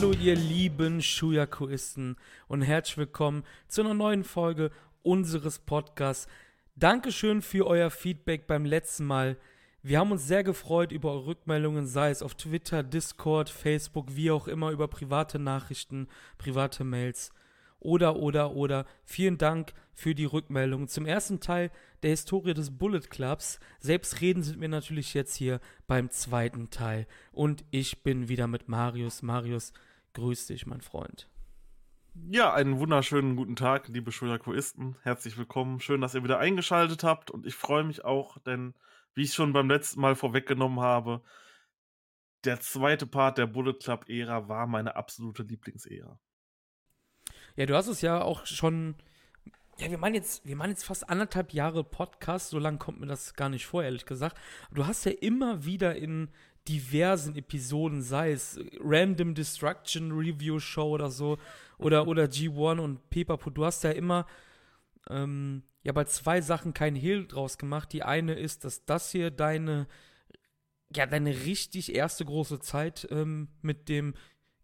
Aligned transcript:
Hallo 0.00 0.14
ihr 0.18 0.34
lieben 0.34 1.02
Shuyakuisten 1.02 2.16
und 2.48 2.62
herzlich 2.62 2.96
willkommen 2.96 3.44
zu 3.68 3.82
einer 3.82 3.92
neuen 3.92 4.24
Folge 4.24 4.70
unseres 5.02 5.58
Podcasts. 5.58 6.26
Dankeschön 6.74 7.42
für 7.42 7.66
euer 7.66 7.90
Feedback 7.90 8.46
beim 8.46 8.64
letzten 8.64 9.04
Mal. 9.04 9.36
Wir 9.82 9.98
haben 9.98 10.10
uns 10.10 10.26
sehr 10.26 10.42
gefreut 10.42 10.90
über 10.90 11.12
eure 11.12 11.26
Rückmeldungen, 11.26 11.86
sei 11.86 12.08
es 12.08 12.22
auf 12.22 12.34
Twitter, 12.34 12.82
Discord, 12.82 13.50
Facebook, 13.50 14.16
wie 14.16 14.30
auch 14.30 14.48
immer, 14.48 14.70
über 14.70 14.88
private 14.88 15.38
Nachrichten, 15.38 16.08
private 16.38 16.82
Mails 16.82 17.30
oder, 17.78 18.16
oder, 18.16 18.56
oder. 18.56 18.86
Vielen 19.04 19.36
Dank 19.36 19.74
für 19.92 20.14
die 20.14 20.24
Rückmeldung. 20.24 20.88
Zum 20.88 21.04
ersten 21.04 21.40
Teil 21.40 21.70
der 22.02 22.10
Historie 22.10 22.54
des 22.54 22.78
Bullet 22.78 23.00
Clubs. 23.00 23.60
Selbstreden 23.80 24.42
sind 24.42 24.62
wir 24.62 24.68
natürlich 24.68 25.12
jetzt 25.12 25.34
hier 25.34 25.60
beim 25.86 26.08
zweiten 26.08 26.70
Teil. 26.70 27.06
Und 27.32 27.64
ich 27.70 28.02
bin 28.02 28.30
wieder 28.30 28.46
mit 28.46 28.66
Marius. 28.66 29.20
Marius, 29.20 29.74
grüß 30.14 30.46
dich, 30.46 30.66
mein 30.66 30.80
Freund. 30.80 31.28
Ja, 32.28 32.52
einen 32.52 32.78
wunderschönen 32.78 33.36
guten 33.36 33.56
Tag, 33.56 33.88
liebe 33.88 34.10
Schulakoisten. 34.12 34.96
Herzlich 35.02 35.38
willkommen. 35.38 35.80
Schön, 35.80 36.00
dass 36.00 36.14
ihr 36.14 36.24
wieder 36.24 36.38
eingeschaltet 36.38 37.04
habt. 37.04 37.30
Und 37.30 37.46
ich 37.46 37.54
freue 37.54 37.84
mich 37.84 38.04
auch, 38.04 38.38
denn 38.38 38.74
wie 39.14 39.22
ich 39.22 39.32
schon 39.32 39.52
beim 39.52 39.68
letzten 39.68 40.00
Mal 40.00 40.16
vorweggenommen 40.16 40.80
habe, 40.80 41.22
der 42.44 42.60
zweite 42.60 43.06
Part 43.06 43.38
der 43.38 43.46
Bullet 43.46 43.74
Club-Ära 43.74 44.48
war 44.48 44.66
meine 44.66 44.96
absolute 44.96 45.42
Lieblingsära. 45.42 46.18
Ja, 47.56 47.66
du 47.66 47.74
hast 47.74 47.88
es 47.88 48.00
ja 48.00 48.22
auch 48.22 48.46
schon. 48.46 48.96
Ja, 49.78 49.90
wir 49.90 49.98
meinen 49.98 50.14
jetzt, 50.14 50.46
wir 50.46 50.56
meinen 50.56 50.70
jetzt 50.70 50.84
fast 50.84 51.08
anderthalb 51.08 51.52
Jahre 51.52 51.84
Podcast, 51.84 52.50
so 52.50 52.58
lange 52.58 52.78
kommt 52.78 53.00
mir 53.00 53.06
das 53.06 53.34
gar 53.34 53.48
nicht 53.48 53.66
vor, 53.66 53.82
ehrlich 53.82 54.04
gesagt. 54.04 54.36
Du 54.70 54.86
hast 54.86 55.04
ja 55.04 55.12
immer 55.12 55.64
wieder 55.64 55.96
in 55.96 56.30
diversen 56.68 57.36
Episoden, 57.36 58.02
sei 58.02 58.32
es 58.32 58.58
Random 58.80 59.34
Destruction 59.34 60.12
Review 60.12 60.58
Show 60.58 60.90
oder 60.90 61.10
so, 61.10 61.38
oder, 61.78 62.06
oder 62.06 62.24
G1 62.24 62.78
und 62.78 63.10
Pepapo, 63.10 63.50
du 63.50 63.64
hast 63.64 63.84
ja 63.84 63.90
immer 63.90 64.26
ähm, 65.08 65.62
ja 65.82 65.92
bei 65.92 66.04
zwei 66.04 66.40
Sachen 66.40 66.74
keinen 66.74 66.96
Hehl 66.96 67.26
draus 67.26 67.58
gemacht. 67.58 67.92
Die 67.92 68.02
eine 68.02 68.34
ist, 68.34 68.64
dass 68.64 68.84
das 68.84 69.10
hier 69.10 69.30
deine 69.30 69.86
ja, 70.94 71.06
deine 71.06 71.30
richtig 71.30 71.94
erste 71.94 72.24
große 72.24 72.60
Zeit 72.60 73.06
ähm, 73.10 73.48
mit 73.62 73.88
dem 73.88 74.14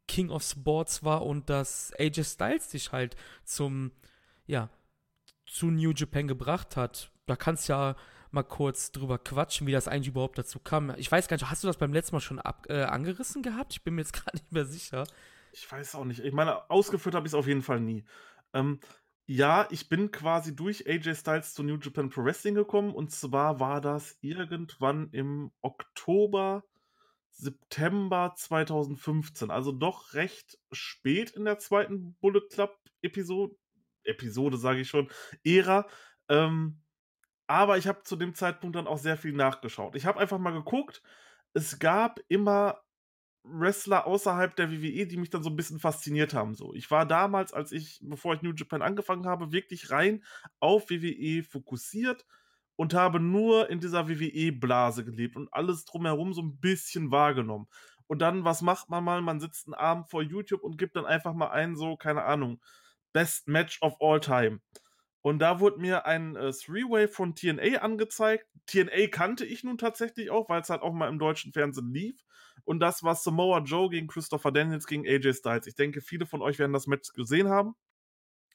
King 0.09 0.31
of 0.31 0.43
Sports 0.43 1.05
war 1.05 1.25
und 1.25 1.51
dass 1.51 1.93
AJ 1.99 2.25
Styles 2.25 2.69
dich 2.69 2.93
halt 2.93 3.17
zum, 3.45 3.93
ja, 4.47 4.71
zu 5.47 5.67
New 5.67 5.93
Japan 5.93 6.27
gebracht 6.27 6.77
hat. 6.77 7.11
Da 7.27 7.37
kannst 7.37 7.69
ja 7.69 7.97
mal 8.31 8.43
kurz 8.43 8.93
drüber 8.93 9.19
quatschen, 9.19 9.67
wie 9.67 9.73
das 9.73 9.89
eigentlich 9.89 10.09
überhaupt 10.09 10.39
dazu 10.39 10.59
kam. 10.59 10.95
Ich 10.97 11.11
weiß 11.11 11.29
gar 11.29 11.37
nicht, 11.37 11.51
hast 11.51 11.63
du 11.63 11.69
das 11.69 11.77
beim 11.77 11.93
letzten 11.93 12.17
Mal 12.17 12.21
schon 12.21 12.39
ab, 12.39 12.67
äh, 12.69 12.83
angerissen 12.83 13.43
gehabt? 13.43 13.73
Ich 13.73 13.83
bin 13.83 13.95
mir 13.95 14.03
jetzt 14.03 14.13
gerade 14.15 14.37
nicht 14.37 14.53
mehr 14.53 14.67
sicher. 14.67 15.07
Ich 15.53 15.71
weiß 15.71 15.95
auch 15.95 16.05
nicht. 16.05 16.21
Ich 16.21 16.33
meine, 16.33 16.71
ausgeführt 16.71 17.15
habe 17.15 17.27
ich 17.27 17.31
es 17.31 17.35
auf 17.35 17.47
jeden 17.47 17.63
Fall 17.63 17.81
nie. 17.81 18.05
Ähm, 18.53 18.81
ja, 19.27 19.67
ich 19.71 19.89
bin 19.89 20.13
quasi 20.13 20.55
durch 20.55 20.87
AJ 20.87 21.17
Styles 21.17 21.55
zu 21.55 21.65
New 21.65 21.79
Japan 21.79 22.11
Pro 22.11 22.25
Wrestling 22.25 22.55
gekommen 22.55 22.95
und 22.95 23.11
zwar 23.11 23.59
war 23.59 23.81
das 23.81 24.17
irgendwann 24.21 25.09
im 25.11 25.51
Oktober 25.63 26.63
September 27.33 28.35
2015, 28.37 29.51
also 29.51 29.73
doch 29.73 30.15
recht 30.15 30.59
spät 30.73 31.31
in 31.31 31.45
der 31.45 31.59
zweiten 31.59 32.15
Bullet 32.21 32.49
Club 32.51 32.79
Episode, 33.03 33.55
Episode 34.05 34.57
sage 34.57 34.81
ich 34.81 34.89
schon, 34.89 35.11
Ära. 35.45 35.87
Ähm, 36.29 36.81
aber 37.47 37.79
ich 37.79 37.87
habe 37.87 38.03
zu 38.03 38.17
dem 38.17 38.35
Zeitpunkt 38.35 38.77
dann 38.77 38.87
auch 38.87 38.99
sehr 38.99 39.17
viel 39.17 39.33
nachgeschaut. 39.33 39.97
Ich 39.97 40.07
habe 40.07 40.19
einfach 40.21 40.39
mal 40.39 40.53
geguckt, 40.53 41.03
es 41.53 41.79
gab 41.79 42.21
immer 42.29 42.81
Wrestler 43.49 44.07
außerhalb 44.07 44.57
der 44.57 44.73
WWE, 44.73 45.07
die 45.07 45.17
mich 45.17 45.31
dann 45.31 45.43
so 45.43 45.51
ein 45.51 45.57
bisschen 45.57 45.79
fasziniert 45.79 46.35
haben. 46.35 46.55
So, 46.55 46.75
ich 46.75 46.91
war 46.91 47.07
damals, 47.07 47.53
als 47.53 47.73
ich, 47.73 48.01
bevor 48.03 48.35
ich 48.35 48.43
New 48.43 48.53
Japan 48.53 48.83
angefangen 48.83 49.27
habe, 49.27 49.53
wirklich 49.53 49.91
rein 49.91 50.25
auf 50.59 50.91
WWE 50.91 51.43
fokussiert 51.45 52.27
und 52.75 52.93
habe 52.95 53.21
nur 53.21 53.71
in 53.71 53.81
dieser 53.81 54.09
WWE-Blase 54.09 55.05
gelebt 55.05 55.37
und 55.37 55.53
alles 55.53 55.85
drumherum 55.85 56.35
so 56.35 56.43
ein 56.43 56.59
bisschen 56.59 57.11
wahrgenommen. 57.11 57.69
Und 58.07 58.21
dann, 58.21 58.45
was 58.45 58.63
macht 58.63 58.89
man 58.91 59.03
mal? 59.05 59.23
Man 59.23 59.41
sitzt 59.41 59.67
einen 59.67 59.75
Abend 59.75 60.09
vor 60.09 60.23
YouTube 60.23 60.63
und 60.63 60.79
gibt 60.79 60.97
dann 60.97 61.07
einfach 61.07 61.35
mal 61.35 61.51
ein, 61.51 61.77
so, 61.77 61.97
keine 61.97 62.25
Ahnung, 62.25 62.61
Best 63.13 63.49
Match 63.49 63.81
of 63.83 63.97
All 64.01 64.21
Time. 64.21 64.61
Und 65.27 65.41
da 65.41 65.59
wurde 65.59 65.81
mir 65.81 66.07
ein 66.07 66.37
äh, 66.37 66.53
Three-Way 66.53 67.09
von 67.09 67.35
TNA 67.35 67.79
angezeigt. 67.79 68.47
TNA 68.67 69.09
kannte 69.11 69.45
ich 69.45 69.65
nun 69.65 69.77
tatsächlich 69.77 70.31
auch, 70.31 70.49
weil 70.49 70.61
es 70.61 70.71
halt 70.71 70.83
auch 70.83 70.93
mal 70.93 71.09
im 71.09 71.19
deutschen 71.19 71.53
Fernsehen 71.53 71.93
lief. 71.93 72.25
Und 72.63 72.79
das 72.79 73.03
war 73.03 73.17
Samoa 73.17 73.59
Joe 73.59 73.91
gegen 73.91 74.07
Christopher 74.07 74.53
Daniels 74.53 74.87
gegen 74.87 75.05
AJ 75.05 75.33
Styles. 75.33 75.67
Ich 75.67 75.75
denke, 75.75 76.01
viele 76.01 76.27
von 76.27 76.43
euch 76.43 76.61
werden 76.61 76.73
das 76.73 76.87
Match 76.87 77.13
gesehen 77.13 77.49
haben. 77.49 77.75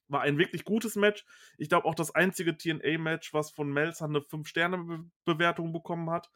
War 0.08 0.22
ein 0.22 0.38
wirklich 0.38 0.64
gutes 0.64 0.96
Match. 0.96 1.26
Ich 1.58 1.68
glaube 1.68 1.86
auch 1.86 1.94
das 1.94 2.16
einzige 2.16 2.56
TNA-Match, 2.56 3.34
was 3.34 3.52
von 3.52 3.70
Melzer 3.70 4.06
eine 4.06 4.20
5-Sterne-Bewertung 4.20 5.74
bekommen 5.74 6.10
hat. 6.10 6.30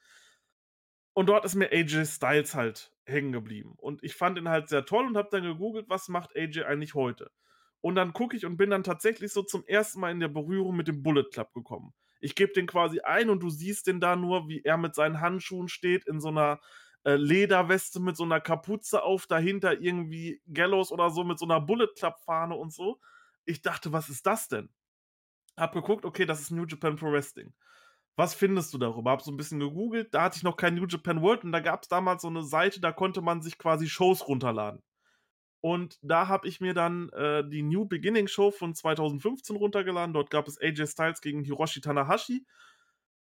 Und 1.13 1.29
dort 1.29 1.45
ist 1.45 1.55
mir 1.55 1.71
AJ 1.71 2.07
Styles 2.07 2.55
halt 2.55 2.91
hängen 3.05 3.31
geblieben. 3.31 3.75
Und 3.77 4.03
ich 4.03 4.15
fand 4.15 4.37
ihn 4.37 4.49
halt 4.49 4.67
sehr 4.67 4.85
toll 4.85 5.07
und 5.07 5.15
habe 5.15 5.29
dann 5.31 5.43
gegoogelt, 5.43 5.87
was 5.87 6.09
macht 6.09 6.35
AJ 6.35 6.63
eigentlich 6.63 6.93
heute? 6.93 7.31
Und 7.85 7.95
dann 7.95 8.13
gucke 8.13 8.35
ich 8.35 8.45
und 8.45 8.57
bin 8.57 8.71
dann 8.71 8.83
tatsächlich 8.83 9.31
so 9.31 9.43
zum 9.43 9.63
ersten 9.65 9.99
Mal 9.99 10.11
in 10.11 10.19
der 10.19 10.27
Berührung 10.27 10.75
mit 10.75 10.87
dem 10.87 11.03
Bullet 11.03 11.25
Club 11.31 11.53
gekommen. 11.53 11.93
Ich 12.19 12.33
gebe 12.33 12.53
den 12.53 12.65
quasi 12.65 13.01
ein 13.01 13.29
und 13.29 13.43
du 13.43 13.49
siehst 13.49 13.87
den 13.87 13.99
da 13.99 14.15
nur, 14.15 14.47
wie 14.47 14.63
er 14.63 14.77
mit 14.77 14.95
seinen 14.95 15.21
Handschuhen 15.21 15.67
steht, 15.67 16.05
in 16.07 16.19
so 16.19 16.29
einer 16.29 16.59
äh, 17.03 17.15
Lederweste 17.15 17.99
mit 17.99 18.17
so 18.17 18.23
einer 18.23 18.41
Kapuze 18.41 19.03
auf, 19.03 19.27
dahinter 19.27 19.79
irgendwie 19.79 20.41
Gallows 20.51 20.91
oder 20.91 21.11
so 21.11 21.23
mit 21.23 21.37
so 21.37 21.45
einer 21.45 21.61
Bullet 21.61 21.89
Club 21.95 22.15
Fahne 22.25 22.55
und 22.55 22.73
so 22.73 22.99
ich 23.45 23.61
dachte, 23.61 23.93
was 23.93 24.09
ist 24.09 24.25
das 24.25 24.47
denn? 24.47 24.69
Hab 25.57 25.73
geguckt, 25.73 26.03
okay, 26.03 26.25
das 26.25 26.41
ist 26.41 26.51
New 26.51 26.65
Japan 26.65 26.95
Pro 26.95 27.11
Wrestling. 27.11 27.53
Was 28.17 28.33
findest 28.33 28.73
du 28.73 28.77
darüber? 28.77 29.11
Hab 29.11 29.21
so 29.21 29.31
ein 29.31 29.37
bisschen 29.37 29.59
gegoogelt, 29.59 30.13
da 30.13 30.23
hatte 30.23 30.37
ich 30.37 30.43
noch 30.43 30.57
kein 30.57 30.75
New 30.75 30.85
Japan 30.87 31.21
World 31.21 31.43
und 31.43 31.51
da 31.51 31.59
gab 31.59 31.83
es 31.83 31.89
damals 31.89 32.21
so 32.23 32.27
eine 32.29 32.43
Seite, 32.43 32.79
da 32.81 32.91
konnte 32.91 33.21
man 33.21 33.41
sich 33.41 33.57
quasi 33.57 33.87
Shows 33.87 34.27
runterladen. 34.27 34.81
Und 35.65 35.97
da 36.03 36.27
habe 36.27 36.47
ich 36.47 36.61
mir 36.61 36.75
dann 36.75 37.09
äh, 37.09 37.43
die 37.49 37.63
New 37.63 37.85
Beginning 37.85 38.27
Show 38.27 38.51
von 38.51 38.75
2015 38.75 39.55
runtergeladen. 39.55 40.13
Dort 40.13 40.29
gab 40.29 40.47
es 40.47 40.61
AJ 40.61 40.85
Styles 40.85 41.21
gegen 41.21 41.43
Hiroshi 41.43 41.81
Tanahashi. 41.81 42.45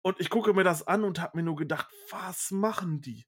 Und 0.02 0.20
ich 0.20 0.32
gucke 0.32 0.56
mir 0.56 0.64
das 0.64 0.88
an 0.88 1.04
und 1.04 1.22
habe 1.22 1.38
mir 1.38 1.44
nur 1.44 1.56
gedacht, 1.56 1.90
was 2.10 2.50
machen 2.50 3.02
die? 3.02 3.28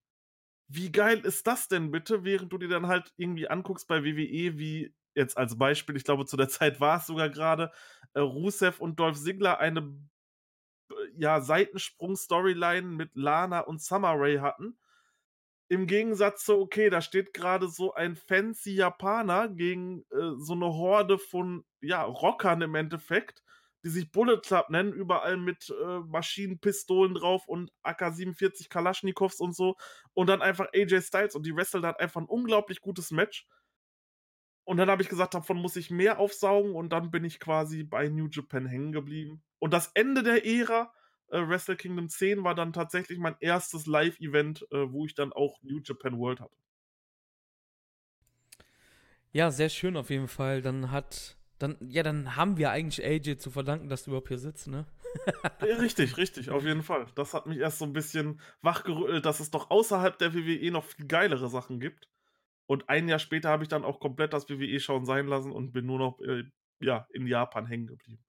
Wie 0.67 0.91
geil 0.91 1.19
ist 1.19 1.45
das 1.45 1.67
denn 1.67 1.91
bitte, 1.91 2.23
während 2.23 2.51
du 2.51 2.57
dir 2.57 2.67
dann 2.67 2.87
halt 2.87 3.13
irgendwie 3.15 3.47
anguckst 3.47 3.87
bei 3.87 4.03
WWE, 4.03 4.57
wie 4.57 4.91
jetzt 5.13 5.37
als 5.37 5.55
Beispiel, 5.55 5.95
ich 5.95 6.03
glaube, 6.03 6.25
zu 6.25 6.35
der 6.35 6.49
Zeit 6.49 6.79
war 6.79 6.97
es 6.97 7.05
sogar 7.05 7.29
gerade, 7.29 7.71
äh, 8.15 8.21
Rusev 8.21 8.79
und 8.79 8.99
Dolph 8.99 9.21
Ziggler 9.21 9.59
eine 9.59 9.99
ja, 11.15 11.41
Seitensprung-Storyline 11.41 12.87
mit 12.87 13.11
Lana 13.13 13.59
und 13.59 13.83
Summer 13.83 14.15
Rae 14.17 14.41
hatten. 14.41 14.79
Im 15.67 15.87
Gegensatz 15.87 16.45
zu, 16.45 16.59
okay, 16.59 16.89
da 16.89 17.01
steht 17.01 17.33
gerade 17.33 17.67
so 17.67 17.93
ein 17.93 18.15
fancy 18.15 18.75
Japaner 18.75 19.49
gegen 19.49 20.01
äh, 20.11 20.33
so 20.37 20.53
eine 20.53 20.67
Horde 20.67 21.17
von, 21.17 21.65
ja, 21.81 22.03
Rockern 22.03 22.61
im 22.61 22.75
Endeffekt, 22.75 23.43
die 23.83 23.89
sich 23.89 24.11
Bullet 24.11 24.39
Club 24.41 24.69
nennen, 24.69 24.93
überall 24.93 25.37
mit 25.37 25.69
äh, 25.69 25.99
Maschinenpistolen 25.99 27.15
drauf 27.15 27.47
und 27.47 27.71
AK-47 27.83 28.69
Kalaschnikows 28.69 29.39
und 29.39 29.55
so. 29.55 29.75
Und 30.13 30.27
dann 30.27 30.41
einfach 30.41 30.67
AJ 30.73 31.01
Styles 31.01 31.35
und 31.35 31.45
die 31.45 31.55
wresteln 31.55 31.85
hat 31.85 31.99
einfach 31.99 32.21
ein 32.21 32.27
unglaublich 32.27 32.81
gutes 32.81 33.11
Match. 33.11 33.47
Und 34.65 34.77
dann 34.77 34.89
habe 34.89 35.03
ich 35.03 35.09
gesagt, 35.09 35.35
davon 35.35 35.57
muss 35.57 35.75
ich 35.75 35.91
mehr 35.91 36.19
aufsaugen 36.19 36.75
und 36.75 36.89
dann 36.89 37.11
bin 37.11 37.23
ich 37.23 37.39
quasi 37.39 37.83
bei 37.83 38.09
New 38.09 38.27
Japan 38.31 38.65
hängen 38.65 38.91
geblieben. 38.91 39.43
Und 39.59 39.73
das 39.73 39.91
Ende 39.93 40.23
der 40.23 40.45
Ära 40.45 40.91
äh, 41.35 41.47
Wrestle 41.47 41.75
Kingdom 41.75 42.09
10 42.09 42.43
war 42.43 42.55
dann 42.55 42.73
tatsächlich 42.73 43.19
mein 43.19 43.35
erstes 43.39 43.85
Live-Event, 43.85 44.67
äh, 44.71 44.91
wo 44.91 45.05
ich 45.05 45.13
dann 45.15 45.33
auch 45.33 45.61
New 45.61 45.79
Japan 45.83 46.17
World 46.17 46.39
hatte. 46.39 46.55
Ja, 49.31 49.51
sehr 49.51 49.69
schön 49.69 49.97
auf 49.97 50.09
jeden 50.09 50.29
Fall. 50.29 50.61
Dann 50.61 50.91
hat, 50.91 51.37
dann, 51.59 51.77
ja, 51.81 52.03
dann 52.03 52.37
haben 52.37 52.57
wir 52.57 52.71
eigentlich 52.71 53.05
AJ 53.05 53.37
zu 53.37 53.51
verdanken, 53.51 53.89
dass 53.89 54.05
du 54.05 54.11
überhaupt 54.11 54.29
hier 54.29 54.37
sitzt, 54.37 54.67
ne? 54.67 54.85
richtig, 55.61 56.17
richtig, 56.17 56.49
auf 56.49 56.63
jeden 56.63 56.83
Fall. 56.83 57.05
Das 57.15 57.33
hat 57.33 57.45
mich 57.45 57.57
erst 57.57 57.79
so 57.79 57.85
ein 57.85 57.93
bisschen 57.93 58.39
wachgerüttelt, 58.61 59.25
dass 59.25 59.39
es 59.39 59.51
doch 59.51 59.69
außerhalb 59.69 60.17
der 60.17 60.33
WWE 60.33 60.71
noch 60.71 60.85
viel 60.85 61.05
geilere 61.07 61.49
Sachen 61.49 61.79
gibt. 61.79 62.07
Und 62.65 62.89
ein 62.89 63.07
Jahr 63.07 63.19
später 63.19 63.49
habe 63.49 63.63
ich 63.63 63.69
dann 63.69 63.83
auch 63.83 63.99
komplett 63.99 64.33
das 64.33 64.49
WWE-Schauen 64.49 65.05
sein 65.05 65.27
lassen 65.27 65.51
und 65.51 65.71
bin 65.71 65.85
nur 65.85 65.99
noch 65.99 66.19
äh, 66.21 66.43
ja, 66.79 67.07
in 67.13 67.27
Japan 67.27 67.65
hängen 67.65 67.87
geblieben. 67.87 68.23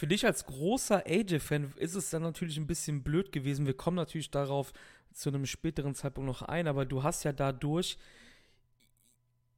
Für 0.00 0.06
dich 0.06 0.24
als 0.24 0.46
großer 0.46 1.04
AJ-Fan 1.06 1.74
ist 1.76 1.94
es 1.94 2.08
dann 2.08 2.22
natürlich 2.22 2.56
ein 2.56 2.66
bisschen 2.66 3.02
blöd 3.02 3.32
gewesen. 3.32 3.66
Wir 3.66 3.76
kommen 3.76 3.98
natürlich 3.98 4.30
darauf 4.30 4.72
zu 5.12 5.28
einem 5.28 5.44
späteren 5.44 5.94
Zeitpunkt 5.94 6.26
noch 6.26 6.40
ein, 6.40 6.68
aber 6.68 6.86
du 6.86 7.02
hast 7.02 7.22
ja 7.24 7.34
dadurch 7.34 7.98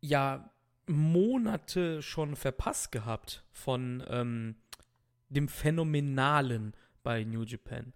ja 0.00 0.50
Monate 0.89 2.03
schon 2.03 2.35
verpasst 2.35 2.91
gehabt 2.91 3.44
von 3.53 4.03
ähm, 4.09 4.56
dem 5.29 5.47
Phänomenalen 5.47 6.75
bei 7.05 7.23
New 7.23 7.45
Japan. 7.45 7.93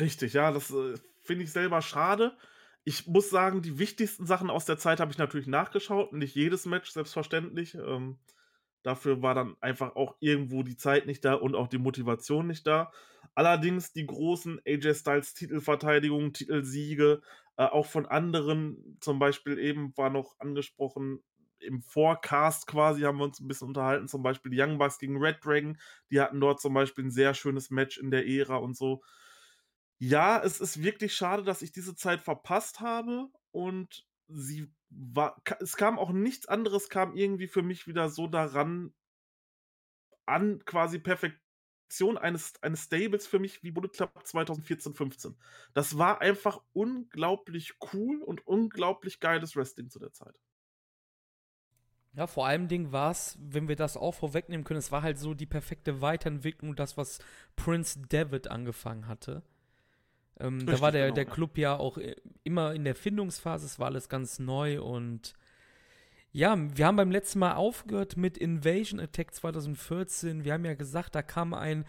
Richtig, 0.00 0.32
ja, 0.32 0.50
das 0.50 0.72
äh, 0.72 0.94
finde 1.20 1.44
ich 1.44 1.52
selber 1.52 1.82
schade 1.82 2.36
Ich 2.82 3.06
muss 3.06 3.30
sagen, 3.30 3.62
die 3.62 3.78
wichtigsten 3.78 4.26
Sachen 4.26 4.50
aus 4.50 4.64
der 4.64 4.76
Zeit 4.76 4.98
habe 4.98 5.12
ich 5.12 5.18
natürlich 5.18 5.46
nachgeschaut. 5.46 6.14
Nicht 6.14 6.34
jedes 6.34 6.66
Match, 6.66 6.90
selbstverständlich. 6.90 7.76
Ähm, 7.76 8.18
dafür 8.82 9.22
war 9.22 9.34
dann 9.34 9.56
einfach 9.60 9.96
auch 9.96 10.16
irgendwo 10.20 10.62
die 10.62 10.76
Zeit 10.76 11.06
nicht 11.06 11.24
da 11.24 11.34
und 11.34 11.54
auch 11.54 11.68
die 11.68 11.78
Motivation 11.78 12.46
nicht 12.46 12.66
da. 12.66 12.92
Allerdings 13.34 13.92
die 13.92 14.06
großen 14.06 14.60
AJ 14.66 14.94
Styles 14.94 15.34
Titelverteidigungen, 15.34 16.32
Titelsiege, 16.32 17.22
äh, 17.56 17.64
auch 17.64 17.86
von 17.86 18.06
anderen, 18.06 18.98
zum 19.00 19.18
Beispiel 19.18 19.58
eben 19.58 19.96
war 19.96 20.10
noch 20.10 20.38
angesprochen, 20.38 21.22
im 21.62 21.80
Forecast 21.80 22.66
quasi 22.66 23.02
haben 23.02 23.18
wir 23.18 23.24
uns 23.24 23.40
ein 23.40 23.48
bisschen 23.48 23.68
unterhalten, 23.68 24.08
zum 24.08 24.22
Beispiel 24.22 24.50
die 24.50 24.60
Young 24.60 24.78
Bucks 24.78 24.98
gegen 24.98 25.18
Red 25.18 25.44
Dragon, 25.44 25.78
die 26.10 26.20
hatten 26.20 26.40
dort 26.40 26.60
zum 26.60 26.74
Beispiel 26.74 27.04
ein 27.04 27.10
sehr 27.10 27.34
schönes 27.34 27.70
Match 27.70 27.98
in 27.98 28.10
der 28.10 28.26
Ära 28.26 28.56
und 28.56 28.76
so. 28.76 29.02
Ja, 29.98 30.42
es 30.42 30.60
ist 30.60 30.82
wirklich 30.82 31.14
schade, 31.14 31.44
dass 31.44 31.62
ich 31.62 31.70
diese 31.70 31.94
Zeit 31.94 32.20
verpasst 32.20 32.80
habe 32.80 33.28
und 33.52 34.04
sie 34.26 34.72
war, 34.94 35.40
es 35.60 35.76
kam 35.76 35.98
auch 35.98 36.12
nichts 36.12 36.46
anderes, 36.46 36.88
kam 36.88 37.14
irgendwie 37.14 37.46
für 37.46 37.62
mich 37.62 37.86
wieder 37.86 38.08
so 38.08 38.26
daran, 38.26 38.92
an 40.26 40.64
quasi 40.64 40.98
Perfektion 40.98 42.16
eines, 42.16 42.54
eines 42.62 42.84
Stables 42.84 43.26
für 43.26 43.38
mich 43.38 43.62
wie 43.62 43.70
Bullet 43.70 43.88
Club 43.88 44.12
2014, 44.24 44.94
15. 44.94 45.36
Das 45.74 45.98
war 45.98 46.20
einfach 46.20 46.62
unglaublich 46.72 47.74
cool 47.92 48.22
und 48.22 48.46
unglaublich 48.46 49.20
geiles 49.20 49.56
Wrestling 49.56 49.90
zu 49.90 49.98
der 49.98 50.12
Zeit. 50.12 50.34
Ja, 52.14 52.26
vor 52.26 52.46
allem 52.46 52.92
war 52.92 53.10
es, 53.10 53.38
wenn 53.40 53.68
wir 53.68 53.76
das 53.76 53.96
auch 53.96 54.12
vorwegnehmen 54.12 54.64
können, 54.64 54.78
es 54.78 54.92
war 54.92 55.02
halt 55.02 55.18
so 55.18 55.32
die 55.32 55.46
perfekte 55.46 56.02
Weiterentwicklung, 56.02 56.76
das, 56.76 56.98
was 56.98 57.20
Prince 57.56 58.00
David 58.08 58.48
angefangen 58.48 59.08
hatte. 59.08 59.42
Ähm, 60.42 60.56
Richtig, 60.56 60.74
da 60.74 60.80
war 60.80 60.92
der, 60.92 61.04
genau, 61.06 61.14
der 61.14 61.24
Club 61.24 61.56
ja 61.56 61.76
auch 61.76 61.98
äh, 61.98 62.16
immer 62.42 62.74
in 62.74 62.84
der 62.84 62.94
Findungsphase, 62.94 63.64
es 63.64 63.78
war 63.78 63.86
alles 63.86 64.08
ganz 64.08 64.38
neu 64.38 64.82
und 64.82 65.34
ja, 66.32 66.56
wir 66.76 66.86
haben 66.86 66.96
beim 66.96 67.10
letzten 67.10 67.40
Mal 67.40 67.54
aufgehört 67.54 68.16
mit 68.16 68.38
Invasion 68.38 68.98
Attack 68.98 69.34
2014. 69.34 70.44
Wir 70.44 70.54
haben 70.54 70.64
ja 70.64 70.72
gesagt, 70.72 71.14
da 71.14 71.20
kam 71.20 71.52
ein, 71.52 71.84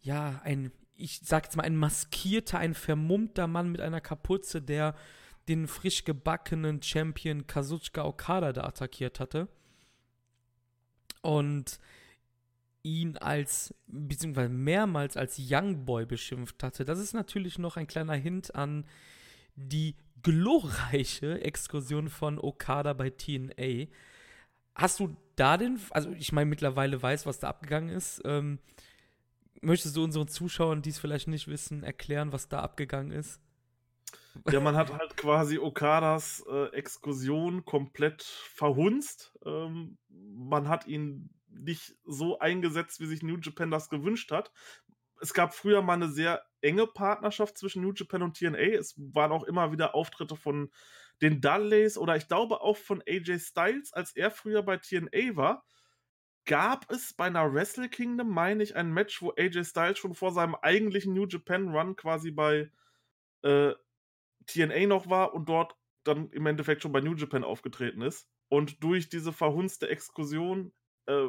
ja, 0.00 0.42
ein, 0.44 0.70
ich 0.96 1.20
sag 1.24 1.44
jetzt 1.44 1.56
mal, 1.56 1.62
ein 1.62 1.76
maskierter, 1.76 2.58
ein 2.58 2.74
vermummter 2.74 3.46
Mann 3.46 3.72
mit 3.72 3.80
einer 3.80 4.02
Kapuze, 4.02 4.60
der 4.60 4.94
den 5.48 5.66
frisch 5.66 6.04
gebackenen 6.04 6.82
Champion 6.82 7.46
Kazuchika 7.46 8.04
Okada 8.04 8.52
da 8.52 8.64
attackiert 8.64 9.18
hatte. 9.18 9.48
Und 11.22 11.80
ihn 12.84 13.16
als, 13.16 13.74
beziehungsweise 13.88 14.50
mehrmals 14.50 15.16
als 15.16 15.40
Young 15.40 15.84
Boy 15.84 16.06
beschimpft 16.06 16.62
hatte. 16.62 16.84
Das 16.84 17.00
ist 17.00 17.14
natürlich 17.14 17.58
noch 17.58 17.76
ein 17.76 17.88
kleiner 17.88 18.14
Hint 18.14 18.54
an 18.54 18.84
die 19.56 19.96
glorreiche 20.22 21.40
Exkursion 21.42 22.08
von 22.08 22.38
Okada 22.38 22.92
bei 22.92 23.10
TNA. 23.10 23.86
Hast 24.74 25.00
du 25.00 25.16
da 25.36 25.56
den, 25.56 25.80
also 25.90 26.10
ich 26.12 26.32
meine, 26.32 26.50
mittlerweile 26.50 27.02
weiß, 27.02 27.26
was 27.26 27.38
da 27.38 27.48
abgegangen 27.48 27.90
ist. 27.90 28.20
Ähm, 28.24 28.58
möchtest 29.62 29.96
du 29.96 30.04
unseren 30.04 30.28
Zuschauern, 30.28 30.82
die 30.82 30.90
es 30.90 30.98
vielleicht 30.98 31.28
nicht 31.28 31.48
wissen, 31.48 31.82
erklären, 31.82 32.32
was 32.32 32.48
da 32.48 32.60
abgegangen 32.60 33.12
ist? 33.12 33.40
Ja, 34.50 34.60
man 34.60 34.76
hat 34.76 34.92
halt 34.92 35.16
quasi 35.16 35.58
Okadas 35.58 36.44
äh, 36.50 36.66
Exkursion 36.72 37.64
komplett 37.64 38.22
verhunzt. 38.22 39.38
Ähm, 39.46 39.96
man 40.10 40.68
hat 40.68 40.86
ihn 40.86 41.30
nicht 41.54 41.96
so 42.04 42.38
eingesetzt, 42.38 43.00
wie 43.00 43.06
sich 43.06 43.22
New 43.22 43.38
Japan 43.38 43.70
das 43.70 43.88
gewünscht 43.88 44.30
hat. 44.30 44.52
Es 45.20 45.32
gab 45.32 45.54
früher 45.54 45.82
mal 45.82 45.94
eine 45.94 46.08
sehr 46.08 46.44
enge 46.60 46.86
Partnerschaft 46.86 47.56
zwischen 47.56 47.82
New 47.82 47.92
Japan 47.92 48.22
und 48.22 48.36
TNA. 48.36 48.78
Es 48.78 48.94
waren 48.96 49.32
auch 49.32 49.44
immer 49.44 49.72
wieder 49.72 49.94
Auftritte 49.94 50.36
von 50.36 50.70
den 51.22 51.40
Dudleys 51.40 51.96
oder 51.96 52.16
ich 52.16 52.28
glaube 52.28 52.60
auch 52.60 52.76
von 52.76 53.02
AJ 53.06 53.38
Styles, 53.38 53.92
als 53.92 54.16
er 54.16 54.30
früher 54.30 54.62
bei 54.62 54.78
TNA 54.78 55.36
war. 55.36 55.64
Gab 56.46 56.90
es 56.90 57.14
bei 57.14 57.26
einer 57.26 57.52
Wrestle 57.54 57.88
Kingdom, 57.88 58.28
meine 58.28 58.62
ich, 58.62 58.76
ein 58.76 58.92
Match, 58.92 59.22
wo 59.22 59.32
AJ 59.36 59.64
Styles 59.64 59.98
schon 59.98 60.14
vor 60.14 60.32
seinem 60.32 60.54
eigentlichen 60.56 61.14
New 61.14 61.26
Japan 61.26 61.68
Run 61.68 61.96
quasi 61.96 62.30
bei 62.30 62.70
äh, 63.42 63.72
TNA 64.46 64.86
noch 64.86 65.08
war 65.08 65.32
und 65.32 65.48
dort 65.48 65.74
dann 66.02 66.30
im 66.30 66.44
Endeffekt 66.46 66.82
schon 66.82 66.92
bei 66.92 67.00
New 67.00 67.14
Japan 67.14 67.44
aufgetreten 67.44 68.02
ist. 68.02 68.28
Und 68.48 68.82
durch 68.82 69.08
diese 69.08 69.32
verhunzte 69.32 69.88
Exkursion 69.88 70.72
äh, 71.06 71.28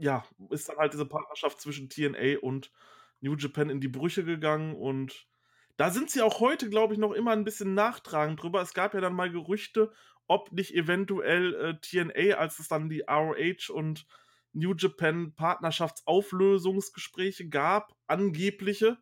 ja, 0.00 0.24
ist 0.50 0.68
dann 0.68 0.78
halt 0.78 0.92
diese 0.92 1.06
Partnerschaft 1.06 1.60
zwischen 1.60 1.88
TNA 1.88 2.40
und 2.40 2.72
New 3.20 3.36
Japan 3.36 3.70
in 3.70 3.80
die 3.80 3.86
Brüche 3.88 4.24
gegangen 4.24 4.74
und 4.74 5.28
da 5.76 5.90
sind 5.90 6.10
sie 6.10 6.22
auch 6.22 6.40
heute, 6.40 6.68
glaube 6.68 6.94
ich, 6.94 7.00
noch 7.00 7.12
immer 7.12 7.30
ein 7.32 7.44
bisschen 7.44 7.74
nachtragend 7.74 8.42
drüber. 8.42 8.60
Es 8.60 8.74
gab 8.74 8.92
ja 8.92 9.00
dann 9.00 9.14
mal 9.14 9.30
Gerüchte, 9.30 9.92
ob 10.26 10.50
nicht 10.52 10.74
eventuell 10.74 11.54
äh, 11.54 11.74
TNA, 11.80 12.36
als 12.36 12.58
es 12.58 12.68
dann 12.68 12.90
die 12.90 13.04
ROH 13.08 13.72
und 13.72 14.06
New 14.52 14.74
Japan 14.74 15.34
Partnerschaftsauflösungsgespräche 15.34 17.48
gab, 17.48 17.94
angebliche, 18.06 18.98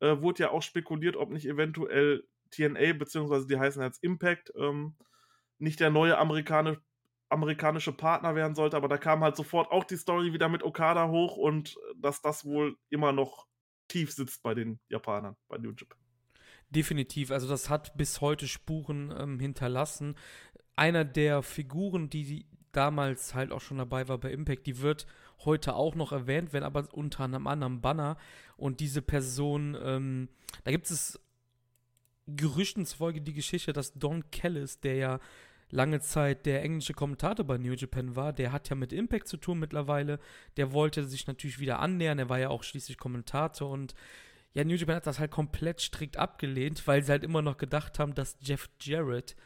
äh, 0.00 0.20
wurde 0.20 0.42
ja 0.44 0.50
auch 0.50 0.62
spekuliert, 0.62 1.16
ob 1.16 1.30
nicht 1.30 1.46
eventuell 1.46 2.24
TNA, 2.50 2.94
beziehungsweise 2.94 3.46
die 3.46 3.58
heißen 3.58 3.82
jetzt 3.82 4.02
Impact, 4.02 4.50
ähm, 4.56 4.96
nicht 5.58 5.80
der 5.80 5.90
neue 5.90 6.16
amerikanische 6.16 6.80
amerikanische 7.30 7.92
Partner 7.92 8.34
werden 8.34 8.54
sollte, 8.54 8.76
aber 8.76 8.88
da 8.88 8.98
kam 8.98 9.22
halt 9.22 9.36
sofort 9.36 9.70
auch 9.70 9.84
die 9.84 9.96
Story 9.96 10.32
wieder 10.32 10.48
mit 10.48 10.62
Okada 10.62 11.08
hoch 11.08 11.36
und 11.36 11.76
äh, 11.76 11.94
dass 11.96 12.20
das 12.20 12.44
wohl 12.44 12.76
immer 12.90 13.12
noch 13.12 13.46
tief 13.88 14.12
sitzt 14.12 14.42
bei 14.42 14.54
den 14.54 14.80
Japanern, 14.88 15.36
bei 15.48 15.58
New 15.58 15.70
Japan. 15.70 15.98
Definitiv, 16.70 17.30
also 17.30 17.48
das 17.48 17.68
hat 17.68 17.96
bis 17.96 18.20
heute 18.20 18.46
Spuren 18.46 19.12
ähm, 19.16 19.40
hinterlassen. 19.40 20.16
Einer 20.76 21.04
der 21.04 21.42
Figuren, 21.42 22.10
die 22.10 22.46
damals 22.72 23.34
halt 23.34 23.52
auch 23.52 23.60
schon 23.60 23.78
dabei 23.78 24.08
war 24.08 24.18
bei 24.18 24.30
Impact, 24.30 24.66
die 24.66 24.80
wird 24.80 25.06
heute 25.44 25.74
auch 25.74 25.94
noch 25.94 26.12
erwähnt 26.12 26.52
werden, 26.52 26.64
aber 26.64 26.86
unter 26.92 27.24
einem 27.24 27.46
anderen 27.46 27.80
Banner. 27.80 28.16
Und 28.56 28.80
diese 28.80 29.02
Person, 29.02 29.76
ähm, 29.82 30.28
da 30.64 30.70
gibt 30.70 30.90
es 30.90 31.18
Gerüchten 32.26 32.86
zufolge 32.86 33.20
die 33.20 33.32
Geschichte, 33.32 33.72
dass 33.72 33.94
Don 33.94 34.30
Kellis, 34.30 34.78
der 34.80 34.94
ja 34.96 35.20
lange 35.70 36.00
Zeit 36.00 36.46
der 36.46 36.62
englische 36.62 36.94
Kommentator 36.94 37.46
bei 37.46 37.58
New 37.58 37.72
Japan 37.72 38.16
war, 38.16 38.32
der 38.32 38.52
hat 38.52 38.68
ja 38.68 38.76
mit 38.76 38.92
Impact 38.92 39.28
zu 39.28 39.36
tun 39.36 39.58
mittlerweile. 39.58 40.18
Der 40.56 40.72
wollte 40.72 41.04
sich 41.04 41.26
natürlich 41.26 41.58
wieder 41.58 41.78
annähern. 41.78 42.18
Er 42.18 42.28
war 42.28 42.38
ja 42.38 42.50
auch 42.50 42.62
schließlich 42.62 42.98
Kommentator 42.98 43.70
und 43.70 43.94
ja, 44.52 44.64
New 44.64 44.74
Japan 44.74 44.96
hat 44.96 45.06
das 45.06 45.20
halt 45.20 45.30
komplett 45.30 45.80
strikt 45.80 46.16
abgelehnt, 46.16 46.86
weil 46.86 47.04
sie 47.04 47.12
halt 47.12 47.22
immer 47.22 47.40
noch 47.40 47.56
gedacht 47.56 47.98
haben, 47.98 48.14
dass 48.14 48.36
Jeff 48.40 48.68
Jarrett 48.80 49.36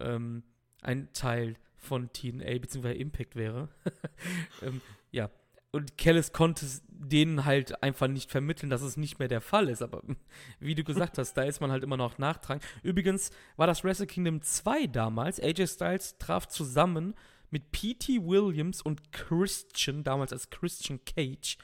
ähm, 0.00 0.42
ein 0.80 1.12
Teil 1.12 1.56
von 1.76 2.10
TNA 2.12 2.58
bzw. 2.58 2.92
Impact 2.92 3.36
wäre. 3.36 3.68
ähm, 4.62 4.80
ja, 5.10 5.30
und 5.74 5.98
Kellis 5.98 6.32
konnte 6.32 6.64
denen 6.88 7.44
halt 7.44 7.82
einfach 7.82 8.06
nicht 8.06 8.30
vermitteln, 8.30 8.70
dass 8.70 8.80
es 8.80 8.96
nicht 8.96 9.18
mehr 9.18 9.28
der 9.28 9.40
Fall 9.40 9.68
ist. 9.68 9.82
Aber 9.82 10.02
wie 10.60 10.74
du 10.76 10.84
gesagt 10.84 11.18
hast, 11.18 11.34
da 11.34 11.42
ist 11.42 11.60
man 11.60 11.72
halt 11.72 11.82
immer 11.82 11.96
noch 11.96 12.16
nachtragen. 12.18 12.62
Übrigens 12.82 13.30
war 13.56 13.66
das 13.66 13.82
Wrestle 13.82 14.06
Kingdom 14.06 14.40
2 14.40 14.86
damals. 14.86 15.40
AJ 15.40 15.66
Styles 15.66 16.16
traf 16.18 16.46
zusammen 16.46 17.14
mit 17.50 17.72
P.T. 17.72 18.24
Williams 18.24 18.82
und 18.82 19.12
Christian, 19.12 20.04
damals 20.04 20.32
als 20.32 20.48
Christian 20.50 21.00
Cage, 21.04 21.58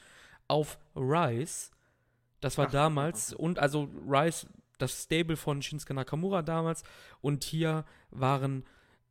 auf 0.47 0.77
Rise. 0.95 1.71
Das 2.41 2.57
war 2.57 2.67
Ach, 2.67 2.71
damals. 2.71 3.33
Und 3.33 3.59
also 3.59 3.89
Rise, 4.07 4.47
das 4.77 5.03
Stable 5.03 5.37
von 5.37 5.61
Shinsuke 5.61 5.93
Nakamura 5.93 6.41
damals. 6.41 6.83
Und 7.21 7.45
hier 7.45 7.85
waren 8.09 8.65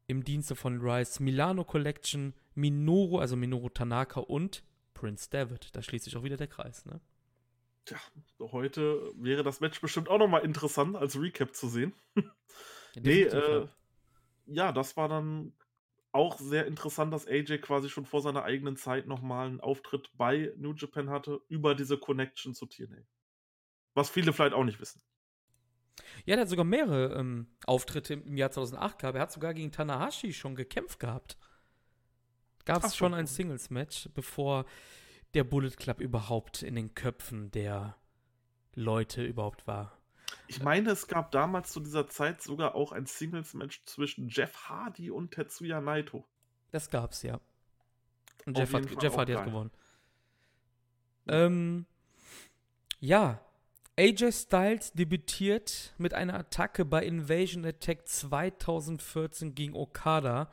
im 0.06 0.24
Dienste 0.24 0.56
von 0.56 0.80
Rise 0.80 1.22
Milano 1.22 1.64
Collection, 1.64 2.34
Minoru, 2.54 3.18
also 3.18 3.36
Minoru 3.36 3.70
Tanaka 3.70 4.20
und 4.20 4.62
Prince 5.00 5.30
David. 5.30 5.74
Da 5.74 5.82
schließt 5.82 6.04
sich 6.04 6.16
auch 6.16 6.22
wieder 6.22 6.36
der 6.36 6.46
Kreis, 6.46 6.84
ne? 6.84 7.00
Tja, 7.86 7.98
heute 8.38 9.10
wäre 9.16 9.42
das 9.42 9.60
Match 9.60 9.80
bestimmt 9.80 10.10
auch 10.10 10.18
nochmal 10.18 10.44
interessant 10.44 10.94
als 10.94 11.18
Recap 11.18 11.54
zu 11.54 11.68
sehen. 11.68 11.94
nee, 12.96 13.22
äh, 13.22 13.66
ja, 14.44 14.72
das 14.72 14.98
war 14.98 15.08
dann 15.08 15.54
auch 16.12 16.38
sehr 16.38 16.66
interessant, 16.66 17.14
dass 17.14 17.26
AJ 17.26 17.58
quasi 17.58 17.88
schon 17.88 18.04
vor 18.04 18.20
seiner 18.20 18.42
eigenen 18.42 18.76
Zeit 18.76 19.06
nochmal 19.06 19.46
einen 19.46 19.60
Auftritt 19.60 20.10
bei 20.18 20.52
New 20.58 20.74
Japan 20.74 21.08
hatte 21.08 21.40
über 21.48 21.74
diese 21.74 21.96
Connection 21.96 22.54
zu 22.54 22.66
TNA. 22.66 22.98
Was 23.94 24.10
viele 24.10 24.34
vielleicht 24.34 24.52
auch 24.52 24.64
nicht 24.64 24.80
wissen. 24.80 25.00
Ja, 26.26 26.36
der 26.36 26.42
hat 26.42 26.50
sogar 26.50 26.66
mehrere 26.66 27.18
ähm, 27.18 27.46
Auftritte 27.64 28.14
im 28.14 28.36
Jahr 28.36 28.50
2008 28.50 28.98
gehabt. 28.98 29.16
Er 29.16 29.22
hat 29.22 29.32
sogar 29.32 29.54
gegen 29.54 29.72
Tanahashi 29.72 30.34
schon 30.34 30.56
gekämpft 30.56 31.00
gehabt 31.00 31.38
gab 32.74 32.84
es 32.84 32.96
schon 32.96 33.14
ein 33.14 33.26
Singles-Match, 33.26 34.10
bevor 34.14 34.64
der 35.34 35.44
Bullet 35.44 35.70
Club 35.70 36.00
überhaupt 36.00 36.62
in 36.62 36.74
den 36.76 36.94
Köpfen 36.94 37.50
der 37.50 37.96
Leute 38.74 39.24
überhaupt 39.24 39.66
war. 39.66 39.98
Ich 40.46 40.62
meine, 40.62 40.90
es 40.90 41.08
gab 41.08 41.32
damals 41.32 41.72
zu 41.72 41.80
dieser 41.80 42.08
Zeit 42.08 42.40
sogar 42.42 42.74
auch 42.74 42.92
ein 42.92 43.06
Singles-Match 43.06 43.84
zwischen 43.86 44.28
Jeff 44.28 44.68
Hardy 44.68 45.10
und 45.10 45.32
Tetsuya 45.32 45.80
Naito. 45.80 46.24
Das 46.70 46.88
gab's, 46.90 47.22
ja. 47.22 47.40
Und 48.46 48.56
Jeff, 48.56 48.72
hat, 48.72 49.02
Jeff 49.02 49.16
Hardy 49.16 49.32
hat 49.32 49.44
gewonnen. 49.44 49.70
Ähm, 51.26 51.86
ja, 53.00 53.40
AJ 53.98 54.32
Styles 54.32 54.92
debütiert 54.92 55.94
mit 55.98 56.14
einer 56.14 56.34
Attacke 56.34 56.84
bei 56.84 57.04
Invasion 57.04 57.64
Attack 57.64 58.06
2014 58.06 59.54
gegen 59.54 59.74
Okada. 59.74 60.50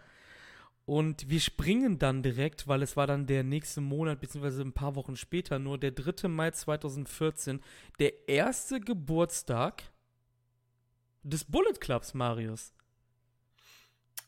Und 0.88 1.29
wir 1.29 1.41
springen 1.41 2.00
dann 2.00 2.24
direkt, 2.24 2.70
weil 2.70 2.82
es 2.82 2.96
war 2.96 3.08
dann 3.08 3.27
der 3.27 3.44
nächste 3.44 3.82
Monat, 3.82 4.22
beziehungsweise 4.22 4.62
ein 4.62 4.72
paar 4.72 4.96
Wochen 4.96 5.17
später, 5.17 5.60
nur 5.60 5.77
der 5.77 5.91
3. 5.91 6.29
Mai 6.29 6.51
2014, 6.51 7.60
der 8.00 8.29
erste 8.29 8.79
Geburtstag 8.79 9.84
des 11.24 11.44
Bullet 11.44 11.74
Clubs, 11.82 12.13
Marius. 12.13 12.72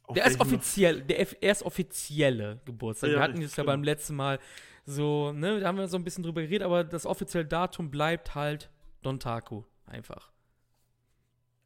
Auf 0.03 0.15
Der 0.15 0.25
ist 0.25 0.37
offiziell, 0.41 1.01
der 1.01 1.41
erst 1.41 1.63
offizielle 1.63 2.59
Geburtstag. 2.65 3.11
Ja, 3.11 3.15
wir 3.15 3.21
hatten 3.21 3.41
es 3.41 3.55
ja 3.55 3.63
beim 3.63 3.81
letzten 3.81 4.17
Mal 4.17 4.37
so, 4.85 5.31
ne, 5.31 5.61
da 5.61 5.67
haben 5.69 5.77
wir 5.77 5.87
so 5.87 5.95
ein 5.95 6.03
bisschen 6.03 6.25
drüber 6.25 6.41
geredet, 6.41 6.63
aber 6.63 6.83
das 6.83 7.05
offizielle 7.05 7.45
Datum 7.45 7.89
bleibt 7.89 8.35
halt 8.35 8.69
Dontaku. 9.01 9.63
Einfach. 9.85 10.29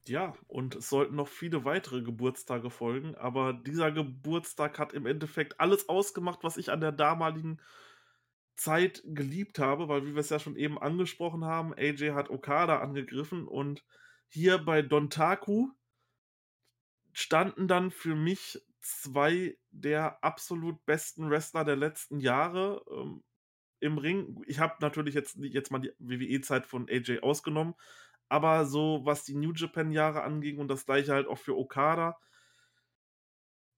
Ja, 0.07 0.35
und 0.47 0.75
es 0.75 0.89
sollten 0.89 1.15
noch 1.15 1.29
viele 1.29 1.63
weitere 1.63 2.01
Geburtstage 2.01 2.69
folgen, 2.69 3.15
aber 3.15 3.53
dieser 3.53 3.91
Geburtstag 3.91 4.77
hat 4.77 4.91
im 4.91 5.05
Endeffekt 5.05 5.61
alles 5.61 5.87
ausgemacht, 5.87 6.43
was 6.43 6.57
ich 6.57 6.71
an 6.71 6.81
der 6.81 6.91
damaligen 6.91 7.61
Zeit 8.55 9.01
geliebt 9.05 9.59
habe, 9.59 9.87
weil, 9.87 10.05
wie 10.05 10.13
wir 10.13 10.19
es 10.19 10.29
ja 10.29 10.39
schon 10.39 10.57
eben 10.57 10.77
angesprochen 10.77 11.45
haben, 11.45 11.73
AJ 11.73 12.11
hat 12.11 12.29
Okada 12.29 12.79
angegriffen 12.79 13.47
und 13.47 13.83
hier 14.27 14.57
bei 14.57 14.81
Dontaku 14.81 15.69
standen 17.13 17.67
dann 17.67 17.89
für 17.91 18.15
mich 18.15 18.61
zwei 18.81 19.57
der 19.71 20.23
absolut 20.23 20.85
besten 20.85 21.29
Wrestler 21.29 21.63
der 21.63 21.77
letzten 21.77 22.19
Jahre 22.19 22.83
ähm, 22.91 23.23
im 23.79 23.97
Ring. 23.97 24.41
Ich 24.47 24.59
habe 24.59 24.75
natürlich 24.81 25.13
jetzt, 25.13 25.37
jetzt 25.37 25.71
mal 25.71 25.79
die 25.79 25.93
WWE-Zeit 25.99 26.65
von 26.65 26.89
AJ 26.89 27.19
ausgenommen, 27.19 27.75
aber 28.29 28.65
so 28.65 29.01
was 29.03 29.23
die 29.23 29.35
New 29.35 29.53
Japan-Jahre 29.53 30.23
anging 30.23 30.59
und 30.59 30.67
das 30.69 30.85
gleiche 30.85 31.13
halt 31.13 31.27
auch 31.27 31.37
für 31.37 31.57
Okada. 31.57 32.17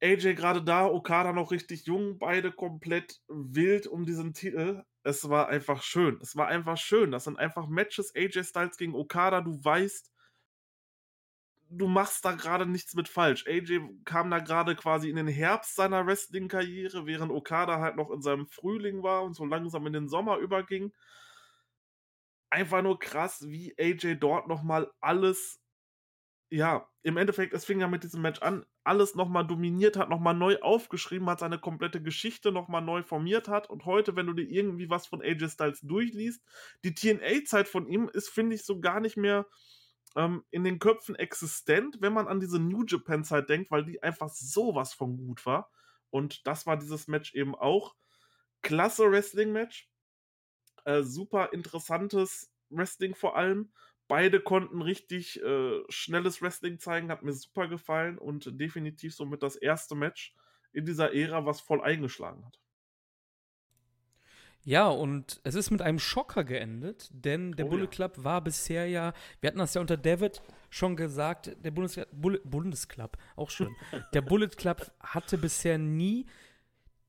AJ 0.02 0.36
gerade 0.36 0.62
da, 0.64 0.86
Okada 0.88 1.34
noch 1.34 1.52
richtig 1.52 1.86
jung, 1.86 2.20
beide 2.20 2.52
komplett 2.52 3.22
wild 3.28 3.88
um 3.88 4.06
diesen 4.06 4.34
Titel. 4.34 4.84
Es 5.04 5.30
war 5.30 5.48
einfach 5.48 5.84
schön. 5.84 6.20
Es 6.22 6.36
war 6.36 6.48
einfach 6.48 6.78
schön. 6.78 7.12
Das 7.12 7.24
sind 7.26 7.40
einfach 7.40 7.68
Matches, 7.68 8.14
AJ 8.16 8.44
Styles 8.44 8.78
gegen 8.78 8.94
Okada. 8.96 9.42
Du 9.42 9.64
weißt, 9.64 10.12
du 11.70 11.88
machst 11.88 12.26
da 12.26 12.34
gerade 12.34 12.66
nichts 12.66 12.94
mit 12.94 13.08
falsch. 13.08 13.46
AJ 13.48 13.82
kam 14.06 14.30
da 14.30 14.40
gerade 14.40 14.76
quasi 14.76 15.10
in 15.10 15.16
den 15.16 15.28
Herbst 15.28 15.76
seiner 15.76 16.06
Wrestling-Karriere, 16.06 17.06
während 17.06 17.32
Okada 17.32 17.80
halt 17.80 17.96
noch 17.96 18.12
in 18.12 18.22
seinem 18.22 18.48
Frühling 18.48 19.04
war 19.04 19.24
und 19.24 19.36
so 19.36 19.46
langsam 19.46 19.88
in 19.88 19.94
den 19.94 20.10
Sommer 20.10 20.38
überging. 20.38 20.94
Einfach 22.50 22.82
nur 22.82 23.00
krass, 23.00 23.48
wie 23.48 23.76
AJ 23.80 24.16
dort 24.16 24.48
nochmal 24.48 24.92
alles, 25.02 25.62
ja, 26.50 26.88
im 27.02 27.18
Endeffekt, 27.18 27.54
es 27.54 27.66
fing 27.66 27.80
ja 27.80 27.88
mit 27.88 28.04
diesem 28.04 28.22
Match 28.22 28.42
an, 28.42 28.66
alles 28.84 29.16
nochmal 29.16 29.46
dominiert 29.46 29.98
hat, 29.98 30.10
nochmal 30.10 30.36
neu 30.36 30.60
aufgeschrieben 30.62 31.30
hat, 31.30 31.40
seine 31.40 31.60
komplette 31.60 32.02
Geschichte 32.02 32.52
nochmal 32.52 32.82
neu 32.82 33.04
formiert 33.04 33.48
hat. 33.48 33.70
Und 33.70 33.86
heute, 33.86 34.16
wenn 34.16 34.28
du 34.28 34.34
dir 34.34 34.48
irgendwie 34.48 34.90
was 34.90 35.08
von 35.08 35.22
AJ 35.22 35.50
Styles 35.50 35.82
durchliest, 35.82 36.44
die 36.84 36.94
TNA-Zeit 36.94 37.68
von 37.68 37.88
ihm 37.88 38.10
ist, 38.14 38.30
finde 38.30 38.56
ich, 38.56 38.64
so 38.64 38.80
gar 38.80 39.00
nicht 39.00 39.18
mehr 39.18 39.48
ähm, 40.16 40.44
in 40.52 40.64
den 40.64 40.80
Köpfen 40.80 41.16
existent, 41.16 41.98
wenn 42.00 42.14
man 42.14 42.28
an 42.28 42.40
diese 42.40 42.60
New 42.60 42.84
Japan-Zeit 42.86 43.50
denkt, 43.50 43.72
weil 43.72 43.86
die 43.86 44.02
einfach 44.02 44.30
sowas 44.30 44.94
von 44.94 45.18
gut 45.18 45.46
war. 45.46 45.72
Und 46.10 46.48
das 46.48 46.66
war 46.66 46.78
dieses 46.78 47.08
Match 47.08 47.34
eben 47.34 47.56
auch. 47.56 47.96
Klasse 48.62 49.12
Wrestling-Match. 49.12 49.90
Äh, 50.86 51.04
super 51.04 51.52
interessantes 51.52 52.52
Wrestling 52.70 53.16
vor 53.16 53.36
allem. 53.36 53.72
Beide 54.08 54.40
konnten 54.40 54.82
richtig 54.82 55.42
äh, 55.42 55.82
schnelles 55.90 56.42
Wrestling 56.42 56.80
zeigen, 56.80 57.10
hat 57.10 57.24
mir 57.24 57.34
super 57.34 57.68
gefallen 57.68 58.18
und 58.20 58.60
definitiv 58.60 59.16
somit 59.16 59.42
das 59.42 59.56
erste 59.56 59.96
Match 59.96 60.36
in 60.74 60.86
dieser 60.86 61.14
Ära, 61.14 61.46
was 61.46 61.60
voll 61.60 61.82
eingeschlagen 61.82 62.46
hat. 62.46 62.60
Ja, 64.64 64.88
und 64.90 65.42
es 65.44 65.54
ist 65.54 65.70
mit 65.70 65.82
einem 65.82 66.00
Schocker 66.00 66.44
geendet, 66.44 67.10
denn 67.12 67.52
der 67.54 67.68
Oh 67.68 67.70
Bullet 67.70 67.84
ja. 67.84 67.90
Club 67.90 68.24
war 68.24 68.44
bisher 68.44 68.88
ja, 68.88 69.14
wir 69.40 69.48
hatten 69.48 69.60
das 69.60 69.76
ja 69.76 69.82
unter 69.82 69.96
David 69.96 70.42
schon 70.72 70.96
gesagt, 70.96 71.56
der 71.64 71.70
Bundes 71.70 72.00
Bull 72.12 72.42
Bundesclub, 72.44 73.16
auch 73.36 73.52
schön. 73.52 73.76
der 74.14 74.22
Bullet 74.22 74.50
Club 74.50 74.92
hatte 75.00 75.38
bisher 75.38 75.78
nie 75.78 76.26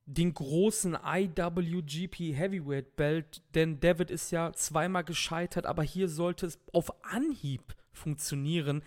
den 0.06 0.32
großen 0.32 0.96
IWGP 1.04 2.32
Heavyweight 2.32 2.94
Belt, 2.96 3.42
denn 3.54 3.80
David 3.80 4.10
ist 4.10 4.30
ja 4.30 4.52
zweimal 4.52 5.04
gescheitert, 5.04 5.66
aber 5.66 5.82
hier 5.82 6.08
sollte 6.08 6.46
es 6.46 6.60
auf 6.72 6.92
Anhieb 7.04 7.75
funktionieren. 7.92 8.82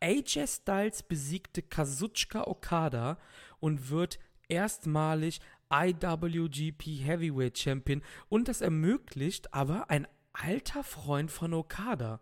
AJ 0.00 0.46
Styles 0.46 1.02
besiegte 1.02 1.62
Kazuchika 1.62 2.44
Okada 2.46 3.18
und 3.60 3.90
wird 3.90 4.18
erstmalig 4.48 5.40
IWGP 5.70 7.04
Heavyweight 7.04 7.58
Champion 7.58 8.02
und 8.28 8.48
das 8.48 8.62
ermöglicht 8.62 9.52
aber 9.54 9.90
ein 9.90 10.08
alter 10.32 10.84
Freund 10.84 11.30
von 11.30 11.52
Okada. 11.52 12.20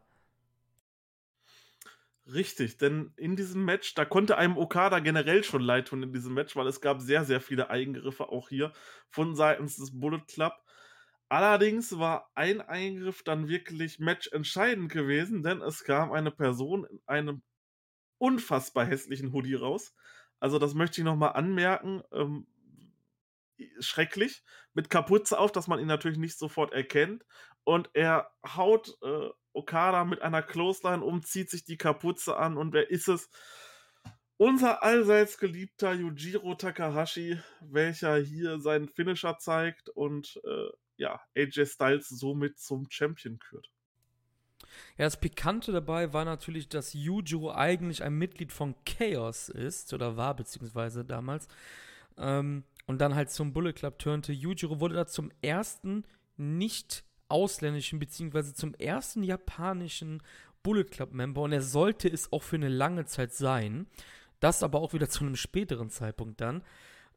Richtig, 2.27 2.77
denn 2.79 3.12
in 3.17 3.35
diesem 3.35 3.65
Match, 3.65 3.95
da 3.95 4.05
konnte 4.05 4.37
einem 4.37 4.57
Okada 4.57 5.00
generell 5.00 5.43
schon 5.43 5.62
leid 5.62 5.89
tun 5.89 6.03
in 6.03 6.12
diesem 6.12 6.35
Match, 6.35 6.55
weil 6.55 6.67
es 6.69 6.81
gab 6.81 7.00
sehr, 7.00 7.25
sehr 7.25 7.41
viele 7.41 7.71
Eingriffe 7.71 8.29
auch 8.29 8.49
hier 8.50 8.73
von 9.09 9.35
seitens 9.35 9.77
des 9.77 9.99
Bullet 9.99 10.23
Club. 10.29 10.53
Allerdings 11.29 11.99
war 11.99 12.31
ein 12.35 12.61
Eingriff 12.61 13.23
dann 13.23 13.49
wirklich 13.49 13.99
matchentscheidend 14.00 14.93
gewesen, 14.93 15.43
denn 15.43 15.61
es 15.62 15.83
kam 15.85 16.12
eine 16.12 16.31
Person 16.31 16.85
in 16.85 17.00
einem 17.07 17.43
unfassbar 18.19 18.87
hässlichen 18.87 19.33
Hoodie 19.33 19.55
raus. 19.55 19.95
Also 20.41 20.59
das 20.59 20.75
möchte 20.75 21.00
ich 21.00 21.05
nochmal 21.05 21.35
anmerken. 21.35 22.03
Ähm, 22.12 22.47
schrecklich. 23.81 24.43
Mit 24.75 24.91
Kapuze 24.91 25.39
auf, 25.39 25.53
dass 25.53 25.67
man 25.69 25.81
ihn 25.81 25.87
natürlich 25.87 26.19
nicht 26.19 26.39
sofort 26.39 26.73
erkennt. 26.73 27.25
Und 27.65 27.91
er 27.95 28.31
haut 28.47 28.97
äh, 29.03 29.29
Okada 29.52 30.04
mit 30.04 30.23
einer 30.23 30.42
Clothesline 30.42 31.02
um, 31.04 31.23
zieht 31.23 31.50
sich 31.50 31.64
die 31.64 31.76
Kapuze 31.76 32.37
an 32.37 32.57
und 32.57 32.73
wer 32.73 32.90
ist 32.90 33.09
es? 33.09 33.28
Unser 34.37 34.83
allseits 34.83 35.37
geliebter 35.37 35.92
Yujiro 35.92 36.54
Takahashi, 36.54 37.38
welcher 37.61 38.16
hier 38.16 38.59
seinen 38.59 38.88
Finisher 38.88 39.37
zeigt 39.38 39.90
und 39.90 40.40
äh, 40.45 40.71
ja, 40.97 41.21
AJ 41.37 41.66
Styles 41.66 42.09
somit 42.09 42.59
zum 42.59 42.87
Champion 42.88 43.38
kürt. 43.38 43.71
Ja, 44.97 45.04
das 45.04 45.19
Pikante 45.19 45.73
dabei 45.73 46.12
war 46.12 46.25
natürlich, 46.25 46.69
dass 46.69 46.95
Yujiro 46.95 47.52
eigentlich 47.52 48.02
ein 48.02 48.14
Mitglied 48.14 48.52
von 48.52 48.75
Chaos 48.85 49.49
ist, 49.49 49.92
oder 49.92 50.16
war 50.16 50.35
beziehungsweise 50.35 51.04
damals, 51.04 51.49
ähm, 52.16 52.64
und 52.87 52.99
dann 53.00 53.14
halt 53.14 53.30
zum 53.30 53.52
Bullet 53.52 53.73
Club 53.73 53.99
turnte. 53.99 54.33
Yujiro 54.33 54.80
wurde 54.80 54.95
da 54.95 55.07
zum 55.07 55.30
ersten 55.42 56.04
nicht 56.37 57.04
ausländischen, 57.30 57.99
beziehungsweise 57.99 58.54
zum 58.54 58.75
ersten 58.75 59.22
japanischen 59.22 60.22
Bullet 60.62 60.84
Club 60.84 61.12
Member 61.12 61.42
und 61.42 61.52
er 61.52 61.62
sollte 61.62 62.08
es 62.08 62.32
auch 62.32 62.42
für 62.42 62.56
eine 62.56 62.68
lange 62.68 63.06
Zeit 63.06 63.32
sein. 63.32 63.87
Das 64.40 64.62
aber 64.62 64.80
auch 64.80 64.92
wieder 64.92 65.08
zu 65.08 65.25
einem 65.25 65.37
späteren 65.37 65.90
Zeitpunkt 65.90 66.40
dann. 66.40 66.62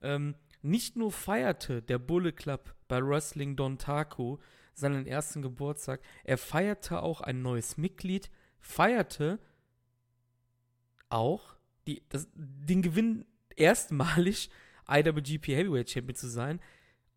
Ähm, 0.01 0.35
nicht 0.61 0.95
nur 0.95 1.11
feierte 1.11 1.81
der 1.81 1.99
Bullet 1.99 2.33
Club 2.33 2.73
bei 2.87 3.01
Wrestling 3.05 3.55
Dontaku 3.55 4.37
seinen 4.73 5.05
ersten 5.05 5.41
Geburtstag, 5.41 6.01
er 6.23 6.37
feierte 6.37 7.01
auch 7.01 7.21
ein 7.21 7.41
neues 7.41 7.77
Mitglied, 7.77 8.29
feierte 8.59 9.39
auch 11.09 11.55
die, 11.85 12.01
das, 12.09 12.27
den 12.33 12.81
Gewinn 12.81 13.25
erstmalig 13.55 14.49
IWGP 14.89 15.47
Heavyweight 15.49 15.89
Champion 15.89 16.15
zu 16.15 16.27
sein 16.27 16.59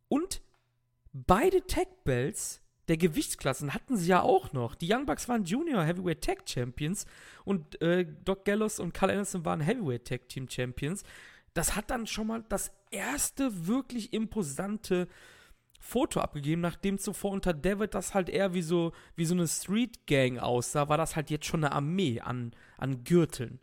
und 0.09 0.43
beide 1.13 1.67
Tag 1.67 2.05
Belts 2.05 2.61
der 2.89 2.97
Gewichtsklassen 2.97 3.75
hatten 3.75 3.97
sie 3.97 4.09
ja 4.09 4.23
auch 4.23 4.53
noch. 4.53 4.75
Die 4.75 4.93
Young 4.93 5.07
Bucks 5.07 5.29
waren 5.29 5.45
Junior 5.45 5.83
Heavyweight 5.83 6.23
Tag 6.23 6.49
Champions 6.49 7.07
und 7.45 7.81
äh, 7.83 8.07
Doc 8.25 8.45
Gallows 8.45 8.79
und 8.79 8.95
Carl 8.95 9.11
Anderson 9.11 9.45
waren 9.45 9.61
Heavyweight 9.61 10.07
Tag 10.07 10.29
Team 10.29 10.49
Champions. 10.49 11.03
Das 11.55 11.75
hat 11.75 11.91
dann 11.91 12.07
schon 12.07 12.29
mal 12.29 12.45
das 12.49 12.73
erste 12.91 13.67
wirklich 13.67 14.13
imposante 14.13 15.09
Foto 15.81 16.21
abgegeben, 16.21 16.61
nachdem 16.61 16.99
zuvor 16.99 17.33
unter 17.33 17.55
David 17.55 17.95
das 17.95 18.15
halt 18.15 18.29
eher 18.29 18.55
wie 18.55 18.63
so, 18.63 18.93
wie 19.15 19.25
so 19.25 19.35
eine 19.35 19.47
Street 19.47 20.07
Gang 20.07 20.39
aussah, 20.39 20.89
war 20.89 20.97
das 20.97 21.17
halt 21.17 21.31
jetzt 21.31 21.47
schon 21.47 21.65
eine 21.65 21.73
Armee 21.73 22.21
an, 22.21 22.53
an 22.77 23.05
Gürteln. 23.05 23.61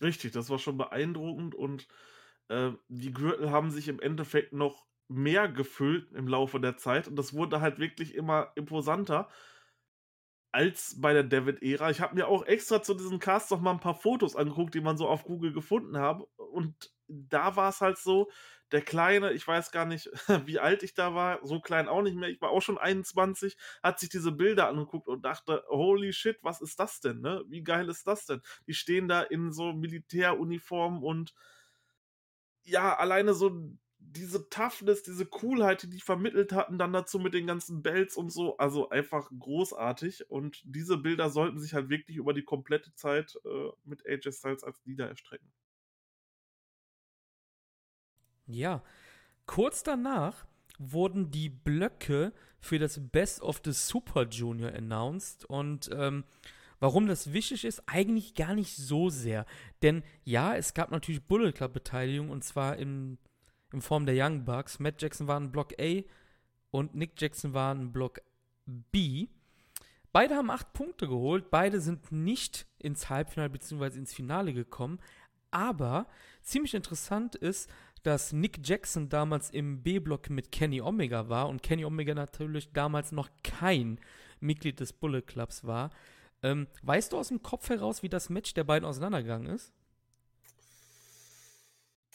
Richtig, 0.00 0.32
das 0.32 0.50
war 0.50 0.58
schon 0.58 0.76
beeindruckend 0.76 1.54
und 1.54 1.88
äh, 2.48 2.70
die 2.88 3.12
Gürtel 3.12 3.50
haben 3.50 3.70
sich 3.70 3.88
im 3.88 4.00
Endeffekt 4.00 4.52
noch 4.52 4.85
mehr 5.08 5.48
gefüllt 5.48 6.12
im 6.12 6.28
Laufe 6.28 6.60
der 6.60 6.76
Zeit 6.76 7.08
und 7.08 7.16
das 7.16 7.32
wurde 7.32 7.60
halt 7.60 7.78
wirklich 7.78 8.14
immer 8.14 8.52
imposanter 8.56 9.28
als 10.52 10.96
bei 11.00 11.12
der 11.12 11.22
David-Ära. 11.24 11.90
Ich 11.90 12.00
habe 12.00 12.14
mir 12.14 12.28
auch 12.28 12.44
extra 12.46 12.82
zu 12.82 12.94
diesem 12.94 13.18
Cast 13.18 13.50
noch 13.50 13.60
mal 13.60 13.72
ein 13.72 13.80
paar 13.80 13.94
Fotos 13.94 14.36
angeguckt, 14.36 14.74
die 14.74 14.80
man 14.80 14.96
so 14.96 15.08
auf 15.08 15.24
Google 15.24 15.52
gefunden 15.52 15.98
hat 15.98 16.22
und 16.36 16.92
da 17.08 17.56
war 17.56 17.68
es 17.68 17.80
halt 17.80 17.98
so, 17.98 18.30
der 18.72 18.82
Kleine, 18.82 19.32
ich 19.32 19.46
weiß 19.46 19.70
gar 19.70 19.84
nicht, 19.84 20.10
wie 20.46 20.58
alt 20.58 20.82
ich 20.82 20.94
da 20.94 21.14
war, 21.14 21.38
so 21.44 21.60
klein 21.60 21.88
auch 21.88 22.02
nicht 22.02 22.16
mehr, 22.16 22.28
ich 22.28 22.40
war 22.40 22.50
auch 22.50 22.62
schon 22.62 22.78
21, 22.78 23.56
hat 23.82 24.00
sich 24.00 24.08
diese 24.08 24.32
Bilder 24.32 24.68
angeguckt 24.68 25.08
und 25.08 25.24
dachte, 25.24 25.62
holy 25.68 26.12
shit, 26.12 26.38
was 26.42 26.60
ist 26.60 26.80
das 26.80 27.00
denn, 27.00 27.20
ne? 27.20 27.44
Wie 27.48 27.62
geil 27.62 27.88
ist 27.88 28.06
das 28.06 28.26
denn? 28.26 28.40
Die 28.66 28.74
stehen 28.74 29.08
da 29.08 29.22
in 29.22 29.52
so 29.52 29.72
Militäruniformen 29.72 31.02
und 31.02 31.32
ja, 32.64 32.96
alleine 32.96 33.34
so 33.34 33.76
diese 34.12 34.48
Toughness, 34.48 35.02
diese 35.02 35.26
Coolheit, 35.26 35.82
die 35.82 35.90
die 35.90 36.00
vermittelt 36.00 36.52
hatten, 36.52 36.78
dann 36.78 36.92
dazu 36.92 37.18
mit 37.18 37.34
den 37.34 37.46
ganzen 37.46 37.82
Bells 37.82 38.16
und 38.16 38.30
so, 38.30 38.56
also 38.58 38.88
einfach 38.88 39.30
großartig. 39.38 40.30
Und 40.30 40.62
diese 40.64 40.96
Bilder 40.96 41.30
sollten 41.30 41.58
sich 41.58 41.74
halt 41.74 41.88
wirklich 41.88 42.16
über 42.16 42.32
die 42.32 42.44
komplette 42.44 42.94
Zeit 42.94 43.38
äh, 43.44 43.70
mit 43.84 44.06
AJ 44.06 44.32
Styles 44.32 44.64
als 44.64 44.84
Leader 44.84 45.08
erstrecken. 45.08 45.52
Ja, 48.46 48.82
kurz 49.46 49.82
danach 49.82 50.46
wurden 50.78 51.30
die 51.30 51.48
Blöcke 51.48 52.32
für 52.60 52.78
das 52.78 53.00
Best 53.10 53.42
of 53.42 53.60
the 53.64 53.72
Super 53.72 54.26
Junior 54.28 54.72
announced 54.72 55.44
und 55.44 55.90
ähm, 55.92 56.24
Warum 56.78 57.06
das 57.06 57.32
wichtig 57.32 57.64
ist, 57.64 57.82
eigentlich 57.86 58.34
gar 58.34 58.54
nicht 58.54 58.76
so 58.76 59.08
sehr. 59.08 59.46
Denn 59.82 60.02
ja, 60.24 60.54
es 60.54 60.74
gab 60.74 60.90
natürlich 60.90 61.22
Bullet 61.22 61.52
Club 61.52 61.72
Beteiligung 61.72 62.30
und 62.30 62.44
zwar 62.44 62.76
in, 62.76 63.18
in 63.76 63.82
Form 63.82 64.06
der 64.06 64.16
Young 64.18 64.44
Bucks. 64.44 64.80
Matt 64.80 65.00
Jackson 65.00 65.28
war 65.28 65.38
in 65.38 65.52
Block 65.52 65.74
A 65.80 66.02
und 66.70 66.94
Nick 66.94 67.20
Jackson 67.20 67.54
war 67.54 67.72
in 67.72 67.92
Block 67.92 68.20
B. 68.64 69.28
Beide 70.12 70.34
haben 70.34 70.50
acht 70.50 70.72
Punkte 70.72 71.06
geholt, 71.06 71.50
beide 71.50 71.80
sind 71.80 72.10
nicht 72.10 72.66
ins 72.78 73.10
Halbfinale 73.10 73.50
bzw. 73.50 73.98
ins 73.98 74.14
Finale 74.14 74.52
gekommen. 74.54 74.98
Aber 75.50 76.06
ziemlich 76.42 76.74
interessant 76.74 77.34
ist, 77.34 77.70
dass 78.02 78.32
Nick 78.32 78.60
Jackson 78.66 79.08
damals 79.08 79.50
im 79.50 79.82
B-Block 79.82 80.30
mit 80.30 80.52
Kenny 80.52 80.80
Omega 80.80 81.28
war 81.28 81.48
und 81.48 81.62
Kenny 81.62 81.84
Omega 81.84 82.14
natürlich 82.14 82.72
damals 82.72 83.12
noch 83.12 83.28
kein 83.42 84.00
Mitglied 84.40 84.80
des 84.80 84.92
Bullet 84.92 85.22
Clubs 85.22 85.66
war. 85.66 85.90
Ähm, 86.42 86.66
weißt 86.82 87.12
du 87.12 87.18
aus 87.18 87.28
dem 87.28 87.42
Kopf 87.42 87.68
heraus, 87.68 88.02
wie 88.02 88.08
das 88.08 88.30
Match 88.30 88.54
der 88.54 88.64
beiden 88.64 88.88
auseinandergegangen 88.88 89.48
ist? 89.48 89.72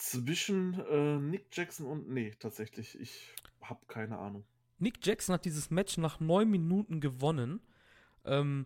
Zwischen 0.02 0.80
äh, 0.90 1.20
Nick 1.20 1.46
Jackson 1.52 1.86
und. 1.86 2.10
Nee, 2.10 2.34
tatsächlich. 2.40 3.00
Ich 3.00 3.36
habe 3.62 3.82
keine 3.88 4.18
Ahnung. 4.18 4.44
Nick 4.80 5.06
Jackson 5.06 5.34
hat 5.34 5.46
dieses 5.46 5.70
Match 5.70 6.00
nach 6.00 6.20
neun 6.20 6.50
Minuten 6.50 7.02
gewonnen. 7.02 7.62
Ähm, 8.26 8.66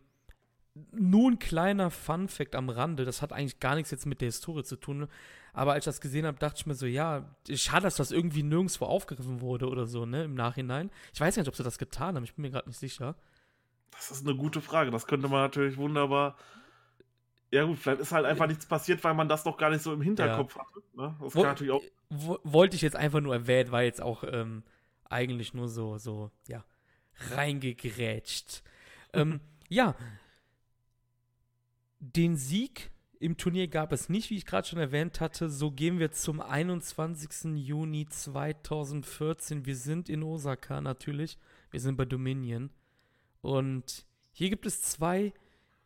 nur 0.93 1.31
ein 1.31 1.39
kleiner 1.39 1.91
Fun-Fact 1.91 2.55
am 2.55 2.69
Rande, 2.69 3.03
das 3.03 3.21
hat 3.21 3.33
eigentlich 3.33 3.59
gar 3.59 3.75
nichts 3.75 3.91
jetzt 3.91 4.05
mit 4.05 4.21
der 4.21 4.27
Historie 4.27 4.63
zu 4.63 4.77
tun. 4.77 5.09
Aber 5.51 5.73
als 5.73 5.81
ich 5.81 5.91
das 5.91 5.99
gesehen 5.99 6.25
habe, 6.25 6.39
dachte 6.39 6.59
ich 6.59 6.65
mir 6.67 6.73
so, 6.73 6.85
ja, 6.85 7.29
schade, 7.53 7.83
dass 7.83 7.97
das 7.97 8.11
irgendwie 8.11 8.43
nirgendwo 8.43 8.85
aufgegriffen 8.85 9.41
wurde 9.41 9.67
oder 9.67 9.87
so, 9.87 10.05
ne, 10.05 10.23
im 10.23 10.35
Nachhinein. 10.35 10.89
Ich 11.13 11.19
weiß 11.19 11.35
nicht, 11.35 11.49
ob 11.49 11.55
sie 11.55 11.63
das 11.63 11.77
getan 11.77 12.15
haben, 12.15 12.23
ich 12.23 12.33
bin 12.35 12.43
mir 12.43 12.51
gerade 12.51 12.69
nicht 12.69 12.79
sicher. 12.79 13.15
Das 13.91 14.09
ist 14.09 14.25
eine 14.25 14.37
gute 14.37 14.61
Frage. 14.61 14.89
Das 14.89 15.05
könnte 15.05 15.27
man 15.27 15.41
natürlich 15.41 15.75
wunderbar. 15.75 16.37
Ja, 17.55 17.63
gut, 17.63 17.79
vielleicht 17.79 18.01
ist 18.01 18.11
halt 18.11 18.25
einfach 18.25 18.47
nichts 18.47 18.65
passiert, 18.65 19.01
weil 19.05 19.13
man 19.13 19.29
das 19.29 19.45
noch 19.45 19.55
gar 19.55 19.69
nicht 19.69 19.81
so 19.81 19.93
im 19.93 20.01
Hinterkopf 20.01 20.57
ja. 20.57 20.61
hatte. 20.61 20.83
Ne? 20.93 21.15
Das 21.21 21.33
kann 21.33 21.43
natürlich 21.43 21.71
auch. 21.71 21.83
Wollte 22.09 22.75
ich 22.75 22.81
jetzt 22.81 22.97
einfach 22.97 23.21
nur 23.21 23.33
erwähnen, 23.33 23.71
war 23.71 23.81
jetzt 23.81 24.01
auch 24.01 24.25
ähm, 24.29 24.63
eigentlich 25.05 25.53
nur 25.53 25.69
so, 25.69 25.97
so, 25.97 26.31
ja, 26.49 26.65
reingegrätscht. 27.31 28.61
ähm, 29.13 29.39
ja. 29.69 29.95
Den 31.99 32.35
Sieg 32.35 32.91
im 33.19 33.37
Turnier 33.37 33.69
gab 33.69 33.93
es 33.93 34.09
nicht, 34.09 34.29
wie 34.29 34.35
ich 34.35 34.45
gerade 34.45 34.67
schon 34.67 34.77
erwähnt 34.77 35.21
hatte. 35.21 35.49
So 35.49 35.71
gehen 35.71 35.97
wir 35.97 36.11
zum 36.11 36.41
21. 36.41 37.55
Juni 37.55 38.05
2014. 38.05 39.65
Wir 39.65 39.77
sind 39.77 40.09
in 40.09 40.23
Osaka 40.23 40.81
natürlich. 40.81 41.37
Wir 41.71 41.79
sind 41.79 41.95
bei 41.95 42.05
Dominion. 42.05 42.69
Und 43.39 44.05
hier 44.33 44.49
gibt 44.49 44.65
es 44.65 44.81
zwei 44.81 45.33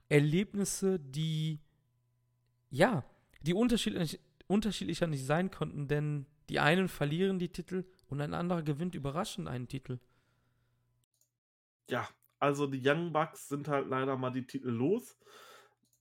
Erlebnisse, 0.09 0.99
die, 0.99 1.59
ja, 2.69 3.03
die 3.41 3.53
unterschiedlich, 3.53 4.19
unterschiedlicher 4.47 5.07
nicht 5.07 5.25
sein 5.25 5.51
konnten, 5.51 5.87
denn 5.87 6.25
die 6.49 6.59
einen 6.59 6.87
verlieren 6.87 7.39
die 7.39 7.51
Titel 7.51 7.85
und 8.07 8.21
ein 8.21 8.33
anderer 8.33 8.63
gewinnt 8.63 8.95
überraschend 8.95 9.47
einen 9.47 9.67
Titel. 9.67 9.99
Ja, 11.89 12.07
also 12.39 12.67
die 12.67 12.81
Young 12.83 13.11
Bucks 13.11 13.49
sind 13.49 13.67
halt 13.67 13.87
leider 13.87 14.17
mal 14.17 14.31
die 14.31 14.45
Titel 14.45 14.69
los. 14.69 15.17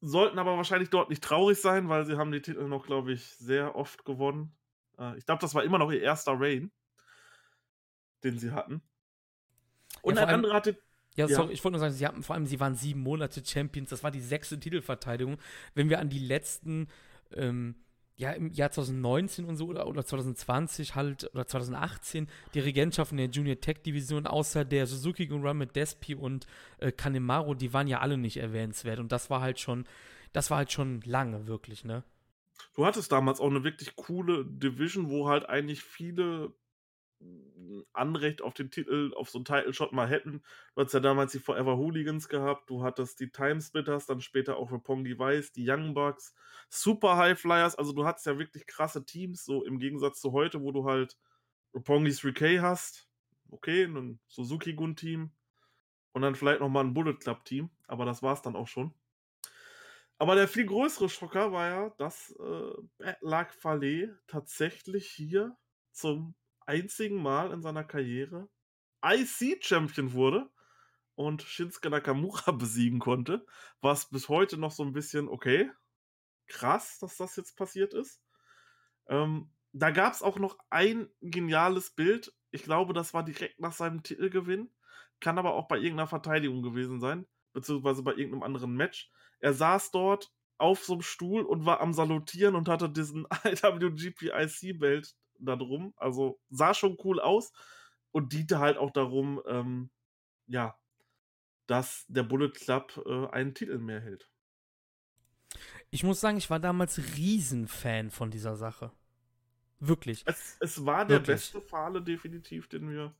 Sollten 0.00 0.38
aber 0.38 0.57
wahrscheinlich 0.57 0.90
dort 0.90 1.11
nicht 1.11 1.24
traurig 1.24 1.61
sein, 1.61 1.88
weil 1.88 2.07
sie 2.07 2.16
haben 2.16 2.31
die 2.31 2.40
Titel 2.40 2.68
noch, 2.68 2.87
glaube 2.87 3.12
ich, 3.12 3.35
sehr 3.37 3.74
oft 3.74 4.04
gewonnen. 4.04 4.57
Äh, 4.98 5.18
ich 5.18 5.26
glaube, 5.26 5.40
das 5.40 5.54
war 5.54 5.64
immer 5.64 5.78
noch 5.78 5.90
ihr 5.90 6.00
erster 6.00 6.38
Reign, 6.38 6.70
den 8.22 8.38
sie 8.38 8.52
hatten. 8.52 8.81
Und 10.02 10.16
ja, 10.16 10.22
ein 10.22 10.35
anderer 10.35 10.54
hatte 10.54 10.78
ja, 11.18 11.26
ja. 11.26 11.35
sorry, 11.35 11.52
ich 11.52 11.64
wollte 11.64 11.72
nur 11.72 11.81
sagen, 11.81 11.94
sie 11.94 12.07
hatten 12.07 12.22
vor 12.22 12.37
allem, 12.37 12.46
sie 12.46 12.61
waren 12.61 12.76
sieben 12.76 13.00
Monate 13.00 13.42
Champions, 13.44 13.90
das 13.90 14.04
war 14.04 14.12
die 14.12 14.20
sechste 14.20 14.59
Titelverteidigung. 14.61 15.38
Wenn 15.74 15.90
wir 15.90 15.98
an 15.98 16.09
die 16.09 16.20
letzten, 16.20 16.87
ähm, 17.35 17.74
ja, 18.16 18.31
im 18.31 18.52
Jahr 18.52 18.70
2019 18.70 19.44
und 19.44 19.57
so 19.57 19.66
oder, 19.66 19.88
oder 19.88 20.04
2020 20.04 20.94
halt, 20.94 21.28
oder 21.35 21.46
2018, 21.46 22.28
die 22.54 22.61
Regentschaften 22.61 23.18
der 23.18 23.26
Junior 23.26 23.61
Tech 23.61 23.83
Division, 23.83 24.28
außer 24.28 24.64
der 24.64 24.87
Suzuki 24.87 25.28
Run 25.28 25.59
mit 25.59 25.74
Despi 25.74 26.14
und 26.14 26.46
äh, 26.78 26.92
Kanemaru, 26.92 27.54
die 27.54 27.72
waren 27.72 27.88
ja 27.88 27.98
alle 27.98 28.16
nicht 28.16 28.37
erwähnenswert. 28.37 29.00
Und 29.00 29.11
das 29.11 29.28
war 29.28 29.40
halt 29.40 29.59
schon, 29.59 29.87
das 30.33 30.50
war 30.50 30.59
halt 30.59 30.70
schon 30.70 31.00
lange, 31.04 31.48
wirklich, 31.48 31.85
ne? 31.85 32.04
Du 32.74 32.87
hattest 32.87 33.11
damals 33.11 33.40
auch 33.40 33.50
eine 33.50 33.64
wirklich 33.64 33.96
coole 33.96 34.44
Division, 34.44 35.11
wo 35.11 35.28
halt 35.28 35.48
eigentlich 35.48 35.83
viele 35.83 36.52
Anrecht 37.92 38.42
auf 38.42 38.54
den 38.54 38.70
Titel, 38.70 39.12
auf 39.16 39.31
so 39.31 39.38
einen 39.38 39.44
Title-Shot 39.44 39.92
mal 39.92 40.09
hätten. 40.09 40.42
Du 40.74 40.81
hattest 40.81 40.94
ja 40.94 41.00
damals 41.00 41.33
die 41.33 41.38
Forever 41.38 41.76
Hooligans 41.76 42.28
gehabt, 42.28 42.70
du 42.70 42.83
hattest 42.83 43.20
die 43.20 43.31
Timesplitters, 43.31 44.07
dann 44.07 44.20
später 44.20 44.57
auch 44.57 44.68
für 44.68 44.78
Pongi 44.78 45.18
Weiß, 45.18 45.52
die 45.52 45.68
Young 45.68 45.94
Bucks, 45.94 46.35
Super 46.68 47.16
High 47.16 47.38
Flyers, 47.38 47.76
also 47.76 47.92
du 47.92 48.04
hattest 48.04 48.26
ja 48.26 48.38
wirklich 48.38 48.66
krasse 48.66 49.04
Teams, 49.04 49.44
so 49.44 49.64
im 49.64 49.78
Gegensatz 49.78 50.20
zu 50.20 50.33
heute, 50.33 50.62
wo 50.62 50.72
du 50.72 50.85
halt 50.85 51.18
Pongis 51.85 52.20
3K 52.20 52.61
hast, 52.61 53.09
okay, 53.50 53.85
ein 53.85 54.20
Suzuki-Gun-Team 54.28 55.31
und 56.12 56.22
dann 56.22 56.35
vielleicht 56.35 56.61
nochmal 56.61 56.85
ein 56.85 56.94
Bullet 56.94 57.14
Club-Team, 57.14 57.70
aber 57.87 58.04
das 58.04 58.22
war's 58.22 58.42
dann 58.42 58.57
auch 58.57 58.68
schon. 58.68 58.94
Aber 60.20 60.35
der 60.35 60.48
viel 60.48 60.66
größere 60.66 61.09
Schocker 61.09 61.52
war 61.52 61.68
ja, 61.68 61.90
dass 61.90 62.31
äh, 62.40 62.72
Bad 62.98 63.18
Luck 63.20 63.52
Fale 63.52 64.18
tatsächlich 64.26 65.09
hier 65.09 65.57
zum 65.92 66.35
einzigen 66.68 67.20
Mal 67.20 67.52
in 67.52 67.62
seiner 67.62 67.85
Karriere 67.85 68.48
IC-Champion 69.04 70.12
wurde 70.12 70.50
und 71.14 71.42
Shinsuke 71.42 71.90
Nakamura 71.90 72.52
besiegen 72.52 72.98
konnte, 72.98 73.44
was 73.81 74.11
bis 74.11 74.28
heute 74.28 74.57
noch 74.57 74.70
so 74.70 74.85
ein 74.85 74.92
bisschen, 74.92 75.28
okay, 75.28 75.70
krass, 76.46 76.98
dass 76.98 77.16
das 77.16 77.37
jetzt 77.37 77.57
passiert 77.57 77.94
ist. 77.94 78.22
Ähm, 79.09 79.50
da 79.72 79.90
gab 79.90 80.12
es 80.12 80.22
auch 80.22 80.38
noch 80.38 80.59
ein 80.70 81.09
geniales 81.20 81.90
Bild. 81.90 82.33
Ich 82.50 82.62
glaube, 82.62 82.92
das 82.92 83.14
war 83.14 83.24
direkt 83.24 83.61
nach 83.61 83.72
seinem 83.72 84.02
Titelgewinn. 84.02 84.70
Kann 85.20 85.38
aber 85.38 85.54
auch 85.54 85.68
bei 85.68 85.76
irgendeiner 85.76 86.07
Verteidigung 86.07 86.62
gewesen 86.62 87.00
sein, 87.00 87.26
beziehungsweise 87.52 88.02
bei 88.02 88.12
irgendeinem 88.12 88.44
anderen 88.44 88.74
Match. 88.74 89.11
Er 89.40 89.52
saß 89.52 89.90
dort 89.90 90.33
auf 90.59 90.85
so 90.85 90.94
einem 90.94 91.02
Stuhl 91.02 91.42
und 91.42 91.66
war 91.66 91.81
am 91.81 91.92
Salutieren 91.92 92.54
und 92.54 92.68
hatte 92.68 92.88
diesen 92.88 93.26
IWGP 93.44 94.31
IC-Belt 94.33 95.14
darum. 95.38 95.94
Also 95.96 96.40
sah 96.51 96.74
schon 96.74 96.96
cool 97.05 97.20
aus 97.20 97.53
und 98.12 98.33
diente 98.33 98.59
halt 98.59 98.77
auch 98.77 98.90
darum, 98.90 99.40
ähm, 99.46 99.90
ja, 100.46 100.77
dass 101.66 102.07
der 102.09 102.22
Bullet 102.22 102.51
Club 102.51 103.01
äh, 103.07 103.27
einen 103.29 103.55
Titel 103.55 103.79
mehr 103.79 104.01
hält. 104.01 104.31
Ich 105.90 106.03
muss 106.03 106.20
sagen, 106.20 106.37
ich 106.37 106.51
war 106.51 106.61
damals 106.61 106.98
Riesenfan 107.16 108.11
von 108.11 108.31
dieser 108.31 108.57
Sache. 108.57 108.92
Wirklich. 109.81 110.22
Es, 110.27 110.57
es 110.61 110.85
war 110.85 111.05
der 111.07 111.18
Wirklich. 111.18 111.37
beste 111.37 111.61
Fahle 111.61 112.03
definitiv, 112.03 112.68
den 112.68 112.90
wir 112.90 113.14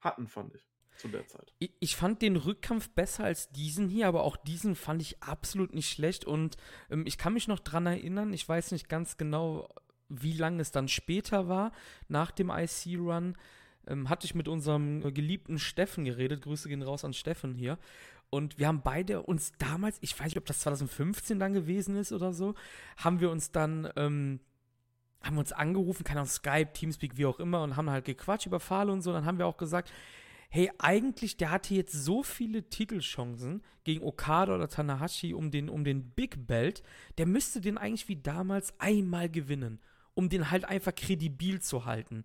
hatten, 0.00 0.28
fand 0.28 0.54
ich. 0.54 0.66
Zu 0.96 1.08
der 1.08 1.26
Zeit. 1.26 1.52
Ich, 1.58 1.72
ich, 1.80 1.96
fand 1.96 2.22
den 2.22 2.36
Rückkampf 2.36 2.88
besser 2.90 3.24
als 3.24 3.50
diesen 3.50 3.88
hier, 3.88 4.06
aber 4.06 4.22
auch 4.22 4.36
diesen 4.36 4.76
fand 4.76 5.02
ich 5.02 5.20
absolut 5.20 5.74
nicht 5.74 5.90
schlecht. 5.90 6.24
Und 6.24 6.56
ähm, 6.88 7.04
ich 7.04 7.18
kann 7.18 7.32
mich 7.32 7.48
noch 7.48 7.58
dran 7.58 7.86
erinnern, 7.86 8.32
ich 8.32 8.48
weiß 8.48 8.70
nicht 8.70 8.88
ganz 8.88 9.16
genau, 9.16 9.68
wie 10.08 10.32
lange 10.32 10.60
es 10.60 10.70
dann 10.70 10.88
später 10.88 11.48
war, 11.48 11.72
nach 12.08 12.30
dem 12.30 12.50
IC-Run, 12.50 13.36
ähm, 13.86 14.08
hatte 14.08 14.26
ich 14.26 14.34
mit 14.34 14.48
unserem 14.48 15.14
geliebten 15.14 15.58
Steffen 15.58 16.04
geredet. 16.04 16.42
Grüße 16.42 16.68
gehen 16.68 16.82
raus 16.82 17.04
an 17.04 17.12
Steffen 17.12 17.54
hier. 17.54 17.78
Und 18.30 18.58
wir 18.58 18.66
haben 18.66 18.82
beide 18.82 19.22
uns 19.22 19.52
damals, 19.58 19.98
ich 20.00 20.18
weiß 20.18 20.26
nicht, 20.26 20.38
ob 20.38 20.46
das 20.46 20.60
2015 20.60 21.38
dann 21.38 21.52
gewesen 21.52 21.96
ist 21.96 22.12
oder 22.12 22.32
so, 22.32 22.54
haben 22.96 23.20
wir 23.20 23.30
uns 23.30 23.52
dann, 23.52 23.88
ähm, 23.96 24.40
haben 25.22 25.38
uns 25.38 25.52
angerufen, 25.52 26.04
keine 26.04 26.20
Ahnung, 26.20 26.30
Skype, 26.30 26.72
Teamspeak, 26.72 27.16
wie 27.16 27.26
auch 27.26 27.38
immer, 27.38 27.62
und 27.62 27.76
haben 27.76 27.90
halt 27.90 28.04
gequatscht 28.04 28.46
über 28.46 28.60
Fahle 28.60 28.92
und 28.92 29.02
so. 29.02 29.12
Dann 29.12 29.24
haben 29.24 29.38
wir 29.38 29.46
auch 29.46 29.56
gesagt, 29.56 29.92
hey, 30.50 30.70
eigentlich, 30.78 31.36
der 31.36 31.50
hatte 31.50 31.74
jetzt 31.74 31.92
so 31.92 32.22
viele 32.22 32.68
Titelchancen 32.68 33.62
gegen 33.84 34.04
Okada 34.04 34.54
oder 34.54 34.68
Tanahashi 34.68 35.34
um 35.34 35.50
den, 35.50 35.68
um 35.68 35.84
den 35.84 36.10
Big 36.10 36.46
Belt, 36.46 36.82
der 37.18 37.26
müsste 37.26 37.60
den 37.60 37.78
eigentlich 37.78 38.08
wie 38.08 38.16
damals 38.16 38.78
einmal 38.78 39.28
gewinnen. 39.28 39.80
Um 40.14 40.28
den 40.28 40.50
halt 40.50 40.64
einfach 40.64 40.94
kredibil 40.94 41.60
zu 41.60 41.84
halten. 41.84 42.24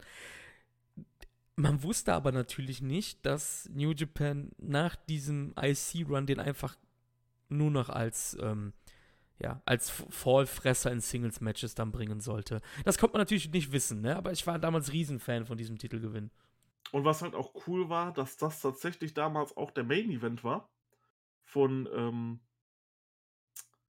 Man 1.55 1.83
wusste 1.83 2.13
aber 2.13 2.31
natürlich 2.31 2.81
nicht, 2.81 3.25
dass 3.25 3.69
New 3.73 3.91
Japan 3.91 4.51
nach 4.57 4.95
diesem 4.95 5.53
IC-Run 5.61 6.25
den 6.25 6.39
einfach 6.39 6.77
nur 7.49 7.71
noch 7.71 7.89
als, 7.89 8.37
ähm, 8.41 8.73
ja, 9.39 9.61
als 9.65 9.89
Fallfresser 9.89 10.91
in 10.91 11.01
Singles-Matches 11.01 11.75
dann 11.75 11.91
bringen 11.91 12.21
sollte. 12.21 12.61
Das 12.85 12.97
konnte 12.97 13.13
man 13.13 13.21
natürlich 13.21 13.51
nicht 13.51 13.71
wissen, 13.71 14.01
ne? 14.01 14.15
aber 14.15 14.31
ich 14.31 14.45
war 14.47 14.59
damals 14.59 14.93
Riesenfan 14.93 15.45
von 15.45 15.57
diesem 15.57 15.77
Titelgewinn. 15.77 16.31
Und 16.91 17.05
was 17.05 17.21
halt 17.21 17.35
auch 17.35 17.53
cool 17.67 17.89
war, 17.89 18.13
dass 18.13 18.37
das 18.37 18.61
tatsächlich 18.61 19.13
damals 19.13 19.55
auch 19.57 19.71
der 19.71 19.83
Main-Event 19.83 20.43
war 20.43 20.69
von, 21.43 21.89
ähm, 21.93 22.39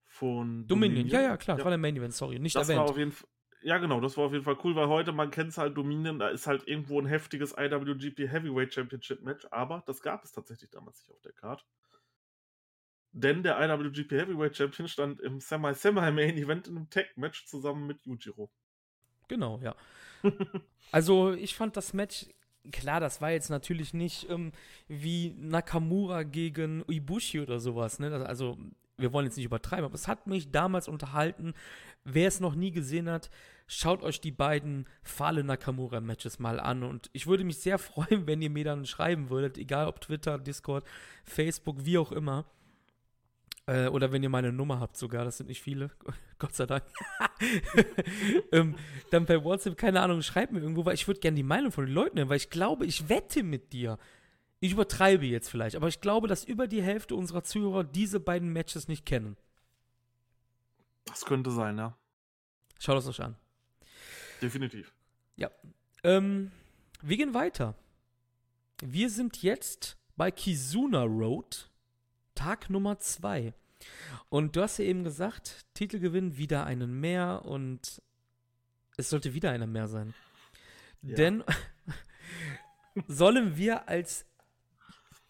von 0.06 0.68
Dominion. 0.68 0.68
Dominion. 0.68 1.08
Ja, 1.08 1.22
ja, 1.22 1.38
klar, 1.38 1.58
ja. 1.58 1.64
war 1.64 1.72
der 1.72 1.78
Main-Event, 1.78 2.14
sorry, 2.14 2.40
nicht 2.40 2.56
das 2.56 2.70
erwähnt. 2.70 2.86
War 2.86 2.90
auf 2.90 2.98
jeden 2.98 3.12
Fall, 3.12 3.30
ja, 3.64 3.78
genau, 3.78 4.00
das 4.02 4.18
war 4.18 4.26
auf 4.26 4.34
jeden 4.34 4.44
Fall 4.44 4.58
cool, 4.64 4.76
weil 4.76 4.88
heute, 4.88 5.12
man 5.12 5.32
kennt 5.32 5.50
es 5.50 5.58
halt, 5.58 5.78
Dominion, 5.78 6.20
da 6.20 6.30
ist 6.30 6.48
halt 6.48 6.68
irgendwo 6.68 7.00
ein 7.00 7.06
heftiges 7.06 7.54
IWGP 7.58 8.28
Heavyweight 8.28 8.74
Championship 8.74 9.22
Match, 9.22 9.46
aber 9.52 9.84
das 9.86 10.02
gab 10.02 10.24
es 10.24 10.32
tatsächlich 10.32 10.70
damals 10.72 11.00
nicht 11.02 11.12
auf 11.12 11.22
der 11.22 11.34
Card. 11.34 11.66
Denn 13.14 13.44
der 13.44 13.60
IWGP 13.60 14.12
Heavyweight 14.12 14.56
Champion 14.56 14.88
stand 14.88 15.20
im 15.20 15.40
Semi-Semi-Main-Event 15.40 16.68
in 16.68 16.78
einem 16.78 16.90
Tag-Match 16.90 17.46
zusammen 17.46 17.86
mit 17.86 18.02
Yujiro. 18.06 18.50
Genau, 19.28 19.60
ja. 19.60 19.76
also, 20.92 21.34
ich 21.34 21.56
fand 21.56 21.76
das 21.76 21.94
Match, 21.94 22.28
klar, 22.72 23.00
das 23.00 23.22
war 23.22 23.32
jetzt 23.32 23.50
natürlich 23.50 23.94
nicht 23.94 24.30
ähm, 24.30 24.54
wie 24.88 25.36
Nakamura 25.38 26.24
gegen 26.24 26.84
Ibushi 26.88 27.42
oder 27.42 27.60
sowas, 27.60 28.00
ne? 28.00 28.10
Das, 28.10 28.24
also, 28.24 28.58
wir 29.02 29.14
wollen 29.14 29.26
jetzt 29.26 29.38
nicht 29.38 29.46
übertreiben, 29.46 29.86
aber 29.86 29.96
es 29.96 30.08
hat 30.08 30.28
mich 30.28 30.52
damals 30.52 30.88
unterhalten. 30.88 31.54
Wer 32.04 32.28
es 32.28 32.40
noch 32.40 32.56
nie 32.56 32.72
gesehen 32.72 33.10
hat, 33.10 33.30
schaut 33.68 34.04
euch 34.04 34.22
die 34.22 34.32
beiden 34.32 34.88
Fale 35.04 35.44
Nakamura-Matches 35.44 36.40
mal 36.40 36.60
an. 36.60 36.84
Und 36.84 37.10
ich 37.14 37.28
würde 37.28 37.44
mich 37.44 37.58
sehr 37.58 37.78
freuen, 37.80 38.28
wenn 38.28 38.42
ihr 38.42 38.50
mir 38.50 38.66
dann 38.66 38.86
schreiben 38.86 39.30
würdet, 39.30 39.58
egal 39.58 39.88
ob 39.88 40.02
Twitter, 40.02 40.38
Discord, 40.38 40.86
Facebook, 41.24 41.86
wie 41.86 41.98
auch 41.98 42.12
immer. 42.12 42.46
Äh, 43.68 43.88
oder 43.88 44.12
wenn 44.12 44.24
ihr 44.24 44.30
meine 44.30 44.52
Nummer 44.52 44.80
habt 44.80 44.98
sogar, 44.98 45.24
das 45.24 45.38
sind 45.38 45.48
nicht 45.48 45.62
viele, 45.62 45.92
Gott 46.40 46.56
sei 46.56 46.66
Dank. 46.66 46.84
ähm, 48.52 48.76
dann 49.12 49.26
bei 49.26 49.44
WhatsApp, 49.44 49.78
keine 49.78 50.02
Ahnung, 50.02 50.22
schreibt 50.22 50.52
mir 50.52 50.60
irgendwo, 50.60 50.86
weil 50.86 50.96
ich 50.96 51.08
würde 51.08 51.20
gerne 51.20 51.36
die 51.36 51.44
Meinung 51.44 51.72
von 51.72 51.86
den 51.86 51.94
Leuten 51.94 52.18
hören, 52.18 52.30
weil 52.30 52.38
ich 52.38 52.50
glaube, 52.50 52.86
ich 52.86 53.08
wette 53.08 53.44
mit 53.44 53.72
dir. 53.72 53.98
Ich 54.64 54.74
übertreibe 54.74 55.26
jetzt 55.26 55.50
vielleicht, 55.50 55.76
aber 55.76 55.88
ich 55.88 56.02
glaube, 56.02 56.28
dass 56.28 56.44
über 56.44 56.68
die 56.68 56.84
Hälfte 56.84 57.16
unserer 57.16 57.44
Zuhörer 57.44 57.84
diese 57.84 58.20
beiden 58.20 58.54
Matches 58.54 58.88
nicht 58.88 59.08
kennen. 59.08 59.36
Das 61.06 61.26
könnte 61.26 61.50
sein, 61.50 61.80
ja. 61.80 61.98
Schaut 62.80 63.00
es 63.00 63.08
euch 63.08 63.22
an. 63.22 63.36
Definitiv. 64.40 64.94
Ja. 65.36 65.50
Ähm, 66.04 66.52
wir 67.02 67.18
gehen 67.18 67.34
weiter. 67.34 67.74
Wir 68.84 69.10
sind 69.10 69.42
jetzt 69.42 69.98
bei 70.16 70.30
Kizuna 70.30 71.04
Road, 71.04 71.72
Tag 72.36 72.70
Nummer 72.70 73.00
2. 73.00 73.56
Und 74.30 74.56
du 74.56 74.62
hast 74.62 74.78
ja 74.78 74.86
eben 74.86 75.04
gesagt, 75.04 75.66
Titelgewinn 75.74 76.38
wieder 76.38 76.66
einen 76.66 77.00
mehr 77.00 77.46
und 77.46 78.00
es 78.96 79.10
sollte 79.10 79.34
wieder 79.34 79.50
einer 79.50 79.66
mehr 79.66 79.88
sein. 79.88 80.14
Ja. 81.02 81.16
Denn 81.16 81.44
sollen 83.08 83.58
wir 83.58 83.90
als 83.90 84.28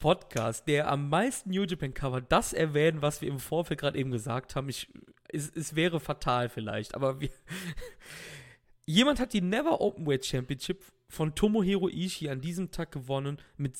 Podcast, 0.01 0.67
der 0.67 0.91
am 0.91 1.07
meisten 1.07 1.51
New 1.51 1.63
Japan 1.63 1.93
Cover, 1.93 2.19
das 2.19 2.51
erwähnen, 2.51 3.01
was 3.01 3.21
wir 3.21 3.29
im 3.29 3.39
Vorfeld 3.39 3.79
gerade 3.79 3.97
eben 3.97 4.11
gesagt 4.11 4.55
haben. 4.57 4.67
Ich, 4.67 4.89
es, 5.29 5.49
es 5.55 5.75
wäre 5.75 6.01
fatal 6.01 6.49
vielleicht, 6.49 6.93
aber 6.93 7.21
wir 7.21 7.29
Jemand 8.85 9.21
hat 9.21 9.31
die 9.31 9.41
Never 9.41 9.79
Openweight 9.79 10.25
Championship 10.25 10.83
von 11.07 11.33
Tomohiro 11.35 11.87
Ishii 11.87 12.29
an 12.29 12.41
diesem 12.41 12.71
Tag 12.71 12.91
gewonnen 12.91 13.37
mit 13.55 13.77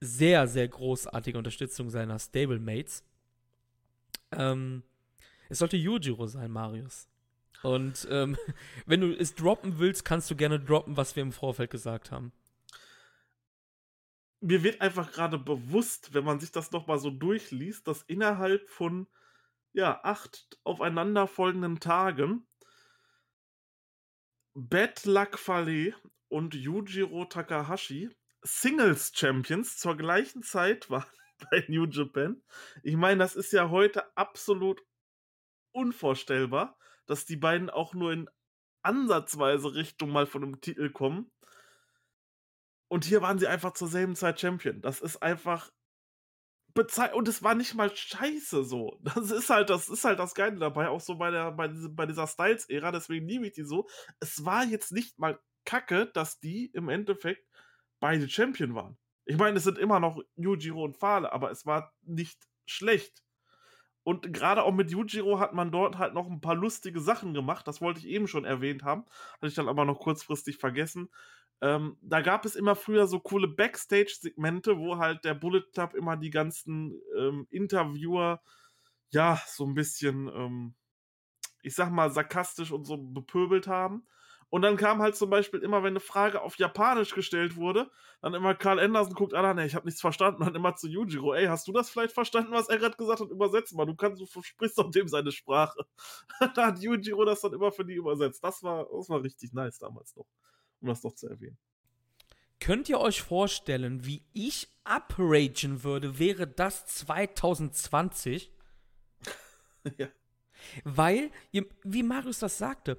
sehr, 0.00 0.48
sehr 0.48 0.68
großartiger 0.68 1.38
Unterstützung 1.38 1.88
seiner 1.88 2.18
Stablemates. 2.18 3.04
Ähm, 4.32 4.82
es 5.48 5.60
sollte 5.60 5.76
Yujiro 5.76 6.26
sein, 6.26 6.50
Marius. 6.50 7.08
Und 7.62 8.06
ähm, 8.10 8.36
wenn 8.86 9.00
du 9.00 9.12
es 9.12 9.34
droppen 9.34 9.78
willst, 9.78 10.04
kannst 10.04 10.30
du 10.30 10.36
gerne 10.36 10.58
droppen, 10.58 10.96
was 10.96 11.16
wir 11.16 11.22
im 11.22 11.32
Vorfeld 11.32 11.70
gesagt 11.70 12.10
haben 12.10 12.32
mir 14.40 14.62
wird 14.62 14.80
einfach 14.80 15.12
gerade 15.12 15.38
bewusst, 15.38 16.14
wenn 16.14 16.24
man 16.24 16.40
sich 16.40 16.50
das 16.50 16.72
nochmal 16.72 16.98
so 16.98 17.10
durchliest, 17.10 17.86
dass 17.86 18.02
innerhalb 18.02 18.68
von 18.70 19.06
ja, 19.72 20.00
acht 20.02 20.58
aufeinanderfolgenden 20.64 21.80
Tagen 21.80 22.46
Bad 24.54 25.04
Luck 25.04 25.38
Fale 25.38 25.94
und 26.28 26.54
Yujiro 26.54 27.24
Takahashi 27.24 28.10
Singles 28.42 29.12
Champions 29.14 29.76
zur 29.78 29.96
gleichen 29.96 30.42
Zeit 30.42 30.90
waren 30.90 31.04
bei 31.50 31.64
New 31.68 31.86
Japan. 31.86 32.42
Ich 32.82 32.96
meine, 32.96 33.18
das 33.18 33.36
ist 33.36 33.52
ja 33.52 33.70
heute 33.70 34.16
absolut 34.16 34.82
unvorstellbar, 35.72 36.78
dass 37.06 37.26
die 37.26 37.36
beiden 37.36 37.70
auch 37.70 37.94
nur 37.94 38.12
in 38.12 38.28
ansatzweise 38.82 39.74
Richtung 39.74 40.10
mal 40.10 40.26
von 40.26 40.42
einem 40.42 40.60
Titel 40.60 40.90
kommen. 40.90 41.30
Und 42.90 43.04
hier 43.04 43.22
waren 43.22 43.38
sie 43.38 43.46
einfach 43.46 43.72
zur 43.72 43.86
selben 43.86 44.16
Zeit 44.16 44.40
Champion. 44.40 44.82
Das 44.82 45.00
ist 45.00 45.22
einfach 45.22 45.70
und 47.14 47.28
es 47.28 47.42
war 47.42 47.54
nicht 47.54 47.74
mal 47.74 47.94
scheiße 47.94 48.64
so. 48.64 48.98
Das 49.02 49.30
ist 49.30 49.50
halt 49.50 49.70
das 49.70 49.88
ist 49.88 50.04
halt 50.04 50.18
das 50.18 50.34
Geile 50.34 50.58
dabei 50.58 50.88
auch 50.88 51.00
so 51.00 51.16
bei 51.16 51.30
der 51.30 51.52
bei, 51.52 51.68
bei 51.68 52.06
dieser 52.06 52.26
Styles 52.26 52.68
Ära, 52.68 52.90
deswegen 52.92 53.26
liebe 53.28 53.46
ich 53.46 53.52
die 53.52 53.64
so. 53.64 53.88
Es 54.18 54.44
war 54.44 54.64
jetzt 54.64 54.92
nicht 54.92 55.18
mal 55.18 55.38
kacke, 55.64 56.06
dass 56.06 56.40
die 56.40 56.66
im 56.66 56.88
Endeffekt 56.88 57.46
beide 58.00 58.28
Champion 58.28 58.74
waren. 58.74 58.98
Ich 59.24 59.36
meine, 59.36 59.58
es 59.58 59.64
sind 59.64 59.78
immer 59.78 60.00
noch 60.00 60.20
Yujiro 60.36 60.84
und 60.84 60.96
Fale, 60.96 61.32
aber 61.32 61.50
es 61.50 61.66
war 61.66 61.92
nicht 62.02 62.48
schlecht. 62.66 63.22
Und 64.02 64.32
gerade 64.32 64.62
auch 64.62 64.72
mit 64.72 64.90
Yujiro 64.90 65.38
hat 65.38 65.52
man 65.52 65.70
dort 65.70 65.98
halt 65.98 66.14
noch 66.14 66.26
ein 66.26 66.40
paar 66.40 66.54
lustige 66.54 67.00
Sachen 67.00 67.34
gemacht. 67.34 67.68
Das 67.68 67.80
wollte 67.80 68.00
ich 68.00 68.06
eben 68.06 68.26
schon 68.26 68.44
erwähnt 68.44 68.82
haben. 68.82 69.04
Hatte 69.34 69.48
ich 69.48 69.54
dann 69.54 69.68
aber 69.68 69.84
noch 69.84 70.00
kurzfristig 70.00 70.56
vergessen. 70.56 71.10
Ähm, 71.62 71.98
da 72.00 72.22
gab 72.22 72.44
es 72.46 72.56
immer 72.56 72.74
früher 72.74 73.06
so 73.06 73.20
coole 73.20 73.48
Backstage-Segmente, 73.48 74.78
wo 74.78 74.96
halt 74.96 75.24
der 75.24 75.34
Bullet 75.34 75.64
Club 75.72 75.94
immer 75.94 76.16
die 76.16 76.30
ganzen 76.30 77.00
ähm, 77.16 77.46
Interviewer, 77.50 78.42
ja, 79.10 79.40
so 79.46 79.66
ein 79.66 79.74
bisschen, 79.74 80.28
ähm, 80.28 80.74
ich 81.62 81.74
sag 81.74 81.90
mal, 81.90 82.10
sarkastisch 82.10 82.72
und 82.72 82.84
so 82.86 82.96
bepöbelt 82.96 83.66
haben. 83.66 84.06
Und 84.50 84.62
dann 84.62 84.76
kam 84.76 85.00
halt 85.00 85.16
zum 85.16 85.30
Beispiel 85.30 85.60
immer, 85.60 85.82
wenn 85.84 85.92
eine 85.92 86.00
Frage 86.00 86.42
auf 86.42 86.58
Japanisch 86.58 87.14
gestellt 87.14 87.56
wurde, 87.56 87.90
dann 88.20 88.34
immer 88.34 88.54
Karl 88.54 88.80
Anderson 88.80 89.14
guckt, 89.14 89.32
ah, 89.34 89.54
nee, 89.54 89.64
ich 89.64 89.76
habe 89.76 89.86
nichts 89.86 90.00
verstanden. 90.00 90.44
Dann 90.44 90.54
immer 90.54 90.74
zu 90.74 90.88
Yujiro, 90.88 91.34
ey, 91.34 91.46
hast 91.46 91.68
du 91.68 91.72
das 91.72 91.88
vielleicht 91.88 92.12
verstanden, 92.12 92.52
was 92.52 92.68
er 92.68 92.78
gerade 92.78 92.96
gesagt 92.96 93.20
hat? 93.20 93.30
Übersetzt 93.30 93.74
mal, 93.76 93.86
du 93.86 93.94
kannst, 93.94 94.20
du 94.20 94.42
sprichst 94.42 94.76
doch 94.78 94.90
dem 94.90 95.08
seine 95.08 95.30
Sprache. 95.30 95.86
da 96.56 96.66
hat 96.66 96.80
Yujiro 96.80 97.24
das 97.24 97.42
dann 97.42 97.52
immer 97.52 97.70
für 97.70 97.84
die 97.84 97.94
übersetzt. 97.94 98.42
Das 98.42 98.62
war, 98.62 98.88
das 98.92 99.08
war 99.08 99.22
richtig 99.22 99.52
nice 99.52 99.78
damals 99.78 100.16
noch 100.16 100.26
um 100.80 100.88
das 100.88 101.00
doch 101.00 101.14
zu 101.14 101.28
erwähnen. 101.28 101.58
Könnt 102.58 102.88
ihr 102.88 103.00
euch 103.00 103.22
vorstellen, 103.22 104.04
wie 104.04 104.22
ich 104.32 104.68
upragen 104.84 105.82
würde, 105.82 106.18
wäre 106.18 106.46
das 106.46 106.84
2020? 106.86 108.50
ja. 109.96 110.08
Weil, 110.84 111.30
wie 111.84 112.02
Marius 112.02 112.40
das 112.40 112.58
sagte, 112.58 112.98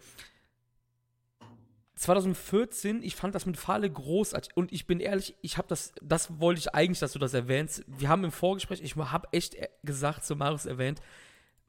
2014, 2.02 3.04
ich 3.04 3.15
fand 3.15 3.36
das 3.36 3.46
mit 3.46 3.58
Fahle 3.58 3.88
großartig. 3.89 4.58
Und 4.58 4.72
ich 4.72 4.88
bin 4.88 5.00
ehrlich, 5.00 5.36
ich 5.41 5.58
habe 5.58 5.67
das, 5.67 5.94
das 6.02 6.39
wollte 6.39 6.60
ich 6.60 6.74
eigentlich, 6.74 7.00
dass 7.00 7.13
du 7.13 7.20
das 7.20 7.36
erwähnst. 7.36 7.84
Wir 7.86 8.10
haben 8.10 8.24
im 8.24 8.32
Vorgespräch, 8.32 8.82
ich 8.82 8.96
habe 8.96 9.28
echt 9.32 9.56
gesagt, 9.84 10.26
zu 10.26 10.36
Marius 10.36 10.65
erwähnt, 10.65 11.00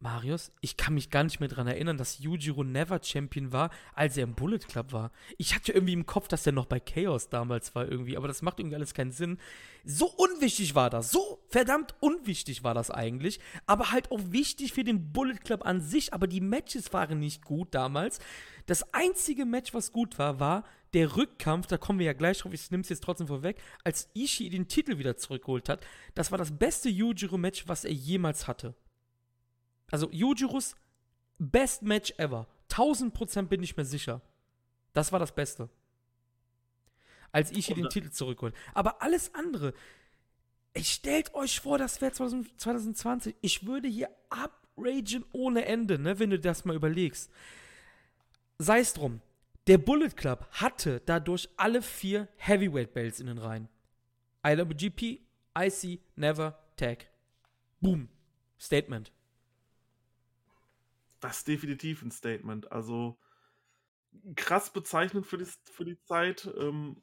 Marius, 0.02 0.50
ich 0.60 0.76
kann 0.76 0.94
mich 0.94 1.10
gar 1.10 1.22
nicht 1.22 1.38
mehr 1.38 1.48
daran 1.48 1.68
erinnern, 1.68 1.96
dass 1.96 2.18
Yujiro 2.18 2.64
Never 2.64 2.98
Champion 3.00 3.52
war, 3.52 3.70
als 3.94 4.16
er 4.16 4.24
im 4.24 4.34
Bullet 4.34 4.58
Club 4.58 4.92
war. 4.92 5.12
Ich 5.38 5.54
hatte 5.54 5.70
irgendwie 5.70 5.92
im 5.92 6.06
Kopf, 6.06 6.26
dass 6.26 6.44
er 6.44 6.52
noch 6.52 6.66
bei 6.66 6.80
Chaos 6.80 7.28
damals 7.28 7.76
war 7.76 7.88
irgendwie, 7.88 8.16
aber 8.16 8.26
das 8.26 8.42
macht 8.42 8.58
irgendwie 8.58 8.74
alles 8.74 8.94
keinen 8.94 9.12
Sinn. 9.12 9.38
So 9.84 10.06
unwichtig 10.06 10.74
war 10.74 10.90
das, 10.90 11.12
so 11.12 11.40
verdammt 11.48 11.94
unwichtig 12.00 12.64
war 12.64 12.74
das 12.74 12.90
eigentlich, 12.90 13.38
aber 13.66 13.92
halt 13.92 14.10
auch 14.10 14.20
wichtig 14.24 14.72
für 14.72 14.82
den 14.82 15.12
Bullet 15.12 15.38
Club 15.38 15.64
an 15.64 15.80
sich, 15.80 16.12
aber 16.12 16.26
die 16.26 16.40
Matches 16.40 16.92
waren 16.92 17.20
nicht 17.20 17.44
gut 17.44 17.68
damals. 17.72 18.18
Das 18.66 18.92
einzige 18.92 19.44
Match, 19.44 19.72
was 19.72 19.92
gut 19.92 20.18
war, 20.18 20.40
war 20.40 20.64
der 20.94 21.16
Rückkampf, 21.16 21.68
da 21.68 21.78
kommen 21.78 22.00
wir 22.00 22.06
ja 22.06 22.12
gleich 22.12 22.38
drauf, 22.38 22.52
ich 22.52 22.70
nehme 22.72 22.82
es 22.82 22.88
jetzt 22.88 23.04
trotzdem 23.04 23.28
vorweg, 23.28 23.56
als 23.84 24.10
Ishii 24.14 24.50
den 24.50 24.66
Titel 24.66 24.98
wieder 24.98 25.16
zurückgeholt 25.16 25.68
hat. 25.68 25.86
Das 26.16 26.32
war 26.32 26.38
das 26.38 26.50
beste 26.50 26.88
Yujiro-Match, 26.88 27.68
was 27.68 27.84
er 27.84 27.92
jemals 27.92 28.48
hatte. 28.48 28.74
Also 29.92 30.10
Yujirus 30.10 30.74
Best 31.38 31.82
Match 31.82 32.12
ever. 32.16 32.48
1000% 32.70 33.42
bin 33.42 33.62
ich 33.62 33.76
mir 33.76 33.84
sicher. 33.84 34.20
Das 34.92 35.12
war 35.12 35.18
das 35.18 35.32
Beste. 35.32 35.68
Als 37.30 37.52
Ishii 37.52 37.74
den 37.74 37.88
Titel 37.88 38.10
zurückholt. 38.10 38.54
Aber 38.74 39.02
alles 39.02 39.34
andere, 39.34 39.74
ich 40.74 40.92
stellt 40.92 41.34
euch 41.34 41.60
vor, 41.60 41.78
das 41.78 42.00
wäre 42.00 42.12
2020. 42.12 43.36
Ich 43.40 43.66
würde 43.66 43.88
hier 43.88 44.10
upragen 44.30 45.24
ohne 45.32 45.64
Ende, 45.66 45.98
ne, 45.98 46.18
wenn 46.18 46.30
du 46.30 46.38
das 46.38 46.64
mal 46.64 46.76
überlegst. 46.76 47.30
Sei 48.58 48.80
es 48.80 48.94
drum. 48.94 49.20
Der 49.66 49.78
Bullet 49.78 50.10
Club 50.10 50.46
hatte 50.52 51.00
dadurch 51.04 51.48
alle 51.56 51.82
vier 51.82 52.28
Heavyweight 52.36 52.94
Belts 52.94 53.20
in 53.20 53.26
den 53.26 53.38
Reihen. 53.38 53.68
IWGP, 54.44 55.20
IC, 55.56 56.00
Never, 56.16 56.58
Tag. 56.76 57.06
Boom. 57.80 58.08
Statement. 58.58 59.12
Das 61.22 61.38
ist 61.38 61.48
definitiv 61.48 62.02
ein 62.02 62.10
Statement. 62.10 62.72
Also 62.72 63.16
krass 64.34 64.72
bezeichnend 64.72 65.24
für 65.24 65.38
die, 65.38 65.46
für 65.70 65.84
die 65.84 65.98
Zeit. 66.02 66.52
Ähm, 66.58 67.00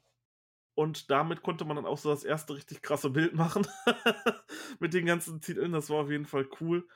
und 0.74 1.10
damit 1.10 1.42
konnte 1.42 1.64
man 1.64 1.76
dann 1.76 1.86
auch 1.86 1.96
so 1.96 2.10
das 2.10 2.22
erste 2.22 2.54
richtig 2.54 2.82
krasse 2.82 3.08
Bild 3.08 3.34
machen. 3.34 3.66
Mit 4.78 4.92
den 4.92 5.06
ganzen 5.06 5.40
Titeln. 5.40 5.72
Das 5.72 5.88
war 5.88 6.02
auf 6.02 6.10
jeden 6.10 6.26
Fall 6.26 6.46
cool. 6.60 6.86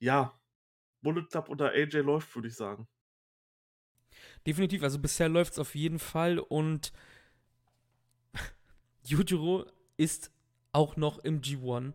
Ja, 0.00 0.38
Bullet 1.02 1.26
Club 1.30 1.48
unter 1.48 1.70
AJ 1.70 1.98
läuft, 1.98 2.34
würde 2.34 2.48
ich 2.48 2.56
sagen. 2.56 2.88
Definitiv, 4.44 4.82
also 4.82 4.98
bisher 4.98 5.28
läuft 5.28 5.52
es 5.52 5.58
auf 5.60 5.74
jeden 5.76 6.00
Fall 6.00 6.40
und 6.40 6.92
Yujiro 9.04 9.66
ist 9.96 10.32
auch 10.72 10.96
noch 10.96 11.18
im 11.18 11.40
G1. 11.40 11.94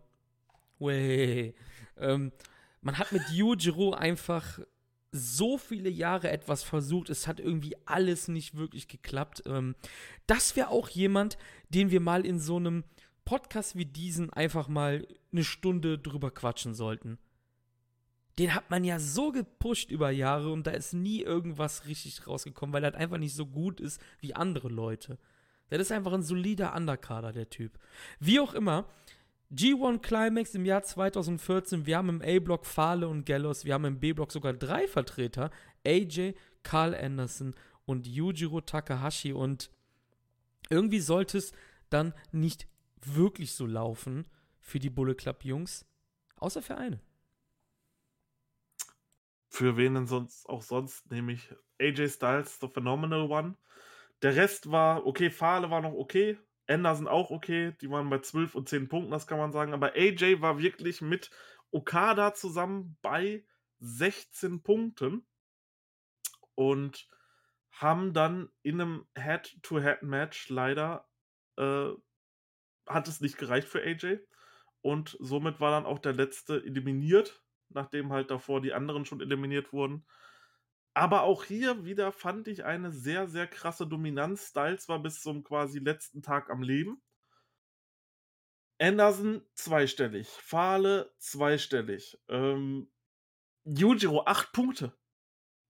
Way. 0.80 1.56
Ähm, 1.98 2.32
man 2.82 2.98
hat 2.98 3.12
mit 3.12 3.30
Yujiro 3.30 3.94
einfach 3.94 4.60
so 5.12 5.58
viele 5.58 5.90
Jahre 5.90 6.30
etwas 6.30 6.64
versucht. 6.64 7.10
Es 7.10 7.28
hat 7.28 7.40
irgendwie 7.40 7.76
alles 7.86 8.28
nicht 8.28 8.56
wirklich 8.56 8.88
geklappt. 8.88 9.44
Ähm, 9.46 9.76
das 10.26 10.56
wäre 10.56 10.70
auch 10.70 10.90
jemand, 10.90 11.38
den 11.70 11.92
wir 11.92 12.00
mal 12.00 12.26
in 12.26 12.40
so 12.40 12.58
einem 12.58 12.84
Podcast 13.26 13.76
wie 13.76 13.86
diesen 13.86 14.32
einfach 14.32 14.68
mal 14.68 15.08
eine 15.32 15.44
Stunde 15.44 16.00
drüber 16.00 16.32
quatschen 16.32 16.74
sollten 16.74 17.18
den 18.42 18.54
hat 18.56 18.70
man 18.70 18.84
ja 18.84 19.00
so 19.00 19.32
gepusht 19.32 19.92
über 19.92 20.10
Jahre 20.10 20.52
und 20.52 20.66
da 20.68 20.72
ist 20.72 20.94
nie 20.94 21.22
irgendwas 21.22 21.86
richtig 21.86 22.26
rausgekommen, 22.26 22.74
weil 22.74 22.84
er 22.84 22.92
halt 22.92 22.96
einfach 22.96 23.18
nicht 23.18 23.36
so 23.36 23.46
gut 23.46 23.80
ist 23.80 24.02
wie 24.20 24.34
andere 24.34 24.70
Leute. 24.70 25.18
Der 25.70 25.80
ist 25.80 25.92
einfach 25.92 26.14
ein 26.14 26.24
solider 26.24 26.76
Underkader, 26.76 27.34
der 27.34 27.50
Typ. 27.50 27.78
Wie 28.20 28.40
auch 28.40 28.54
immer, 28.54 28.86
G1 29.54 30.00
Climax 30.00 30.56
im 30.56 30.64
Jahr 30.64 30.82
2014, 30.82 31.86
wir 31.86 31.98
haben 31.98 32.08
im 32.08 32.22
A-Block 32.22 32.66
Fale 32.66 33.10
und 33.10 33.26
Gallows, 33.26 33.66
wir 33.66 33.74
haben 33.74 33.84
im 33.84 34.00
B-Block 34.00 34.32
sogar 34.32 34.54
drei 34.54 34.88
Vertreter, 34.88 35.52
AJ, 35.86 36.36
Carl 36.64 36.96
Anderson 36.96 37.54
und 37.86 38.08
Yujiro 38.08 38.62
Takahashi. 38.62 39.34
Und 39.34 39.70
irgendwie 40.70 41.02
sollte 41.02 41.38
es 41.38 41.52
dann 41.90 42.14
nicht 42.32 42.66
wirklich 43.02 43.52
so 43.52 43.66
laufen 43.66 44.26
für 44.62 44.80
die 44.80 44.90
Bullet 44.90 45.16
Club 45.16 45.44
Jungs, 45.44 45.86
außer 46.38 46.62
für 46.62 46.78
eine. 46.78 47.02
Für 49.50 49.76
wen 49.76 49.96
denn 49.96 50.08
sonst 50.08 50.48
auch 50.48 50.62
sonst, 50.62 51.12
nämlich 51.12 51.54
AJ 51.78 52.08
Styles, 52.08 52.58
The 52.62 52.70
Phenomenal 52.70 53.30
One. 53.30 53.58
Der 54.22 54.38
Rest 54.38 54.72
war 54.72 55.06
okay, 55.06 55.30
Fahle 55.30 55.70
war 55.70 55.82
noch 55.82 55.94
okay, 55.94 56.38
Anderson 56.72 57.08
auch 57.08 57.32
okay, 57.32 57.74
die 57.82 57.90
waren 57.90 58.10
bei 58.10 58.20
12 58.20 58.56
und 58.56 58.70
10 58.70 58.90
Punkten, 58.90 59.12
das 59.12 59.28
kann 59.28 59.38
man 59.38 59.52
sagen, 59.52 59.74
aber 59.74 59.94
AJ 59.96 60.42
war 60.42 60.60
wirklich 60.60 61.02
mit 61.02 61.30
Okada 61.72 62.34
zusammen 62.34 62.98
bei 63.02 63.46
16 63.80 64.64
Punkten 64.64 65.26
und 66.56 67.08
haben 67.72 68.14
dann 68.14 68.50
in 68.64 68.82
einem 68.82 69.08
Head-to-Head-Match 69.16 70.50
leider 70.50 71.08
äh, 71.58 71.90
hat 72.88 73.08
es 73.08 73.22
nicht 73.22 73.38
gereicht 73.38 73.68
für 73.68 73.82
AJ 73.82 74.20
und 74.82 75.18
somit 75.20 75.60
war 75.60 75.72
dann 75.72 75.86
auch 75.86 76.00
der 76.00 76.14
letzte 76.14 76.64
eliminiert 76.64 77.42
nachdem 77.74 78.12
halt 78.12 78.32
davor 78.32 78.62
die 78.62 78.74
anderen 78.74 79.06
schon 79.06 79.22
eliminiert 79.22 79.74
wurden. 79.74 80.06
Aber 80.94 81.24
auch 81.24 81.44
hier 81.46 81.86
wieder 81.86 82.12
fand 82.12 82.48
ich 82.48 82.66
eine 82.66 82.92
sehr, 82.92 83.28
sehr 83.28 83.48
krasse 83.48 83.88
Dominanz. 83.88 84.50
Styles 84.50 84.90
war 84.90 85.00
bis 85.02 85.22
zum 85.22 85.44
quasi 85.44 85.80
letzten 85.80 86.22
Tag 86.22 86.50
am 86.50 86.62
Leben. 86.62 87.02
Anderson 88.80 89.46
zweistellig. 89.54 90.28
Fahle 90.28 91.14
zweistellig. 91.18 92.20
Ähm, 92.28 92.92
Yujiro 93.64 94.26
acht 94.26 94.52
Punkte. 94.52 94.98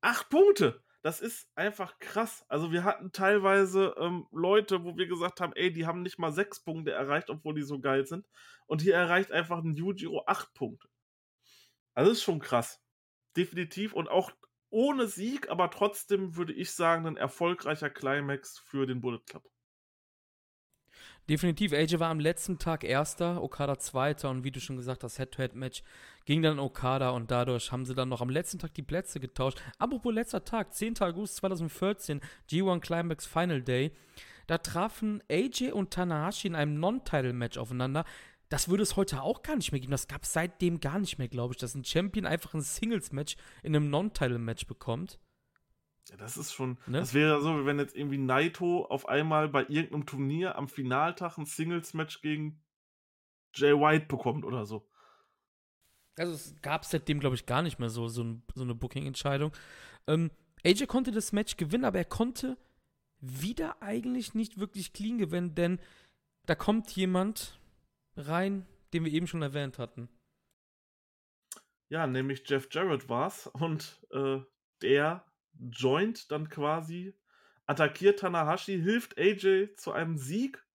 Acht 0.02 0.30
Punkte! 0.30 0.84
Das 1.04 1.20
ist 1.20 1.50
einfach 1.56 1.98
krass. 2.00 2.46
Also 2.48 2.72
wir 2.72 2.84
hatten 2.84 3.12
teilweise 3.12 3.96
ähm, 3.98 4.28
Leute, 4.32 4.84
wo 4.84 4.96
wir 4.98 5.08
gesagt 5.08 5.42
haben, 5.42 5.54
ey, 5.56 5.74
die 5.74 5.88
haben 5.88 6.04
nicht 6.04 6.20
mal 6.20 6.32
sechs 6.32 6.64
Punkte 6.64 6.92
erreicht, 6.92 7.30
obwohl 7.30 7.56
die 7.56 7.64
so 7.64 7.80
geil 7.80 8.06
sind. 8.06 8.28
Und 8.68 8.82
hier 8.82 8.96
erreicht 8.96 9.32
einfach 9.32 9.64
ein 9.64 9.74
Yujiro 9.74 10.24
acht 10.28 10.54
Punkte. 10.54 10.88
Also 11.94 12.12
das 12.12 12.20
ist 12.20 12.24
schon 12.24 12.40
krass. 12.40 12.84
Definitiv. 13.36 13.94
Und 13.94 14.10
auch 14.10 14.32
ohne 14.72 15.08
Sieg, 15.08 15.50
aber 15.50 15.70
trotzdem 15.70 16.36
würde 16.36 16.54
ich 16.54 16.72
sagen, 16.72 17.06
ein 17.06 17.18
erfolgreicher 17.18 17.90
Climax 17.90 18.58
für 18.58 18.88
den 18.88 19.02
Bullet 19.02 19.22
Club. 19.28 19.44
Definitiv. 21.30 21.72
AJ 21.72 22.00
war 22.00 22.10
am 22.10 22.20
letzten 22.20 22.58
Tag 22.58 22.84
Erster, 22.84 23.42
Okada 23.42 23.78
Zweiter 23.78 24.30
und 24.30 24.44
wie 24.44 24.52
du 24.52 24.60
schon 24.60 24.76
gesagt 24.76 25.04
hast, 25.04 25.18
Head-to-Head-Match 25.18 25.84
ging 26.26 26.42
dann 26.42 26.60
Okada 26.60 27.12
und 27.12 27.30
dadurch 27.32 27.72
haben 27.72 27.86
sie 27.86 27.94
dann 27.94 28.10
noch 28.10 28.22
am 28.22 28.30
letzten 28.30 28.60
Tag 28.60 28.74
die 28.74 28.82
Plätze 28.82 29.20
getauscht. 29.20 29.62
Apropos 29.78 30.14
letzter 30.14 30.44
Tag, 30.44 30.74
10. 30.74 31.00
August 31.02 31.38
2014, 31.38 32.22
G1 32.50 32.80
Climax 32.80 33.28
Final 33.28 33.62
Day. 33.62 33.92
Da 34.48 34.58
trafen 34.58 35.24
AJ 35.32 35.72
und 35.72 35.92
Tanahashi 35.92 36.48
in 36.48 36.56
einem 36.56 36.80
Non-Title-Match 36.80 37.58
aufeinander 37.58 38.04
das 38.52 38.68
würde 38.68 38.84
es 38.84 38.98
heute 38.98 39.22
auch 39.22 39.44
gar 39.44 39.56
nicht 39.56 39.72
mehr 39.72 39.80
geben. 39.80 39.92
Das 39.92 40.10
gab 40.10 40.24
es 40.24 40.34
seitdem 40.34 40.82
gar 40.82 41.00
nicht 41.00 41.18
mehr, 41.18 41.30
glaube 41.30 41.54
ich, 41.54 41.58
dass 41.58 41.74
ein 41.74 41.86
Champion 41.86 42.26
einfach 42.26 42.54
ein 42.54 42.62
Singles-Match 42.62 43.38
in 43.64 43.74
einem 43.74 43.90
Non-Title-Match 43.90 44.68
bekommt. 44.68 45.20
Ja, 46.10 46.18
das 46.18 46.36
ist 46.36 46.52
schon. 46.52 46.78
Ne? 46.86 47.00
Das 47.00 47.14
wäre 47.14 47.42
so, 47.42 47.62
wie 47.62 47.66
wenn 47.66 47.80
jetzt 47.80 47.96
irgendwie 47.96 48.18
Naito 48.18 48.84
auf 48.84 49.08
einmal 49.08 49.48
bei 49.48 49.62
irgendeinem 49.70 50.06
Turnier 50.06 50.58
am 50.58 50.68
Finaltag 50.68 51.38
ein 51.38 51.46
Singles-Match 51.46 52.22
gegen 52.22 52.62
Jay 53.56 53.72
White 53.72 54.08
bekommt 54.08 54.44
oder 54.44 54.66
so. 54.66 54.86
Also 56.18 56.34
es 56.34 56.54
gab 56.62 56.84
seitdem, 56.84 57.22
glaube 57.22 57.36
ich, 57.36 57.46
gar 57.46 57.62
nicht 57.62 57.80
mehr 57.80 57.90
so, 57.90 58.10
so, 58.10 58.22
ein, 58.22 58.44
so 58.54 58.64
eine 58.64 58.76
Booking-Entscheidung. 58.76 59.54
Ähm, 60.08 60.30
AJ 60.66 60.88
konnte 60.88 61.12
das 61.12 61.32
Match 61.32 61.56
gewinnen, 61.56 61.86
aber 61.86 62.00
er 62.00 62.06
konnte 62.06 62.58
wieder 63.22 63.82
eigentlich 63.82 64.34
nicht 64.34 64.60
wirklich 64.60 64.92
clean 64.92 65.18
gewinnen, 65.18 65.56
denn 65.56 65.80
da 66.48 66.56
kommt 66.56 66.92
jemand, 66.92 67.61
rein, 68.28 68.66
den 68.94 69.06
wir 69.06 69.12
eben 69.12 69.28
schon 69.28 69.42
erwähnt 69.42 69.80
hatten. 69.80 70.10
Ja, 71.90 72.08
nämlich 72.08 72.44
Jeff 72.46 72.68
Jarrett 72.72 73.10
war's 73.10 73.48
und 73.48 74.02
äh, 74.12 74.40
der 74.82 75.26
joint 75.54 76.32
dann 76.32 76.50
quasi, 76.50 77.18
attackiert 77.66 78.20
Tanahashi, 78.20 78.80
hilft 78.82 79.18
AJ 79.18 79.76
zu 79.76 79.92
einem 79.92 80.18
Sieg 80.18 80.66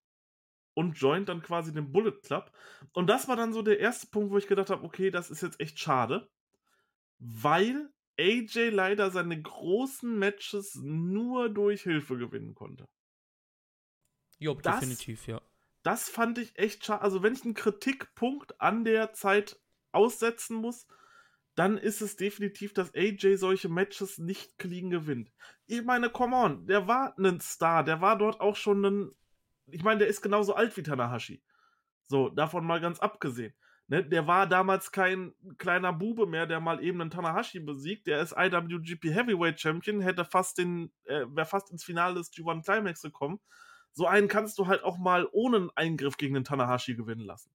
und 0.75 0.93
joint 0.93 1.27
dann 1.27 1.41
quasi 1.41 1.73
den 1.73 1.91
Bullet 1.91 2.21
Club. 2.21 2.51
Und 2.93 3.07
das 3.07 3.27
war 3.27 3.35
dann 3.35 3.51
so 3.51 3.63
der 3.63 3.79
erste 3.79 4.07
Punkt, 4.07 4.31
wo 4.31 4.37
ich 4.37 4.47
gedacht 4.47 4.69
habe, 4.69 4.83
okay, 4.83 5.09
das 5.09 5.31
ist 5.31 5.41
jetzt 5.41 5.59
echt 5.59 5.79
schade, 5.79 6.29
weil 7.17 7.91
AJ 8.19 8.69
leider 8.69 9.09
seine 9.09 9.41
großen 9.41 10.19
Matches 10.19 10.75
nur 10.75 11.49
durch 11.49 11.81
Hilfe 11.81 12.17
gewinnen 12.17 12.53
konnte. 12.53 12.85
Jo, 14.37 14.53
definitiv, 14.53 15.25
ja 15.25 15.41
das 15.87 16.09
fand 16.09 16.37
ich 16.37 16.59
echt 16.59 16.85
schade. 16.85 17.01
Also, 17.01 17.23
wenn 17.23 17.31
ich 17.31 17.45
einen 17.45 17.53
Kritikpunkt 17.53 18.59
an 18.59 18.83
der 18.83 19.13
Zeit 19.13 19.57
aussetzen 19.93 20.57
muss, 20.57 20.85
dann 21.55 21.77
ist 21.77 22.01
es 22.01 22.17
definitiv, 22.17 22.73
dass 22.73 22.93
AJ 22.93 23.37
solche 23.37 23.69
Matches 23.69 24.17
nicht 24.17 24.57
clean 24.59 24.89
gewinnt. 24.89 25.31
Ich 25.65 25.81
meine, 25.85 26.09
come 26.09 26.35
on, 26.35 26.67
der 26.67 26.89
war 26.89 27.17
ein 27.17 27.39
Star, 27.39 27.85
der 27.85 28.01
war 28.01 28.17
dort 28.17 28.41
auch 28.41 28.57
schon 28.57 28.83
ein. 28.83 29.11
Ich 29.67 29.81
meine, 29.81 29.99
der 29.99 30.09
ist 30.09 30.21
genauso 30.21 30.55
alt 30.55 30.75
wie 30.75 30.83
Tanahashi. 30.83 31.41
So, 32.03 32.27
davon 32.27 32.65
mal 32.65 32.81
ganz 32.81 32.99
abgesehen. 32.99 33.53
Ne, 33.87 34.03
der 34.03 34.27
war 34.27 34.45
damals 34.45 34.91
kein 34.91 35.35
kleiner 35.57 35.93
Bube 35.93 36.27
mehr, 36.27 36.47
der 36.47 36.59
mal 36.59 36.83
eben 36.83 36.99
einen 36.99 37.11
Tanahashi 37.11 37.61
besiegt. 37.61 38.07
Der 38.07 38.21
ist 38.21 38.35
IWGP 38.37 39.05
Heavyweight 39.05 39.61
Champion, 39.61 40.01
hätte 40.01 40.25
fast 40.25 40.57
den, 40.57 40.91
äh, 41.05 41.25
wäre 41.29 41.45
fast 41.45 41.71
ins 41.71 41.85
Finale 41.85 42.15
des 42.15 42.33
G1 42.33 42.65
Climax 42.65 43.01
gekommen. 43.01 43.39
So 43.97 44.05
einen 44.05 44.27
kannst 44.27 44.59
du 44.59 44.67
halt 44.67 44.83
auch 44.83 44.99
mal 44.99 45.27
ohne 45.31 45.57
einen 45.57 45.71
Eingriff 45.71 46.17
gegen 46.17 46.35
den 46.35 46.43
Tanahashi 46.43 46.93
gewinnen 46.93 47.25
lassen. 47.25 47.49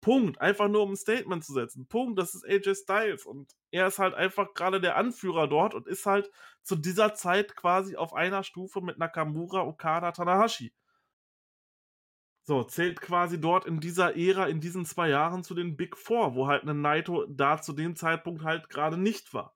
Punkt. 0.00 0.40
Einfach 0.40 0.68
nur 0.68 0.84
um 0.84 0.92
ein 0.92 0.96
Statement 0.96 1.44
zu 1.44 1.52
setzen. 1.52 1.86
Punkt. 1.86 2.18
Das 2.18 2.34
ist 2.34 2.46
AJ 2.46 2.76
Styles. 2.76 3.26
Und 3.26 3.54
er 3.70 3.86
ist 3.86 3.98
halt 3.98 4.14
einfach 4.14 4.54
gerade 4.54 4.80
der 4.80 4.96
Anführer 4.96 5.46
dort 5.48 5.74
und 5.74 5.86
ist 5.86 6.06
halt 6.06 6.30
zu 6.62 6.76
dieser 6.76 7.12
Zeit 7.12 7.56
quasi 7.56 7.94
auf 7.94 8.14
einer 8.14 8.42
Stufe 8.42 8.80
mit 8.80 8.96
Nakamura, 8.96 9.66
Okada, 9.66 10.12
Tanahashi. 10.12 10.72
So, 12.44 12.64
zählt 12.64 13.02
quasi 13.02 13.38
dort 13.38 13.66
in 13.66 13.78
dieser 13.78 14.16
Ära, 14.16 14.46
in 14.46 14.62
diesen 14.62 14.86
zwei 14.86 15.10
Jahren 15.10 15.44
zu 15.44 15.54
den 15.54 15.76
Big 15.76 15.94
Four, 15.94 16.34
wo 16.34 16.46
halt 16.46 16.62
ein 16.64 16.80
Naito 16.80 17.26
da 17.26 17.60
zu 17.60 17.74
dem 17.74 17.96
Zeitpunkt 17.96 18.44
halt 18.44 18.70
gerade 18.70 18.96
nicht 18.96 19.34
war. 19.34 19.54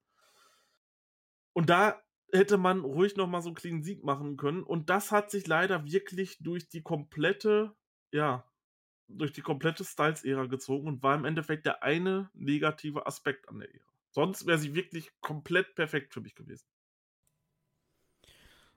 Und 1.54 1.70
da 1.70 1.98
hätte 2.32 2.58
man 2.58 2.80
ruhig 2.80 3.16
noch 3.16 3.26
mal 3.26 3.42
so 3.42 3.48
einen 3.48 3.56
clean 3.56 3.82
Sieg 3.82 4.04
machen 4.04 4.36
können. 4.36 4.62
Und 4.62 4.90
das 4.90 5.12
hat 5.12 5.30
sich 5.30 5.46
leider 5.46 5.84
wirklich 5.84 6.38
durch 6.38 6.68
die 6.68 6.82
komplette, 6.82 7.74
ja, 8.12 8.44
durch 9.08 9.32
die 9.32 9.42
komplette 9.42 9.84
Styles-Ära 9.84 10.46
gezogen 10.46 10.88
und 10.88 11.02
war 11.02 11.14
im 11.14 11.24
Endeffekt 11.24 11.66
der 11.66 11.82
eine 11.82 12.30
negative 12.34 13.06
Aspekt 13.06 13.48
an 13.48 13.58
der 13.58 13.68
Ära. 13.74 13.84
Sonst 14.10 14.46
wäre 14.46 14.58
sie 14.58 14.74
wirklich 14.74 15.10
komplett 15.20 15.74
perfekt 15.74 16.14
für 16.14 16.20
mich 16.20 16.34
gewesen. 16.34 16.66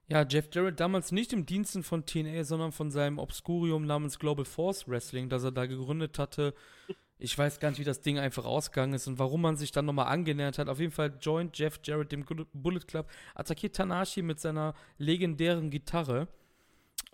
Ja, 0.07 0.25
Jeff 0.27 0.49
Jarrett 0.51 0.79
damals 0.79 1.11
nicht 1.11 1.31
im 1.31 1.45
Diensten 1.45 1.81
von 1.81 2.05
TNA, 2.05 2.43
sondern 2.43 2.71
von 2.71 2.91
seinem 2.91 3.19
Obscurium 3.19 3.85
namens 3.85 4.19
Global 4.19 4.45
Force 4.45 4.87
Wrestling, 4.87 5.29
das 5.29 5.43
er 5.43 5.51
da 5.51 5.65
gegründet 5.65 6.19
hatte. 6.19 6.53
Ich 7.23 7.37
weiß 7.37 7.61
gar 7.61 7.69
nicht, 7.69 7.79
wie 7.79 7.85
das 7.85 8.01
Ding 8.01 8.19
einfach 8.19 8.43
ausgegangen 8.43 8.95
ist 8.95 9.07
und 9.07 9.17
warum 9.17 9.39
man 9.39 9.55
sich 9.55 9.71
dann 9.71 9.85
nochmal 9.85 10.07
angenähert 10.07 10.57
hat. 10.57 10.67
Auf 10.67 10.81
jeden 10.81 10.91
Fall 10.91 11.17
joint 11.21 11.57
Jeff 11.57 11.79
Jarrett 11.81 12.11
dem 12.11 12.25
Bullet 12.51 12.81
Club, 12.81 13.09
attackiert 13.33 13.77
Tanashi 13.77 14.21
mit 14.21 14.41
seiner 14.41 14.73
legendären 14.97 15.69
Gitarre. 15.69 16.27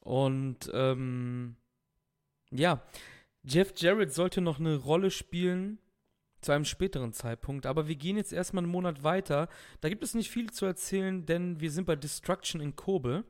Und 0.01 0.71
ähm, 0.73 1.57
ja, 2.49 2.81
Jeff 3.43 3.73
Jarrett 3.77 4.11
sollte 4.11 4.41
noch 4.41 4.59
eine 4.59 4.77
Rolle 4.77 5.11
spielen 5.11 5.77
zu 6.41 6.53
einem 6.53 6.65
späteren 6.65 7.13
Zeitpunkt. 7.13 7.67
Aber 7.67 7.87
wir 7.87 7.95
gehen 7.95 8.17
jetzt 8.17 8.33
erstmal 8.33 8.63
einen 8.63 8.71
Monat 8.71 9.03
weiter. 9.03 9.47
Da 9.79 9.89
gibt 9.89 10.03
es 10.03 10.15
nicht 10.15 10.31
viel 10.31 10.49
zu 10.49 10.65
erzählen, 10.65 11.23
denn 11.27 11.59
wir 11.59 11.69
sind 11.69 11.85
bei 11.85 11.95
Destruction 11.95 12.61
in 12.61 12.75
Kobe. 12.75 13.25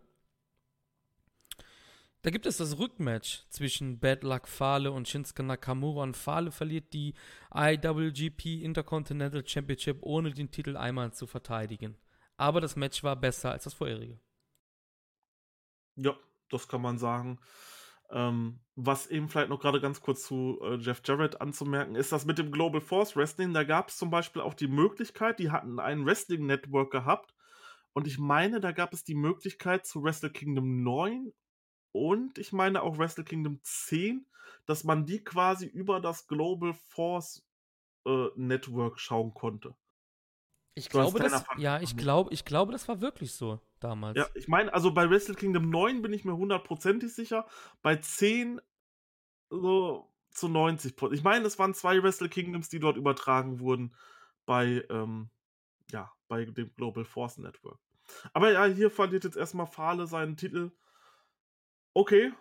Da 2.22 2.32
gibt 2.32 2.46
es 2.46 2.58
das 2.58 2.78
Rückmatch 2.78 3.46
zwischen 3.50 4.00
Bad 4.00 4.24
Luck 4.24 4.48
Fale 4.48 4.92
und 4.92 5.08
Shinsuke 5.08 5.42
Nakamura 5.42 6.04
und 6.04 6.18
Fale 6.18 6.52
verliert 6.52 6.92
die 6.92 7.14
IWGP 7.54 8.62
Intercontinental 8.62 9.48
Championship 9.48 10.00
ohne 10.02 10.32
den 10.32 10.52
Titel 10.52 10.76
einmal 10.76 11.14
zu 11.14 11.28
verteidigen. 11.28 11.98
Aber 12.36 12.60
das 12.60 12.76
Match 12.76 13.04
war 13.04 13.16
besser 13.16 13.52
als 13.52 13.64
das 13.64 13.74
vorherige. 13.74 14.20
Ja, 15.96 16.18
das 16.50 16.68
kann 16.68 16.82
man 16.82 16.98
sagen. 16.98 17.40
Ähm, 18.12 18.60
was 18.76 19.08
eben 19.08 19.30
vielleicht 19.30 19.50
noch 19.50 19.60
gerade 19.60 19.80
ganz 19.80 20.02
kurz 20.02 20.24
zu 20.24 20.60
äh, 20.62 20.76
Jeff 20.76 21.02
Jarrett 21.06 21.40
anzumerken 21.40 21.96
ist, 21.96 22.12
dass 22.12 22.26
mit 22.26 22.38
dem 22.38 22.52
Global 22.52 22.82
Force 22.82 23.16
Wrestling, 23.16 23.54
da 23.54 23.64
gab 23.64 23.90
es 23.90 23.98
zum 23.98 24.10
Beispiel 24.10 24.42
auch 24.42 24.56
die 24.56 24.68
Möglichkeit, 24.68 25.40
die 25.40 25.52
hatten 25.52 25.80
ein 25.80 26.06
Wrestling 26.06 26.46
Network 26.48 26.92
gehabt 26.92 27.36
und 27.94 28.08
ich 28.08 28.18
meine, 28.18 28.60
da 28.60 28.72
gab 28.72 28.94
es 28.94 29.04
die 29.04 29.16
Möglichkeit 29.16 29.86
zu 29.86 30.04
Wrestle 30.04 30.32
Kingdom 30.32 30.84
9 30.84 31.32
und 31.92 32.38
ich 32.38 32.54
meine 32.54 32.82
auch 32.84 32.98
Wrestle 32.98 33.24
Kingdom 33.24 33.60
10, 33.64 34.26
dass 34.66 34.84
man 34.84 35.06
die 35.06 35.24
quasi 35.24 35.66
über 35.66 36.00
das 36.00 36.28
Global 36.28 36.74
Force 36.74 37.46
äh, 38.06 38.28
Network 38.36 39.00
schauen 39.00 39.34
konnte. 39.34 39.76
Ich 40.76 40.90
glaube, 40.90 41.20
das, 41.20 41.44
ja, 41.58 41.82
ich 41.82 41.98
glaube, 41.98 42.32
ich 42.34 42.46
glaube, 42.46 42.72
das 42.72 42.88
war 42.88 43.02
wirklich 43.02 43.34
so 43.34 43.60
damals. 43.80 44.18
Ja, 44.18 44.28
ich 44.34 44.48
meine, 44.48 44.74
also 44.74 44.94
bei 44.94 45.10
Wrestle 45.10 45.36
Kingdom 45.36 45.70
9 45.70 46.02
bin 46.02 46.14
ich 46.14 46.24
mir 46.24 46.38
hundertprozentig 46.38 47.14
sicher, 47.14 47.46
bei 47.82 47.98
10 47.98 48.62
so 49.50 50.10
zu 50.32 50.48
90% 50.48 51.12
Ich 51.12 51.24
meine, 51.24 51.46
es 51.46 51.60
waren 51.60 51.74
zwei 51.74 52.02
Wrestle 52.02 52.30
Kingdoms, 52.30 52.70
die 52.70 52.80
dort 52.80 52.98
übertragen 52.98 53.60
wurden 53.60 53.94
bei, 54.46 54.86
ähm, 54.90 55.30
ja, 55.92 56.12
bei 56.28 56.46
dem 56.46 56.74
Global 56.76 57.04
Force 57.04 57.38
Network. 57.40 57.80
Aber 58.34 58.52
ja, 58.52 58.66
hier 58.66 58.90
verliert 58.90 59.24
jetzt 59.24 59.38
erstmal 59.38 59.68
Fahle 59.68 60.08
seinen 60.08 60.38
Titel. 60.38 60.72
Okay. 61.94 62.32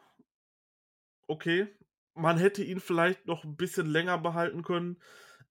Okay. 1.27 1.69
Man 2.15 2.39
hätte 2.39 2.65
ihn 2.65 2.81
vielleicht 2.81 3.27
noch 3.27 3.45
ein 3.45 3.57
bisschen 3.57 3.87
länger 3.87 4.19
behalten 4.19 4.63
können 4.63 4.99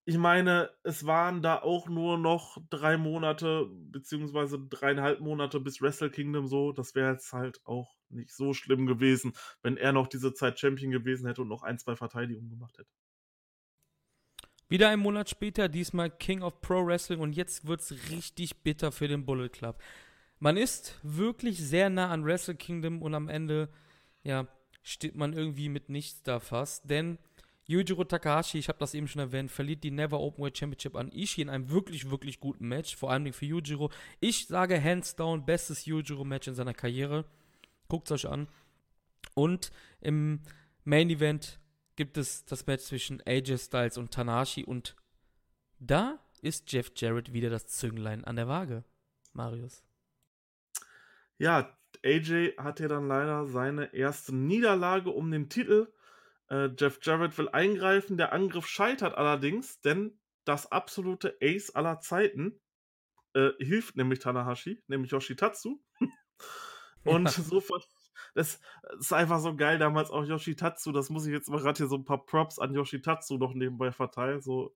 ich 0.07 0.17
meine, 0.17 0.71
es 0.83 1.05
waren 1.05 1.41
da 1.41 1.61
auch 1.61 1.89
nur 1.89 2.17
noch 2.17 2.57
drei 2.69 2.95
Monate, 2.95 3.69
beziehungsweise 3.91 4.57
dreieinhalb 4.57 5.19
Monate 5.19 5.59
bis 5.59 5.81
Wrestle 5.81 6.09
Kingdom 6.09 6.47
so. 6.47 6.71
Das 6.71 6.95
wäre 6.95 7.11
jetzt 7.11 7.33
halt 7.33 7.59
auch 7.65 7.93
nicht 8.07 8.31
so 8.31 8.53
schlimm 8.53 8.85
gewesen, 8.85 9.33
wenn 9.63 9.75
er 9.75 9.91
noch 9.91 10.07
diese 10.07 10.33
Zeit 10.33 10.57
Champion 10.61 10.91
gewesen 10.91 11.27
hätte 11.27 11.41
und 11.41 11.49
noch 11.49 11.61
ein, 11.61 11.77
zwei 11.77 11.97
Verteidigungen 11.97 12.49
gemacht 12.49 12.77
hätte. 12.77 12.89
Wieder 14.69 14.87
ein 14.87 14.99
Monat 14.99 15.29
später, 15.29 15.67
diesmal 15.67 16.09
King 16.09 16.41
of 16.41 16.61
Pro 16.61 16.85
Wrestling 16.85 17.19
und 17.19 17.33
jetzt 17.33 17.67
wird 17.67 17.81
es 17.81 18.09
richtig 18.09 18.63
bitter 18.63 18.93
für 18.93 19.09
den 19.09 19.25
Bullet 19.25 19.49
Club. 19.49 19.77
Man 20.39 20.55
ist 20.55 20.97
wirklich 21.03 21.59
sehr 21.59 21.89
nah 21.89 22.11
an 22.11 22.23
Wrestle 22.23 22.55
Kingdom 22.55 23.01
und 23.01 23.13
am 23.13 23.27
Ende, 23.27 23.67
ja, 24.27 24.47
steht 24.83 25.15
man 25.15 25.33
irgendwie 25.33 25.69
mit 25.69 25.89
nichts 25.89 26.21
da 26.23 26.39
fast, 26.39 26.89
denn 26.89 27.17
Yujiro 27.65 28.05
Takahashi, 28.05 28.57
ich 28.57 28.69
habe 28.69 28.79
das 28.79 28.93
eben 28.93 29.07
schon 29.07 29.19
erwähnt, 29.19 29.51
verliert 29.51 29.83
die 29.83 29.91
Never 29.91 30.19
Openweight 30.19 30.57
Championship 30.57 30.95
an 30.95 31.11
Ishii 31.11 31.41
in 31.41 31.49
einem 31.49 31.69
wirklich, 31.69 32.09
wirklich 32.09 32.39
guten 32.39 32.67
Match, 32.67 32.95
vor 32.95 33.11
allem 33.11 33.31
für 33.33 33.45
Yujiro. 33.45 33.91
Ich 34.21 34.47
sage 34.47 34.81
hands 34.81 35.15
down, 35.15 35.45
bestes 35.45 35.85
Yujiro-Match 35.85 36.47
in 36.47 36.55
seiner 36.55 36.73
Karriere. 36.73 37.25
Guckt 37.89 38.09
es 38.09 38.23
euch 38.23 38.31
an. 38.31 38.47
Und 39.33 39.71
im 39.99 40.41
Main 40.85 41.09
Event 41.09 41.59
gibt 41.97 42.17
es 42.17 42.45
das 42.45 42.65
Match 42.67 42.83
zwischen 42.85 43.21
AJ 43.25 43.57
Styles 43.57 43.97
und 43.97 44.11
Tanahashi 44.11 44.63
und 44.63 44.95
da 45.79 46.19
ist 46.41 46.71
Jeff 46.71 46.91
Jarrett 46.95 47.33
wieder 47.33 47.49
das 47.49 47.67
Zünglein 47.67 48.23
an 48.23 48.37
der 48.37 48.47
Waage. 48.47 48.83
Marius. 49.33 49.83
Ja, 51.37 51.76
AJ 52.07 52.57
hat 52.57 52.79
ja 52.79 52.87
dann 52.87 53.07
leider 53.07 53.45
seine 53.45 53.93
erste 53.93 54.33
Niederlage 54.33 55.09
um 55.09 55.29
den 55.29 55.49
Titel 55.49 55.87
äh, 56.49 56.69
Jeff 56.77 56.99
Jarrett 57.01 57.37
will 57.37 57.49
eingreifen, 57.49 58.17
der 58.17 58.33
Angriff 58.33 58.67
scheitert 58.67 59.15
allerdings, 59.15 59.81
denn 59.81 60.19
das 60.45 60.71
absolute 60.71 61.37
Ace 61.41 61.71
aller 61.71 61.99
Zeiten 61.99 62.59
äh, 63.33 63.51
hilft 63.59 63.97
nämlich 63.97 64.19
Tanahashi, 64.19 64.81
nämlich 64.87 65.11
Yoshitatsu. 65.11 65.81
Und 67.03 67.25
ja. 67.25 67.31
so 67.31 67.61
das 68.33 68.59
ist 68.99 69.13
einfach 69.13 69.39
so 69.39 69.55
geil 69.55 69.77
damals 69.77 70.09
auch 70.09 70.25
Yoshitatsu, 70.25 70.91
das 70.91 71.09
muss 71.09 71.25
ich 71.25 71.33
jetzt 71.33 71.49
mal 71.49 71.61
gerade 71.61 71.77
hier 71.77 71.87
so 71.87 71.95
ein 71.95 72.05
paar 72.05 72.25
Props 72.25 72.59
an 72.59 72.73
Yoshitatsu 72.73 73.37
noch 73.37 73.53
nebenbei 73.53 73.91
verteilen, 73.91 74.41
so 74.41 74.75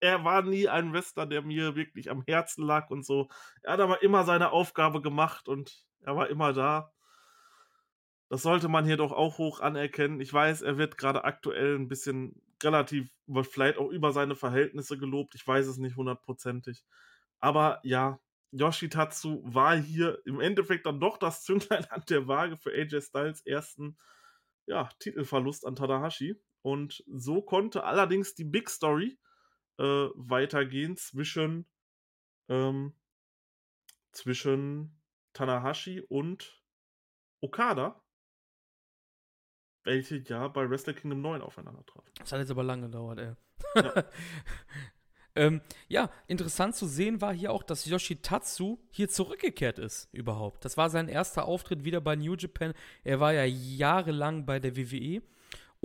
er 0.00 0.24
war 0.24 0.42
nie 0.42 0.68
ein 0.68 0.92
Wester, 0.92 1.26
der 1.26 1.42
mir 1.42 1.76
wirklich 1.76 2.10
am 2.10 2.22
Herzen 2.26 2.64
lag 2.64 2.90
und 2.90 3.04
so. 3.04 3.28
Er 3.62 3.74
hat 3.74 3.80
aber 3.80 4.02
immer 4.02 4.24
seine 4.24 4.50
Aufgabe 4.50 5.00
gemacht 5.00 5.48
und 5.48 5.84
er 6.02 6.16
war 6.16 6.28
immer 6.28 6.52
da. 6.52 6.92
Das 8.28 8.42
sollte 8.42 8.68
man 8.68 8.84
hier 8.84 8.96
doch 8.96 9.12
auch 9.12 9.38
hoch 9.38 9.60
anerkennen. 9.60 10.20
Ich 10.20 10.32
weiß, 10.32 10.62
er 10.62 10.78
wird 10.78 10.98
gerade 10.98 11.24
aktuell 11.24 11.76
ein 11.76 11.88
bisschen 11.88 12.42
relativ, 12.62 13.10
vielleicht 13.42 13.78
auch 13.78 13.90
über 13.90 14.12
seine 14.12 14.34
Verhältnisse 14.34 14.98
gelobt. 14.98 15.34
Ich 15.34 15.46
weiß 15.46 15.66
es 15.66 15.78
nicht 15.78 15.96
hundertprozentig. 15.96 16.84
Aber 17.38 17.80
ja, 17.84 18.18
Yoshitatsu 18.52 19.42
war 19.44 19.76
hier 19.76 20.20
im 20.24 20.40
Endeffekt 20.40 20.86
dann 20.86 21.00
doch 21.00 21.18
das 21.18 21.44
Zünglein 21.44 21.84
an 21.90 22.02
der 22.08 22.26
Waage 22.26 22.56
für 22.56 22.70
AJ 22.72 23.02
Styles 23.02 23.42
ersten 23.42 23.96
ja, 24.66 24.88
Titelverlust 24.98 25.66
an 25.66 25.76
Tadahashi. 25.76 26.40
Und 26.62 27.04
so 27.06 27.42
konnte 27.42 27.84
allerdings 27.84 28.34
die 28.34 28.44
Big 28.44 28.68
Story 28.68 29.18
äh, 29.78 30.08
weitergehen 30.14 30.96
zwischen, 30.96 31.66
ähm, 32.48 32.94
zwischen 34.12 35.00
Tanahashi 35.32 36.00
und 36.00 36.62
Okada 37.40 38.02
welche 39.86 40.16
ja 40.16 40.48
bei 40.48 40.68
Wrestle 40.68 40.92
Kingdom 40.92 41.22
9 41.22 41.40
aufeinander 41.40 41.86
trafen. 41.86 42.10
Das 42.18 42.32
hat 42.32 42.40
jetzt 42.40 42.50
aber 42.50 42.64
lange 42.64 42.82
gedauert, 42.82 43.18
ey. 43.20 43.32
Ja. 43.76 44.04
ähm, 45.36 45.60
ja, 45.88 46.10
interessant 46.26 46.74
zu 46.74 46.86
sehen 46.86 47.20
war 47.20 47.32
hier 47.32 47.52
auch, 47.52 47.62
dass 47.62 47.86
Yoshitatsu 47.86 48.78
hier 48.90 49.08
zurückgekehrt 49.08 49.78
ist, 49.78 50.08
überhaupt. 50.12 50.64
Das 50.64 50.76
war 50.76 50.90
sein 50.90 51.08
erster 51.08 51.46
Auftritt 51.46 51.84
wieder 51.84 52.00
bei 52.00 52.16
New 52.16 52.34
Japan. 52.34 52.74
Er 53.04 53.20
war 53.20 53.32
ja 53.32 53.44
jahrelang 53.44 54.44
bei 54.44 54.58
der 54.58 54.76
WWE. 54.76 55.22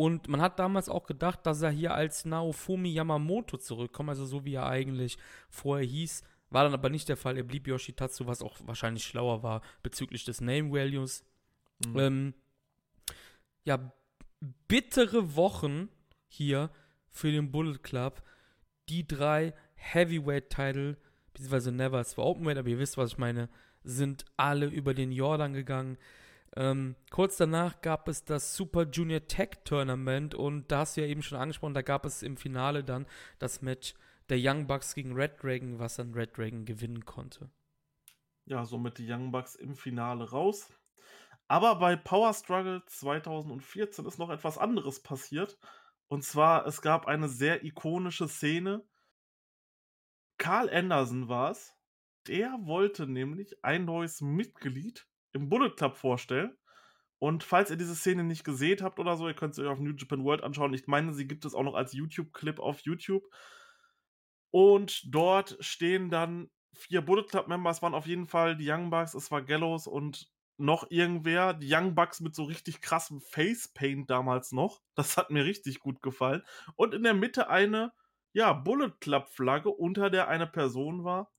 Und 0.02 0.28
man 0.30 0.42
hat 0.42 0.58
damals 0.58 0.90
auch 0.90 1.06
gedacht, 1.06 1.46
dass 1.46 1.62
er 1.62 1.70
hier 1.70 1.94
als 1.94 2.26
Naofumi 2.26 2.92
Yamamoto 2.92 3.58
zurückkommt, 3.58 4.10
also 4.10 4.26
so 4.26 4.44
wie 4.46 4.56
er 4.56 4.66
eigentlich 4.66 5.20
vorher 5.48 5.86
hieß. 5.86 6.24
War 6.50 6.64
dann 6.64 6.74
aber 6.74 6.90
nicht 6.90 7.08
der 7.08 7.18
Fall. 7.18 7.38
Er 7.38 7.44
blieb 7.44 7.68
Yoshitatsu, 7.68 8.26
was 8.26 8.42
auch 8.42 8.58
wahrscheinlich 8.66 9.04
schlauer 9.04 9.44
war 9.44 9.62
bezüglich 9.84 10.26
des 10.26 10.42
Name 10.42 10.72
Values. 10.72 11.24
Mhm. 11.86 12.00
Ähm, 12.00 12.34
ja, 13.64 13.94
bittere 14.68 15.36
Wochen 15.36 15.88
hier 16.28 16.72
für 17.12 17.32
den 17.32 17.52
Bullet 17.52 17.78
Club. 17.84 18.24
Die 18.90 19.08
drei 19.08 19.54
Heavyweight-Title, 19.76 20.98
beziehungsweise 21.32 21.72
Never, 21.72 22.00
es 22.00 22.18
war 22.18 22.26
Openweight, 22.26 22.58
aber 22.58 22.70
ihr 22.70 22.80
wisst, 22.80 22.98
was 22.98 23.12
ich 23.12 23.18
meine, 23.20 23.50
sind 23.84 24.26
alle 24.36 24.66
über 24.66 24.96
den 24.96 25.12
Jordan 25.12 25.54
gegangen. 25.54 26.00
Ähm, 26.56 26.96
kurz 27.10 27.38
danach 27.38 27.82
gab 27.82 28.08
es 28.10 28.26
das 28.26 28.56
Super 28.56 28.84
Junior 28.84 29.26
Tech 29.28 29.50
Tournament 29.64 30.36
und 30.36 30.70
da 30.70 30.80
hast 30.80 30.98
du 30.98 31.02
ja 31.02 31.08
eben 31.08 31.24
schon 31.24 31.38
angesprochen, 31.38 31.74
da 31.74 31.82
gab 31.82 32.06
es 32.06 32.24
im 32.24 32.36
Finale 32.36 32.84
dann 32.84 33.06
das 33.40 33.62
Match 33.62 33.94
der 34.30 34.38
Young 34.40 34.68
Bucks 34.68 34.94
gegen 34.94 35.14
Red 35.14 35.42
Dragon, 35.42 35.80
was 35.80 35.96
dann 35.96 36.14
Red 36.14 36.38
Dragon 36.38 36.66
gewinnen 36.66 37.06
konnte. 37.06 37.50
Ja, 38.46 38.66
somit 38.66 38.98
die 38.98 39.10
Young 39.10 39.32
Bucks 39.32 39.56
im 39.56 39.76
Finale 39.76 40.30
raus. 40.30 40.70
Aber 41.48 41.76
bei 41.76 41.96
Power 41.96 42.34
Struggle 42.34 42.84
2014 42.86 44.06
ist 44.06 44.20
noch 44.20 44.30
etwas 44.30 44.58
anderes 44.58 45.02
passiert. 45.02 45.58
Und 46.08 46.24
zwar, 46.24 46.66
es 46.66 46.82
gab 46.82 47.08
eine 47.08 47.30
sehr 47.30 47.64
ikonische 47.64 48.28
Szene. 48.28 48.86
Carl 50.38 50.70
Anderson 50.70 51.30
war 51.30 51.52
es. 51.52 51.74
Der 52.28 52.58
wollte 52.62 53.08
nämlich 53.08 53.64
ein 53.64 53.86
neues 53.86 54.22
Mitglied 54.22 55.08
im 55.34 55.50
Bullet 55.50 55.72
Club 55.72 55.96
vorstellen. 55.96 56.58
Und 57.20 57.44
falls 57.44 57.70
ihr 57.70 57.78
diese 57.78 57.96
Szene 57.96 58.24
nicht 58.24 58.44
gesehen 58.44 58.82
habt 58.82 59.00
oder 59.00 59.16
so, 59.16 59.28
ihr 59.28 59.36
könnt 59.36 59.54
sie 59.54 59.62
euch 59.62 59.70
auf 59.70 59.80
New 59.80 59.94
Japan 59.96 60.24
World 60.24 60.44
anschauen. 60.44 60.74
Ich 60.74 60.88
meine, 60.88 61.14
sie 61.14 61.28
gibt 61.28 61.46
es 61.46 61.54
auch 61.54 61.64
noch 61.64 61.76
als 61.76 61.94
YouTube-Clip 61.94 62.60
auf 62.60 62.80
YouTube. 62.82 63.24
Und 64.50 65.04
dort 65.14 65.56
stehen 65.60 66.10
dann 66.10 66.50
vier 66.74 67.02
Bullet 67.02 67.24
Club 67.24 67.48
Members 67.48 67.82
waren 67.82 67.94
auf 67.94 68.08
jeden 68.08 68.26
Fall 68.26 68.56
die 68.58 68.70
Young 68.70 68.90
Bucks, 68.90 69.14
es 69.14 69.30
war 69.30 69.42
Gallows 69.42 69.88
und 69.88 70.32
noch 70.58 70.90
irgendwer. 70.90 71.54
Die 71.54 71.74
Young 71.74 71.96
Bucks 71.96 72.22
mit 72.22 72.36
so 72.36 72.44
richtig 72.44 72.82
krassem 72.82 73.20
Face 73.22 73.68
Paint 73.68 74.10
damals 74.10 74.52
noch. 74.52 74.82
Das 74.96 75.18
hat 75.18 75.32
mir 75.32 75.44
richtig 75.44 75.80
gut 75.80 76.02
gefallen. 76.02 76.44
Und 76.76 76.94
in 76.94 77.04
der 77.04 77.14
Mitte 77.14 77.50
eine, 77.50 77.92
ja, 78.34 78.54
Bullet 78.54 78.92
Club 79.00 79.30
Flagge, 79.30 79.70
unter 79.70 80.10
der 80.10 80.28
eine 80.28 80.48
Person 80.48 81.04
war. 81.04 81.32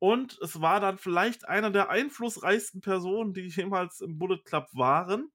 Und 0.00 0.38
es 0.40 0.62
war 0.62 0.80
dann 0.80 0.96
vielleicht 0.98 1.46
einer 1.46 1.70
der 1.70 1.90
einflussreichsten 1.90 2.80
Personen, 2.80 3.34
die 3.34 3.42
jemals 3.42 4.00
im 4.00 4.18
Bullet 4.18 4.42
Club 4.44 4.66
waren. 4.72 5.30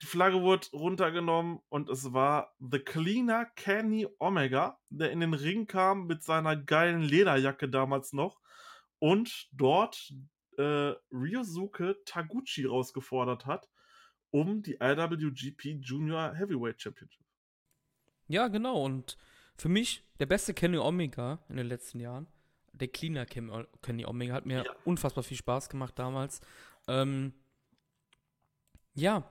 Die 0.00 0.06
Flagge 0.06 0.42
wurde 0.42 0.68
runtergenommen 0.72 1.58
und 1.68 1.88
es 1.88 2.12
war 2.12 2.54
The 2.60 2.78
Cleaner 2.78 3.46
Kenny 3.56 4.06
Omega, 4.20 4.78
der 4.90 5.10
in 5.10 5.20
den 5.20 5.34
Ring 5.34 5.66
kam 5.66 6.06
mit 6.06 6.22
seiner 6.22 6.56
geilen 6.56 7.02
Lederjacke 7.02 7.68
damals 7.68 8.12
noch 8.12 8.40
und 9.00 9.48
dort 9.52 10.12
äh, 10.56 10.94
Ryosuke 11.10 11.96
Taguchi 12.04 12.64
rausgefordert 12.64 13.46
hat, 13.46 13.68
um 14.30 14.62
die 14.62 14.76
IWGP 14.80 15.80
Junior 15.80 16.32
Heavyweight 16.34 16.80
Championship. 16.80 17.26
Ja, 18.28 18.46
genau. 18.48 18.84
Und 18.84 19.16
für 19.56 19.68
mich 19.68 20.04
der 20.20 20.26
beste 20.26 20.54
Kenny 20.54 20.78
Omega 20.78 21.40
in 21.48 21.56
den 21.56 21.66
letzten 21.66 21.98
Jahren. 21.98 22.28
Der 22.80 22.88
Cleaner 22.88 23.26
Kenny 23.26 24.04
Omega 24.04 24.34
hat 24.34 24.46
mir 24.46 24.64
ja. 24.64 24.72
unfassbar 24.84 25.24
viel 25.24 25.36
Spaß 25.36 25.68
gemacht 25.68 25.98
damals. 25.98 26.40
Ähm, 26.88 27.32
ja, 28.94 29.30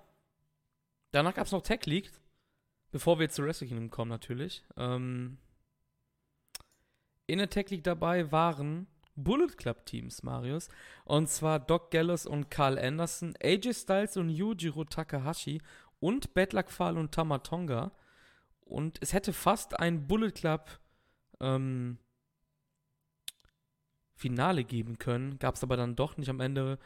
Danach 1.16 1.34
gab 1.34 1.46
es 1.46 1.54
noch 1.54 1.62
Tech 1.62 1.86
League, 1.86 2.12
bevor 2.92 3.18
wir 3.18 3.24
jetzt 3.24 3.36
zu 3.36 3.44
Wrestle 3.46 3.70
Kingdom 3.70 3.90
kommen 3.90 4.10
natürlich. 4.12 4.66
Ähm, 4.76 5.38
in 7.26 7.38
der 7.38 7.50
Tech 7.50 7.70
League 7.70 7.86
dabei 7.86 8.34
waren 8.34 8.88
Bullet 9.16 9.56
Club 9.56 9.86
Teams, 9.86 10.24
Marius. 10.24 10.68
Und 11.06 11.30
zwar 11.30 11.62
Doc 11.62 11.90
Gallows 11.92 12.26
und 12.26 12.52
Carl 12.52 12.78
Anderson, 12.78 13.34
AJ 13.42 13.76
Styles 13.76 14.18
und 14.18 14.30
Yujiro 14.30 14.84
Takahashi 14.84 15.62
und 16.02 16.34
Bad 16.34 16.52
Luck 16.52 16.70
Fale 16.70 17.00
und 17.00 17.14
Tamatonga. 17.14 17.94
Und 18.66 18.98
es 19.02 19.14
hätte 19.14 19.32
fast 19.32 19.80
ein 19.80 20.08
Bullet 20.08 20.32
Club 20.32 20.82
ähm, 21.40 21.98
Finale 24.16 24.64
geben 24.64 24.98
können. 24.98 25.38
Gab 25.40 25.56
es 25.56 25.64
aber 25.64 25.78
dann 25.78 25.96
doch 25.96 26.18
nicht 26.18 26.30
am 26.30 26.40
Ende. 26.40 26.80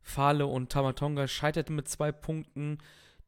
Fale 0.00 0.46
und 0.46 0.70
Tamatonga 0.70 1.26
scheiterten 1.26 1.74
mit 1.74 1.88
zwei 1.88 2.12
Punkten 2.12 2.78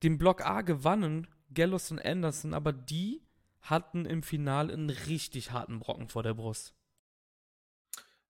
den 0.03 0.19
Block 0.19 0.45
A 0.45 0.63
gewannen 0.63 1.27
Gallows 1.53 1.91
und 1.91 2.05
Anderson, 2.05 2.55
aber 2.55 2.73
die 2.73 3.23
hatten 3.61 4.07
im 4.07 4.23
Finale 4.23 4.73
einen 4.73 4.91
richtig 4.91 5.51
harten 5.51 5.81
Brocken 5.81 6.09
vor 6.09 6.23
der 6.23 6.35
Brust. 6.35 6.75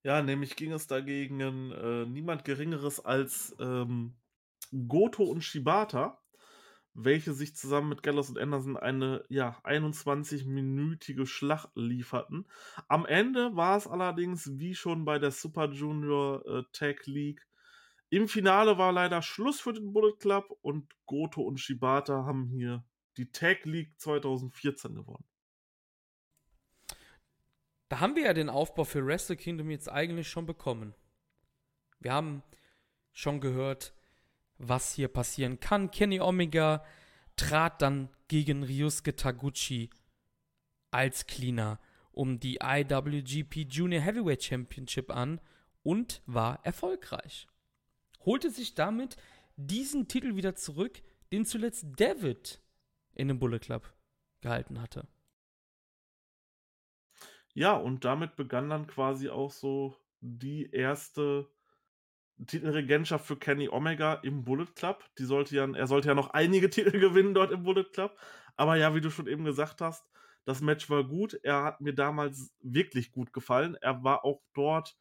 Ja, 0.03 0.23
nämlich 0.23 0.57
ging 0.57 0.73
es 0.73 0.87
dagegen 0.87 1.41
äh, 1.41 2.07
niemand 2.07 2.45
Geringeres 2.45 3.05
als 3.05 3.55
ähm, 3.61 4.15
Goto 4.89 5.25
und 5.25 5.43
Shibata, 5.43 6.19
welche 6.95 7.33
sich 7.33 7.55
zusammen 7.55 7.89
mit 7.89 8.03
Gallows 8.03 8.31
und 8.31 8.39
Anderson 8.39 8.77
eine 8.77 9.25
ja, 9.29 9.61
21-minütige 9.65 11.27
Schlacht 11.27 11.71
lieferten. 11.75 12.47
Am 12.89 13.07
Ende 13.07 13.55
war 13.55 13.77
es 13.77 13.87
allerdings, 13.87 14.59
wie 14.59 14.75
schon 14.75 15.05
bei 15.05 15.19
der 15.19 15.31
Super 15.31 15.71
Junior 15.71 16.45
äh, 16.47 16.63
Tag 16.73 17.07
League, 17.07 17.47
im 18.13 18.27
Finale 18.27 18.77
war 18.77 18.91
leider 18.91 19.23
Schluss 19.23 19.61
für 19.61 19.73
den 19.73 19.93
Bullet 19.93 20.17
Club 20.19 20.59
und 20.63 20.93
Goto 21.07 21.43
und 21.43 21.59
Shibata 21.59 22.25
haben 22.25 22.49
hier 22.49 22.85
die 23.17 23.31
Tag 23.31 23.65
League 23.65 23.93
2014 24.01 24.97
gewonnen. 24.97 25.25
Da 27.89 28.01
haben 28.01 28.17
wir 28.17 28.25
ja 28.25 28.35
den 28.35 28.49
Aufbau 28.49 28.85
für 28.85 29.07
Wrestle 29.07 29.37
Kingdom 29.37 29.71
jetzt 29.71 29.89
eigentlich 29.89 30.29
schon 30.29 30.45
bekommen. 30.45 30.95
Wir 32.01 32.13
haben 32.13 32.43
schon 33.13 33.41
gehört, 33.41 33.95
was 34.61 34.95
hier 34.95 35.09
passieren 35.09 35.59
kann. 35.61 35.91
Kenny 35.91 36.21
Omega 36.21 36.85
trat 37.37 37.83
dann 37.83 38.09
gegen 38.29 38.63
Ryusuke 38.63 39.17
Taguchi 39.17 39.91
als 40.91 41.27
Cleaner 41.27 41.81
um 42.13 42.39
die 42.39 42.59
IWGP 42.63 43.67
Junior 43.69 44.03
Heavyweight 44.03 44.45
Championship 44.45 45.11
an 45.11 45.41
und 45.83 46.23
war 46.27 46.65
erfolgreich 46.65 47.47
holte 48.25 48.51
sich 48.51 48.75
damit 48.75 49.17
diesen 49.57 50.09
Titel 50.09 50.37
wieder 50.37 50.55
zurück, 50.55 51.03
den 51.33 51.45
zuletzt 51.45 51.87
David 51.97 52.61
in 53.15 53.29
dem 53.29 53.39
Bullet 53.39 53.59
Club 53.59 53.93
gehalten 54.41 54.81
hatte. 54.81 55.07
Ja, 57.53 57.75
und 57.75 58.05
damit 58.05 58.37
begann 58.37 58.71
dann 58.71 58.87
quasi 58.87 59.29
auch 59.29 59.51
so 59.51 59.97
die 60.21 60.71
erste 60.71 61.51
Titelregentschaft 62.47 63.27
für 63.27 63.37
Kenny 63.37 63.69
Omega 63.69 64.15
im 64.15 64.45
Bullet 64.45 64.67
Club. 64.75 65.05
Die 65.19 65.25
sollte 65.25 65.57
ja, 65.57 65.69
er 65.73 65.87
sollte 65.87 66.09
ja 66.09 66.15
noch 66.15 66.31
einige 66.31 66.71
Titel 66.71 66.99
gewinnen 66.99 67.35
dort 67.35 67.53
im 67.53 67.63
Bullet 67.63 67.85
Club. 67.93 68.17
Aber 68.57 68.77
ja, 68.77 68.95
wie 68.95 69.01
du 69.01 69.11
schon 69.11 69.27
eben 69.27 69.45
gesagt 69.45 69.81
hast, 69.81 70.07
das 70.45 70.61
Match 70.61 70.89
war 70.91 71.05
gut. 71.05 71.39
Er 71.43 71.63
hat 71.63 71.81
mir 71.81 71.95
damals 71.95 72.53
wirklich 72.61 73.13
gut 73.13 73.33
gefallen. 73.33 73.77
Er 73.81 74.03
war 74.03 74.25
auch 74.25 74.43
dort 74.55 74.97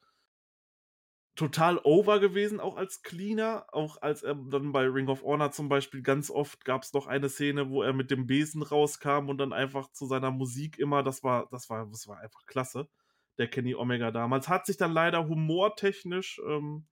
total 1.36 1.80
over 1.86 2.20
gewesen, 2.20 2.60
auch 2.60 2.76
als 2.76 3.02
Cleaner. 3.02 3.66
Auch 3.72 4.02
als 4.02 4.24
er 4.24 4.36
dann 4.36 4.74
bei 4.74 4.86
Ring 4.86 5.08
of 5.08 5.24
Honor 5.24 5.52
zum 5.52 5.70
Beispiel 5.70 6.02
ganz 6.02 6.30
oft 6.30 6.66
gab 6.66 6.84
es 6.84 6.92
noch 6.94 7.08
eine 7.08 7.30
Szene, 7.30 7.70
wo 7.70 7.82
er 7.82 7.94
mit 7.94 8.12
dem 8.12 8.28
Besen 8.28 8.62
rauskam 8.62 9.30
und 9.30 9.38
dann 9.38 9.54
einfach 9.54 9.90
zu 9.92 10.06
seiner 10.06 10.32
Musik 10.32 10.78
immer, 10.78 11.02
das 11.02 11.24
war, 11.24 11.48
das 11.50 11.70
war, 11.70 11.88
das 11.90 12.08
war 12.08 12.20
einfach 12.20 12.46
klasse. 12.46 12.90
Der 13.38 13.48
Kenny 13.48 13.74
Omega 13.74 14.12
damals. 14.12 14.50
Hat 14.50 14.66
sich 14.66 14.76
dann 14.76 14.92
leider 14.92 15.30
humortechnisch 15.30 16.42
ähm, 16.46 16.88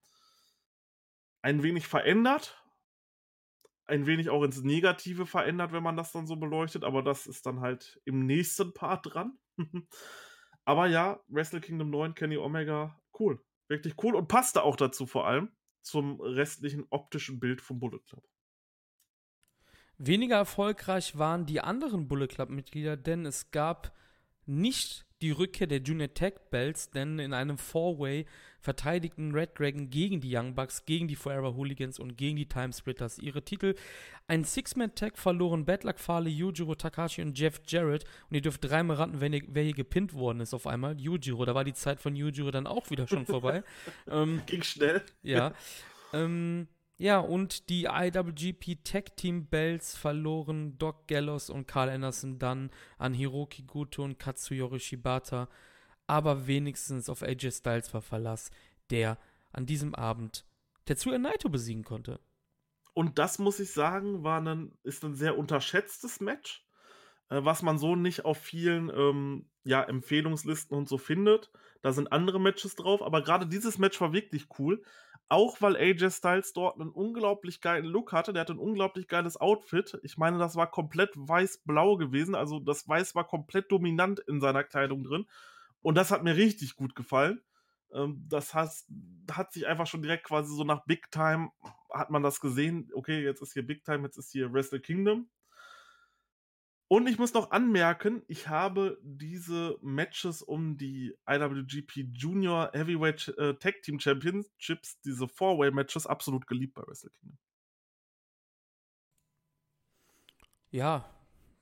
ein 1.42 1.62
wenig 1.62 1.86
verändert. 1.86 2.62
Ein 3.86 4.06
wenig 4.06 4.28
auch 4.28 4.42
ins 4.42 4.62
Negative 4.62 5.24
verändert, 5.24 5.72
wenn 5.72 5.82
man 5.82 5.96
das 5.96 6.12
dann 6.12 6.26
so 6.26 6.36
beleuchtet, 6.36 6.84
aber 6.84 7.02
das 7.02 7.26
ist 7.26 7.46
dann 7.46 7.60
halt 7.60 8.00
im 8.04 8.26
nächsten 8.26 8.74
Part 8.74 9.14
dran. 9.14 9.38
aber 10.64 10.86
ja, 10.86 11.20
Wrestle 11.28 11.60
Kingdom 11.60 11.88
9, 11.90 12.14
Kenny 12.14 12.36
Omega, 12.36 13.00
cool. 13.18 13.42
Wirklich 13.68 13.94
cool 14.02 14.14
und 14.14 14.28
passte 14.28 14.62
auch 14.62 14.76
dazu 14.76 15.06
vor 15.06 15.26
allem 15.26 15.50
zum 15.82 16.20
restlichen 16.20 16.86
optischen 16.90 17.40
Bild 17.40 17.62
vom 17.62 17.80
Bullet 17.80 18.00
Club. 18.06 18.24
Weniger 19.96 20.36
erfolgreich 20.36 21.18
waren 21.18 21.46
die 21.46 21.60
anderen 21.60 22.06
Bullet 22.06 22.28
Club-Mitglieder, 22.28 22.96
denn 22.96 23.26
es 23.26 23.50
gab 23.50 23.92
nicht 24.46 25.07
die 25.20 25.30
Rückkehr 25.30 25.66
der 25.66 25.80
Junior 25.80 26.12
Tag 26.14 26.50
Belts, 26.50 26.90
denn 26.90 27.18
in 27.18 27.32
einem 27.32 27.58
Four-Way 27.58 28.26
verteidigten 28.60 29.32
Red 29.32 29.58
Dragon 29.58 29.90
gegen 29.90 30.20
die 30.20 30.36
Young 30.36 30.54
Bucks, 30.54 30.84
gegen 30.84 31.08
die 31.08 31.16
Forever 31.16 31.54
Hooligans 31.54 31.98
und 31.98 32.16
gegen 32.16 32.36
die 32.36 32.48
Time 32.48 32.72
Splitters 32.72 33.18
ihre 33.18 33.42
Titel. 33.42 33.74
Ein 34.26 34.44
Six-Man-Tag 34.44 35.16
verloren 35.16 35.64
Bad 35.64 35.84
Luck 35.84 35.98
Fale, 35.98 36.28
Yujiro 36.28 36.74
Takashi 36.74 37.22
und 37.22 37.38
Jeff 37.38 37.60
Jarrett. 37.66 38.04
Und 38.28 38.36
ihr 38.36 38.42
dürft 38.42 38.64
dreimal 38.64 38.96
raten, 38.96 39.20
wenn 39.20 39.32
ihr, 39.32 39.42
wer 39.48 39.62
hier 39.64 39.74
gepinnt 39.74 40.12
worden 40.12 40.40
ist 40.40 40.54
auf 40.54 40.66
einmal. 40.66 41.00
Yujiro, 41.00 41.44
da 41.44 41.54
war 41.54 41.64
die 41.64 41.74
Zeit 41.74 42.00
von 42.00 42.14
Yujiro 42.14 42.50
dann 42.50 42.66
auch 42.66 42.90
wieder 42.90 43.06
schon 43.06 43.26
vorbei. 43.26 43.62
ähm, 44.10 44.42
Ging 44.46 44.62
schnell. 44.62 45.02
Ja. 45.22 45.54
ähm, 46.12 46.68
ja, 47.00 47.20
und 47.20 47.68
die 47.68 47.84
IWGP 47.84 48.82
Tag 48.82 49.16
Team 49.16 49.46
Belts 49.46 49.96
verloren 49.96 50.76
Doc 50.78 51.06
Gallows 51.06 51.48
und 51.48 51.68
Carl 51.68 51.90
Anderson 51.90 52.40
dann 52.40 52.70
an 52.98 53.14
Hiroki 53.14 53.62
Goto 53.62 54.02
und 54.02 54.18
Katsuyori 54.18 54.80
Shibata, 54.80 55.48
aber 56.08 56.48
wenigstens 56.48 57.08
auf 57.08 57.22
AJ 57.22 57.52
Styles 57.52 57.94
war 57.94 58.02
Verlass, 58.02 58.50
der 58.90 59.16
an 59.52 59.64
diesem 59.64 59.94
Abend 59.94 60.44
Tetsuya 60.86 61.18
Naito 61.18 61.48
besiegen 61.48 61.84
konnte. 61.84 62.18
Und 62.94 63.20
das 63.20 63.38
muss 63.38 63.60
ich 63.60 63.72
sagen, 63.72 64.24
war 64.24 64.40
ein, 64.40 64.72
ist 64.82 65.04
ein 65.04 65.14
sehr 65.14 65.38
unterschätztes 65.38 66.18
Match, 66.18 66.66
äh, 67.28 67.38
was 67.44 67.62
man 67.62 67.78
so 67.78 67.94
nicht 67.94 68.24
auf 68.24 68.38
vielen 68.38 68.90
ähm, 68.90 69.48
ja, 69.62 69.84
Empfehlungslisten 69.84 70.76
und 70.76 70.88
so 70.88 70.98
findet. 70.98 71.52
Da 71.80 71.92
sind 71.92 72.10
andere 72.10 72.40
Matches 72.40 72.74
drauf, 72.74 73.02
aber 73.02 73.22
gerade 73.22 73.46
dieses 73.46 73.78
Match 73.78 74.00
war 74.00 74.12
wirklich 74.12 74.48
cool. 74.58 74.82
Auch 75.30 75.60
weil 75.60 75.76
AJ 75.76 76.10
Styles 76.10 76.52
dort 76.54 76.80
einen 76.80 76.90
unglaublich 76.90 77.60
geilen 77.60 77.84
Look 77.84 78.12
hatte. 78.12 78.32
Der 78.32 78.40
hatte 78.40 78.54
ein 78.54 78.58
unglaublich 78.58 79.08
geiles 79.08 79.36
Outfit. 79.36 79.98
Ich 80.02 80.16
meine, 80.16 80.38
das 80.38 80.56
war 80.56 80.70
komplett 80.70 81.10
weiß-blau 81.14 81.96
gewesen. 81.96 82.34
Also 82.34 82.60
das 82.60 82.88
Weiß 82.88 83.14
war 83.14 83.26
komplett 83.26 83.70
dominant 83.70 84.20
in 84.20 84.40
seiner 84.40 84.64
Kleidung 84.64 85.04
drin. 85.04 85.26
Und 85.82 85.96
das 85.96 86.10
hat 86.10 86.24
mir 86.24 86.36
richtig 86.36 86.76
gut 86.76 86.94
gefallen. 86.94 87.42
Ähm, 87.92 88.24
das 88.28 88.54
heißt, 88.54 88.88
hat 89.30 89.52
sich 89.52 89.66
einfach 89.66 89.86
schon 89.86 90.02
direkt 90.02 90.24
quasi 90.24 90.54
so 90.54 90.64
nach 90.64 90.84
Big 90.86 91.10
Time 91.10 91.50
hat 91.92 92.10
man 92.10 92.22
das 92.22 92.40
gesehen. 92.40 92.90
Okay, 92.94 93.22
jetzt 93.22 93.42
ist 93.42 93.52
hier 93.52 93.66
Big 93.66 93.84
Time, 93.84 94.04
jetzt 94.04 94.16
ist 94.16 94.32
hier 94.32 94.52
Wrestle 94.52 94.80
Kingdom. 94.80 95.28
Und 96.90 97.06
ich 97.06 97.18
muss 97.18 97.34
noch 97.34 97.50
anmerken, 97.50 98.22
ich 98.28 98.48
habe 98.48 98.98
diese 99.02 99.78
Matches 99.82 100.40
um 100.40 100.78
die 100.78 101.14
IWGP 101.28 102.08
Junior 102.14 102.70
Heavyweight 102.72 103.28
äh, 103.36 103.54
Tag 103.56 103.82
Team 103.82 104.00
Championships, 104.00 104.98
diese 105.02 105.28
Four-Way-Matches, 105.28 106.06
absolut 106.06 106.46
geliebt 106.46 106.74
bei 106.74 106.82
Wrestle 106.86 107.10
Kingdom. 107.10 107.38
Ja, 110.70 111.04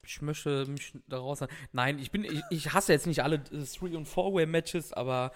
ich 0.04 0.22
möchte 0.22 0.64
mich 0.66 0.96
daraus. 1.08 1.40
Nein, 1.72 1.98
ich 1.98 2.12
bin, 2.12 2.24
ich, 2.24 2.42
ich 2.50 2.72
hasse 2.72 2.92
jetzt 2.92 3.08
nicht 3.08 3.24
alle 3.24 3.42
Three- 3.42 3.96
und 3.96 4.06
Four-Way-Matches, 4.06 4.92
aber 4.92 5.32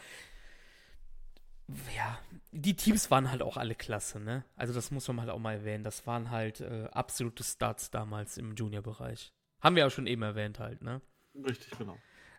ja, 1.97 2.19
die 2.53 2.77
Teams 2.77 3.11
waren 3.11 3.31
halt 3.31 3.43
auch 3.43 3.57
alle 3.57 3.75
klasse, 3.75 4.21
ne? 4.21 4.45
Also 4.57 4.73
das 4.73 4.93
muss 4.93 5.07
man 5.09 5.21
halt 5.21 5.31
auch 5.31 5.39
mal 5.39 5.55
erwähnen. 5.55 5.83
Das 5.85 6.07
waren 6.07 6.31
halt 6.31 6.61
äh, 6.61 6.89
absolute 6.93 7.43
Starts 7.43 7.91
damals 7.91 8.39
im 8.39 8.55
Junior-Bereich. 8.55 9.33
Haben 9.61 9.77
wir 9.77 9.87
auch 9.87 9.91
schon 9.91 10.07
eben 10.07 10.23
erwähnt 10.23 10.59
halt, 10.59 10.83
ne? 10.83 11.01
Richtig, 11.35 11.77
genau. 11.79 11.97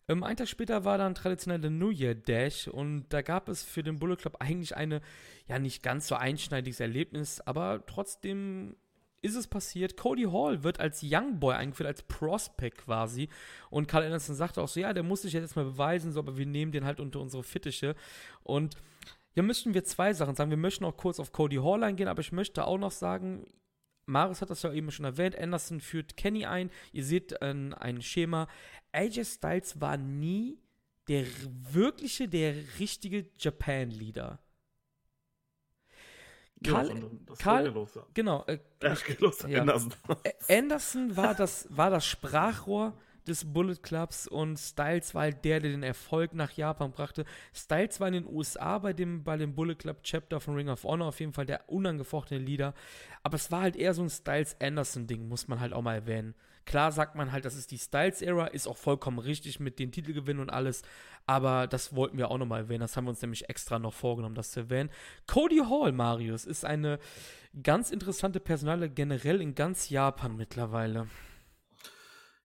Ähm, 0.07 0.23
ein 0.23 0.35
Tag 0.35 0.47
später 0.47 0.83
war 0.83 0.97
dann 0.97 1.15
traditionell 1.15 1.59
der 1.59 1.71
New 1.71 1.91
Year 1.91 2.15
Dash 2.15 2.67
und 2.67 3.05
da 3.09 3.21
gab 3.21 3.47
es 3.49 3.63
für 3.63 3.83
den 3.83 3.99
Bullet 3.99 4.17
Club 4.17 4.37
eigentlich 4.39 4.75
eine, 4.75 5.01
ja, 5.47 5.59
nicht 5.59 5.83
ganz 5.83 6.07
so 6.07 6.15
einschneidiges 6.15 6.79
Erlebnis, 6.79 7.39
aber 7.41 7.85
trotzdem 7.85 8.75
ist 9.21 9.35
es 9.35 9.47
passiert. 9.47 9.97
Cody 9.97 10.23
Hall 10.23 10.63
wird 10.63 10.79
als 10.79 11.01
Young 11.03 11.39
Boy 11.39 11.55
eingeführt, 11.55 11.87
als 11.87 12.01
Prospect 12.03 12.79
quasi. 12.79 13.29
Und 13.69 13.87
Carl 13.87 14.03
Anderson 14.03 14.35
sagte 14.35 14.61
auch 14.61 14.67
so, 14.67 14.79
ja, 14.79 14.93
der 14.93 15.03
muss 15.03 15.21
sich 15.21 15.33
jetzt 15.33 15.55
mal 15.55 15.65
beweisen, 15.65 16.11
so, 16.11 16.19
aber 16.19 16.37
wir 16.37 16.45
nehmen 16.47 16.71
den 16.71 16.85
halt 16.85 16.99
unter 16.99 17.19
unsere 17.19 17.43
Fittiche. 17.43 17.95
Und 18.43 18.75
hier 19.33 19.43
möchten 19.43 19.73
wir 19.73 19.83
zwei 19.83 20.13
Sachen 20.13 20.35
sagen. 20.35 20.49
Wir 20.49 20.57
möchten 20.57 20.85
auch 20.85 20.97
kurz 20.97 21.19
auf 21.19 21.31
Cody 21.31 21.57
Hall 21.57 21.83
eingehen, 21.83 22.07
aber 22.07 22.21
ich 22.21 22.31
möchte 22.31 22.65
auch 22.65 22.79
noch 22.79 22.91
sagen, 22.91 23.45
Marius 24.11 24.41
hat 24.41 24.49
das 24.49 24.61
ja 24.61 24.71
eben 24.73 24.91
schon 24.91 25.05
erwähnt, 25.05 25.37
Anderson 25.37 25.79
führt 25.81 26.17
Kenny 26.17 26.45
ein. 26.45 26.69
Ihr 26.91 27.03
seht 27.03 27.33
äh, 27.41 27.53
ein 27.79 28.01
Schema. 28.01 28.47
AJ 28.91 29.25
Styles 29.25 29.81
war 29.81 29.97
nie 29.97 30.59
der 31.07 31.25
wirkliche, 31.71 32.27
der 32.27 32.55
richtige 32.79 33.25
Japan-Leader. 33.37 34.39
Karl, 36.63 37.09
Karl, 37.39 37.87
genau, 38.13 38.45
äh, 38.45 38.59
los, 39.19 39.43
ja. 39.47 39.61
Anderson. 39.61 39.93
Anderson 40.47 41.17
war 41.17 41.33
das, 41.33 41.65
war 41.75 41.89
das 41.89 42.05
Sprachrohr 42.05 42.93
des 43.27 43.51
Bullet 43.51 43.77
Clubs 43.81 44.27
und 44.27 44.57
Styles 44.57 45.13
war 45.13 45.23
halt 45.23 45.45
der, 45.45 45.59
der 45.59 45.71
den 45.71 45.83
Erfolg 45.83 46.33
nach 46.33 46.51
Japan 46.51 46.91
brachte. 46.91 47.25
Styles 47.53 47.99
war 47.99 48.07
in 48.07 48.13
den 48.13 48.27
USA 48.27 48.79
bei 48.79 48.93
dem, 48.93 49.23
bei 49.23 49.37
dem 49.37 49.55
Bullet 49.55 49.75
Club 49.75 50.03
Chapter 50.03 50.39
von 50.39 50.55
Ring 50.55 50.69
of 50.69 50.83
Honor 50.83 51.07
auf 51.07 51.19
jeden 51.19 51.33
Fall 51.33 51.45
der 51.45 51.69
unangefochtene 51.69 52.39
Leader. 52.39 52.73
Aber 53.23 53.35
es 53.35 53.51
war 53.51 53.61
halt 53.61 53.75
eher 53.75 53.93
so 53.93 54.01
ein 54.01 54.09
Styles-Anderson-Ding, 54.09 55.27
muss 55.27 55.47
man 55.47 55.59
halt 55.59 55.73
auch 55.73 55.81
mal 55.81 55.95
erwähnen. 55.95 56.35
Klar 56.65 56.91
sagt 56.91 57.15
man 57.15 57.31
halt, 57.31 57.45
das 57.45 57.55
ist 57.55 57.71
die 57.71 57.77
Styles-Ära, 57.77 58.47
ist 58.47 58.67
auch 58.67 58.77
vollkommen 58.77 59.19
richtig 59.19 59.59
mit 59.59 59.79
den 59.79 59.91
Titelgewinnen 59.91 60.41
und 60.41 60.49
alles. 60.49 60.83
Aber 61.25 61.67
das 61.67 61.95
wollten 61.95 62.17
wir 62.17 62.29
auch 62.29 62.37
nochmal 62.37 62.61
erwähnen. 62.61 62.81
Das 62.81 62.95
haben 62.95 63.05
wir 63.05 63.09
uns 63.09 63.21
nämlich 63.21 63.49
extra 63.49 63.79
noch 63.79 63.93
vorgenommen, 63.93 64.35
das 64.35 64.51
zu 64.51 64.61
erwähnen. 64.61 64.89
Cody 65.27 65.61
Hall, 65.69 65.91
Marius, 65.91 66.45
ist 66.45 66.65
eine 66.65 66.99
ganz 67.63 67.91
interessante 67.91 68.39
Personale 68.39 68.89
generell 68.89 69.41
in 69.41 69.55
ganz 69.55 69.89
Japan 69.89 70.35
mittlerweile 70.35 71.07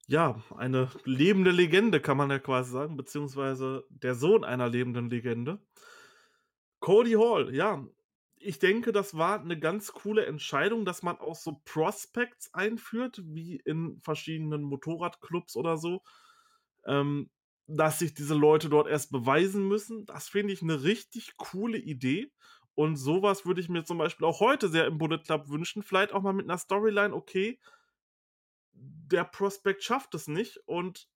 ja, 0.06 0.42
eine 0.56 0.90
lebende 1.04 1.50
Legende, 1.50 2.00
kann 2.00 2.16
man 2.16 2.30
ja 2.30 2.38
quasi 2.38 2.70
sagen, 2.72 2.96
beziehungsweise 2.96 3.84
der 3.90 4.14
Sohn 4.14 4.44
einer 4.44 4.68
lebenden 4.68 5.10
Legende. 5.10 5.60
Cody 6.80 7.12
Hall, 7.12 7.54
ja. 7.54 7.86
Ich 8.38 8.58
denke, 8.58 8.92
das 8.92 9.16
war 9.16 9.40
eine 9.40 9.58
ganz 9.58 9.92
coole 9.92 10.26
Entscheidung, 10.26 10.84
dass 10.84 11.02
man 11.02 11.16
auch 11.18 11.34
so 11.34 11.60
Prospects 11.64 12.52
einführt, 12.54 13.22
wie 13.24 13.56
in 13.56 13.98
verschiedenen 14.02 14.62
Motorradclubs 14.62 15.56
oder 15.56 15.76
so. 15.78 16.02
Ähm, 16.86 17.30
dass 17.66 17.98
sich 17.98 18.14
diese 18.14 18.34
Leute 18.34 18.68
dort 18.68 18.86
erst 18.88 19.10
beweisen 19.10 19.66
müssen. 19.66 20.06
Das 20.06 20.28
finde 20.28 20.52
ich 20.52 20.62
eine 20.62 20.84
richtig 20.84 21.36
coole 21.36 21.78
Idee. 21.78 22.30
Und 22.74 22.96
sowas 22.96 23.46
würde 23.46 23.60
ich 23.60 23.68
mir 23.68 23.84
zum 23.84 23.98
Beispiel 23.98 24.26
auch 24.26 24.38
heute 24.40 24.68
sehr 24.68 24.86
im 24.86 24.98
Bullet 24.98 25.18
Club 25.18 25.48
wünschen. 25.48 25.82
Vielleicht 25.82 26.12
auch 26.12 26.22
mal 26.22 26.34
mit 26.34 26.46
einer 26.46 26.58
Storyline, 26.58 27.14
okay, 27.14 27.58
der 28.76 29.24
Prospect 29.24 29.82
schafft 29.82 30.14
es 30.14 30.28
nicht 30.28 30.58
und 30.66 31.08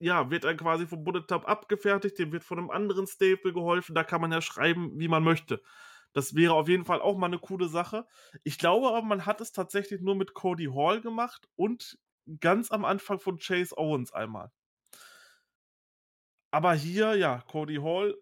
ja, 0.00 0.30
wird 0.30 0.44
dann 0.44 0.56
quasi 0.56 0.86
vom 0.86 1.04
Bullet 1.04 1.22
Club 1.22 1.48
abgefertigt, 1.48 2.18
dem 2.18 2.32
wird 2.32 2.44
von 2.44 2.58
einem 2.58 2.70
anderen 2.70 3.06
Staple 3.06 3.52
geholfen, 3.52 3.94
da 3.94 4.04
kann 4.04 4.20
man 4.20 4.32
ja 4.32 4.40
schreiben, 4.40 4.92
wie 4.98 5.08
man 5.08 5.24
möchte. 5.24 5.62
Das 6.12 6.34
wäre 6.34 6.54
auf 6.54 6.68
jeden 6.68 6.84
Fall 6.84 7.00
auch 7.00 7.16
mal 7.16 7.26
eine 7.26 7.38
coole 7.38 7.68
Sache. 7.68 8.06
Ich 8.44 8.58
glaube 8.58 8.88
aber, 8.88 9.02
man 9.02 9.26
hat 9.26 9.40
es 9.40 9.52
tatsächlich 9.52 10.00
nur 10.00 10.14
mit 10.14 10.34
Cody 10.34 10.66
Hall 10.66 11.00
gemacht 11.00 11.48
und 11.56 11.98
ganz 12.40 12.70
am 12.70 12.84
Anfang 12.84 13.18
von 13.18 13.38
Chase 13.38 13.76
Owens 13.76 14.12
einmal. 14.12 14.50
Aber 16.50 16.72
hier, 16.74 17.14
ja, 17.14 17.42
Cody 17.46 17.76
Hall 17.76 18.16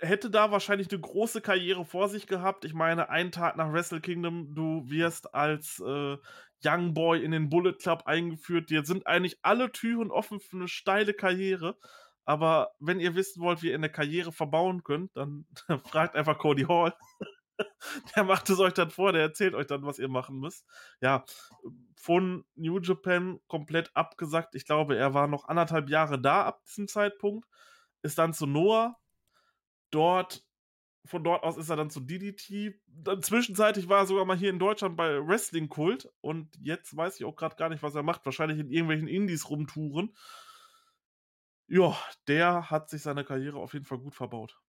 hätte 0.00 0.30
da 0.30 0.50
wahrscheinlich 0.50 0.90
eine 0.90 1.00
große 1.00 1.40
Karriere 1.40 1.84
vor 1.84 2.08
sich 2.08 2.26
gehabt. 2.26 2.64
Ich 2.64 2.74
meine, 2.74 3.10
einen 3.10 3.30
Tag 3.30 3.56
nach 3.56 3.72
Wrestle 3.72 4.00
Kingdom, 4.00 4.54
du 4.54 4.88
wirst 4.88 5.34
als 5.34 5.80
äh, 5.80 6.16
Young 6.64 6.94
Boy 6.94 7.24
in 7.24 7.30
den 7.30 7.48
Bullet 7.48 7.74
Club 7.74 8.02
eingeführt. 8.06 8.70
Dir 8.70 8.84
sind 8.84 9.06
eigentlich 9.06 9.38
alle 9.42 9.72
Türen 9.72 10.10
offen 10.10 10.40
für 10.40 10.56
eine 10.56 10.68
steile 10.68 11.14
Karriere. 11.14 11.76
Aber 12.24 12.70
wenn 12.78 13.00
ihr 13.00 13.14
wissen 13.14 13.42
wollt, 13.42 13.62
wie 13.62 13.68
ihr 13.68 13.74
eine 13.74 13.90
Karriere 13.90 14.32
verbauen 14.32 14.84
könnt, 14.84 15.16
dann 15.16 15.46
fragt 15.86 16.16
einfach 16.16 16.38
Cody 16.38 16.64
Hall. 16.64 16.94
der 18.16 18.24
macht 18.24 18.48
es 18.50 18.58
euch 18.58 18.74
dann 18.74 18.90
vor, 18.90 19.12
der 19.12 19.22
erzählt 19.22 19.54
euch 19.54 19.66
dann, 19.66 19.84
was 19.84 19.98
ihr 19.98 20.08
machen 20.08 20.38
müsst. 20.38 20.64
Ja, 21.00 21.24
von 21.96 22.44
New 22.54 22.78
Japan 22.78 23.40
komplett 23.46 23.90
abgesagt. 23.94 24.54
Ich 24.54 24.64
glaube, 24.64 24.96
er 24.96 25.14
war 25.14 25.26
noch 25.26 25.46
anderthalb 25.46 25.90
Jahre 25.90 26.20
da 26.20 26.44
ab 26.44 26.64
diesem 26.66 26.88
Zeitpunkt. 26.88 27.46
Ist 28.02 28.18
dann 28.18 28.32
zu 28.32 28.46
Noah. 28.46 28.96
Dort 29.90 30.44
von 31.04 31.24
dort 31.24 31.42
aus 31.42 31.56
ist 31.56 31.70
er 31.70 31.76
dann 31.76 31.90
zu 31.90 32.00
DDT. 32.00 32.74
Dann 32.86 33.22
zwischenzeitlich 33.22 33.88
war 33.88 34.00
er 34.00 34.06
sogar 34.06 34.24
mal 34.24 34.36
hier 34.36 34.50
in 34.50 34.58
Deutschland 34.58 34.96
bei 34.96 35.26
Wrestling 35.26 35.68
Kult 35.68 36.08
und 36.20 36.48
jetzt 36.60 36.96
weiß 36.96 37.18
ich 37.18 37.24
auch 37.24 37.36
gerade 37.36 37.56
gar 37.56 37.68
nicht, 37.68 37.82
was 37.82 37.94
er 37.94 38.02
macht. 38.02 38.24
Wahrscheinlich 38.24 38.58
in 38.58 38.70
irgendwelchen 38.70 39.08
Indies 39.08 39.48
rumtouren. 39.48 40.14
Ja, 41.68 41.96
der 42.26 42.70
hat 42.70 42.90
sich 42.90 43.02
seine 43.02 43.24
Karriere 43.24 43.58
auf 43.58 43.72
jeden 43.72 43.84
Fall 43.84 43.98
gut 43.98 44.14
verbaut. 44.14 44.60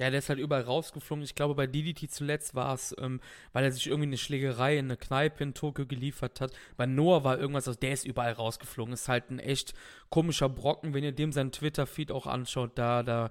Ja, 0.00 0.10
der 0.10 0.18
ist 0.18 0.28
halt 0.28 0.40
überall 0.40 0.62
rausgeflogen. 0.62 1.22
Ich 1.22 1.36
glaube, 1.36 1.54
bei 1.54 1.68
DDT 1.68 2.10
zuletzt 2.10 2.56
war 2.56 2.74
es, 2.74 2.94
ähm, 2.98 3.20
weil 3.52 3.64
er 3.64 3.70
sich 3.70 3.86
irgendwie 3.86 4.08
eine 4.08 4.16
Schlägerei 4.16 4.76
in 4.76 4.86
eine 4.86 4.96
Kneipe 4.96 5.44
in 5.44 5.54
Tokio 5.54 5.86
geliefert 5.86 6.40
hat. 6.40 6.52
Bei 6.76 6.84
Noah 6.84 7.22
war 7.22 7.38
irgendwas, 7.38 7.68
also 7.68 7.78
der 7.78 7.92
ist 7.92 8.04
überall 8.04 8.32
rausgeflogen. 8.32 8.92
Ist 8.92 9.08
halt 9.08 9.30
ein 9.30 9.38
echt 9.38 9.72
komischer 10.10 10.48
Brocken, 10.48 10.94
wenn 10.94 11.04
ihr 11.04 11.12
dem 11.12 11.30
seinen 11.30 11.52
Twitter-Feed 11.52 12.10
auch 12.10 12.26
anschaut. 12.26 12.72
Da, 12.76 13.04
da 13.04 13.30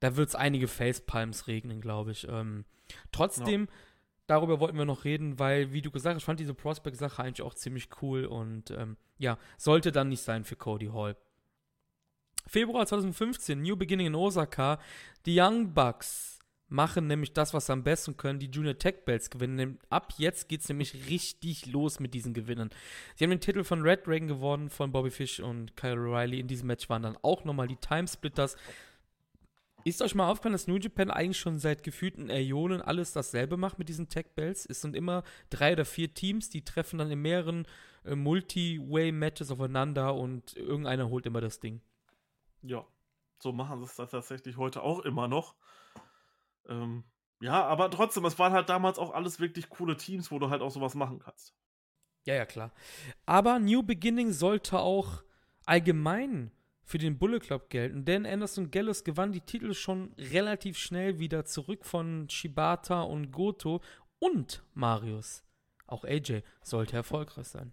da 0.00 0.16
wird 0.16 0.30
es 0.30 0.34
einige 0.34 0.68
Facepalms 0.68 1.46
regnen, 1.46 1.80
glaube 1.80 2.12
ich. 2.12 2.26
Ähm, 2.28 2.64
trotzdem, 3.12 3.62
ja. 3.62 3.72
darüber 4.26 4.60
wollten 4.60 4.78
wir 4.78 4.84
noch 4.84 5.04
reden, 5.04 5.38
weil, 5.38 5.72
wie 5.72 5.82
du 5.82 5.90
gesagt 5.90 6.14
hast, 6.14 6.22
ich 6.22 6.26
fand 6.26 6.40
diese 6.40 6.54
Prospect-Sache 6.54 7.22
eigentlich 7.22 7.42
auch 7.42 7.54
ziemlich 7.54 7.88
cool 8.02 8.24
und 8.24 8.70
ähm, 8.72 8.96
ja, 9.18 9.38
sollte 9.58 9.92
dann 9.92 10.08
nicht 10.08 10.22
sein 10.22 10.44
für 10.44 10.56
Cody 10.56 10.86
Hall. 10.86 11.16
Februar 12.46 12.86
2015, 12.86 13.60
New 13.60 13.76
Beginning 13.76 14.08
in 14.08 14.14
Osaka. 14.14 14.80
Die 15.26 15.38
Young 15.38 15.72
Bucks 15.72 16.40
machen 16.70 17.06
nämlich 17.06 17.32
das, 17.32 17.52
was 17.52 17.66
sie 17.66 17.72
am 17.72 17.82
besten 17.82 18.16
können, 18.16 18.38
die 18.38 18.50
Junior 18.50 18.78
Tech 18.78 19.04
Belts 19.04 19.28
gewinnen. 19.28 19.78
Ab 19.90 20.14
jetzt 20.16 20.48
geht 20.48 20.62
es 20.62 20.68
nämlich 20.68 21.08
richtig 21.08 21.66
los 21.66 22.00
mit 22.00 22.14
diesen 22.14 22.32
Gewinnen. 22.32 22.70
Sie 23.16 23.24
haben 23.24 23.30
den 23.30 23.40
Titel 23.40 23.64
von 23.64 23.82
Red 23.82 24.06
Dragon 24.06 24.28
gewonnen, 24.28 24.70
von 24.70 24.92
Bobby 24.92 25.10
Fish 25.10 25.40
und 25.40 25.76
Kyle 25.76 25.96
O'Reilly. 25.96 26.38
In 26.38 26.46
diesem 26.46 26.68
Match 26.68 26.88
waren 26.88 27.02
dann 27.02 27.18
auch 27.22 27.44
nochmal 27.44 27.66
die 27.66 27.76
Timesplitters. 27.76 28.56
Ist 29.84 30.02
euch 30.02 30.14
mal 30.14 30.30
aufgefallen, 30.30 30.52
dass 30.52 30.66
New 30.66 30.76
Japan 30.76 31.10
eigentlich 31.10 31.38
schon 31.38 31.58
seit 31.58 31.82
gefühlten 31.82 32.28
Äonen 32.28 32.82
alles 32.82 33.12
dasselbe 33.12 33.56
macht 33.56 33.78
mit 33.78 33.88
diesen 33.88 34.08
Tech 34.08 34.26
Belts? 34.34 34.66
Es 34.66 34.80
sind 34.82 34.94
immer 34.94 35.22
drei 35.48 35.72
oder 35.72 35.84
vier 35.84 36.12
Teams, 36.12 36.50
die 36.50 36.64
treffen 36.64 36.98
dann 36.98 37.10
in 37.10 37.20
mehreren 37.22 37.66
äh, 38.04 38.14
Multi-Way-Matches 38.14 39.50
aufeinander 39.50 40.14
und 40.14 40.56
irgendeiner 40.56 41.08
holt 41.08 41.26
immer 41.26 41.40
das 41.40 41.60
Ding. 41.60 41.80
Ja, 42.62 42.86
so 43.38 43.52
machen 43.52 43.78
sie 43.80 43.86
es 43.86 43.96
tatsächlich 43.96 44.56
heute 44.56 44.82
auch 44.82 45.00
immer 45.00 45.28
noch. 45.28 45.54
Ähm, 46.68 47.04
ja, 47.40 47.64
aber 47.64 47.90
trotzdem, 47.90 48.26
es 48.26 48.38
waren 48.38 48.52
halt 48.52 48.68
damals 48.68 48.98
auch 48.98 49.12
alles 49.12 49.40
wirklich 49.40 49.70
coole 49.70 49.96
Teams, 49.96 50.30
wo 50.30 50.38
du 50.38 50.50
halt 50.50 50.60
auch 50.60 50.70
sowas 50.70 50.94
machen 50.94 51.20
kannst. 51.20 51.54
Ja, 52.26 52.34
ja, 52.34 52.44
klar. 52.44 52.70
Aber 53.24 53.58
New 53.58 53.82
Beginning 53.82 54.32
sollte 54.32 54.78
auch 54.78 55.22
allgemein 55.64 56.50
für 56.90 56.98
den 56.98 57.18
Bullet 57.18 57.38
Club 57.38 57.70
gelten, 57.70 58.04
denn 58.04 58.26
Anderson 58.26 58.72
Gallus 58.72 59.04
gewann 59.04 59.30
die 59.30 59.42
Titel 59.42 59.74
schon 59.74 60.12
relativ 60.18 60.76
schnell 60.76 61.20
wieder 61.20 61.44
zurück 61.44 61.84
von 61.86 62.28
Shibata 62.28 63.02
und 63.02 63.30
Goto 63.30 63.80
und 64.18 64.64
Marius. 64.74 65.44
Auch 65.86 66.04
AJ 66.04 66.42
sollte 66.62 66.96
erfolgreich 66.96 67.46
sein. 67.46 67.72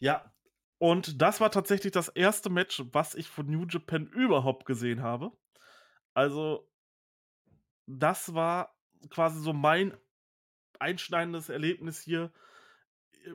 Ja, 0.00 0.34
und 0.78 1.22
das 1.22 1.40
war 1.40 1.52
tatsächlich 1.52 1.92
das 1.92 2.08
erste 2.08 2.50
Match, 2.50 2.82
was 2.90 3.14
ich 3.14 3.28
von 3.28 3.46
New 3.46 3.66
Japan 3.66 4.08
überhaupt 4.08 4.66
gesehen 4.66 5.00
habe. 5.00 5.30
Also, 6.12 6.68
das 7.86 8.34
war 8.34 8.76
quasi 9.10 9.40
so 9.40 9.52
mein 9.52 9.96
einschneidendes 10.80 11.50
Erlebnis 11.50 12.00
hier 12.00 12.32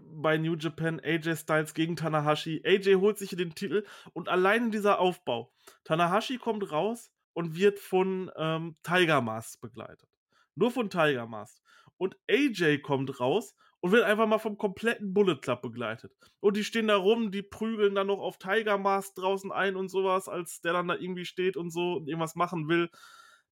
bei 0.01 0.37
New 0.37 0.55
Japan 0.55 0.99
AJ 1.03 1.37
Styles 1.37 1.73
gegen 1.73 1.95
Tanahashi. 1.95 2.61
AJ 2.65 2.95
holt 2.95 3.17
sich 3.17 3.31
den 3.31 3.55
Titel 3.55 3.85
und 4.13 4.29
allein 4.29 4.71
dieser 4.71 4.99
Aufbau. 4.99 5.51
Tanahashi 5.83 6.37
kommt 6.37 6.71
raus 6.71 7.11
und 7.33 7.55
wird 7.55 7.79
von 7.79 8.31
ähm, 8.35 8.75
Tiger 8.83 9.21
Mask 9.21 9.61
begleitet. 9.61 10.09
Nur 10.55 10.71
von 10.71 10.89
Tiger 10.89 11.27
Mask. 11.27 11.61
Und 11.97 12.17
AJ 12.29 12.79
kommt 12.79 13.19
raus 13.19 13.55
und 13.81 13.91
wird 13.91 14.03
einfach 14.03 14.27
mal 14.27 14.39
vom 14.39 14.57
kompletten 14.57 15.13
Bullet 15.13 15.37
Club 15.37 15.61
begleitet. 15.61 16.13
Und 16.39 16.57
die 16.57 16.63
stehen 16.63 16.87
da 16.87 16.97
rum, 16.97 17.31
die 17.31 17.41
prügeln 17.41 17.95
dann 17.95 18.07
noch 18.07 18.19
auf 18.19 18.37
Tiger 18.37 18.77
Mask 18.77 19.15
draußen 19.15 19.51
ein 19.51 19.75
und 19.75 19.89
sowas, 19.89 20.27
als 20.27 20.61
der 20.61 20.73
dann 20.73 20.87
da 20.87 20.95
irgendwie 20.95 21.25
steht 21.25 21.57
und 21.57 21.71
so 21.71 21.93
und 21.93 22.07
irgendwas 22.07 22.35
machen 22.35 22.67
will. 22.67 22.89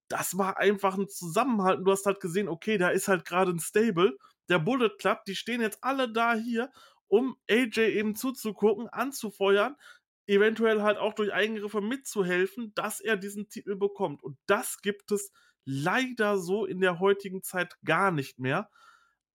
das 0.09 0.37
war 0.37 0.57
einfach 0.57 0.97
ein 0.97 1.09
Zusammenhalt. 1.09 1.81
Du 1.85 1.91
hast 1.91 2.05
halt 2.05 2.21
gesehen, 2.21 2.47
okay, 2.47 2.77
da 2.77 2.89
ist 2.89 3.07
halt 3.09 3.25
gerade 3.25 3.51
ein 3.51 3.59
Stable, 3.59 4.17
der 4.49 4.59
Bullet 4.59 4.97
Club, 4.99 5.25
die 5.25 5.35
stehen 5.35 5.61
jetzt 5.61 5.83
alle 5.83 6.11
da 6.11 6.33
hier, 6.33 6.71
um 7.07 7.37
AJ 7.49 7.79
eben 7.79 8.15
zuzugucken, 8.15 8.87
anzufeuern, 8.89 9.75
eventuell 10.27 10.81
halt 10.81 10.97
auch 10.97 11.13
durch 11.13 11.33
Eingriffe 11.33 11.81
mitzuhelfen, 11.81 12.73
dass 12.75 12.99
er 12.99 13.17
diesen 13.17 13.49
Titel 13.49 13.75
bekommt. 13.75 14.23
Und 14.23 14.37
das 14.45 14.81
gibt 14.81 15.11
es 15.11 15.31
leider 15.65 16.37
so 16.37 16.65
in 16.65 16.81
der 16.81 16.99
heutigen 16.99 17.43
Zeit 17.43 17.75
gar 17.83 18.11
nicht 18.11 18.39
mehr. 18.39 18.69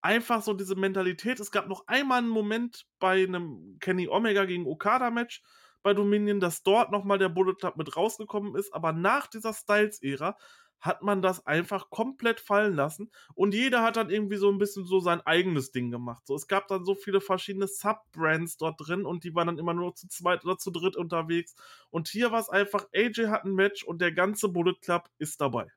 Einfach 0.03 0.43
so 0.43 0.53
diese 0.53 0.75
Mentalität. 0.75 1.41
Es 1.41 1.51
gab 1.51 1.69
noch 1.69 1.87
einmal 1.87 2.19
einen 2.19 2.29
Moment 2.29 2.87
bei 2.99 3.23
einem 3.23 3.79
Kenny 3.81 4.09
Omega 4.09 4.45
gegen 4.45 4.67
Okada-Match 4.67 5.43
bei 5.83 5.95
Dominion, 5.95 6.41
dass 6.41 6.63
dort 6.63 6.91
nochmal 6.91 7.19
der 7.19 7.29
Bullet 7.29 7.55
Club 7.55 7.77
mit 7.77 7.97
rausgekommen 7.97 8.55
ist. 8.55 8.73
Aber 8.73 8.93
nach 8.93 9.27
dieser 9.27 9.53
Styles-Ära 9.53 10.37
hat 10.83 11.01
man 11.01 11.23
das 11.23 11.47
einfach 11.47 11.89
komplett 11.91 12.41
fallen 12.41 12.75
lassen 12.75 13.11
und 13.35 13.55
jeder 13.55 13.83
hat 13.83 13.97
dann 13.97 14.11
irgendwie 14.11 14.37
so 14.37 14.51
ein 14.51 14.59
bisschen 14.59 14.85
so 14.85 15.01
sein 15.01 15.21
eigenes 15.23 15.71
Ding 15.71 15.91
gemacht. 15.91 16.27
So, 16.27 16.35
es 16.35 16.49
gab 16.49 16.67
dann 16.67 16.85
so 16.85 16.95
viele 16.95 17.21
verschiedene 17.21 17.69
Sub-Brands 17.69 18.57
dort 18.59 18.77
drin 18.79 19.07
und 19.07 19.25
die 19.25 19.35
waren 19.35 19.47
dann 19.47 19.59
immer 19.59 19.75
nur 19.75 19.95
zu 19.95 20.09
zweit 20.09 20.45
oder 20.45 20.59
zu 20.59 20.71
dritt 20.71 20.97
unterwegs. 20.97 21.55
Und 21.91 22.09
hier 22.09 22.33
war 22.33 22.41
es 22.41 22.51
einfach, 22.51 22.87
AJ 22.95 23.29
hat 23.29 23.45
ein 23.45 23.55
Match 23.55 23.85
und 23.85 24.01
der 24.01 24.13
ganze 24.13 24.49
Bullet 24.49 24.75
Club 24.83 25.09
ist 25.19 25.41
dabei. 25.41 25.69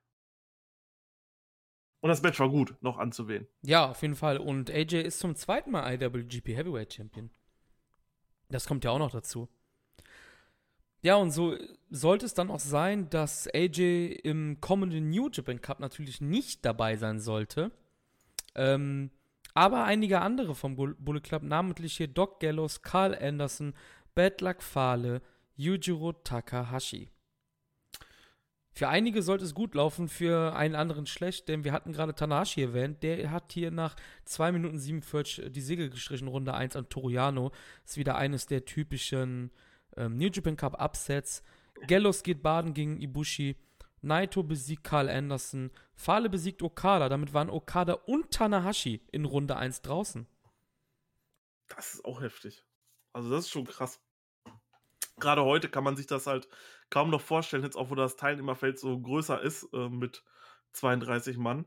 Und 2.01 2.10
das 2.10 2.22
Match 2.22 2.39
war 2.39 2.49
gut, 2.49 2.76
noch 2.82 2.97
anzuwählen. 2.97 3.47
Ja, 3.62 3.89
auf 3.89 4.01
jeden 4.01 4.16
Fall. 4.16 4.38
Und 4.38 4.70
AJ 4.70 5.01
ist 5.01 5.20
zum 5.20 5.36
zweiten 5.36 5.72
Mal 5.72 5.93
IWGP 5.93 6.56
Heavyweight 6.56 6.93
Champion. 6.93 7.30
Das 8.49 8.68
kommt 8.68 8.84
ja 8.84 8.91
auch 8.91 8.99
noch 8.99 9.12
dazu. 9.12 9.49
Ja, 11.06 11.18
und 11.18 11.30
so 11.30 11.56
sollte 11.91 12.26
es 12.26 12.34
dann 12.34 12.49
auch 12.49 12.60
sein, 12.60 13.12
dass 13.12 13.47
AJ 13.53 14.22
im 14.24 14.60
kommenden 14.60 15.12
New 15.12 15.30
Japan 15.32 15.62
Cup 15.62 15.80
natürlich 15.80 16.20
nicht 16.20 16.66
dabei 16.66 16.95
sein 16.95 17.20
sollte. 17.20 17.70
Ähm, 18.56 19.12
aber 19.53 19.84
einige 19.84 20.22
andere 20.22 20.56
vom 20.56 20.76
Bullet 20.76 21.22
Club, 21.22 21.43
namentlich 21.43 21.97
hier 21.97 22.08
Doc 22.08 22.39
Gallows, 22.39 22.82
Carl 22.82 23.14
Anderson, 23.14 23.76
Bad 24.16 24.41
Luck 24.41 24.64
Fale, 24.64 25.22
Yujiro 25.56 26.12
Takahashi. 26.12 27.12
Für 28.72 28.88
einige 28.88 29.22
sollte 29.22 29.45
es 29.45 29.53
gut 29.53 29.76
laufen, 29.76 30.08
für 30.08 30.56
einen 30.56 30.74
anderen 30.74 31.06
schlecht, 31.06 31.49
denn 31.49 31.64
wir 31.64 31.72
hatten 31.72 31.93
gerade 31.93 32.16
Tanahashi 32.16 32.64
erwähnt. 32.64 33.03
Der 33.03 33.30
hat 33.30 33.53
hier 33.53 33.70
nach 33.70 33.95
2 34.24 34.53
Minuten 34.53 34.80
47 34.80 35.51
die 35.51 35.62
Segel 35.62 35.91
gestrichen, 35.91 36.28
Runde 36.28 36.56
1 36.56 36.76
an 36.76 36.89
Toriano. 36.89 37.51
Ist 37.86 37.97
wieder 37.97 38.16
eines 38.16 38.47
der 38.47 38.66
typischen 38.66 39.51
ähm, 39.98 40.18
New 40.18 40.30
Japan 40.30 40.58
Cup 40.58 40.82
Upsets. 40.82 41.43
Gallows 41.88 42.24
geht 42.24 42.41
baden 42.41 42.74
gegen 42.74 43.02
Ibushi. 43.02 43.56
Naito 44.02 44.43
besiegt 44.43 44.84
Carl 44.84 45.10
Anderson. 45.10 45.72
Fale 45.96 46.30
besiegt 46.30 46.62
Okada. 46.62 47.10
Damit 47.10 47.34
waren 47.34 47.50
Okada 47.50 47.93
und 47.93 48.32
Tanahashi 48.32 49.02
in 49.12 49.26
Runde 49.26 49.58
1 49.58 49.82
draußen. 49.82 50.28
Das 51.68 51.96
ist 51.96 52.06
auch 52.06 52.22
heftig. 52.22 52.64
Also, 53.14 53.30
das 53.30 53.46
ist 53.46 53.50
schon 53.50 53.66
krass. 53.66 54.00
Gerade 55.18 55.43
heute 55.43 55.70
kann 55.70 55.84
man 55.84 55.96
sich 55.96 56.08
das 56.08 56.28
halt 56.28 56.48
kaum 56.89 57.10
noch 57.10 57.22
vorstellen, 57.22 57.64
jetzt 57.64 57.78
auch 57.78 57.89
wo 57.89 57.96
das 57.96 58.18
Teilnehmerfeld 58.18 58.78
so 58.78 59.00
größer 59.00 59.41
ist 59.41 59.68
äh, 59.74 59.89
mit 59.89 60.24
32 60.74 61.38
Mann. 61.38 61.66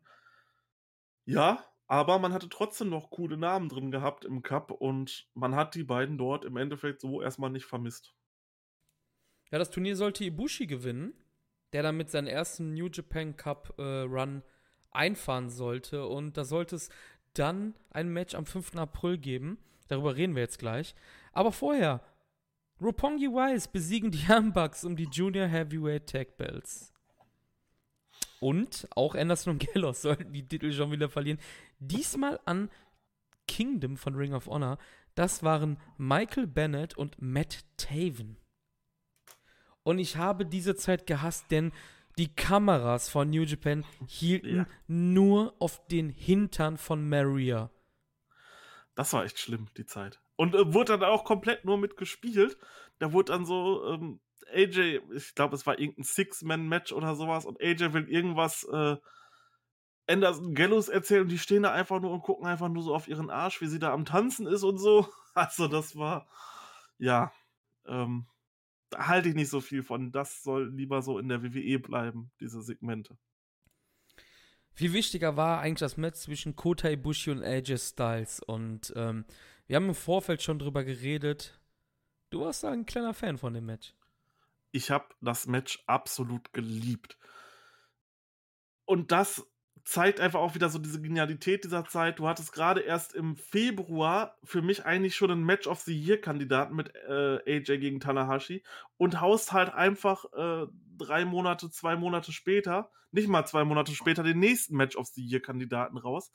Ja, 1.24 1.64
aber 1.88 2.18
man 2.18 2.34
hatte 2.34 2.50
trotzdem 2.50 2.90
noch 2.90 3.10
coole 3.10 3.38
Namen 3.38 3.70
drin 3.70 3.90
gehabt 3.90 4.26
im 4.26 4.42
Cup 4.42 4.70
und 4.70 5.26
man 5.34 5.56
hat 5.56 5.74
die 5.74 5.84
beiden 5.84 6.18
dort 6.18 6.44
im 6.44 6.58
Endeffekt 6.58 7.00
so 7.00 7.22
erstmal 7.22 7.50
nicht 7.50 7.64
vermisst. 7.64 8.14
Ja, 9.50 9.58
das 9.58 9.70
Turnier 9.70 9.96
sollte 9.96 10.24
Ibushi 10.24 10.66
gewinnen, 10.66 11.14
der 11.72 11.82
damit 11.82 12.10
seinen 12.10 12.26
ersten 12.26 12.74
New 12.74 12.88
Japan 12.92 13.36
Cup 13.36 13.74
äh, 13.78 13.82
Run 13.82 14.42
einfahren 14.90 15.48
sollte. 15.48 16.06
Und 16.06 16.36
da 16.36 16.44
sollte 16.44 16.76
es 16.76 16.90
dann 17.32 17.74
ein 17.90 18.10
Match 18.10 18.34
am 18.34 18.44
5. 18.44 18.76
April 18.76 19.16
geben. 19.16 19.58
Darüber 19.88 20.14
reden 20.14 20.34
wir 20.34 20.42
jetzt 20.42 20.58
gleich. 20.58 20.94
Aber 21.32 21.52
vorher, 21.52 22.02
Roppongi 22.80 23.28
Wise 23.28 23.68
besiegen 23.72 24.10
die 24.10 24.24
Young 24.28 24.52
Bucks 24.52 24.84
um 24.84 24.94
die 24.94 25.08
Junior 25.10 25.46
Heavyweight 25.46 26.06
Tag 26.06 26.36
Belts. 26.36 26.92
Und 28.40 28.86
auch 28.94 29.14
Anderson 29.14 29.54
und 29.54 29.66
Gallows 29.66 30.02
sollten 30.02 30.32
die 30.32 30.46
Titel 30.46 30.72
schon 30.72 30.92
wieder 30.92 31.08
verlieren. 31.08 31.40
Diesmal 31.78 32.40
an 32.44 32.70
Kingdom 33.46 33.96
von 33.96 34.14
Ring 34.14 34.34
of 34.34 34.46
Honor. 34.46 34.78
Das 35.14 35.42
waren 35.42 35.78
Michael 35.96 36.46
Bennett 36.46 36.96
und 36.96 37.20
Matt 37.20 37.64
Taven. 37.76 38.36
Und 39.82 39.98
ich 39.98 40.16
habe 40.16 40.44
diese 40.44 40.76
Zeit 40.76 41.06
gehasst, 41.06 41.50
denn 41.50 41.72
die 42.18 42.34
Kameras 42.34 43.08
von 43.08 43.30
New 43.30 43.42
Japan 43.42 43.84
hielten 44.06 44.56
ja. 44.56 44.66
nur 44.86 45.54
auf 45.60 45.86
den 45.86 46.10
Hintern 46.10 46.76
von 46.76 47.08
Maria. 47.08 47.70
Das 48.94 49.12
war 49.12 49.24
echt 49.24 49.38
schlimm, 49.38 49.68
die 49.76 49.86
Zeit. 49.86 50.20
Und 50.36 50.54
äh, 50.54 50.74
wurde 50.74 50.98
dann 50.98 51.04
auch 51.04 51.24
komplett 51.24 51.64
nur 51.64 51.78
mitgespielt. 51.78 52.58
Da 52.98 53.12
wurde 53.12 53.32
dann 53.32 53.46
so, 53.46 53.86
ähm, 53.86 54.20
AJ, 54.52 55.00
ich 55.14 55.34
glaube, 55.34 55.54
es 55.54 55.66
war 55.66 55.78
irgendein 55.78 56.04
Six-Man-Match 56.04 56.92
oder 56.92 57.14
sowas, 57.14 57.46
und 57.46 57.60
AJ 57.62 57.92
will 57.92 58.08
irgendwas 58.08 58.64
äh, 58.64 58.96
Anderson 60.08 60.54
Gallows 60.54 60.88
erzählen 60.88 61.22
und 61.22 61.28
die 61.28 61.38
stehen 61.38 61.62
da 61.62 61.72
einfach 61.72 62.00
nur 62.00 62.10
und 62.10 62.22
gucken 62.22 62.46
einfach 62.46 62.68
nur 62.68 62.82
so 62.82 62.94
auf 62.94 63.08
ihren 63.08 63.30
Arsch, 63.30 63.60
wie 63.60 63.66
sie 63.66 63.78
da 63.78 63.92
am 63.92 64.04
Tanzen 64.04 64.46
ist 64.46 64.62
und 64.62 64.78
so. 64.78 65.08
Also, 65.34 65.68
das 65.68 65.94
war, 65.94 66.26
ja, 66.98 67.30
ähm, 67.86 68.26
da 68.90 69.06
halte 69.06 69.28
ich 69.28 69.36
nicht 69.36 69.50
so 69.50 69.60
viel 69.60 69.84
von. 69.84 70.10
Das 70.10 70.42
soll 70.42 70.68
lieber 70.74 71.00
so 71.00 71.20
in 71.20 71.28
der 71.28 71.44
WWE 71.44 71.78
bleiben, 71.78 72.32
diese 72.40 72.60
Segmente. 72.60 73.16
Viel 74.72 74.92
wichtiger 74.92 75.36
war 75.36 75.60
eigentlich 75.60 75.78
das 75.78 75.96
Match 75.96 76.18
zwischen 76.18 76.56
Kota 76.56 76.88
Ibushi 76.88 77.30
und 77.30 77.44
AJ 77.44 77.78
Styles. 77.78 78.40
Und 78.40 78.92
ähm, 78.96 79.26
wir 79.68 79.76
haben 79.76 79.88
im 79.88 79.94
Vorfeld 79.94 80.42
schon 80.42 80.58
drüber 80.58 80.82
geredet. 80.82 81.60
Du 82.30 82.40
warst 82.40 82.64
da 82.64 82.70
ein 82.70 82.86
kleiner 82.86 83.14
Fan 83.14 83.38
von 83.38 83.54
dem 83.54 83.66
Match. 83.66 83.94
Ich 84.72 84.90
habe 84.90 85.06
das 85.20 85.46
Match 85.46 85.82
absolut 85.86 86.52
geliebt. 86.52 87.16
Und 88.84 89.12
das 89.12 89.46
zeigt 89.88 90.20
einfach 90.20 90.40
auch 90.40 90.54
wieder 90.54 90.68
so 90.68 90.78
diese 90.78 91.00
Genialität 91.00 91.64
dieser 91.64 91.86
Zeit. 91.86 92.18
Du 92.18 92.28
hattest 92.28 92.52
gerade 92.52 92.82
erst 92.82 93.14
im 93.14 93.36
Februar 93.36 94.36
für 94.44 94.60
mich 94.60 94.84
eigentlich 94.84 95.16
schon 95.16 95.30
einen 95.30 95.44
Match 95.44 95.66
of 95.66 95.80
the 95.80 95.98
Year-Kandidaten 95.98 96.76
mit 96.76 96.94
äh, 96.94 97.38
AJ 97.46 97.78
gegen 97.78 97.98
Tanahashi 97.98 98.62
und 98.98 99.22
haust 99.22 99.54
halt 99.54 99.72
einfach 99.72 100.26
äh, 100.34 100.66
drei 100.98 101.24
Monate, 101.24 101.70
zwei 101.70 101.96
Monate 101.96 102.32
später, 102.32 102.90
nicht 103.12 103.28
mal 103.28 103.46
zwei 103.46 103.64
Monate 103.64 103.94
später, 103.94 104.22
den 104.22 104.40
nächsten 104.40 104.76
Match 104.76 104.94
of 104.94 105.06
the 105.06 105.24
Year-Kandidaten 105.24 105.96
raus. 105.96 106.32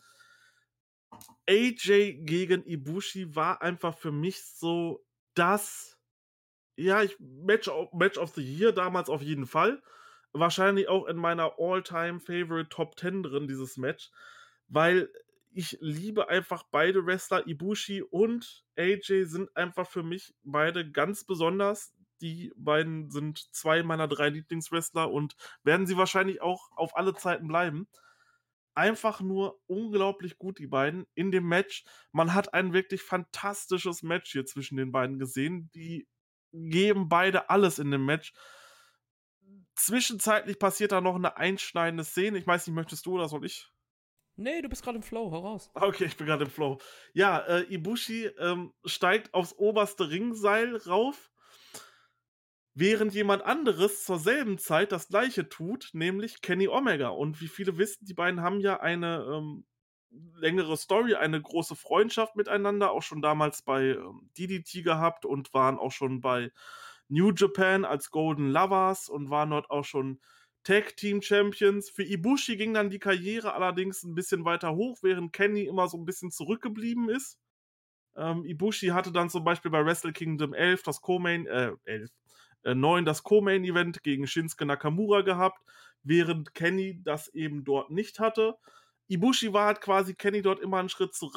AJ 1.47 2.23
gegen 2.23 2.65
Ibushi 2.65 3.35
war 3.35 3.61
einfach 3.61 3.95
für 3.95 4.11
mich 4.11 4.43
so 4.43 5.05
das, 5.35 5.99
ja, 6.75 7.03
ich, 7.03 7.15
Match, 7.19 7.69
Match 7.93 8.17
of 8.17 8.33
the 8.33 8.41
Year 8.41 8.71
damals 8.71 9.09
auf 9.09 9.21
jeden 9.21 9.45
Fall 9.45 9.79
wahrscheinlich 10.33 10.89
auch 10.89 11.05
in 11.05 11.17
meiner 11.17 11.53
All-Time-Favorite 11.57 12.69
Top 12.69 12.99
10 12.99 13.23
drin, 13.23 13.47
dieses 13.47 13.77
Match, 13.77 14.11
weil 14.67 15.09
ich 15.53 15.77
liebe 15.81 16.29
einfach 16.29 16.63
beide 16.71 17.05
Wrestler. 17.05 17.47
Ibushi 17.47 18.01
und 18.01 18.65
AJ 18.75 19.25
sind 19.25 19.55
einfach 19.55 19.87
für 19.87 20.03
mich 20.03 20.33
beide 20.43 20.89
ganz 20.89 21.23
besonders. 21.25 21.93
Die 22.21 22.51
beiden 22.55 23.11
sind 23.11 23.53
zwei 23.53 23.83
meiner 23.83 24.07
drei 24.07 24.29
Lieblingswrestler 24.29 25.11
und 25.11 25.35
werden 25.63 25.85
sie 25.85 25.97
wahrscheinlich 25.97 26.41
auch 26.41 26.71
auf 26.75 26.95
alle 26.95 27.13
Zeiten 27.13 27.47
bleiben. 27.47 27.87
Einfach 28.75 29.21
nur 29.21 29.59
unglaublich 29.67 30.39
gut, 30.39 30.57
die 30.57 30.67
beiden 30.67 31.05
in 31.13 31.31
dem 31.31 31.47
Match. 31.47 31.83
Man 32.11 32.33
hat 32.33 32.55
ein 32.55 32.73
wirklich 32.73 33.03
fantastisches 33.03 34.01
Match 34.01 34.31
hier 34.31 34.45
zwischen 34.45 34.77
den 34.77 34.91
beiden 34.91 35.19
gesehen. 35.19 35.69
Die 35.75 36.07
geben 36.51 37.09
beide 37.09 37.51
alles 37.51 37.77
in 37.77 37.91
dem 37.91 38.05
Match. 38.05 38.33
Zwischenzeitlich 39.75 40.59
passiert 40.59 40.91
da 40.91 41.01
noch 41.01 41.15
eine 41.15 41.37
einschneidende 41.37 42.03
Szene. 42.03 42.37
Ich 42.37 42.47
weiß 42.47 42.67
nicht, 42.67 42.75
möchtest 42.75 43.05
du 43.05 43.13
oder 43.13 43.27
soll 43.27 43.45
ich? 43.45 43.69
Nee, 44.35 44.61
du 44.61 44.69
bist 44.69 44.83
gerade 44.83 44.97
im 44.97 45.03
Flow, 45.03 45.31
hau 45.31 45.39
raus. 45.39 45.69
Okay, 45.75 46.05
ich 46.05 46.17
bin 46.17 46.25
gerade 46.25 46.45
im 46.45 46.49
Flow. 46.49 46.79
Ja, 47.13 47.39
äh, 47.39 47.61
Ibushi 47.73 48.25
ähm, 48.39 48.73
steigt 48.83 49.33
aufs 49.33 49.53
oberste 49.53 50.09
Ringseil 50.09 50.75
rauf, 50.77 51.31
während 52.73 53.13
jemand 53.13 53.43
anderes 53.43 54.03
zur 54.03 54.17
selben 54.17 54.57
Zeit 54.57 54.91
das 54.91 55.07
gleiche 55.07 55.49
tut, 55.49 55.91
nämlich 55.93 56.41
Kenny 56.41 56.67
Omega. 56.67 57.09
Und 57.09 57.41
wie 57.41 57.47
viele 57.47 57.77
wissen, 57.77 58.05
die 58.05 58.15
beiden 58.15 58.41
haben 58.41 58.59
ja 58.59 58.79
eine 58.79 59.23
ähm, 59.29 59.65
längere 60.35 60.77
Story, 60.77 61.13
eine 61.13 61.39
große 61.39 61.75
Freundschaft 61.75 62.35
miteinander, 62.35 62.91
auch 62.91 63.03
schon 63.03 63.21
damals 63.21 63.61
bei 63.61 63.89
ähm, 63.91 64.31
DDT 64.37 64.83
gehabt 64.83 65.25
und 65.25 65.53
waren 65.53 65.77
auch 65.77 65.91
schon 65.91 66.21
bei 66.21 66.51
New 67.09 67.31
Japan 67.31 67.85
als 67.85 68.11
Golden 68.11 68.49
Lovers 68.49 69.09
und 69.09 69.29
waren 69.29 69.51
dort 69.51 69.69
auch 69.69 69.85
schon 69.85 70.19
Tag 70.63 70.95
Team 70.97 71.21
Champions. 71.21 71.89
Für 71.89 72.03
Ibushi 72.03 72.57
ging 72.57 72.73
dann 72.73 72.89
die 72.89 72.99
Karriere 72.99 73.53
allerdings 73.53 74.03
ein 74.03 74.15
bisschen 74.15 74.45
weiter 74.45 74.75
hoch, 74.75 74.99
während 75.01 75.33
Kenny 75.33 75.63
immer 75.63 75.87
so 75.87 75.97
ein 75.97 76.05
bisschen 76.05 76.31
zurückgeblieben 76.31 77.09
ist. 77.09 77.37
Ähm, 78.15 78.45
Ibushi 78.45 78.87
hatte 78.87 79.11
dann 79.11 79.29
zum 79.29 79.43
Beispiel 79.43 79.71
bei 79.71 79.83
Wrestle 79.85 80.13
Kingdom 80.13 80.53
11 80.53 80.83
das 80.83 81.01
Co-Main, 81.01 81.47
äh, 81.47 81.71
11, 81.85 82.11
äh, 82.63 82.75
9 82.75 83.05
das 83.05 83.23
Co-Main-Event 83.23 84.03
gegen 84.03 84.27
Shinsuke 84.27 84.65
Nakamura 84.65 85.21
gehabt. 85.21 85.59
während 86.05 86.53
Kenny 86.53 86.99
das 87.03 87.29
eben 87.29 87.63
dort 87.63 87.89
nicht 87.89 88.19
hatte. 88.19 88.57
Ibushi 89.13 89.53
war 89.53 89.67
halt 89.67 89.81
quasi 89.81 90.15
Kenny 90.15 90.41
dort 90.41 90.59
immer 90.59 90.79
einen 90.79 90.89
Schritt, 90.89 91.13
zu 91.13 91.31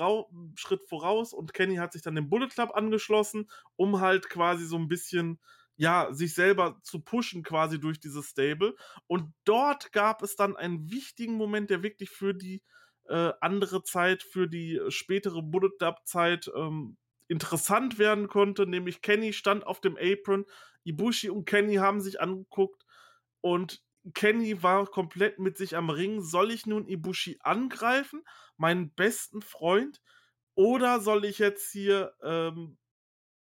Schritt 0.54 0.82
voraus 0.88 1.32
und 1.32 1.52
Kenny 1.52 1.76
hat 1.76 1.92
sich 1.92 2.02
dann 2.02 2.14
dem 2.14 2.30
Bullet 2.30 2.48
Club 2.48 2.70
angeschlossen, 2.74 3.50
um 3.76 4.00
halt 4.00 4.30
quasi 4.30 4.64
so 4.64 4.76
ein 4.76 4.88
bisschen 4.88 5.38
ja, 5.76 6.08
sich 6.10 6.34
selber 6.34 6.80
zu 6.82 7.00
pushen 7.00 7.42
quasi 7.42 7.78
durch 7.78 8.00
dieses 8.00 8.30
Stable. 8.30 8.74
Und 9.06 9.34
dort 9.44 9.92
gab 9.92 10.22
es 10.22 10.34
dann 10.34 10.56
einen 10.56 10.90
wichtigen 10.90 11.34
Moment, 11.34 11.68
der 11.68 11.82
wirklich 11.82 12.08
für 12.08 12.32
die 12.32 12.62
äh, 13.08 13.32
andere 13.42 13.82
Zeit, 13.82 14.22
für 14.22 14.48
die 14.48 14.80
spätere 14.88 15.42
Bullet 15.42 15.76
Club 15.78 15.98
Zeit 16.04 16.50
ähm, 16.56 16.96
interessant 17.28 17.98
werden 17.98 18.28
konnte, 18.28 18.66
nämlich 18.66 19.02
Kenny 19.02 19.32
stand 19.32 19.66
auf 19.66 19.80
dem 19.80 19.98
Apron, 20.00 20.46
Ibushi 20.84 21.28
und 21.28 21.44
Kenny 21.44 21.74
haben 21.74 22.00
sich 22.00 22.20
angeguckt 22.20 22.86
und 23.42 23.82
Kenny 24.14 24.62
war 24.62 24.86
komplett 24.86 25.38
mit 25.38 25.56
sich 25.56 25.76
am 25.76 25.90
Ring. 25.90 26.22
Soll 26.22 26.50
ich 26.50 26.66
nun 26.66 26.86
Ibushi 26.86 27.38
angreifen, 27.40 28.22
meinen 28.56 28.90
besten 28.90 29.42
Freund, 29.42 30.00
oder 30.54 31.00
soll 31.00 31.24
ich 31.26 31.38
jetzt 31.38 31.70
hier 31.70 32.14
ähm, 32.22 32.78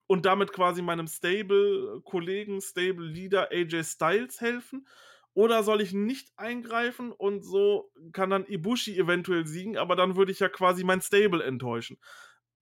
und 0.07 0.25
damit 0.25 0.51
quasi 0.51 0.81
meinem 0.81 1.07
Stable-Kollegen, 1.07 2.59
Stable-Leader 2.59 3.51
AJ 3.51 3.83
Styles 3.83 4.41
helfen? 4.41 4.87
Oder 5.35 5.63
soll 5.63 5.81
ich 5.81 5.93
nicht 5.93 6.31
eingreifen 6.37 7.11
und 7.11 7.43
so 7.43 7.91
kann 8.11 8.29
dann 8.29 8.45
Ibushi 8.45 8.97
eventuell 8.97 9.47
siegen, 9.47 9.77
aber 9.77 9.95
dann 9.95 10.15
würde 10.15 10.31
ich 10.31 10.39
ja 10.39 10.49
quasi 10.49 10.83
mein 10.83 11.01
Stable 11.01 11.43
enttäuschen. 11.43 11.97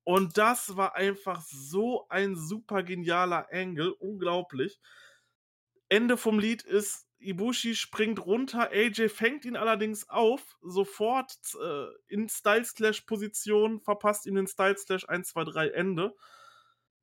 Und 0.03 0.37
das 0.37 0.77
war 0.77 0.95
einfach 0.95 1.41
so 1.41 2.07
ein 2.09 2.35
super 2.35 2.83
genialer 2.83 3.47
Angle, 3.51 3.93
unglaublich. 3.93 4.79
Ende 5.89 6.17
vom 6.17 6.39
Lied 6.39 6.63
ist, 6.63 7.07
Ibushi 7.21 7.75
springt 7.75 8.25
runter, 8.25 8.69
AJ 8.71 9.09
fängt 9.09 9.45
ihn 9.45 9.55
allerdings 9.55 10.09
auf, 10.09 10.57
sofort 10.61 11.35
äh, 11.61 11.85
in 12.07 12.29
Styles 12.29 12.73
Clash 12.73 13.01
Position, 13.01 13.79
verpasst 13.79 14.25
ihm 14.25 14.35
den 14.35 14.47
Styles 14.47 14.85
Clash 14.85 15.07
1, 15.07 15.29
2, 15.29 15.43
3, 15.43 15.67
Ende 15.69 16.15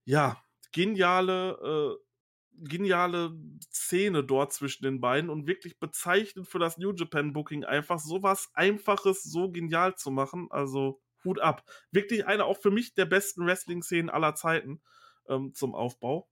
ja, 0.08 0.42
geniale, 0.72 1.98
äh, 2.00 2.66
geniale 2.66 3.30
Szene 3.70 4.24
dort 4.24 4.54
zwischen 4.54 4.84
den 4.84 5.02
beiden 5.02 5.28
und 5.28 5.46
wirklich 5.46 5.78
bezeichnend 5.78 6.48
für 6.48 6.58
das 6.58 6.78
New 6.78 6.94
Japan 6.94 7.34
Booking, 7.34 7.64
einfach 7.64 7.98
sowas 7.98 8.48
Einfaches 8.54 9.22
so 9.22 9.50
genial 9.50 9.96
zu 9.96 10.10
machen. 10.10 10.46
Also 10.48 11.02
Hut 11.24 11.40
ab. 11.40 11.62
Wirklich 11.90 12.26
eine 12.26 12.46
auch 12.46 12.56
für 12.56 12.70
mich 12.70 12.94
der 12.94 13.04
besten 13.04 13.44
Wrestling-Szenen 13.44 14.08
aller 14.08 14.34
Zeiten 14.34 14.80
ähm, 15.28 15.52
zum 15.52 15.74
Aufbau. 15.74 16.30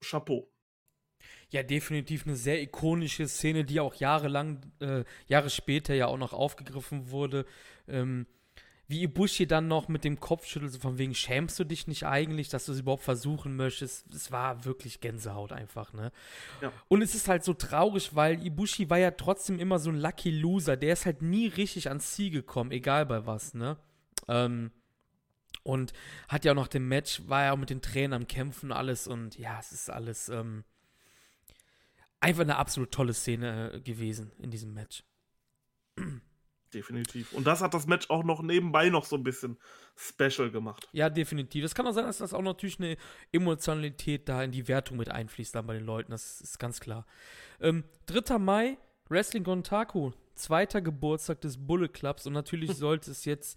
Chapeau. 0.00 0.53
Ja, 1.54 1.62
definitiv 1.62 2.26
eine 2.26 2.34
sehr 2.34 2.60
ikonische 2.60 3.28
Szene, 3.28 3.64
die 3.64 3.78
auch 3.78 3.94
jahrelang, 3.94 4.58
äh, 4.80 5.04
Jahre 5.28 5.50
später 5.50 5.94
ja 5.94 6.08
auch 6.08 6.18
noch 6.18 6.32
aufgegriffen 6.32 7.12
wurde. 7.12 7.46
Ähm, 7.86 8.26
wie 8.88 9.04
Ibushi 9.04 9.46
dann 9.46 9.68
noch 9.68 9.86
mit 9.86 10.02
dem 10.02 10.18
Kopf 10.18 10.46
schüttelt, 10.46 10.72
so 10.72 10.80
von 10.80 10.98
wegen, 10.98 11.14
schämst 11.14 11.56
du 11.60 11.62
dich 11.62 11.86
nicht 11.86 12.06
eigentlich, 12.06 12.48
dass 12.48 12.66
du 12.66 12.72
es 12.72 12.80
überhaupt 12.80 13.04
versuchen 13.04 13.54
möchtest? 13.54 14.12
Es 14.12 14.32
war 14.32 14.64
wirklich 14.64 15.00
Gänsehaut 15.00 15.52
einfach, 15.52 15.92
ne? 15.92 16.10
Ja. 16.60 16.72
Und 16.88 17.02
es 17.02 17.14
ist 17.14 17.28
halt 17.28 17.44
so 17.44 17.54
traurig, 17.54 18.16
weil 18.16 18.44
Ibushi 18.44 18.90
war 18.90 18.98
ja 18.98 19.12
trotzdem 19.12 19.60
immer 19.60 19.78
so 19.78 19.90
ein 19.90 20.00
Lucky 20.00 20.32
Loser. 20.32 20.76
Der 20.76 20.94
ist 20.94 21.06
halt 21.06 21.22
nie 21.22 21.46
richtig 21.46 21.86
ans 21.86 22.14
Ziel 22.14 22.32
gekommen, 22.32 22.72
egal 22.72 23.06
bei 23.06 23.26
was, 23.26 23.54
ne? 23.54 23.76
Ähm, 24.26 24.72
und 25.62 25.92
hat 26.26 26.44
ja 26.44 26.50
auch 26.50 26.56
noch 26.56 26.66
dem 26.66 26.88
Match, 26.88 27.22
war 27.28 27.44
ja 27.44 27.52
auch 27.52 27.58
mit 27.58 27.70
den 27.70 27.80
Tränen 27.80 28.12
am 28.12 28.26
Kämpfen 28.26 28.72
und 28.72 28.76
alles 28.76 29.06
und 29.06 29.38
ja, 29.38 29.60
es 29.60 29.70
ist 29.70 29.88
alles 29.88 30.28
ähm, 30.28 30.64
einfach 32.24 32.42
eine 32.42 32.56
absolut 32.56 32.90
tolle 32.90 33.14
Szene 33.14 33.72
äh, 33.72 33.80
gewesen 33.80 34.32
in 34.38 34.50
diesem 34.50 34.74
Match. 34.74 35.04
Definitiv. 36.74 37.32
Und 37.32 37.46
das 37.46 37.60
hat 37.60 37.72
das 37.72 37.86
Match 37.86 38.10
auch 38.10 38.24
noch 38.24 38.42
nebenbei 38.42 38.88
noch 38.88 39.04
so 39.04 39.14
ein 39.16 39.22
bisschen 39.22 39.58
special 39.96 40.50
gemacht. 40.50 40.88
Ja, 40.92 41.08
definitiv. 41.08 41.64
Es 41.64 41.74
kann 41.74 41.86
auch 41.86 41.92
sein, 41.92 42.04
dass 42.04 42.18
das 42.18 42.34
auch 42.34 42.42
natürlich 42.42 42.80
eine 42.80 42.96
Emotionalität 43.30 44.28
da 44.28 44.42
in 44.42 44.50
die 44.50 44.66
Wertung 44.66 44.96
mit 44.96 45.08
einfließt 45.08 45.54
dann 45.54 45.66
bei 45.66 45.74
den 45.74 45.84
Leuten. 45.84 46.10
Das 46.10 46.40
ist 46.40 46.58
ganz 46.58 46.80
klar. 46.80 47.06
Ähm, 47.60 47.84
3. 48.06 48.38
Mai, 48.38 48.76
Wrestling 49.08 49.44
Gontaku. 49.44 50.10
Zweiter 50.34 50.80
Geburtstag 50.80 51.40
des 51.42 51.64
Bullet 51.64 51.88
Clubs. 51.88 52.26
Und 52.26 52.32
natürlich 52.32 52.72
sollte 52.76 53.12
es 53.12 53.24
jetzt 53.24 53.56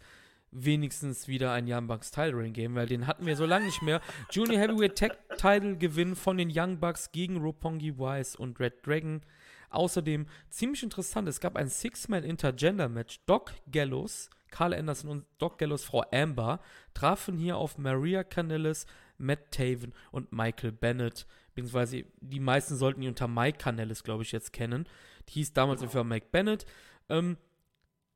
wenigstens 0.51 1.27
wieder 1.27 1.51
ein 1.51 1.65
Young 1.67 1.87
Bucks 1.87 2.11
Title 2.11 2.37
Ring 2.37 2.53
geben, 2.53 2.75
weil 2.75 2.87
den 2.87 3.07
hatten 3.07 3.25
wir 3.25 3.35
so 3.35 3.45
lange 3.45 3.65
nicht 3.65 3.81
mehr. 3.81 4.01
Junior 4.31 4.59
Heavyweight 4.59 4.97
Tag 4.97 5.17
Title 5.37 5.77
Gewinn 5.77 6.15
von 6.15 6.37
den 6.37 6.51
Young 6.53 6.79
Bucks 6.79 7.11
gegen 7.11 7.37
Roppongi 7.37 7.97
Wise 7.97 8.37
und 8.37 8.59
Red 8.59 8.85
Dragon. 8.85 9.21
Außerdem 9.69 10.27
ziemlich 10.49 10.83
interessant, 10.83 11.27
es 11.27 11.39
gab 11.39 11.57
ein 11.57 11.67
Six-Man-Intergender-Match. 11.67 13.21
Doc 13.25 13.53
Gallows, 13.69 14.29
Carl 14.49 14.73
Anderson 14.73 15.09
und 15.09 15.25
Doc 15.37 15.57
Gallows 15.57 15.83
Frau 15.83 16.05
Amber 16.11 16.61
trafen 16.93 17.37
hier 17.37 17.57
auf 17.57 17.77
Maria 17.77 18.23
Canellis, 18.23 18.85
Matt 19.17 19.51
Taven 19.51 19.93
und 20.11 20.31
Michael 20.31 20.71
Bennett. 20.71 21.27
Beziehungsweise 21.53 22.05
die 22.21 22.39
meisten 22.39 22.75
sollten 22.75 23.01
ihn 23.01 23.09
unter 23.09 23.27
Mike 23.27 23.57
Canellis, 23.57 24.03
glaube 24.03 24.23
ich, 24.23 24.31
jetzt 24.31 24.53
kennen. 24.53 24.87
Die 25.27 25.33
hieß 25.33 25.53
damals 25.53 25.81
ungefähr 25.81 26.03
Mike 26.03 26.27
Bennett. 26.31 26.65
Ähm, 27.09 27.37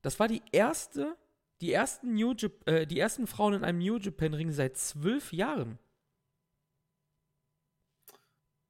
das 0.02 0.20
war 0.20 0.28
die 0.28 0.42
erste, 0.52 1.18
die 1.62 1.72
ersten, 1.72 2.14
New 2.16 2.34
Jap 2.34 2.68
äh, 2.68 2.86
die 2.86 3.00
ersten 3.00 3.28
Frauen 3.28 3.54
in 3.54 3.64
einem 3.64 3.80
New 3.80 3.98
Japan 3.98 4.34
Ring 4.34 4.52
seit 4.52 4.78
zwölf 4.78 5.32
Jahren. 5.32 5.80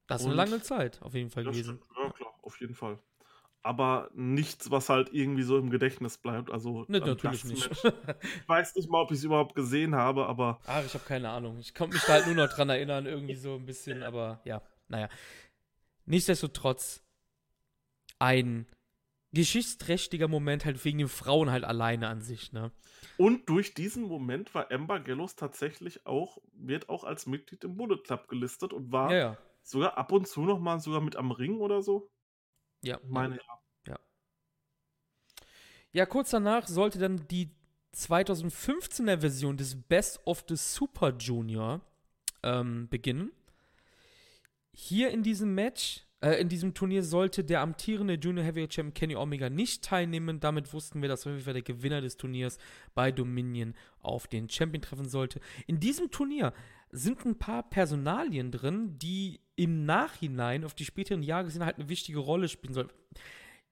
Das 0.07 0.21
ist 0.21 0.27
eine 0.27 0.35
lange 0.35 0.61
Zeit, 0.61 1.01
auf 1.01 1.13
jeden 1.13 1.29
Fall 1.29 1.45
gewesen. 1.45 1.81
Stimmt. 1.85 1.97
Ja, 1.97 2.11
klar 2.11 2.33
auf 2.41 2.59
jeden 2.59 2.75
Fall. 2.75 2.99
Aber 3.63 4.09
nichts, 4.13 4.71
was 4.71 4.89
halt 4.89 5.13
irgendwie 5.13 5.43
so 5.43 5.57
im 5.57 5.69
Gedächtnis 5.69 6.17
bleibt. 6.17 6.49
Also 6.49 6.83
nee, 6.87 6.99
natürlich 6.99 7.45
nicht. 7.45 7.69
ich 7.71 8.47
weiß 8.47 8.75
nicht 8.75 8.89
mal, 8.89 9.01
ob 9.01 9.11
ich 9.11 9.19
es 9.19 9.23
überhaupt 9.23 9.55
gesehen 9.55 9.95
habe, 9.95 10.25
aber. 10.25 10.59
Ach, 10.65 10.83
ich 10.83 10.93
habe 10.95 11.05
keine 11.05 11.29
Ahnung. 11.29 11.59
Ich 11.59 11.73
konnte 11.75 11.93
mich 11.93 12.03
da 12.03 12.13
halt 12.13 12.25
nur 12.25 12.35
noch 12.35 12.51
dran 12.51 12.69
erinnern, 12.69 13.05
irgendwie 13.05 13.35
so 13.35 13.55
ein 13.55 13.65
bisschen, 13.65 14.03
aber 14.03 14.41
ja, 14.43 14.61
naja. 14.87 15.09
Nichtsdestotrotz 16.05 17.03
ein 18.17 18.67
geschichtsträchtiger 19.33 20.27
Moment 20.27 20.65
halt 20.65 20.83
wegen 20.83 20.97
den 20.97 21.07
Frauen 21.07 21.51
halt 21.51 21.63
alleine 21.63 22.07
an 22.07 22.21
sich, 22.21 22.51
ne? 22.51 22.71
Und 23.17 23.49
durch 23.49 23.73
diesen 23.73 24.03
Moment 24.03 24.53
war 24.53 24.71
Amber 24.71 24.99
Gallows 24.99 25.35
tatsächlich 25.35 26.05
auch, 26.05 26.37
wird 26.53 26.89
auch 26.89 27.03
als 27.03 27.25
Mitglied 27.25 27.63
im 27.63 27.77
Bullet 27.77 27.97
Club 28.03 28.27
gelistet 28.27 28.73
und 28.73 28.91
war 28.91 29.11
ja, 29.11 29.17
ja. 29.17 29.37
sogar 29.63 29.97
ab 29.97 30.11
und 30.11 30.27
zu 30.27 30.41
noch 30.41 30.59
mal 30.59 30.79
sogar 30.79 31.01
mit 31.01 31.15
am 31.15 31.31
Ring 31.31 31.59
oder 31.59 31.81
so. 31.81 32.09
Ja. 32.81 32.99
Meine 33.07 33.37
ja. 33.37 33.59
Ja. 33.87 33.99
Ja, 35.91 36.05
kurz 36.05 36.31
danach 36.31 36.67
sollte 36.67 36.99
dann 36.99 37.27
die 37.27 37.51
2015er 37.95 39.19
Version 39.19 39.57
des 39.57 39.81
Best 39.81 40.19
of 40.25 40.45
the 40.47 40.55
Super 40.55 41.15
Junior 41.17 41.81
ähm, 42.43 42.87
beginnen. 42.89 43.31
Hier 44.73 45.11
in 45.11 45.23
diesem 45.23 45.53
Match, 45.53 46.05
äh, 46.21 46.39
in 46.39 46.49
diesem 46.49 46.73
Turnier 46.73 47.03
sollte 47.03 47.43
der 47.43 47.61
amtierende 47.61 48.13
Junior 48.13 48.45
Heavyweight 48.45 48.73
Champion 48.73 48.93
Kenny 48.93 49.15
Omega 49.15 49.49
nicht 49.49 49.83
teilnehmen. 49.83 50.39
Damit 50.39 50.71
wussten 50.73 51.01
wir, 51.01 51.09
dass 51.09 51.25
auf 51.25 51.33
jeden 51.33 51.43
Fall 51.43 51.53
der 51.53 51.63
Gewinner 51.63 52.01
des 52.01 52.17
Turniers 52.17 52.57
bei 52.93 53.11
Dominion 53.11 53.73
auf 54.01 54.27
den 54.27 54.49
Champion 54.49 54.81
treffen 54.81 55.09
sollte. 55.09 55.41
In 55.67 55.79
diesem 55.79 56.11
Turnier 56.11 56.53
sind 56.91 57.25
ein 57.25 57.37
paar 57.37 57.69
Personalien 57.69 58.51
drin, 58.51 58.97
die 58.99 59.39
im 59.55 59.85
Nachhinein 59.85 60.63
auf 60.63 60.73
die 60.73 60.85
späteren 60.85 61.23
Jahre 61.23 61.45
gesehen 61.45 61.65
halt 61.65 61.77
eine 61.77 61.89
wichtige 61.89 62.19
Rolle 62.19 62.47
spielen 62.47 62.73
soll. 62.73 62.89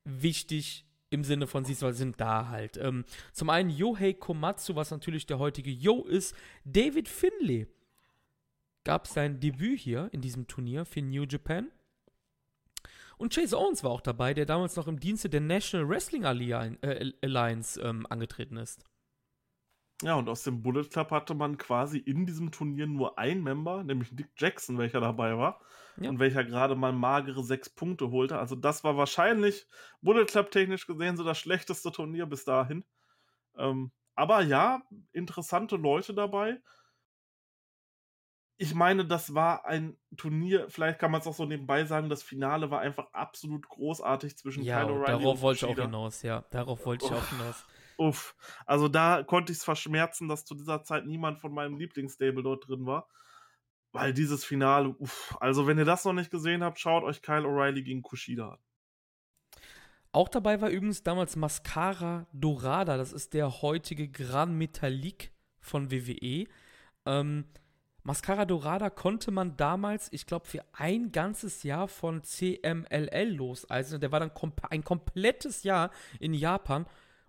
Wichtig 0.05 0.85
im 1.11 1.23
Sinne 1.23 1.47
von 1.47 1.65
sie 1.65 1.73
sind 1.73 2.19
da 2.19 2.49
halt. 2.49 2.77
Ähm, 2.77 3.03
zum 3.33 3.49
einen 3.49 3.69
Yohei 3.69 4.13
Komatsu, 4.13 4.75
was 4.75 4.91
natürlich 4.91 5.25
der 5.25 5.39
heutige 5.39 5.71
Yo 5.71 6.03
ist. 6.03 6.35
David 6.65 7.07
Finlay 7.07 7.67
gab 8.83 9.07
sein 9.07 9.39
Debüt 9.39 9.79
hier 9.79 10.09
in 10.11 10.21
diesem 10.21 10.47
Turnier 10.47 10.85
für 10.85 11.01
New 11.01 11.23
Japan. 11.23 11.69
Und 13.19 13.33
Chase 13.33 13.57
Owens 13.57 13.83
war 13.83 13.91
auch 13.91 14.01
dabei, 14.01 14.33
der 14.33 14.45
damals 14.45 14.77
noch 14.77 14.87
im 14.87 14.97
Dienste 14.97 15.29
der 15.29 15.41
National 15.41 15.89
Wrestling 15.89 16.23
Alliance, 16.23 16.81
äh, 16.81 17.11
Alliance 17.21 17.79
ähm, 17.81 18.07
angetreten 18.09 18.55
ist. 18.55 18.85
Ja, 20.01 20.15
und 20.15 20.29
aus 20.29 20.43
dem 20.43 20.63
Bullet 20.63 20.85
Club 20.85 21.11
hatte 21.11 21.33
man 21.33 21.57
quasi 21.57 21.97
in 21.97 22.25
diesem 22.25 22.49
Turnier 22.51 22.87
nur 22.87 23.19
ein 23.19 23.43
Member, 23.43 23.83
nämlich 23.83 24.15
Dick 24.15 24.29
Jackson, 24.37 24.77
welcher 24.77 25.01
dabei 25.01 25.37
war. 25.37 25.59
Ja. 25.97 26.09
Und 26.09 26.19
welcher 26.19 26.45
gerade 26.45 26.75
mal 26.75 26.93
magere 26.93 27.43
sechs 27.43 27.69
Punkte 27.69 28.09
holte. 28.09 28.39
Also, 28.39 28.55
das 28.55 28.85
war 28.85 28.95
wahrscheinlich 28.95 29.67
Bullet 30.01 30.25
Club 30.25 30.49
technisch 30.51 30.87
gesehen 30.87 31.17
so 31.17 31.25
das 31.25 31.37
schlechteste 31.37 31.91
Turnier 31.91 32.25
bis 32.25 32.45
dahin. 32.45 32.85
Ähm, 33.57 33.91
aber 34.15 34.41
ja, 34.43 34.81
interessante 35.11 35.75
Leute 35.75 36.13
dabei. 36.13 36.61
Ich 38.61 38.75
meine, 38.75 39.05
das 39.05 39.33
war 39.33 39.65
ein 39.65 39.97
Turnier, 40.17 40.69
vielleicht 40.69 40.99
kann 40.99 41.11
man 41.11 41.21
es 41.21 41.27
auch 41.27 41.33
so 41.33 41.45
nebenbei 41.45 41.85
sagen, 41.85 42.09
das 42.09 42.21
Finale 42.21 42.69
war 42.69 42.81
einfach 42.81 43.07
absolut 43.13 43.67
großartig 43.67 44.37
zwischen 44.37 44.63
ja, 44.63 44.83
Kyle 44.83 44.93
O'Reilly 44.93 45.05
darauf 45.05 45.41
wollte 45.41 45.65
ich 45.65 45.71
auch 45.71 45.81
hinaus, 45.81 46.21
ja. 46.21 46.43
Darauf 46.51 46.85
wollte 46.85 47.05
ich 47.05 47.11
auch 47.11 47.29
hinaus 47.29 47.65
uff. 47.99 48.35
Also 48.65 48.87
da 48.87 49.23
konnte 49.23 49.51
ich 49.51 49.59
es 49.59 49.63
verschmerzen, 49.63 50.27
dass 50.27 50.45
zu 50.45 50.55
dieser 50.55 50.83
Zeit 50.83 51.05
niemand 51.05 51.39
von 51.39 51.53
meinem 51.53 51.77
Lieblingsstable 51.77 52.41
dort 52.41 52.67
drin 52.67 52.85
war. 52.85 53.07
Weil 53.91 54.13
dieses 54.13 54.45
Finale, 54.45 54.89
uff. 54.99 55.35
Also 55.39 55.67
wenn 55.67 55.77
ihr 55.77 55.85
das 55.85 56.05
noch 56.05 56.13
nicht 56.13 56.31
gesehen 56.31 56.63
habt, 56.63 56.79
schaut 56.79 57.03
euch 57.03 57.21
Kyle 57.21 57.45
O'Reilly 57.45 57.83
gegen 57.83 58.01
Kushida 58.01 58.51
an. 58.51 58.59
Auch 60.11 60.29
dabei 60.29 60.59
war 60.61 60.69
übrigens 60.69 61.03
damals 61.03 61.35
Mascara 61.35 62.25
Dorada, 62.33 62.97
das 62.97 63.13
ist 63.13 63.35
der 63.35 63.61
heutige 63.61 64.09
Gran 64.09 64.57
Metallic 64.57 65.31
von 65.59 65.91
WWE. 65.91 66.47
Ähm, 67.05 67.45
Mascara 68.09 68.45
Dorada 68.45 68.89
konnte 68.89 69.29
man 69.29 69.55
damals, 69.55 70.11
ich 70.11 70.25
glaube, 70.25 70.47
für 70.47 70.65
ein 70.73 71.11
ganzes 71.11 71.61
Jahr 71.61 71.87
von 71.87 72.23
CMLL 72.23 73.29
los. 73.35 73.65
Also 73.65 73.99
der 73.99 74.11
war 74.11 74.19
dann 74.19 74.33
komp 74.33 74.65
ein 74.71 74.83
komplettes 74.83 75.61
Jahr 75.61 75.91
in 76.19 76.33
Japan 76.33 76.87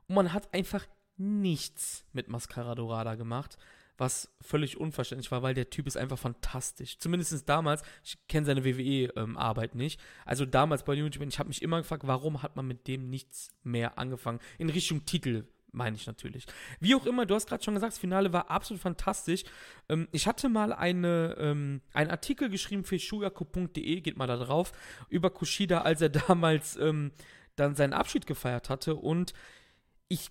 und 0.09 0.15
man 0.15 0.33
hat 0.33 0.55
einfach 0.55 0.87
nichts 1.19 2.07
mit 2.15 2.29
Mascara 2.29 2.75
Dorada 2.75 3.15
gemacht, 3.17 3.59
was 3.99 4.33
völlig 4.41 4.81
unverständlich 4.81 5.31
war, 5.31 5.43
weil 5.43 5.53
der 5.53 5.69
Typ 5.69 5.87
ist 5.87 5.99
einfach 5.99 6.19
fantastisch. 6.19 6.99
Zumindest 6.99 7.47
damals, 7.47 7.83
ich 8.03 8.17
kenne 8.27 8.47
seine 8.47 8.65
WWE-Arbeit 8.65 9.73
ähm, 9.75 9.79
nicht. 9.79 10.01
Also 10.25 10.47
damals 10.47 10.85
bei 10.85 10.95
Japan, 10.95 11.29
ich 11.29 11.39
habe 11.39 11.49
mich 11.49 11.61
immer 11.61 11.77
gefragt, 11.77 12.07
warum 12.07 12.43
hat 12.43 12.57
man 12.57 12.67
mit 12.67 12.89
dem 12.89 13.11
nichts 13.11 13.51
mehr 13.63 13.99
angefangen? 13.99 14.41
In 14.57 14.71
Richtung 14.71 15.05
Titel 15.05 15.45
meine 15.73 15.97
ich 15.97 16.07
natürlich. 16.07 16.47
Wie 16.81 16.95
auch 16.95 17.07
immer, 17.07 17.27
du 17.27 17.35
hast 17.35 17.49
gerade 17.49 17.63
schon 17.63 17.75
gesagt, 17.75 17.93
das 17.93 17.99
Finale 17.99 18.33
war 18.33 18.51
absolut 18.51 18.81
fantastisch. 18.81 19.45
Ähm, 19.89 20.09
ich 20.13 20.27
hatte 20.27 20.49
mal 20.49 20.73
eine, 20.73 21.37
ähm, 21.39 21.81
einen 21.93 22.11
Artikel 22.11 22.49
geschrieben 22.49 22.85
für 22.85 22.99
shuyaku.de, 22.99 24.01
geht 24.01 24.17
mal 24.17 24.27
da 24.27 24.37
drauf, 24.37 24.73
über 25.09 25.31
Kushida, 25.31 25.83
als 25.83 26.01
er 26.01 26.09
damals 26.29 26.77
ähm, 26.77 27.13
dann 27.57 27.75
seinen 27.75 27.93
Abschied 27.93 28.27
gefeiert 28.27 28.71
hatte. 28.71 28.97
Und 28.97 29.33
ich 30.09 30.31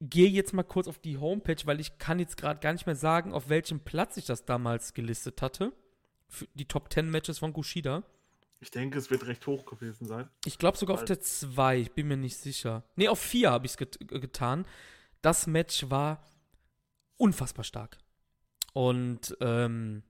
gehe 0.00 0.28
jetzt 0.28 0.52
mal 0.52 0.64
kurz 0.64 0.88
auf 0.88 0.98
die 0.98 1.18
Homepage, 1.18 1.64
weil 1.64 1.80
ich 1.80 1.98
kann 1.98 2.18
jetzt 2.18 2.36
gerade 2.36 2.60
gar 2.60 2.72
nicht 2.72 2.86
mehr 2.86 2.96
sagen, 2.96 3.32
auf 3.32 3.48
welchem 3.48 3.80
Platz 3.80 4.16
ich 4.16 4.24
das 4.24 4.44
damals 4.44 4.94
gelistet 4.94 5.42
hatte. 5.42 5.72
Für 6.28 6.46
die 6.54 6.66
Top 6.66 6.92
10 6.92 7.10
Matches 7.10 7.38
von 7.38 7.52
Kushida. 7.52 8.02
Ich 8.62 8.70
denke, 8.70 8.96
es 8.96 9.10
wird 9.10 9.26
recht 9.26 9.44
hoch 9.48 9.66
gewesen 9.66 10.06
sein. 10.06 10.30
Ich 10.44 10.56
glaube 10.56 10.78
sogar 10.78 10.94
auf 10.94 11.04
der 11.04 11.18
2, 11.18 11.78
ich 11.78 11.92
bin 11.94 12.06
mir 12.06 12.16
nicht 12.16 12.36
sicher. 12.36 12.84
Ne, 12.94 13.08
auf 13.08 13.18
4 13.18 13.50
habe 13.50 13.66
ich 13.66 13.72
es 13.72 13.76
get 13.76 13.98
getan. 14.08 14.66
Das 15.20 15.48
Match 15.48 15.90
war 15.90 16.24
unfassbar 17.16 17.64
stark. 17.64 17.98
Und 18.72 19.36
ähm, 19.40 20.04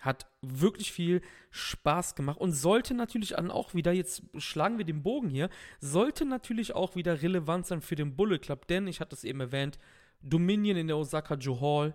hat 0.00 0.32
wirklich 0.40 0.92
viel 0.92 1.20
Spaß 1.50 2.14
gemacht 2.14 2.40
und 2.40 2.52
sollte 2.52 2.94
natürlich 2.94 3.30
dann 3.30 3.50
auch 3.50 3.74
wieder, 3.74 3.92
jetzt 3.92 4.22
schlagen 4.38 4.78
wir 4.78 4.86
den 4.86 5.02
Bogen 5.02 5.28
hier, 5.28 5.50
sollte 5.78 6.24
natürlich 6.24 6.74
auch 6.74 6.96
wieder 6.96 7.20
relevant 7.20 7.66
sein 7.66 7.82
für 7.82 7.96
den 7.96 8.16
Bullet 8.16 8.38
Club, 8.38 8.66
denn 8.66 8.86
ich 8.86 8.98
hatte 9.00 9.14
es 9.14 9.24
eben 9.24 9.40
erwähnt, 9.40 9.78
Dominion 10.22 10.78
in 10.78 10.86
der 10.86 10.96
Osaka 10.96 11.34
Joe 11.34 11.60
Hall, 11.60 11.94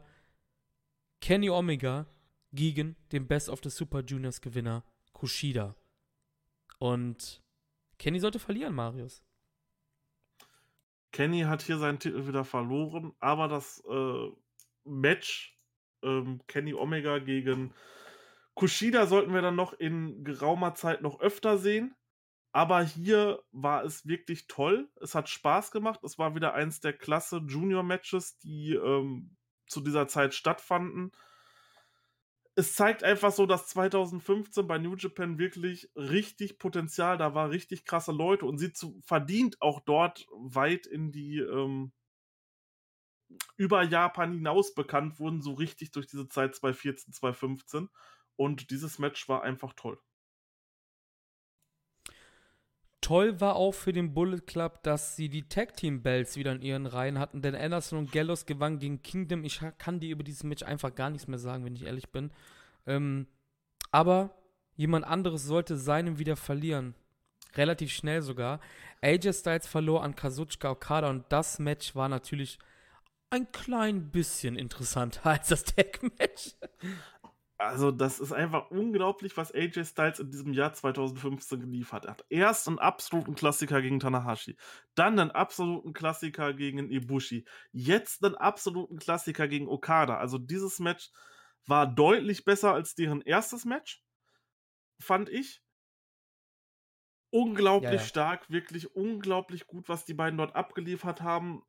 Kenny 1.19 1.49
Omega 1.49 2.05
gegen 2.51 2.95
den 3.11 3.27
Best 3.27 3.49
of 3.49 3.61
the 3.63 3.71
Super 3.71 4.03
Juniors 4.03 4.39
Gewinner 4.39 4.83
Kushida. 5.15 5.75
Und 6.77 7.41
Kenny 7.97 8.19
sollte 8.19 8.37
verlieren, 8.37 8.75
Marius. 8.75 9.23
Kenny 11.11 11.41
hat 11.41 11.61
hier 11.61 11.77
seinen 11.77 11.99
Titel 11.99 12.27
wieder 12.27 12.43
verloren, 12.43 13.13
aber 13.19 13.47
das 13.47 13.81
äh, 13.89 14.29
Match 14.83 15.57
ähm, 16.03 16.41
Kenny 16.47 16.73
Omega 16.73 17.19
gegen 17.19 17.73
Kushida 18.55 19.07
sollten 19.07 19.33
wir 19.33 19.41
dann 19.41 19.55
noch 19.55 19.71
in 19.73 20.25
geraumer 20.25 20.75
Zeit 20.75 21.01
noch 21.01 21.21
öfter 21.21 21.57
sehen. 21.57 21.95
Aber 22.51 22.83
hier 22.83 23.41
war 23.51 23.83
es 23.85 24.05
wirklich 24.05 24.47
toll. 24.47 24.89
Es 25.01 25.15
hat 25.15 25.29
Spaß 25.29 25.71
gemacht. 25.71 26.01
Es 26.03 26.19
war 26.19 26.35
wieder 26.35 26.53
eins 26.53 26.81
der 26.81 26.93
klasse 26.93 27.37
Junior-Matches, 27.37 28.37
die 28.39 28.73
ähm, 28.73 29.35
zu 29.67 29.79
dieser 29.79 30.07
Zeit 30.07 30.33
stattfanden 30.33 31.11
es 32.55 32.75
zeigt 32.75 33.03
einfach 33.03 33.31
so, 33.31 33.45
dass 33.45 33.67
2015 33.67 34.67
bei 34.67 34.77
New 34.77 34.95
Japan 34.95 35.37
wirklich 35.37 35.89
richtig 35.95 36.57
Potenzial, 36.59 37.17
da 37.17 37.33
war 37.35 37.49
richtig 37.49 37.85
krasse 37.85 38.11
Leute 38.13 38.45
und 38.45 38.57
sie 38.57 38.73
zu, 38.73 39.01
verdient 39.05 39.61
auch 39.61 39.81
dort 39.81 40.27
weit 40.31 40.85
in 40.87 41.11
die 41.11 41.39
ähm, 41.39 41.91
über 43.57 43.83
Japan 43.83 44.31
hinaus 44.33 44.73
bekannt 44.73 45.19
wurden, 45.19 45.41
so 45.41 45.53
richtig 45.53 45.91
durch 45.91 46.07
diese 46.07 46.27
Zeit 46.29 46.55
2014, 46.55 47.13
2015. 47.13 47.89
Und 48.37 48.69
dieses 48.71 48.99
Match 48.99 49.27
war 49.29 49.43
einfach 49.43 49.73
toll. 49.73 49.99
Toll 53.05 53.39
war 53.39 53.55
auch 53.55 53.73
für 53.73 53.93
den 53.93 54.15
Bullet 54.15 54.41
Club, 54.47 54.81
dass 54.81 55.15
sie 55.15 55.29
die 55.29 55.47
Tag 55.47 55.77
Team 55.77 56.01
Belts 56.01 56.37
wieder 56.37 56.53
in 56.53 56.63
ihren 56.63 56.87
Reihen 56.87 57.19
hatten, 57.19 57.43
denn 57.43 57.53
Anderson 57.53 57.99
und 57.99 58.11
Gallows 58.11 58.47
gewannen 58.47 58.79
gegen 58.79 59.03
Kingdom. 59.03 59.43
Ich 59.43 59.61
kann 59.77 59.99
dir 59.99 60.09
über 60.09 60.23
dieses 60.23 60.43
Match 60.43 60.63
einfach 60.63 60.95
gar 60.95 61.11
nichts 61.11 61.27
mehr 61.27 61.37
sagen, 61.37 61.63
wenn 61.65 61.75
ich 61.75 61.85
ehrlich 61.85 62.09
bin. 62.09 62.31
Ähm, 62.87 63.27
aber 63.91 64.35
jemand 64.75 65.05
anderes 65.05 65.43
sollte 65.43 65.77
seinen 65.77 66.17
wieder 66.17 66.35
verlieren. 66.35 66.95
Relativ 67.53 67.91
schnell 67.91 68.23
sogar. 68.23 68.59
AJ 69.01 69.33
Styles 69.33 69.67
verlor 69.67 70.01
an 70.03 70.15
Kazuchika 70.15 70.71
Okada 70.71 71.07
und 71.07 71.25
das 71.29 71.59
Match 71.59 71.93
war 71.93 72.09
natürlich 72.09 72.57
ein 73.29 73.51
klein 73.51 74.09
bisschen 74.09 74.55
interessanter 74.55 75.25
als 75.29 75.49
das 75.49 75.63
Tag-Match 75.63 76.55
also 77.57 77.91
das 77.91 78.19
ist 78.19 78.33
einfach 78.33 78.69
unglaublich, 78.69 79.37
was 79.37 79.53
AJ 79.53 79.85
Styles 79.85 80.19
in 80.19 80.29
diesem 80.29 80.53
Jahr 80.53 80.73
2015 80.73 81.61
geliefert 81.61 82.07
hat. 82.07 82.25
Erst 82.29 82.67
einen 82.67 82.79
absoluten 82.79 83.35
Klassiker 83.35 83.81
gegen 83.81 83.99
Tanahashi, 83.99 84.57
dann 84.93 85.17
einen 85.17 85.31
absoluten 85.31 85.93
Klassiker 85.93 86.53
gegen 86.53 86.91
Ibushi, 86.91 87.45
jetzt 87.71 88.23
einen 88.23 88.35
absoluten 88.35 88.99
Klassiker 88.99 89.47
gegen 89.47 89.69
Okada. 89.69 90.17
Also 90.17 90.37
dieses 90.37 90.79
Match 90.79 91.11
war 91.65 91.87
deutlich 91.87 92.43
besser 92.43 92.73
als 92.73 92.93
deren 92.95 93.21
erstes 93.21 93.63
Match, 93.63 94.03
fand 94.99 95.29
ich. 95.29 95.61
Unglaublich 97.31 97.91
ja, 97.91 97.97
ja. 97.97 98.03
stark, 98.05 98.49
wirklich 98.49 98.95
unglaublich 98.95 99.67
gut, 99.67 99.89
was 99.89 100.05
die 100.05 100.13
beiden 100.13 100.37
dort 100.37 100.55
abgeliefert 100.55 101.21
haben. 101.21 101.63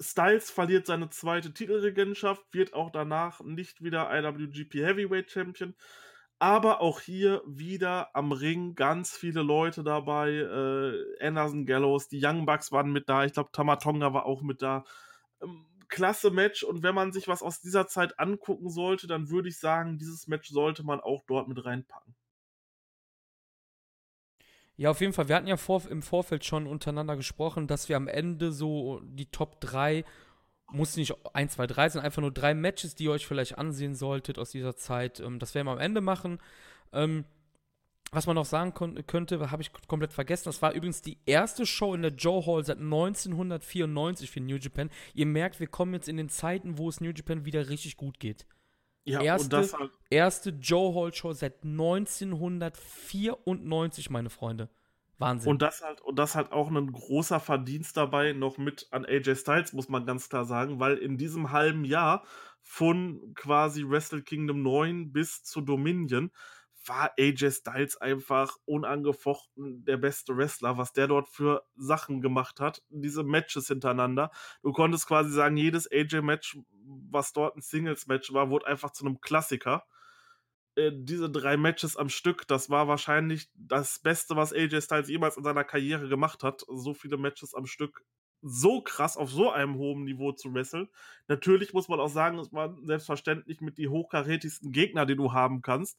Styles 0.00 0.50
verliert 0.50 0.86
seine 0.86 1.10
zweite 1.10 1.52
Titelregentschaft, 1.52 2.42
wird 2.52 2.74
auch 2.74 2.90
danach 2.90 3.40
nicht 3.40 3.82
wieder 3.82 4.10
IWGP 4.12 4.74
Heavyweight 4.74 5.30
Champion. 5.30 5.74
Aber 6.38 6.80
auch 6.80 7.00
hier 7.00 7.40
wieder 7.46 8.16
am 8.16 8.32
Ring 8.32 8.74
ganz 8.74 9.16
viele 9.16 9.42
Leute 9.42 9.84
dabei. 9.84 10.30
Äh, 10.30 11.24
Anderson 11.24 11.66
Gallows, 11.66 12.08
die 12.08 12.20
Young 12.24 12.46
Bucks 12.46 12.72
waren 12.72 12.90
mit 12.90 13.08
da. 13.08 13.24
Ich 13.24 13.34
glaube, 13.34 13.50
Tamatonga 13.52 14.12
war 14.12 14.26
auch 14.26 14.42
mit 14.42 14.60
da. 14.60 14.84
Ähm, 15.40 15.66
klasse 15.88 16.32
Match. 16.32 16.64
Und 16.64 16.82
wenn 16.82 16.96
man 16.96 17.12
sich 17.12 17.28
was 17.28 17.42
aus 17.42 17.60
dieser 17.60 17.86
Zeit 17.86 18.18
angucken 18.18 18.70
sollte, 18.70 19.06
dann 19.06 19.30
würde 19.30 19.48
ich 19.50 19.58
sagen, 19.58 19.98
dieses 19.98 20.26
Match 20.26 20.48
sollte 20.48 20.82
man 20.82 21.00
auch 21.00 21.22
dort 21.28 21.46
mit 21.46 21.64
reinpacken. 21.64 22.11
Ja, 24.76 24.90
auf 24.90 25.00
jeden 25.00 25.12
Fall. 25.12 25.28
Wir 25.28 25.36
hatten 25.36 25.46
ja 25.46 25.56
vor, 25.56 25.82
im 25.88 26.02
Vorfeld 26.02 26.44
schon 26.44 26.66
untereinander 26.66 27.16
gesprochen, 27.16 27.66
dass 27.66 27.88
wir 27.88 27.96
am 27.96 28.08
Ende 28.08 28.52
so 28.52 29.00
die 29.04 29.26
Top 29.26 29.60
3, 29.60 30.04
muss 30.70 30.96
nicht 30.96 31.14
1, 31.34 31.52
2, 31.52 31.66
3 31.66 31.88
sind, 31.90 32.00
einfach 32.00 32.22
nur 32.22 32.32
drei 32.32 32.54
Matches, 32.54 32.94
die 32.94 33.04
ihr 33.04 33.12
euch 33.12 33.26
vielleicht 33.26 33.58
ansehen 33.58 33.94
solltet 33.94 34.38
aus 34.38 34.50
dieser 34.50 34.74
Zeit. 34.76 35.20
Ähm, 35.20 35.38
das 35.38 35.54
werden 35.54 35.66
wir 35.66 35.72
am 35.72 35.78
Ende 35.78 36.00
machen. 36.00 36.38
Ähm, 36.92 37.24
was 38.12 38.26
man 38.26 38.36
noch 38.36 38.44
sagen 38.44 38.74
könnte, 39.06 39.50
habe 39.50 39.62
ich 39.62 39.70
komplett 39.88 40.12
vergessen. 40.12 40.44
Das 40.44 40.60
war 40.60 40.72
übrigens 40.72 41.00
die 41.00 41.16
erste 41.24 41.64
Show 41.64 41.94
in 41.94 42.02
der 42.02 42.12
Joe 42.12 42.44
Hall 42.44 42.62
seit 42.62 42.76
1994 42.76 44.30
für 44.30 44.40
New 44.40 44.56
Japan. 44.56 44.90
Ihr 45.14 45.24
merkt, 45.24 45.60
wir 45.60 45.66
kommen 45.66 45.94
jetzt 45.94 46.10
in 46.10 46.18
den 46.18 46.28
Zeiten, 46.28 46.76
wo 46.76 46.90
es 46.90 47.00
New 47.00 47.10
Japan 47.10 47.46
wieder 47.46 47.70
richtig 47.70 47.96
gut 47.96 48.20
geht. 48.20 48.46
Ja, 49.04 49.20
erste, 49.20 49.44
und 49.44 49.52
das 49.52 49.74
halt 49.74 49.90
erste 50.10 50.50
Joe 50.50 50.94
Hall 50.94 51.12
Show 51.12 51.32
seit 51.32 51.64
1994, 51.64 54.10
meine 54.10 54.30
Freunde. 54.30 54.68
Wahnsinn. 55.18 55.50
Und 55.50 55.62
das 55.62 55.82
halt, 55.82 56.00
und 56.00 56.18
das 56.18 56.34
halt 56.34 56.52
auch 56.52 56.70
ein 56.70 56.92
großer 56.92 57.40
Verdienst 57.40 57.96
dabei 57.96 58.32
noch 58.32 58.58
mit 58.58 58.88
an 58.90 59.04
AJ 59.04 59.36
Styles, 59.36 59.72
muss 59.72 59.88
man 59.88 60.04
ganz 60.04 60.28
klar 60.28 60.44
sagen, 60.44 60.80
weil 60.80 60.98
in 60.98 61.16
diesem 61.16 61.52
halben 61.52 61.84
Jahr 61.84 62.24
von 62.60 63.32
quasi 63.34 63.88
Wrestle 63.88 64.22
Kingdom 64.22 64.62
9 64.62 65.12
bis 65.12 65.42
zu 65.42 65.60
Dominion 65.60 66.30
war 66.86 67.12
AJ 67.18 67.50
Styles 67.52 67.96
einfach 67.96 68.56
unangefochten 68.64 69.84
der 69.84 69.96
beste 69.96 70.36
Wrestler, 70.36 70.78
was 70.78 70.92
der 70.92 71.06
dort 71.06 71.28
für 71.28 71.64
Sachen 71.76 72.20
gemacht 72.20 72.60
hat. 72.60 72.82
Diese 72.88 73.22
Matches 73.22 73.68
hintereinander. 73.68 74.30
Du 74.62 74.72
konntest 74.72 75.06
quasi 75.06 75.30
sagen, 75.30 75.56
jedes 75.56 75.90
AJ-Match, 75.90 76.58
was 77.10 77.32
dort 77.32 77.56
ein 77.56 77.62
Singles-Match 77.62 78.32
war, 78.32 78.50
wurde 78.50 78.66
einfach 78.66 78.90
zu 78.90 79.06
einem 79.06 79.20
Klassiker. 79.20 79.84
Äh, 80.74 80.92
diese 80.94 81.30
drei 81.30 81.56
Matches 81.56 81.96
am 81.96 82.08
Stück, 82.08 82.46
das 82.48 82.70
war 82.70 82.88
wahrscheinlich 82.88 83.50
das 83.54 83.98
Beste, 83.98 84.36
was 84.36 84.52
AJ 84.52 84.82
Styles 84.82 85.08
jemals 85.08 85.36
in 85.36 85.44
seiner 85.44 85.64
Karriere 85.64 86.08
gemacht 86.08 86.42
hat. 86.42 86.64
So 86.68 86.94
viele 86.94 87.16
Matches 87.16 87.54
am 87.54 87.66
Stück 87.66 88.02
so 88.42 88.82
krass 88.82 89.16
auf 89.16 89.30
so 89.30 89.50
einem 89.50 89.76
hohen 89.76 90.02
Niveau 90.04 90.32
zu 90.32 90.52
wresteln. 90.52 90.88
Natürlich 91.28 91.72
muss 91.72 91.88
man 91.88 92.00
auch 92.00 92.08
sagen, 92.08 92.38
es 92.38 92.52
war 92.52 92.76
selbstverständlich 92.82 93.60
mit 93.60 93.78
die 93.78 93.88
hochkarätigsten 93.88 94.72
Gegner, 94.72 95.06
die 95.06 95.14
du 95.14 95.32
haben 95.32 95.62
kannst. 95.62 95.96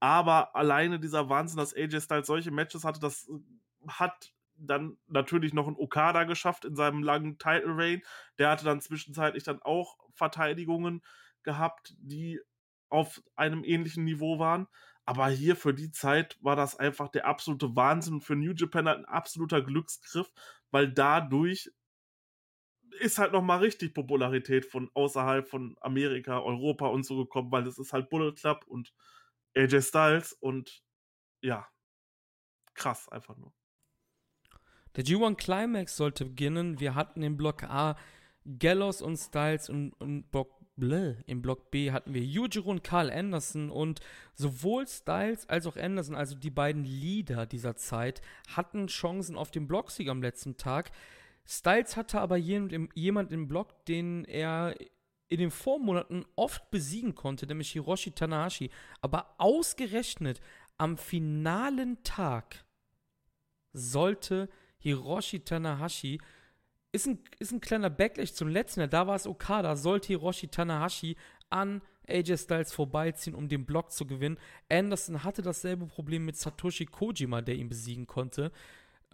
Aber 0.00 0.54
alleine 0.54 1.00
dieser 1.00 1.28
Wahnsinn, 1.28 1.58
dass 1.58 1.74
AJ 1.74 2.00
Styles 2.00 2.26
solche 2.26 2.50
Matches 2.50 2.84
hatte, 2.84 3.00
das 3.00 3.28
äh, 3.28 3.88
hat 3.88 4.32
dann 4.58 4.96
natürlich 5.06 5.52
noch 5.52 5.68
ein 5.68 5.76
Okada 5.76 6.24
geschafft 6.24 6.64
in 6.64 6.76
seinem 6.76 7.02
langen 7.02 7.38
Title 7.38 7.76
Reign. 7.76 8.02
Der 8.38 8.50
hatte 8.50 8.64
dann 8.64 8.80
zwischenzeitlich 8.80 9.44
dann 9.44 9.60
auch 9.62 9.98
Verteidigungen 10.14 11.02
gehabt, 11.42 11.94
die 11.98 12.40
auf 12.88 13.22
einem 13.34 13.64
ähnlichen 13.64 14.04
Niveau 14.04 14.38
waren. 14.38 14.66
Aber 15.04 15.28
hier 15.28 15.56
für 15.56 15.72
die 15.72 15.92
Zeit 15.92 16.36
war 16.40 16.56
das 16.56 16.76
einfach 16.76 17.08
der 17.08 17.26
absolute 17.26 17.76
Wahnsinn. 17.76 18.20
Für 18.20 18.34
New 18.34 18.52
Japan 18.52 18.88
halt 18.88 18.98
ein 18.98 19.04
absoluter 19.04 19.62
Glücksgriff, 19.62 20.32
weil 20.70 20.90
dadurch 20.92 21.70
ist 22.98 23.18
halt 23.18 23.32
nochmal 23.32 23.58
richtig 23.58 23.94
Popularität 23.94 24.64
von 24.64 24.90
außerhalb 24.94 25.46
von 25.46 25.76
Amerika, 25.80 26.40
Europa 26.40 26.86
und 26.86 27.04
so 27.04 27.16
gekommen, 27.18 27.52
weil 27.52 27.66
es 27.66 27.78
ist 27.78 27.92
halt 27.92 28.08
Bullet 28.08 28.32
Club 28.32 28.64
und 28.66 28.92
AJ 29.56 29.82
Styles 29.82 30.32
und 30.34 30.82
ja, 31.40 31.66
krass 32.74 33.08
einfach 33.08 33.36
nur. 33.36 33.52
Der 34.96 35.04
G1 35.04 35.36
Climax 35.36 35.96
sollte 35.96 36.24
beginnen. 36.24 36.80
Wir 36.80 36.94
hatten 36.94 37.22
im 37.22 37.36
Block 37.36 37.64
A 37.64 37.96
Gallows 38.58 39.02
und 39.02 39.16
Styles 39.16 39.68
und, 39.68 39.92
und 39.94 40.30
Block 40.30 40.56
Bläh. 40.76 41.16
Im 41.26 41.42
Block 41.42 41.70
B 41.70 41.90
hatten 41.90 42.14
wir 42.14 42.22
Yujiro 42.22 42.70
und 42.70 42.84
Carl 42.84 43.10
Anderson 43.10 43.70
und 43.70 44.00
sowohl 44.34 44.86
Styles 44.86 45.48
als 45.48 45.66
auch 45.66 45.76
Anderson, 45.76 46.14
also 46.14 46.36
die 46.36 46.50
beiden 46.50 46.84
Leader 46.84 47.46
dieser 47.46 47.76
Zeit, 47.76 48.20
hatten 48.48 48.86
Chancen 48.86 49.36
auf 49.36 49.50
den 49.50 49.66
Blocksieg 49.66 50.08
am 50.08 50.22
letzten 50.22 50.56
Tag. 50.56 50.90
Styles 51.46 51.96
hatte 51.96 52.20
aber 52.20 52.36
jemand 52.36 52.72
im, 52.72 52.88
jemand 52.94 53.32
im 53.32 53.48
Block, 53.48 53.84
den 53.86 54.24
er 54.24 54.74
in 55.28 55.38
den 55.38 55.50
Vormonaten 55.50 56.24
oft 56.36 56.70
besiegen 56.70 57.14
konnte, 57.14 57.46
nämlich 57.46 57.72
Hiroshi 57.72 58.12
Tanahashi. 58.12 58.70
Aber 59.00 59.34
ausgerechnet 59.38 60.40
am 60.78 60.96
finalen 60.96 62.02
Tag 62.02 62.64
sollte 63.72 64.48
Hiroshi 64.78 65.40
Tanahashi 65.40 66.20
ist 66.92 67.06
ein, 67.06 67.18
ist 67.38 67.52
ein 67.52 67.60
kleiner 67.60 67.90
Backlash 67.90 68.32
zum 68.32 68.48
letzten 68.48 68.88
Da 68.88 69.06
war 69.06 69.16
es 69.16 69.26
Okada, 69.26 69.76
sollte 69.76 70.08
Hiroshi 70.08 70.48
Tanahashi 70.48 71.16
an 71.50 71.82
AJ 72.08 72.38
Styles 72.38 72.72
vorbeiziehen, 72.72 73.34
um 73.34 73.48
den 73.48 73.66
Block 73.66 73.90
zu 73.90 74.06
gewinnen. 74.06 74.38
Anderson 74.68 75.24
hatte 75.24 75.42
dasselbe 75.42 75.86
Problem 75.86 76.24
mit 76.24 76.36
Satoshi 76.36 76.86
Kojima, 76.86 77.42
der 77.42 77.56
ihn 77.56 77.68
besiegen 77.68 78.06
konnte. 78.06 78.52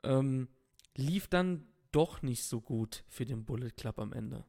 Ähm, 0.04 0.48
lief 0.94 1.28
dann 1.28 1.66
doch 1.90 2.22
nicht 2.22 2.44
so 2.44 2.60
gut 2.60 3.04
für 3.08 3.24
den 3.24 3.44
Bullet 3.44 3.70
Club 3.70 3.98
am 3.98 4.12
Ende. 4.12 4.44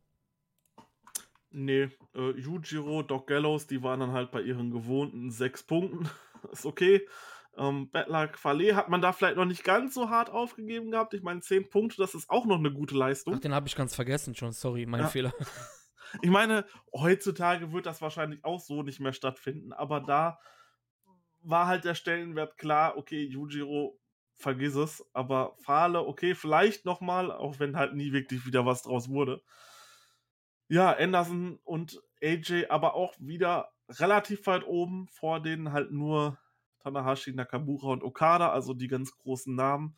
Nee, 1.54 1.90
äh, 2.16 2.32
Yujiro, 2.32 3.04
Doc 3.04 3.28
Gallows, 3.28 3.68
die 3.68 3.84
waren 3.84 4.00
dann 4.00 4.12
halt 4.12 4.32
bei 4.32 4.42
ihren 4.42 4.72
gewohnten 4.72 5.30
sechs 5.32 5.64
Punkten. 5.64 6.10
ist 6.52 6.66
okay. 6.66 7.08
Ähm, 7.56 7.92
Bettler 7.92 8.30
Fale 8.30 8.76
hat 8.76 8.90
man 8.90 9.02
da 9.02 9.14
vielleicht 9.14 9.38
noch 9.38 9.46
nicht 9.46 9.64
ganz 9.64 9.94
so 9.94 10.10
hart 10.10 10.32
aufgegeben 10.32 10.90
gehabt. 10.90 11.14
Ich 11.14 11.22
meine, 11.22 11.42
zehn 11.42 11.70
Punkte, 11.70 11.98
das 11.98 12.16
ist 12.16 12.30
auch 12.30 12.46
noch 12.46 12.58
eine 12.58 12.72
gute 12.72 12.98
Leistung. 12.98 13.36
Ach, 13.36 13.40
den 13.40 13.54
habe 13.54 13.68
ich 13.68 13.76
ganz 13.76 13.94
vergessen 13.94 14.34
schon, 14.36 14.52
sorry, 14.52 14.88
mein 14.88 15.02
ja. 15.02 15.08
Fehler. 15.08 15.34
Ich 16.22 16.30
meine, 16.30 16.66
heutzutage 16.94 17.72
wird 17.72 17.86
das 17.88 18.02
wahrscheinlich 18.02 18.44
auch 18.46 18.60
so 18.60 18.84
nicht 18.84 19.00
mehr 19.00 19.14
stattfinden, 19.14 19.74
aber 19.74 20.00
da 20.00 20.40
war 21.42 21.68
halt 21.68 21.86
der 21.86 21.96
Stellenwert 21.96 22.58
klar, 22.58 22.98
okay, 22.98 23.24
Yujiro 23.24 24.00
vergiss 24.36 24.76
es. 24.76 25.04
Aber 25.14 25.56
Fahle, 25.64 26.06
okay, 26.06 26.36
vielleicht 26.36 26.86
nochmal, 26.86 27.32
auch 27.32 27.60
wenn 27.60 27.76
halt 27.76 27.96
nie 27.96 28.14
wirklich 28.14 28.46
wieder 28.46 28.66
was 28.66 28.84
draus 28.84 29.10
wurde. 29.10 29.42
Ja, 30.68 30.92
Anderson 30.92 31.60
und 31.64 32.02
AJ 32.22 32.68
aber 32.70 32.96
auch 32.96 33.14
wieder 33.20 33.72
relativ 33.90 34.48
weit 34.48 34.66
oben, 34.66 35.08
vor 35.10 35.42
denen 35.42 35.72
halt 35.72 35.92
nur 35.92 36.40
Tanahashi, 36.80 37.34
Nakamura 37.34 37.88
und 37.88 38.04
Okada, 38.04 38.52
also 38.52 38.74
die 38.74 38.88
ganz 38.88 39.16
großen 39.18 39.54
Namen. 39.56 39.98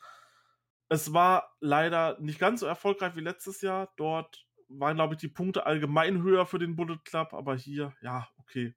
Es 0.89 1.13
war 1.13 1.55
leider 1.59 2.19
nicht 2.19 2.39
ganz 2.39 2.59
so 2.59 2.65
erfolgreich 2.65 3.15
wie 3.15 3.21
letztes 3.21 3.61
Jahr. 3.61 3.91
Dort 3.97 4.45
waren, 4.67 4.95
glaube 4.95 5.15
ich, 5.15 5.19
die 5.19 5.27
Punkte 5.27 5.65
allgemein 5.65 6.21
höher 6.21 6.45
für 6.45 6.59
den 6.59 6.75
Bullet 6.75 6.99
Club, 7.03 7.33
aber 7.33 7.55
hier, 7.55 7.93
ja, 8.01 8.27
okay. 8.37 8.75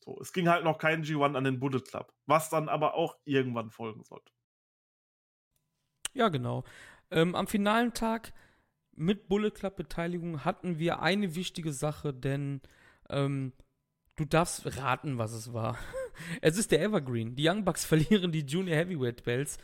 So, 0.00 0.18
es 0.20 0.32
ging 0.32 0.48
halt 0.48 0.64
noch 0.64 0.78
kein 0.78 1.04
G1 1.04 1.36
an 1.36 1.44
den 1.44 1.60
Bullet 1.60 1.82
Club, 1.82 2.12
was 2.26 2.48
dann 2.48 2.68
aber 2.68 2.94
auch 2.94 3.18
irgendwann 3.24 3.70
folgen 3.70 4.02
sollte. 4.02 4.32
Ja, 6.12 6.28
genau. 6.28 6.64
Ähm, 7.10 7.34
am 7.34 7.46
finalen 7.46 7.92
Tag 7.92 8.32
mit 9.00 9.28
Bullet 9.28 9.50
Club 9.50 9.76
Beteiligung 9.76 10.44
hatten 10.44 10.78
wir 10.78 11.00
eine 11.00 11.34
wichtige 11.34 11.72
Sache, 11.72 12.12
denn 12.12 12.60
ähm, 13.08 13.52
du 14.16 14.24
darfst 14.24 14.76
raten, 14.76 15.18
was 15.18 15.32
es 15.32 15.52
war. 15.52 15.78
es 16.42 16.58
ist 16.58 16.70
der 16.70 16.82
Evergreen. 16.82 17.34
Die 17.34 17.48
Young 17.48 17.64
Bucks 17.64 17.84
verlieren 17.86 18.30
die 18.30 18.44
Junior 18.44 18.76
Heavyweight 18.76 19.24
Belts 19.24 19.58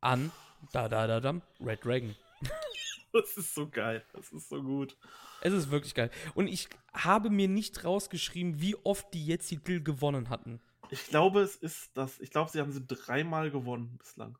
an 0.00 0.30
da 0.72 0.88
da 0.88 1.06
da 1.06 1.20
da 1.20 1.40
Red 1.60 1.84
Dragon. 1.84 2.14
das 3.12 3.36
ist 3.36 3.54
so 3.54 3.68
geil. 3.68 4.04
Das 4.12 4.30
ist 4.30 4.48
so 4.48 4.62
gut. 4.62 4.96
Es 5.40 5.52
ist 5.52 5.70
wirklich 5.70 5.94
geil. 5.94 6.10
Und 6.34 6.46
ich 6.48 6.68
habe 6.92 7.30
mir 7.30 7.48
nicht 7.48 7.84
rausgeschrieben, 7.84 8.60
wie 8.60 8.76
oft 8.84 9.12
die 9.14 9.24
jetzt 9.24 9.48
Titel 9.48 9.82
gewonnen 9.82 10.28
hatten. 10.28 10.60
Ich 10.90 11.06
glaube, 11.06 11.40
es 11.40 11.56
ist 11.56 11.96
das. 11.96 12.18
Ich 12.20 12.30
glaube, 12.30 12.50
sie 12.50 12.60
haben 12.60 12.72
sie 12.72 12.84
dreimal 12.84 13.50
gewonnen 13.50 13.96
bislang 13.98 14.38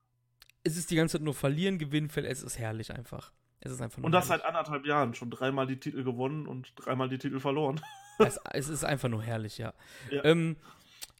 es 0.69 0.77
ist 0.77 0.91
die 0.91 0.97
ganze 0.97 1.19
Zeit 1.19 1.23
nur 1.23 1.35
verlieren, 1.35 1.79
gewinnen, 1.79 2.11
verlieren. 2.11 2.33
Es 2.33 2.43
ist 2.43 2.59
herrlich 2.59 2.93
einfach. 2.93 3.33
Es 3.61 3.73
ist 3.73 3.81
einfach 3.81 3.99
nur 3.99 4.07
Und 4.07 4.13
das 4.13 4.29
herrlich. 4.29 4.43
seit 4.43 4.49
anderthalb 4.49 4.87
Jahren. 4.87 5.15
Schon 5.15 5.31
dreimal 5.31 5.67
die 5.67 5.81
Titel 5.81 6.05
gewonnen 6.05 6.47
und 6.47 6.73
dreimal 6.77 7.09
die 7.09 7.19
Titel 7.19 7.41
verloren. 7.41 7.81
es, 8.19 8.39
es 8.53 8.69
ist 8.69 8.85
einfach 8.85 9.09
nur 9.09 9.23
herrlich, 9.23 9.59
ja. 9.59 9.73
ja. 10.11 10.25
Ähm, 10.25 10.57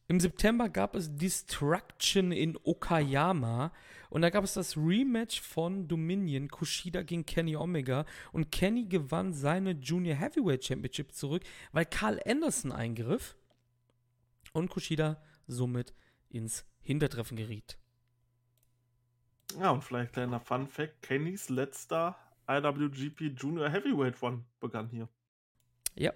Im 0.07 0.21
September 0.21 0.69
gab 0.69 0.95
es 0.95 1.17
Destruction 1.17 2.33
in 2.33 2.59
Okayama. 2.63 3.73
Und 4.11 4.23
da 4.23 4.31
gab 4.31 4.45
es 4.45 4.55
das 4.55 4.77
Rematch 4.77 5.41
von 5.41 5.87
Dominion, 5.87 6.49
Kushida 6.49 7.03
gegen 7.03 7.27
Kenny 7.27 7.57
Omega. 7.57 8.07
Und 8.33 8.51
Kenny 8.51 8.87
gewann 8.87 9.33
seine 9.33 9.73
Junior 9.73 10.17
Heavyweight 10.17 10.65
Championship 10.65 11.13
zurück, 11.13 11.43
weil 11.73 11.85
Carl 11.85 12.21
Anderson 12.25 12.73
eingriff 12.73 13.37
und 14.53 14.71
Kushida 14.71 15.21
somit 15.47 15.93
ins 16.31 16.65
Hintertreffen 16.81 17.37
geriet. 17.37 17.79
Ja, 19.59 19.71
und 19.71 19.83
vielleicht 19.83 20.13
kleiner 20.13 20.41
Fun 20.41 20.69
Fact: 20.69 21.03
Kennys 21.03 21.49
letzter 21.49 22.17
IWGP 22.49 23.35
Junior 23.37 23.69
Heavyweight 23.69 24.23
One 24.23 24.45
begann 24.61 24.89
hier. 24.89 25.09
Ja. 25.95 26.13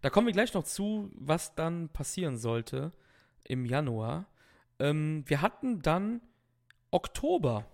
Da 0.00 0.10
kommen 0.10 0.26
wir 0.26 0.34
gleich 0.34 0.54
noch 0.54 0.64
zu, 0.64 1.10
was 1.14 1.54
dann 1.54 1.88
passieren 1.88 2.36
sollte 2.36 2.92
im 3.44 3.64
Januar. 3.64 4.26
Ähm, 4.78 5.24
wir 5.26 5.42
hatten 5.42 5.82
dann 5.82 6.20
Oktober. 6.90 7.66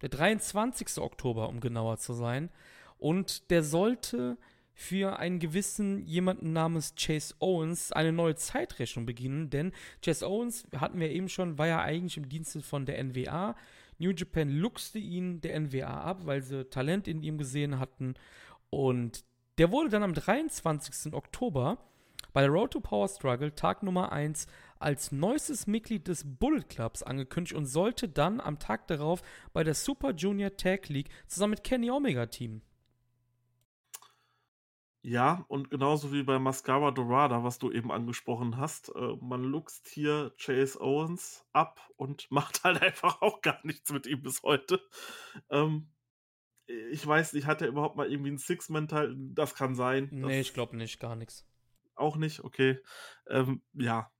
Der 0.00 0.08
23. 0.08 0.98
Oktober, 0.98 1.48
um 1.48 1.60
genauer 1.60 1.98
zu 1.98 2.14
sein. 2.14 2.50
Und 2.98 3.50
der 3.50 3.62
sollte 3.62 4.38
für 4.72 5.18
einen 5.18 5.40
gewissen 5.40 6.06
jemanden 6.06 6.54
namens 6.54 6.94
Chase 6.94 7.34
Owens 7.38 7.92
eine 7.92 8.12
neue 8.12 8.34
Zeitrechnung 8.34 9.04
beginnen, 9.04 9.50
denn 9.50 9.72
Chase 10.02 10.26
Owens, 10.26 10.66
hatten 10.74 10.98
wir 11.00 11.10
eben 11.10 11.28
schon, 11.28 11.58
war 11.58 11.66
ja 11.66 11.82
eigentlich 11.82 12.16
im 12.16 12.30
Dienste 12.30 12.62
von 12.62 12.86
der 12.86 13.02
NWA. 13.04 13.56
New 14.00 14.10
Japan 14.10 14.48
luchste 14.50 14.98
ihn 14.98 15.40
der 15.40 15.58
NWA 15.60 16.00
ab, 16.00 16.22
weil 16.24 16.42
sie 16.42 16.64
Talent 16.64 17.06
in 17.06 17.22
ihm 17.22 17.38
gesehen 17.38 17.78
hatten. 17.78 18.14
Und 18.70 19.24
der 19.58 19.70
wurde 19.70 19.90
dann 19.90 20.02
am 20.02 20.14
23. 20.14 21.12
Oktober 21.12 21.78
bei 22.32 22.42
der 22.42 22.50
Road 22.50 22.72
to 22.72 22.80
Power 22.80 23.08
Struggle, 23.08 23.54
Tag 23.54 23.82
Nummer 23.82 24.12
1, 24.12 24.46
als 24.78 25.12
neuestes 25.12 25.66
Mitglied 25.66 26.08
des 26.08 26.24
Bullet 26.24 26.62
Clubs 26.68 27.02
angekündigt 27.02 27.54
und 27.54 27.66
sollte 27.66 28.08
dann 28.08 28.40
am 28.40 28.58
Tag 28.58 28.86
darauf 28.86 29.22
bei 29.52 29.64
der 29.64 29.74
Super 29.74 30.12
Junior 30.12 30.56
Tag 30.56 30.88
League 30.88 31.10
zusammen 31.26 31.52
mit 31.52 31.64
Kenny 31.64 31.90
Omega 31.90 32.26
teamen. 32.26 32.62
Ja, 35.02 35.46
und 35.48 35.70
genauso 35.70 36.12
wie 36.12 36.22
bei 36.22 36.38
Mascara 36.38 36.90
Dorada, 36.90 37.42
was 37.42 37.58
du 37.58 37.72
eben 37.72 37.90
angesprochen 37.90 38.58
hast, 38.58 38.94
äh, 38.94 39.16
man 39.20 39.42
luchst 39.42 39.88
hier 39.88 40.34
Chase 40.38 40.78
Owens 40.80 41.46
ab 41.52 41.80
und 41.96 42.26
macht 42.30 42.64
halt 42.64 42.82
einfach 42.82 43.22
auch 43.22 43.40
gar 43.40 43.60
nichts 43.62 43.90
mit 43.92 44.06
ihm 44.06 44.22
bis 44.22 44.42
heute. 44.42 44.80
Ähm, 45.48 45.90
ich 46.66 47.04
weiß 47.04 47.32
nicht, 47.32 47.46
hat 47.46 47.62
er 47.62 47.68
überhaupt 47.68 47.96
mal 47.96 48.10
irgendwie 48.10 48.30
ein 48.30 48.38
Six-Man-Teil? 48.38 49.14
Das 49.34 49.54
kann 49.54 49.74
sein. 49.74 50.08
Nee, 50.12 50.40
ich 50.40 50.54
glaube 50.54 50.76
nicht, 50.76 51.00
gar 51.00 51.16
nichts. 51.16 51.46
Auch 51.94 52.16
nicht, 52.16 52.44
okay. 52.44 52.78
Ähm, 53.28 53.62
ja. 53.72 54.12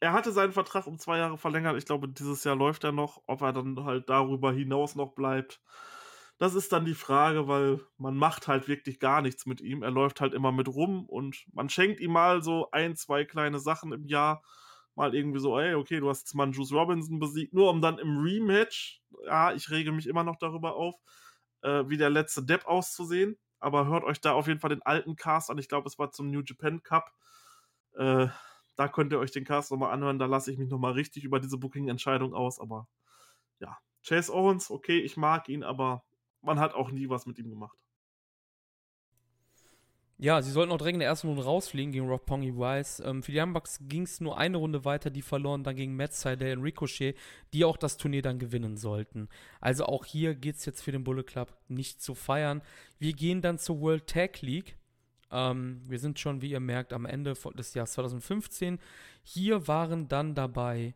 Er 0.00 0.12
hatte 0.12 0.32
seinen 0.32 0.52
Vertrag 0.52 0.86
um 0.86 0.98
zwei 0.98 1.18
Jahre 1.18 1.38
verlängert. 1.38 1.76
Ich 1.78 1.86
glaube, 1.86 2.08
dieses 2.08 2.44
Jahr 2.44 2.54
läuft 2.54 2.84
er 2.84 2.92
noch. 2.92 3.22
Ob 3.26 3.40
er 3.40 3.52
dann 3.52 3.82
halt 3.84 4.10
darüber 4.10 4.52
hinaus 4.52 4.94
noch 4.94 5.14
bleibt, 5.14 5.62
das 6.38 6.54
ist 6.54 6.72
dann 6.72 6.84
die 6.84 6.94
Frage, 6.94 7.48
weil 7.48 7.80
man 7.96 8.16
macht 8.16 8.46
halt 8.46 8.68
wirklich 8.68 9.00
gar 9.00 9.22
nichts 9.22 9.46
mit 9.46 9.60
ihm. 9.60 9.82
Er 9.82 9.90
läuft 9.90 10.20
halt 10.20 10.34
immer 10.34 10.52
mit 10.52 10.68
rum 10.68 11.06
und 11.06 11.46
man 11.52 11.68
schenkt 11.70 12.00
ihm 12.00 12.12
mal 12.12 12.42
so 12.42 12.70
ein, 12.72 12.94
zwei 12.94 13.24
kleine 13.24 13.58
Sachen 13.58 13.92
im 13.92 14.04
Jahr. 14.04 14.42
Mal 14.94 15.14
irgendwie 15.14 15.40
so, 15.40 15.58
ey, 15.58 15.74
okay, 15.74 16.00
du 16.00 16.08
hast 16.08 16.20
jetzt 16.20 16.34
mal 16.34 16.44
einen 16.44 16.52
Juice 16.52 16.72
Robinson 16.72 17.18
besiegt, 17.18 17.52
nur 17.52 17.70
um 17.70 17.80
dann 17.80 17.98
im 17.98 18.18
Rematch, 18.18 19.02
ja, 19.24 19.52
ich 19.52 19.70
rege 19.70 19.92
mich 19.92 20.06
immer 20.06 20.24
noch 20.24 20.36
darüber 20.36 20.74
auf, 20.76 20.94
äh, 21.62 21.84
wie 21.88 21.96
der 21.98 22.10
letzte 22.10 22.44
Depp 22.44 22.66
auszusehen. 22.66 23.38
Aber 23.58 23.86
hört 23.86 24.04
euch 24.04 24.20
da 24.20 24.32
auf 24.32 24.46
jeden 24.46 24.60
Fall 24.60 24.70
den 24.70 24.82
alten 24.82 25.16
Cast 25.16 25.50
an. 25.50 25.58
Ich 25.58 25.68
glaube, 25.68 25.88
es 25.88 25.98
war 25.98 26.10
zum 26.12 26.30
New 26.30 26.42
Japan 26.42 26.82
Cup. 26.82 27.12
Äh, 27.94 28.28
da 28.76 28.88
könnt 28.88 29.12
ihr 29.12 29.18
euch 29.18 29.32
den 29.32 29.44
Cast 29.44 29.70
nochmal 29.70 29.92
anhören. 29.92 30.18
Da 30.18 30.26
lasse 30.26 30.52
ich 30.52 30.58
mich 30.58 30.68
nochmal 30.68 30.92
richtig 30.92 31.24
über 31.24 31.40
diese 31.40 31.56
Booking-Entscheidung 31.56 32.34
aus. 32.34 32.60
Aber 32.60 32.88
ja, 33.58 33.78
Chase 34.06 34.32
Owens, 34.32 34.70
okay, 34.70 35.00
ich 35.00 35.16
mag 35.16 35.48
ihn, 35.48 35.64
aber 35.64 36.04
man 36.46 36.58
hat 36.60 36.74
auch 36.74 36.90
nie 36.90 37.08
was 37.08 37.26
mit 37.26 37.38
ihm 37.38 37.50
gemacht. 37.50 37.76
Ja, 40.18 40.40
sie 40.40 40.50
sollten 40.50 40.72
auch 40.72 40.78
direkt 40.78 40.94
in 40.94 41.00
der 41.00 41.10
ersten 41.10 41.28
Runde 41.28 41.44
rausfliegen 41.44 41.92
gegen 41.92 42.08
Rock 42.08 42.24
Pongy 42.24 42.54
Wise. 42.54 43.04
Ähm, 43.04 43.22
für 43.22 43.32
die 43.32 43.38
Young 43.38 43.54
ging 43.82 44.04
es 44.04 44.18
nur 44.18 44.38
eine 44.38 44.56
Runde 44.56 44.86
weiter, 44.86 45.10
die 45.10 45.20
verloren 45.20 45.62
dann 45.62 45.76
gegen 45.76 45.94
Matt 45.94 46.14
Seidel 46.14 46.56
und 46.56 46.64
Ricochet, 46.64 47.16
die 47.52 47.66
auch 47.66 47.76
das 47.76 47.98
Turnier 47.98 48.22
dann 48.22 48.38
gewinnen 48.38 48.78
sollten. 48.78 49.28
Also 49.60 49.84
auch 49.84 50.06
hier 50.06 50.34
geht 50.34 50.56
es 50.56 50.64
jetzt 50.64 50.80
für 50.80 50.92
den 50.92 51.04
Bullet 51.04 51.24
Club 51.24 51.54
nicht 51.68 52.00
zu 52.00 52.14
feiern. 52.14 52.62
Wir 52.98 53.12
gehen 53.12 53.42
dann 53.42 53.58
zur 53.58 53.78
World 53.82 54.06
Tag 54.06 54.40
League. 54.40 54.78
Ähm, 55.30 55.82
wir 55.86 55.98
sind 55.98 56.18
schon, 56.18 56.40
wie 56.40 56.50
ihr 56.50 56.60
merkt, 56.60 56.94
am 56.94 57.04
Ende 57.04 57.34
des 57.34 57.74
Jahres 57.74 57.92
2015. 57.92 58.78
Hier 59.22 59.68
waren 59.68 60.08
dann 60.08 60.34
dabei 60.34 60.94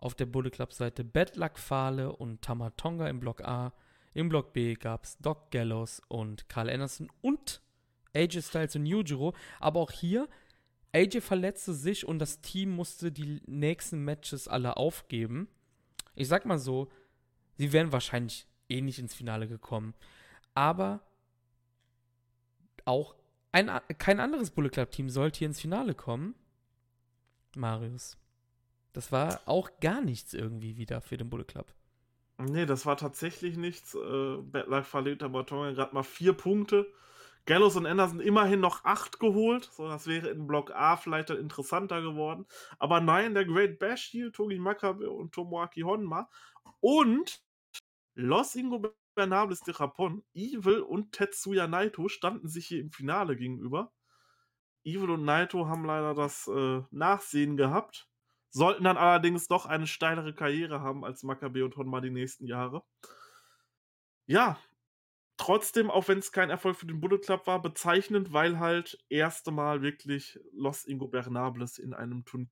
auf 0.00 0.14
der 0.14 0.26
Bullet 0.26 0.50
Club 0.50 0.72
Seite 0.72 1.04
Bad 1.04 1.36
Luck 1.36 1.58
Fale 1.58 2.10
und 2.16 2.40
Tamatonga 2.40 3.06
im 3.08 3.20
Block 3.20 3.42
A. 3.42 3.74
Im 4.14 4.28
Block 4.28 4.52
B 4.52 4.74
gab 4.74 5.04
es 5.04 5.18
Doc 5.18 5.50
Gallows 5.50 6.02
und 6.08 6.48
Carl 6.48 6.68
Anderson 6.68 7.10
und 7.20 7.62
AJ 8.14 8.42
Styles 8.42 8.76
und 8.76 8.86
Yujiro. 8.86 9.34
Aber 9.58 9.80
auch 9.80 9.90
hier, 9.90 10.28
AJ 10.92 11.20
verletzte 11.20 11.72
sich 11.72 12.06
und 12.06 12.18
das 12.18 12.40
Team 12.40 12.70
musste 12.70 13.10
die 13.10 13.40
nächsten 13.46 14.04
Matches 14.04 14.48
alle 14.48 14.76
aufgeben. 14.76 15.48
Ich 16.14 16.28
sag 16.28 16.44
mal 16.44 16.58
so, 16.58 16.90
sie 17.56 17.72
wären 17.72 17.92
wahrscheinlich 17.92 18.46
eh 18.68 18.80
nicht 18.80 18.98
ins 18.98 19.14
Finale 19.14 19.48
gekommen. 19.48 19.94
Aber 20.54 21.00
auch 22.84 23.14
ein, 23.52 23.70
kein 23.98 24.20
anderes 24.20 24.50
Bullet 24.50 24.70
Club 24.70 24.90
Team 24.90 25.08
sollte 25.08 25.38
hier 25.38 25.48
ins 25.48 25.60
Finale 25.60 25.94
kommen. 25.94 26.34
Marius. 27.56 28.18
Das 28.92 29.10
war 29.10 29.40
auch 29.46 29.70
gar 29.80 30.02
nichts 30.02 30.34
irgendwie 30.34 30.76
wieder 30.76 31.00
für 31.00 31.16
den 31.16 31.30
Bullet 31.30 31.44
Club. 31.44 31.74
Nee, 32.44 32.66
das 32.66 32.86
war 32.86 32.96
tatsächlich 32.96 33.56
nichts. 33.56 33.94
Äh, 33.94 33.98
Luck 33.98 34.84
verliert 34.84 35.22
aber 35.22 35.44
gerade 35.44 35.94
mal 35.94 36.02
vier 36.02 36.32
Punkte. 36.32 36.92
Gallows 37.44 37.76
und 37.76 37.86
Anderson 37.86 38.20
immerhin 38.20 38.60
noch 38.60 38.84
acht 38.84 39.18
geholt. 39.18 39.64
So, 39.72 39.88
das 39.88 40.06
wäre 40.06 40.28
in 40.28 40.46
Block 40.46 40.70
A 40.70 40.96
vielleicht 40.96 41.30
dann 41.30 41.38
interessanter 41.38 42.00
geworden. 42.00 42.46
Aber 42.78 43.00
nein, 43.00 43.34
der 43.34 43.44
Great 43.44 43.78
Bash 43.78 44.04
hier, 44.04 44.32
Togi 44.32 44.58
Makabe 44.58 45.10
und 45.10 45.32
Tomoaki 45.32 45.80
Honma 45.80 46.28
und 46.80 47.42
Los 48.14 48.54
Ingobernables 48.54 49.60
de 49.60 49.74
Japón, 49.74 50.22
Evil 50.34 50.80
und 50.80 51.12
Tetsuya 51.12 51.66
Naito 51.66 52.08
standen 52.08 52.48
sich 52.48 52.66
hier 52.66 52.80
im 52.80 52.90
Finale 52.90 53.36
gegenüber. 53.36 53.92
Evil 54.84 55.10
und 55.10 55.24
Naito 55.24 55.66
haben 55.66 55.84
leider 55.84 56.14
das 56.14 56.48
äh, 56.48 56.82
Nachsehen 56.90 57.56
gehabt, 57.56 58.08
sollten 58.52 58.84
dann 58.84 58.98
allerdings 58.98 59.48
doch 59.48 59.66
eine 59.66 59.86
steilere 59.86 60.34
Karriere 60.34 60.80
haben 60.80 61.04
als 61.04 61.22
Makabe 61.22 61.64
und 61.64 61.76
Honma 61.76 62.00
die 62.00 62.10
nächsten 62.10 62.46
Jahre. 62.46 62.84
Ja, 64.26 64.58
trotzdem, 65.38 65.90
auch 65.90 66.06
wenn 66.08 66.18
es 66.18 66.32
kein 66.32 66.50
Erfolg 66.50 66.76
für 66.76 66.86
den 66.86 67.00
Bullet 67.00 67.18
Club 67.18 67.46
war, 67.46 67.60
bezeichnend, 67.60 68.32
weil 68.32 68.58
halt 68.58 68.98
erste 69.08 69.50
Mal 69.50 69.82
wirklich 69.82 70.38
Los 70.52 70.84
Ingobernables 70.84 71.78
in 71.78 71.94
einem 71.94 72.24
Turnier. 72.24 72.50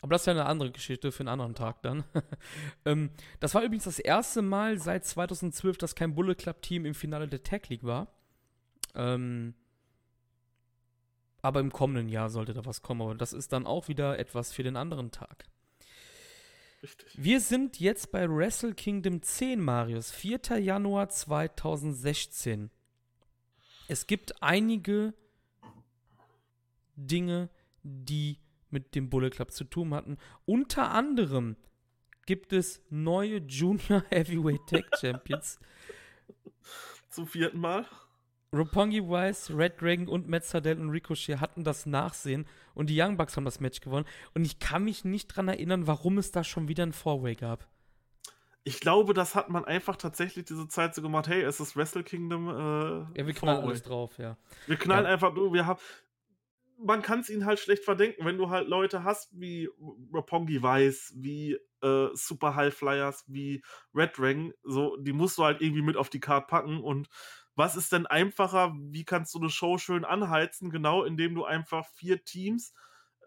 Aber 0.00 0.10
das 0.10 0.22
ist 0.22 0.26
ja 0.26 0.32
eine 0.32 0.44
andere 0.44 0.70
Geschichte 0.70 1.12
für 1.12 1.20
einen 1.20 1.28
anderen 1.28 1.54
Tag 1.54 1.80
dann. 1.82 2.04
ähm, 2.84 3.10
das 3.40 3.54
war 3.54 3.62
übrigens 3.62 3.84
das 3.84 3.98
erste 3.98 4.42
Mal 4.42 4.78
seit 4.78 5.06
2012, 5.06 5.78
dass 5.78 5.94
kein 5.94 6.14
Bullet 6.14 6.34
Club 6.34 6.60
Team 6.60 6.84
im 6.84 6.94
Finale 6.94 7.26
der 7.26 7.42
Tag 7.42 7.70
League 7.70 7.84
war. 7.84 8.08
Ähm, 8.94 9.54
aber 11.44 11.60
im 11.60 11.70
kommenden 11.70 12.08
Jahr 12.08 12.30
sollte 12.30 12.54
da 12.54 12.64
was 12.64 12.80
kommen. 12.80 13.02
Aber 13.02 13.14
das 13.14 13.34
ist 13.34 13.52
dann 13.52 13.66
auch 13.66 13.86
wieder 13.86 14.18
etwas 14.18 14.50
für 14.50 14.62
den 14.62 14.78
anderen 14.78 15.10
Tag. 15.10 15.44
Richtig. 16.82 17.12
Wir 17.18 17.38
sind 17.38 17.78
jetzt 17.78 18.12
bei 18.12 18.26
Wrestle 18.30 18.72
Kingdom 18.72 19.20
10, 19.20 19.60
Marius. 19.60 20.10
4. 20.10 20.58
Januar 20.58 21.10
2016. 21.10 22.70
Es 23.88 24.06
gibt 24.06 24.42
einige 24.42 25.12
Dinge, 26.96 27.50
die 27.82 28.38
mit 28.70 28.94
dem 28.94 29.10
Bullet 29.10 29.28
Club 29.28 29.50
zu 29.50 29.64
tun 29.64 29.92
hatten. 29.92 30.16
Unter 30.46 30.92
anderem 30.92 31.56
gibt 32.24 32.54
es 32.54 32.80
neue 32.88 33.36
Junior 33.36 34.02
Heavyweight 34.08 34.66
Tag 34.66 34.98
Champions. 34.98 35.58
Zum 37.10 37.26
vierten 37.26 37.60
Mal. 37.60 37.86
Roppongi 38.54 39.02
Wise, 39.02 39.56
Red 39.56 39.80
Dragon 39.80 40.08
und 40.08 40.28
Matt 40.28 40.44
Sardell 40.44 40.78
und 40.78 40.90
Ricochet 40.90 41.40
hatten 41.40 41.64
das 41.64 41.86
Nachsehen 41.86 42.46
und 42.74 42.88
die 42.88 43.00
Young 43.00 43.16
Bucks 43.16 43.36
haben 43.36 43.44
das 43.44 43.60
Match 43.60 43.80
gewonnen. 43.80 44.06
Und 44.34 44.44
ich 44.44 44.60
kann 44.60 44.84
mich 44.84 45.04
nicht 45.04 45.28
dran 45.28 45.48
erinnern, 45.48 45.86
warum 45.86 46.18
es 46.18 46.30
da 46.30 46.44
schon 46.44 46.68
wieder 46.68 46.84
ein 46.84 46.92
Four-Way 46.92 47.34
gab. 47.34 47.66
Ich 48.62 48.80
glaube, 48.80 49.12
das 49.12 49.34
hat 49.34 49.50
man 49.50 49.64
einfach 49.64 49.96
tatsächlich 49.96 50.46
diese 50.46 50.68
Zeit 50.68 50.94
so 50.94 51.02
gemacht, 51.02 51.28
hey, 51.28 51.42
es 51.42 51.60
ist 51.60 51.76
Wrestle 51.76 52.04
Kingdom. 52.04 52.48
Äh, 52.48 53.18
ja, 53.18 53.26
wir 53.26 53.34
knallen 53.34 53.64
alles 53.64 53.82
drauf, 53.82 54.16
ja. 54.18 54.38
Wir 54.66 54.76
knallen 54.76 55.04
ja. 55.04 55.10
einfach, 55.10 55.34
wir 55.34 55.66
haben, 55.66 55.80
man 56.78 57.02
kann 57.02 57.20
es 57.20 57.28
ihnen 57.28 57.44
halt 57.44 57.58
schlecht 57.58 57.84
verdenken, 57.84 58.24
wenn 58.24 58.38
du 58.38 58.48
halt 58.48 58.68
Leute 58.68 59.04
hast 59.04 59.38
wie 59.38 59.68
Rapongi 60.12 60.62
Weiß, 60.62 61.12
wie 61.16 61.58
äh, 61.82 62.08
Super 62.14 62.54
High 62.54 62.74
Flyers, 62.74 63.24
wie 63.26 63.62
Red 63.94 64.16
Dragon, 64.16 64.54
so, 64.62 64.96
die 64.96 65.12
musst 65.12 65.36
du 65.36 65.44
halt 65.44 65.60
irgendwie 65.60 65.82
mit 65.82 65.96
auf 65.96 66.08
die 66.08 66.20
Karte 66.20 66.46
packen 66.46 66.80
und 66.80 67.08
was 67.56 67.76
ist 67.76 67.92
denn 67.92 68.06
einfacher? 68.06 68.74
Wie 68.76 69.04
kannst 69.04 69.34
du 69.34 69.38
eine 69.38 69.50
Show 69.50 69.78
schön 69.78 70.04
anheizen? 70.04 70.70
Genau, 70.70 71.04
indem 71.04 71.34
du 71.34 71.44
einfach 71.44 71.86
vier 71.86 72.24
Teams 72.24 72.74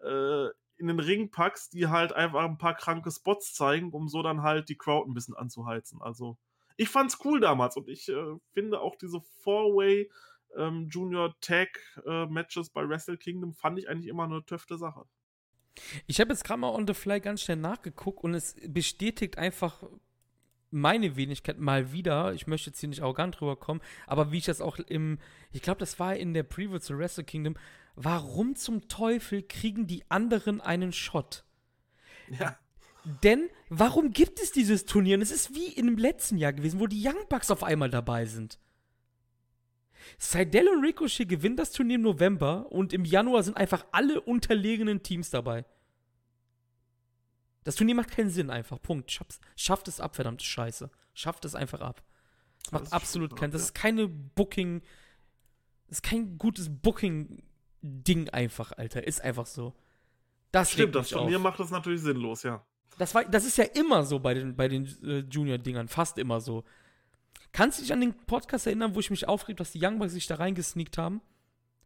äh, 0.02 0.46
in 0.76 0.86
den 0.86 1.00
Ring 1.00 1.30
packst, 1.30 1.72
die 1.72 1.88
halt 1.88 2.12
einfach 2.12 2.44
ein 2.44 2.58
paar 2.58 2.74
kranke 2.74 3.10
Spots 3.10 3.54
zeigen, 3.54 3.90
um 3.92 4.08
so 4.08 4.22
dann 4.22 4.42
halt 4.42 4.68
die 4.68 4.76
Crowd 4.76 5.10
ein 5.10 5.14
bisschen 5.14 5.34
anzuheizen. 5.34 6.00
Also, 6.02 6.38
ich 6.76 6.88
fand's 6.88 7.18
cool 7.24 7.40
damals 7.40 7.76
und 7.76 7.88
ich 7.88 8.08
äh, 8.08 8.36
finde 8.52 8.80
auch 8.80 8.96
diese 8.96 9.20
Four-Way 9.42 10.10
ähm, 10.56 10.88
Junior 10.90 11.34
Tag 11.40 11.68
äh, 12.06 12.26
Matches 12.26 12.70
bei 12.70 12.88
Wrestle 12.88 13.18
Kingdom 13.18 13.54
fand 13.54 13.78
ich 13.78 13.88
eigentlich 13.88 14.08
immer 14.08 14.24
eine 14.24 14.44
töfte 14.44 14.78
Sache. 14.78 15.04
Ich 16.06 16.20
habe 16.20 16.30
jetzt 16.30 16.44
gerade 16.44 16.60
mal 16.60 16.70
on 16.70 16.86
the 16.86 16.94
fly 16.94 17.20
ganz 17.20 17.42
schnell 17.42 17.56
nachgeguckt 17.56 18.24
und 18.24 18.34
es 18.34 18.56
bestätigt 18.66 19.38
einfach 19.38 19.82
meine 20.70 21.16
Wenigkeit 21.16 21.58
mal 21.58 21.92
wieder, 21.92 22.34
ich 22.34 22.46
möchte 22.46 22.70
jetzt 22.70 22.80
hier 22.80 22.88
nicht 22.88 23.02
arrogant 23.02 23.40
rüberkommen, 23.40 23.82
aber 24.06 24.32
wie 24.32 24.38
ich 24.38 24.44
das 24.44 24.60
auch 24.60 24.78
im, 24.78 25.18
ich 25.52 25.62
glaube, 25.62 25.80
das 25.80 25.98
war 25.98 26.16
in 26.16 26.34
der 26.34 26.42
Preview 26.42 26.78
zu 26.78 26.98
Wrestle 26.98 27.24
Kingdom, 27.24 27.56
warum 27.96 28.54
zum 28.54 28.88
Teufel 28.88 29.42
kriegen 29.42 29.86
die 29.86 30.04
anderen 30.10 30.60
einen 30.60 30.92
Shot? 30.92 31.44
Ja. 32.38 32.58
Denn 33.22 33.48
warum 33.70 34.12
gibt 34.12 34.40
es 34.40 34.52
dieses 34.52 34.84
Turnier? 34.84 35.16
Und 35.16 35.22
es 35.22 35.30
ist 35.30 35.54
wie 35.54 35.68
in 35.68 35.86
dem 35.86 35.96
letzten 35.96 36.36
Jahr 36.36 36.52
gewesen, 36.52 36.80
wo 36.80 36.86
die 36.86 37.06
Young 37.06 37.26
Bucks 37.28 37.50
auf 37.50 37.64
einmal 37.64 37.90
dabei 37.90 38.26
sind. 38.26 38.58
Seidel 40.18 40.68
und 40.68 40.84
Ricochet 40.84 41.28
gewinnen 41.28 41.56
das 41.56 41.72
Turnier 41.72 41.96
im 41.96 42.02
November 42.02 42.70
und 42.70 42.92
im 42.92 43.04
Januar 43.04 43.42
sind 43.42 43.56
einfach 43.56 43.86
alle 43.92 44.20
unterlegenen 44.20 45.02
Teams 45.02 45.30
dabei. 45.30 45.64
Das 47.68 47.74
Turnier 47.74 47.96
macht 47.96 48.12
keinen 48.12 48.30
Sinn 48.30 48.48
einfach. 48.48 48.80
Punkt. 48.80 49.10
Schafft, 49.10 49.40
schafft 49.54 49.88
es 49.88 50.00
ab, 50.00 50.16
verdammte 50.16 50.42
Scheiße. 50.42 50.88
Schafft 51.12 51.44
es 51.44 51.54
einfach 51.54 51.82
ab. 51.82 52.02
Das 52.62 52.72
macht 52.72 52.84
das 52.86 52.92
absolut 52.92 53.36
keinen. 53.36 53.50
Das 53.50 53.60
ist 53.60 53.74
keine 53.74 54.08
Booking. 54.08 54.80
Das 55.86 55.98
ist 55.98 56.02
kein 56.02 56.38
gutes 56.38 56.70
Booking-Ding 56.70 58.30
einfach, 58.30 58.72
Alter. 58.72 59.06
Ist 59.06 59.20
einfach 59.20 59.44
so. 59.44 59.74
Das 60.50 60.70
Stimmt, 60.72 60.94
das 60.94 61.10
Turnier 61.10 61.36
auf. 61.36 61.42
macht 61.42 61.60
das 61.60 61.70
natürlich 61.70 62.00
sinnlos, 62.00 62.42
ja. 62.42 62.64
Das, 62.96 63.14
war, 63.14 63.26
das 63.26 63.44
ist 63.44 63.58
ja 63.58 63.64
immer 63.64 64.02
so 64.02 64.18
bei 64.18 64.32
den, 64.32 64.56
bei 64.56 64.68
den 64.68 64.86
äh, 65.04 65.18
Junior-Dingern. 65.30 65.88
Fast 65.88 66.16
immer 66.16 66.40
so. 66.40 66.64
Kannst 67.52 67.76
du 67.76 67.82
dich 67.82 67.92
an 67.92 68.00
den 68.00 68.14
Podcast 68.14 68.66
erinnern, 68.66 68.94
wo 68.94 69.00
ich 69.00 69.10
mich 69.10 69.28
aufreg, 69.28 69.58
dass 69.58 69.72
die 69.72 69.84
Young 69.84 69.98
Bucks 69.98 70.14
sich 70.14 70.26
da 70.26 70.36
reingesneakt 70.36 70.96
haben? 70.96 71.20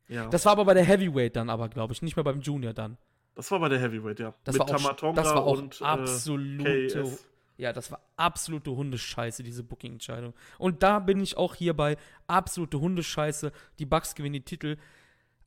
Ja. 0.06 0.28
Das 0.28 0.44
war 0.44 0.52
aber 0.52 0.64
bei 0.64 0.74
der 0.74 0.84
Heavyweight 0.84 1.34
dann 1.34 1.50
aber, 1.50 1.68
glaube 1.68 1.92
ich. 1.92 2.02
Nicht 2.02 2.14
mehr 2.14 2.22
beim 2.22 2.40
Junior 2.40 2.72
dann. 2.72 2.98
Das 3.34 3.50
war 3.50 3.60
bei 3.60 3.68
der 3.68 3.78
Heavyweight, 3.78 4.20
ja. 4.20 4.34
Das 4.44 4.54
Mit 4.54 4.60
war 4.60 4.66
auch, 4.68 4.82
Tamatonga 4.82 5.22
das 5.22 5.34
war 5.34 5.44
auch 5.44 5.59
und, 5.59 5.80
äh, 5.80 5.84
absolute, 5.84 7.00
äh, 7.00 7.16
ja, 7.56 7.72
das 7.72 7.90
war 7.90 8.00
absolute 8.16 8.70
Hundescheiße, 8.72 9.42
diese 9.42 9.62
Booking-Entscheidung. 9.62 10.34
Und 10.59 10.82
da 10.82 10.98
bin 10.98 11.20
ich 11.20 11.36
auch 11.36 11.54
hier 11.54 11.74
bei 11.74 11.96
absolute 12.26 12.80
Hundescheiße. 12.80 13.52
Die 13.78 13.86
Bucks 13.86 14.14
gewinnen 14.14 14.34
die 14.34 14.44
Titel. 14.44 14.76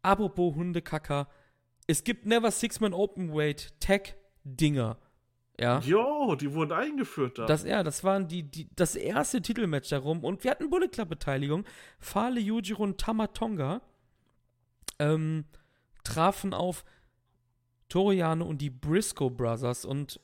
Apropos 0.02 0.56
Hundekacker. 0.56 1.28
Es 1.88 2.04
gibt 2.04 2.26
Never 2.26 2.52
Six-Man 2.52 2.94
Openweight 2.94 3.80
Tag-Dinger. 3.80 4.98
Ja. 5.60 5.80
Jo, 5.80 6.36
die 6.36 6.54
wurden 6.54 6.74
eingeführt 6.74 7.38
da. 7.38 7.46
Das, 7.46 7.64
ja, 7.64 7.82
das 7.84 8.04
waren 8.04 8.28
die, 8.28 8.44
die, 8.44 8.68
das 8.76 8.96
erste 8.96 9.42
Titelmatch 9.42 9.90
darum. 9.90 10.24
Und 10.24 10.44
wir 10.44 10.52
hatten 10.52 10.70
Bullet 10.70 10.90
Club-Beteiligung. 10.90 11.66
Fale 12.00 12.40
Yujiro 12.40 12.84
und 12.84 13.00
Tamatonga 13.00 13.82
ähm, 15.00 15.46
trafen 16.04 16.54
auf 16.54 16.84
Toriano 17.90 18.46
und 18.46 18.60
die 18.60 18.70
Briscoe 18.70 19.30
Brothers 19.30 19.86
und 19.86 20.20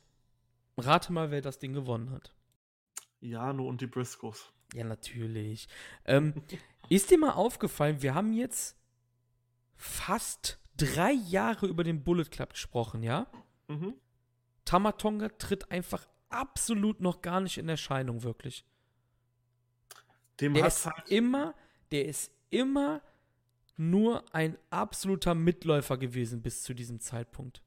rate 0.77 1.11
mal, 1.13 1.31
wer 1.31 1.41
das 1.41 1.59
Ding 1.59 1.73
gewonnen 1.73 2.11
hat. 2.11 2.33
Jano 3.19 3.67
und 3.67 3.81
die 3.81 3.87
Briscoes. 3.87 4.51
Ja, 4.73 4.83
natürlich. 4.83 5.67
Ähm, 6.05 6.33
ist 6.89 7.11
dir 7.11 7.17
mal 7.17 7.31
aufgefallen, 7.31 8.01
wir 8.01 8.15
haben 8.15 8.33
jetzt 8.33 8.77
fast 9.75 10.59
drei 10.77 11.11
Jahre 11.11 11.67
über 11.67 11.83
den 11.83 12.03
Bullet 12.03 12.25
Club 12.25 12.51
gesprochen, 12.51 13.03
ja? 13.03 13.27
Mhm. 13.67 13.95
Tamatonga 14.65 15.29
tritt 15.29 15.71
einfach 15.71 16.07
absolut 16.29 17.01
noch 17.01 17.21
gar 17.21 17.41
nicht 17.41 17.57
in 17.57 17.69
Erscheinung, 17.69 18.23
wirklich. 18.23 18.65
Dem 20.39 20.53
der 20.53 20.67
ist 20.67 20.85
halt 20.85 21.09
immer, 21.09 21.53
der 21.91 22.05
ist 22.05 22.31
immer 22.49 23.01
nur 23.77 24.23
ein 24.33 24.57
absoluter 24.69 25.35
Mitläufer 25.35 25.97
gewesen 25.97 26.41
bis 26.41 26.63
zu 26.63 26.73
diesem 26.73 26.99
Zeitpunkt. 26.99 27.61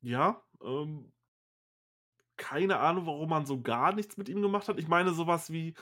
Ja, 0.00 0.42
ähm, 0.62 1.12
keine 2.36 2.78
Ahnung, 2.78 3.06
warum 3.06 3.28
man 3.28 3.46
so 3.46 3.60
gar 3.60 3.94
nichts 3.94 4.16
mit 4.16 4.28
ihm 4.28 4.42
gemacht 4.42 4.68
hat. 4.68 4.78
Ich 4.78 4.88
meine, 4.88 5.12
sowas 5.12 5.50
wie 5.50 5.74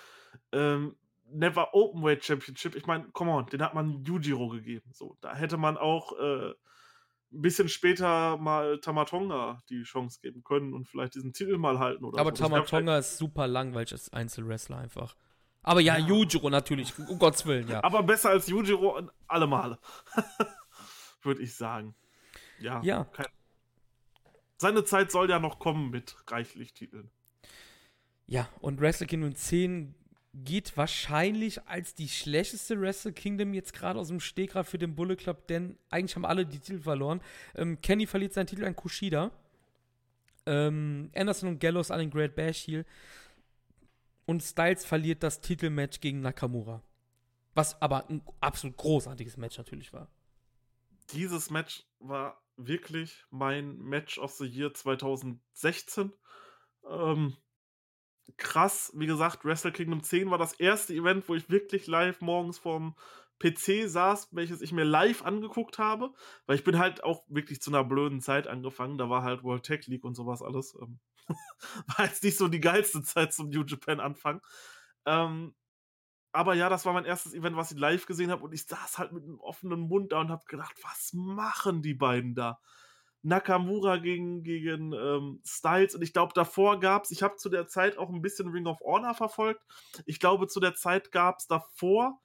ähm, 0.52 0.96
Never 1.26 1.74
Openweight 1.74 2.24
Championship. 2.24 2.74
Ich 2.76 2.86
meine, 2.86 3.08
come 3.12 3.30
on, 3.30 3.46
den 3.46 3.62
hat 3.62 3.74
man 3.74 4.04
Yujiro 4.04 4.48
gegeben. 4.48 4.90
So, 4.92 5.16
da 5.20 5.34
hätte 5.34 5.56
man 5.56 5.76
auch 5.76 6.12
äh, 6.18 6.50
ein 6.50 7.40
bisschen 7.40 7.68
später 7.68 8.36
mal 8.36 8.78
Tamatonga 8.80 9.62
die 9.68 9.82
Chance 9.82 10.20
geben 10.20 10.44
können 10.44 10.72
und 10.72 10.86
vielleicht 10.86 11.14
diesen 11.14 11.32
Titel 11.32 11.58
mal 11.58 11.78
halten 11.78 12.04
oder 12.04 12.20
Aber 12.20 12.34
so. 12.36 12.44
Tamatonga 12.44 12.98
ist 12.98 13.18
super 13.18 13.46
langweilig 13.46 13.92
als 13.92 14.12
Einzelwrestler 14.12 14.78
einfach. 14.78 15.16
Aber 15.64 15.80
ja, 15.80 15.98
ja, 15.98 16.06
Yujiro 16.06 16.50
natürlich, 16.50 16.96
um 16.98 17.18
Gottes 17.18 17.44
Willen, 17.46 17.68
ja. 17.68 17.82
Aber 17.82 18.02
besser 18.02 18.30
als 18.30 18.46
Yujiro 18.46 19.00
alle 19.26 19.46
Male. 19.46 19.78
Würde 21.22 21.42
ich 21.42 21.54
sagen. 21.54 21.94
Ja. 22.60 22.80
Ja. 22.82 23.04
Kein... 23.04 23.26
Seine 24.58 24.84
Zeit 24.84 25.10
soll 25.10 25.28
ja 25.28 25.40
noch 25.40 25.58
kommen 25.58 25.90
mit 25.90 26.16
reichlich 26.28 26.74
Titeln. 26.74 27.10
Ja, 28.26 28.48
und 28.60 28.80
Wrestle 28.80 29.06
Kingdom 29.06 29.34
10 29.34 29.94
geht 30.34 30.76
wahrscheinlich 30.76 31.66
als 31.66 31.94
die 31.94 32.08
schlechteste 32.08 32.80
Wrestle 32.80 33.12
Kingdom 33.12 33.54
jetzt 33.54 33.72
gerade 33.72 33.98
aus 33.98 34.08
dem 34.08 34.20
Stegreif 34.20 34.68
für 34.68 34.78
den 34.78 34.94
Bullet 34.94 35.16
Club, 35.16 35.46
denn 35.46 35.78
eigentlich 35.90 36.16
haben 36.16 36.24
alle 36.24 36.44
die 36.44 36.58
Titel 36.58 36.80
verloren. 36.80 37.20
Ähm, 37.54 37.80
Kenny 37.80 38.06
verliert 38.06 38.32
seinen 38.32 38.46
Titel 38.46 38.64
an 38.64 38.76
Kushida. 38.76 39.30
Ähm, 40.46 41.10
Anderson 41.14 41.50
und 41.50 41.60
Gallows 41.60 41.90
an 41.90 42.00
den 42.00 42.10
Great 42.10 42.34
Bash 42.34 42.66
Heel. 42.66 42.84
Und 44.26 44.42
Styles 44.42 44.84
verliert 44.84 45.22
das 45.22 45.40
Titelmatch 45.40 46.00
gegen 46.00 46.20
Nakamura. 46.20 46.82
Was 47.54 47.80
aber 47.80 48.08
ein 48.08 48.22
absolut 48.40 48.76
großartiges 48.76 49.36
Match 49.36 49.58
natürlich 49.58 49.92
war. 49.92 50.08
Dieses 51.12 51.50
Match 51.50 51.84
war 52.00 52.42
wirklich 52.56 53.24
mein 53.30 53.76
Match 53.78 54.18
of 54.18 54.32
the 54.32 54.46
Year 54.46 54.72
2016. 54.72 56.12
Ähm, 56.88 57.36
krass, 58.36 58.92
wie 58.94 59.06
gesagt, 59.06 59.44
Wrestle 59.44 59.72
Kingdom 59.72 60.02
10 60.02 60.30
war 60.30 60.38
das 60.38 60.54
erste 60.54 60.94
Event, 60.94 61.28
wo 61.28 61.34
ich 61.34 61.50
wirklich 61.50 61.86
live 61.86 62.20
morgens 62.20 62.58
vorm 62.58 62.96
PC 63.38 63.88
saß, 63.88 64.28
welches 64.32 64.62
ich 64.62 64.72
mir 64.72 64.84
live 64.84 65.22
angeguckt 65.22 65.78
habe, 65.78 66.12
weil 66.46 66.56
ich 66.56 66.64
bin 66.64 66.78
halt 66.78 67.02
auch 67.02 67.24
wirklich 67.28 67.60
zu 67.60 67.70
einer 67.70 67.84
blöden 67.84 68.20
Zeit 68.20 68.46
angefangen, 68.46 68.96
da 68.96 69.10
war 69.10 69.22
halt 69.22 69.42
World 69.42 69.64
Tech 69.64 69.86
League 69.86 70.04
und 70.04 70.14
sowas 70.14 70.40
alles. 70.40 70.76
Ähm, 70.80 70.98
war 71.96 72.06
jetzt 72.06 72.22
nicht 72.22 72.36
so 72.36 72.48
die 72.48 72.60
geilste 72.60 73.02
Zeit 73.02 73.32
zum 73.32 73.50
New 73.50 73.64
Japan 73.64 74.00
Anfang. 74.00 74.40
Ähm, 75.06 75.54
aber 76.32 76.54
ja, 76.54 76.68
das 76.68 76.84
war 76.84 76.92
mein 76.92 77.04
erstes 77.04 77.32
Event, 77.34 77.56
was 77.56 77.70
ich 77.70 77.78
live 77.78 78.06
gesehen 78.06 78.30
habe 78.30 78.44
und 78.44 78.52
ich 78.52 78.66
saß 78.66 78.98
halt 78.98 79.12
mit 79.12 79.22
einem 79.22 79.38
offenen 79.40 79.80
Mund 79.80 80.12
da 80.12 80.20
und 80.20 80.30
habe 80.30 80.44
gedacht, 80.46 80.74
was 80.82 81.12
machen 81.12 81.80
die 81.80 81.94
beiden 81.94 82.34
da? 82.34 82.60
Nakamura 83.22 83.96
gegen, 83.96 84.42
gegen 84.42 84.92
ähm, 84.92 85.40
Styles 85.46 85.94
und 85.94 86.02
ich 86.02 86.12
glaube, 86.12 86.32
davor 86.34 86.80
gab 86.80 87.04
es, 87.04 87.10
ich 87.10 87.22
habe 87.22 87.36
zu 87.36 87.48
der 87.48 87.68
Zeit 87.68 87.96
auch 87.96 88.10
ein 88.10 88.20
bisschen 88.20 88.48
Ring 88.48 88.66
of 88.66 88.80
Honor 88.80 89.14
verfolgt. 89.14 89.62
Ich 90.06 90.20
glaube, 90.20 90.46
zu 90.46 90.60
der 90.60 90.74
Zeit 90.74 91.10
gab 91.12 91.38
es 91.38 91.46
davor 91.46 92.20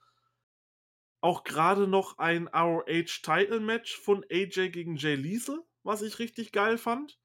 auch 1.22 1.44
gerade 1.44 1.88
noch 1.88 2.18
ein 2.18 2.48
ROH 2.48 3.22
Title 3.22 3.60
Match 3.60 3.98
von 3.98 4.26
AJ 4.32 4.70
gegen 4.70 4.96
Jay 4.96 5.16
Liesel, 5.16 5.64
was 5.84 6.02
ich 6.02 6.20
richtig 6.20 6.52
geil 6.52 6.78
fand. 6.78 7.20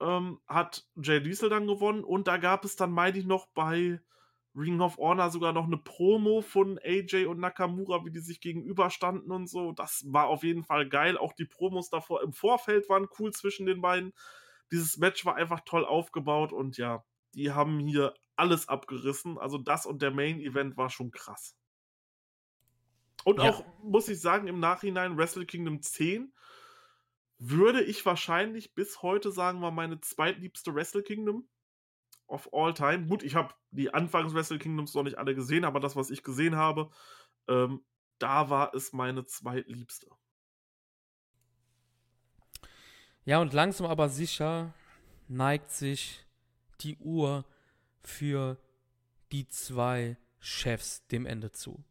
Ähm, 0.00 0.40
hat 0.46 0.86
Jay 0.96 1.18
Liesel 1.18 1.50
dann 1.50 1.66
gewonnen 1.66 2.04
und 2.04 2.26
da 2.26 2.38
gab 2.38 2.64
es 2.64 2.76
dann, 2.76 2.90
meine 2.90 3.18
ich, 3.18 3.26
noch 3.26 3.46
bei 3.48 4.00
Ring 4.56 4.80
of 4.80 4.96
Honor 4.96 5.30
sogar 5.30 5.52
noch 5.52 5.66
eine 5.66 5.76
Promo 5.76 6.40
von 6.40 6.78
AJ 6.82 7.26
und 7.26 7.38
Nakamura, 7.38 8.04
wie 8.04 8.10
die 8.10 8.20
sich 8.20 8.40
gegenüberstanden 8.40 9.30
und 9.30 9.46
so. 9.48 9.72
Das 9.72 10.04
war 10.08 10.26
auf 10.26 10.42
jeden 10.42 10.64
Fall 10.64 10.88
geil. 10.88 11.16
Auch 11.16 11.32
die 11.32 11.44
Promos 11.44 11.88
davor 11.88 12.22
im 12.22 12.32
Vorfeld 12.32 12.88
waren 12.88 13.08
cool 13.18 13.32
zwischen 13.32 13.66
den 13.66 13.80
beiden. 13.80 14.12
Dieses 14.72 14.98
Match 14.98 15.24
war 15.24 15.36
einfach 15.36 15.60
toll 15.64 15.84
aufgebaut 15.84 16.52
und 16.52 16.78
ja, 16.78 17.04
die 17.34 17.52
haben 17.52 17.78
hier 17.78 18.14
alles 18.36 18.68
abgerissen. 18.68 19.38
Also 19.38 19.58
das 19.58 19.86
und 19.86 20.02
der 20.02 20.10
Main 20.10 20.40
Event 20.40 20.76
war 20.76 20.90
schon 20.90 21.10
krass. 21.10 21.56
Und 23.24 23.38
ja. 23.38 23.50
auch, 23.50 23.64
muss 23.82 24.08
ich 24.08 24.20
sagen, 24.20 24.48
im 24.48 24.58
Nachhinein 24.58 25.16
Wrestle 25.16 25.46
Kingdom 25.46 25.82
10 25.82 26.32
würde 27.40 27.82
ich 27.82 28.04
wahrscheinlich 28.04 28.74
bis 28.74 29.02
heute 29.02 29.32
sagen, 29.32 29.62
war 29.62 29.70
meine 29.70 29.98
zweitliebste 29.98 30.74
Wrestle 30.74 31.02
Kingdom 31.02 31.48
of 32.26 32.50
all 32.52 32.74
time. 32.74 33.06
Gut, 33.06 33.22
ich 33.22 33.34
habe 33.34 33.54
die 33.70 33.92
Anfangs 33.92 34.34
Wrestle 34.34 34.58
Kingdoms 34.58 34.94
noch 34.94 35.02
nicht 35.02 35.16
alle 35.16 35.34
gesehen, 35.34 35.64
aber 35.64 35.80
das, 35.80 35.96
was 35.96 36.10
ich 36.10 36.22
gesehen 36.22 36.56
habe, 36.56 36.90
ähm, 37.48 37.82
da 38.18 38.50
war 38.50 38.74
es 38.74 38.92
meine 38.92 39.24
zweitliebste. 39.24 40.06
Ja, 43.24 43.40
und 43.40 43.54
langsam 43.54 43.86
aber 43.86 44.10
sicher 44.10 44.74
neigt 45.26 45.70
sich 45.70 46.26
die 46.80 46.98
Uhr 46.98 47.46
für 48.02 48.58
die 49.32 49.48
zwei 49.48 50.18
Chefs 50.40 51.06
dem 51.08 51.24
Ende 51.24 51.52
zu. 51.52 51.82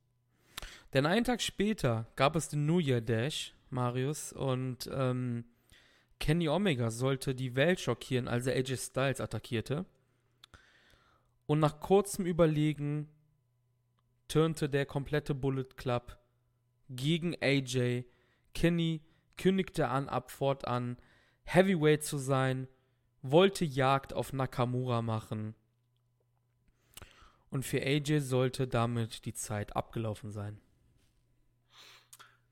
Denn 0.93 1.07
einen 1.07 1.23
Tag 1.23 1.41
später 1.41 2.05
gab 2.15 2.35
es 2.35 2.49
den 2.49 2.67
New 2.67 2.79
Year 2.79 3.01
Dash, 3.01 3.55
Marius, 3.71 4.33
und 4.33 4.89
ähm, 4.93 5.45
Kenny 6.19 6.49
Omega 6.49 6.91
sollte 6.91 7.33
die 7.33 7.55
Welt 7.55 7.79
schockieren, 7.79 8.27
als 8.27 8.45
er 8.45 8.55
AJ 8.55 8.77
Styles 8.77 9.21
attackierte. 9.21 9.85
Und 11.45 11.59
nach 11.59 11.79
kurzem 11.79 12.25
Überlegen 12.25 13.09
turnte 14.27 14.69
der 14.69 14.85
komplette 14.85 15.33
Bullet 15.33 15.75
Club 15.75 16.19
gegen 16.89 17.35
AJ. 17.41 18.03
Kenny 18.53 19.01
kündigte 19.37 19.87
an, 19.87 20.09
ab 20.09 20.29
fortan 20.29 20.97
Heavyweight 21.43 22.03
zu 22.03 22.17
sein, 22.17 22.67
wollte 23.21 23.65
Jagd 23.65 24.13
auf 24.13 24.33
Nakamura 24.33 25.01
machen. 25.01 25.55
Und 27.49 27.65
für 27.65 27.81
AJ 27.81 28.19
sollte 28.19 28.67
damit 28.67 29.25
die 29.25 29.33
Zeit 29.33 29.75
abgelaufen 29.75 30.31
sein 30.31 30.59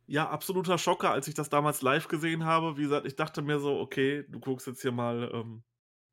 ja, 0.07 0.29
absoluter 0.29 0.77
Schocker, 0.77 1.11
als 1.11 1.27
ich 1.27 1.33
das 1.35 1.49
damals 1.49 1.81
live 1.81 2.07
gesehen 2.07 2.45
habe. 2.45 2.77
Wie 2.77 2.83
gesagt, 2.83 3.05
ich 3.05 3.15
dachte 3.15 3.41
mir 3.41 3.59
so, 3.59 3.79
okay, 3.79 4.25
du 4.29 4.39
guckst 4.39 4.67
jetzt 4.67 4.81
hier 4.81 4.93
mal 4.93 5.29
ähm, 5.33 5.63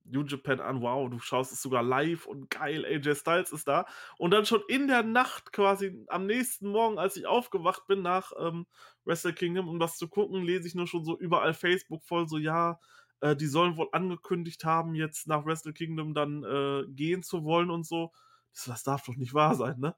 New 0.04 0.22
Japan 0.24 0.60
an, 0.60 0.82
wow, 0.82 1.08
du 1.08 1.18
schaust 1.20 1.52
es 1.52 1.62
sogar 1.62 1.82
live 1.82 2.26
und 2.26 2.50
geil, 2.50 2.84
AJ 2.84 3.14
Styles 3.16 3.52
ist 3.52 3.68
da. 3.68 3.86
Und 4.18 4.32
dann 4.32 4.46
schon 4.46 4.62
in 4.68 4.88
der 4.88 5.02
Nacht 5.02 5.52
quasi 5.52 6.04
am 6.08 6.26
nächsten 6.26 6.68
Morgen, 6.68 6.98
als 6.98 7.16
ich 7.16 7.26
aufgewacht 7.26 7.86
bin 7.86 8.02
nach 8.02 8.32
ähm, 8.38 8.66
Wrestle 9.04 9.32
Kingdom, 9.32 9.68
um 9.68 9.78
das 9.78 9.96
zu 9.96 10.08
gucken, 10.08 10.42
lese 10.42 10.66
ich 10.68 10.74
nur 10.74 10.86
schon 10.86 11.04
so 11.04 11.16
überall 11.18 11.54
Facebook 11.54 12.04
voll, 12.04 12.28
so 12.28 12.36
ja, 12.38 12.80
äh, 13.20 13.36
die 13.36 13.46
sollen 13.46 13.76
wohl 13.76 13.88
angekündigt 13.92 14.64
haben, 14.64 14.94
jetzt 14.94 15.26
nach 15.28 15.46
Wrestle 15.46 15.72
Kingdom 15.72 16.14
dann 16.14 16.42
äh, 16.44 16.84
gehen 16.88 17.22
zu 17.22 17.44
wollen 17.44 17.70
und 17.70 17.86
so. 17.86 18.12
Das, 18.52 18.64
das 18.64 18.82
darf 18.82 19.04
doch 19.06 19.16
nicht 19.16 19.34
wahr 19.34 19.54
sein, 19.54 19.78
ne? 19.78 19.96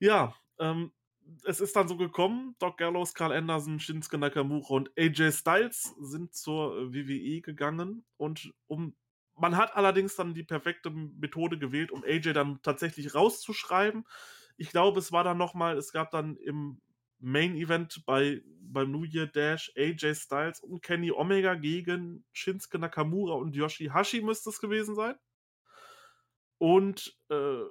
Ja, 0.00 0.34
ähm, 0.58 0.92
es 1.44 1.60
ist 1.60 1.76
dann 1.76 1.88
so 1.88 1.96
gekommen, 1.96 2.54
Doc 2.58 2.78
Gallows, 2.78 3.14
Carl 3.14 3.32
Anderson, 3.32 3.80
Shinsuke 3.80 4.18
Nakamura 4.18 4.74
und 4.74 4.90
AJ 4.98 5.32
Styles 5.32 5.94
sind 6.00 6.34
zur 6.34 6.92
WWE 6.92 7.40
gegangen 7.40 8.04
und 8.16 8.52
um 8.66 8.94
man 9.34 9.56
hat 9.56 9.74
allerdings 9.76 10.14
dann 10.14 10.34
die 10.34 10.44
perfekte 10.44 10.90
Methode 10.90 11.58
gewählt, 11.58 11.90
um 11.90 12.04
AJ 12.04 12.34
dann 12.34 12.60
tatsächlich 12.62 13.14
rauszuschreiben. 13.14 14.04
Ich 14.56 14.70
glaube, 14.70 14.98
es 15.00 15.10
war 15.10 15.24
dann 15.24 15.38
nochmal, 15.38 15.78
es 15.78 15.90
gab 15.90 16.10
dann 16.10 16.36
im 16.36 16.80
Main 17.18 17.54
Event 17.54 18.04
bei, 18.04 18.42
beim 18.60 18.90
New 18.90 19.04
Year 19.04 19.26
Dash 19.26 19.72
AJ 19.76 20.16
Styles 20.16 20.60
und 20.60 20.82
Kenny 20.82 21.12
Omega 21.12 21.54
gegen 21.54 22.24
Shinsuke 22.32 22.78
Nakamura 22.78 23.34
und 23.34 23.56
Yoshihashi 23.56 24.20
müsste 24.22 24.50
es 24.50 24.60
gewesen 24.60 24.94
sein. 24.94 25.14
Und 26.58 27.16
äh, 27.30 27.62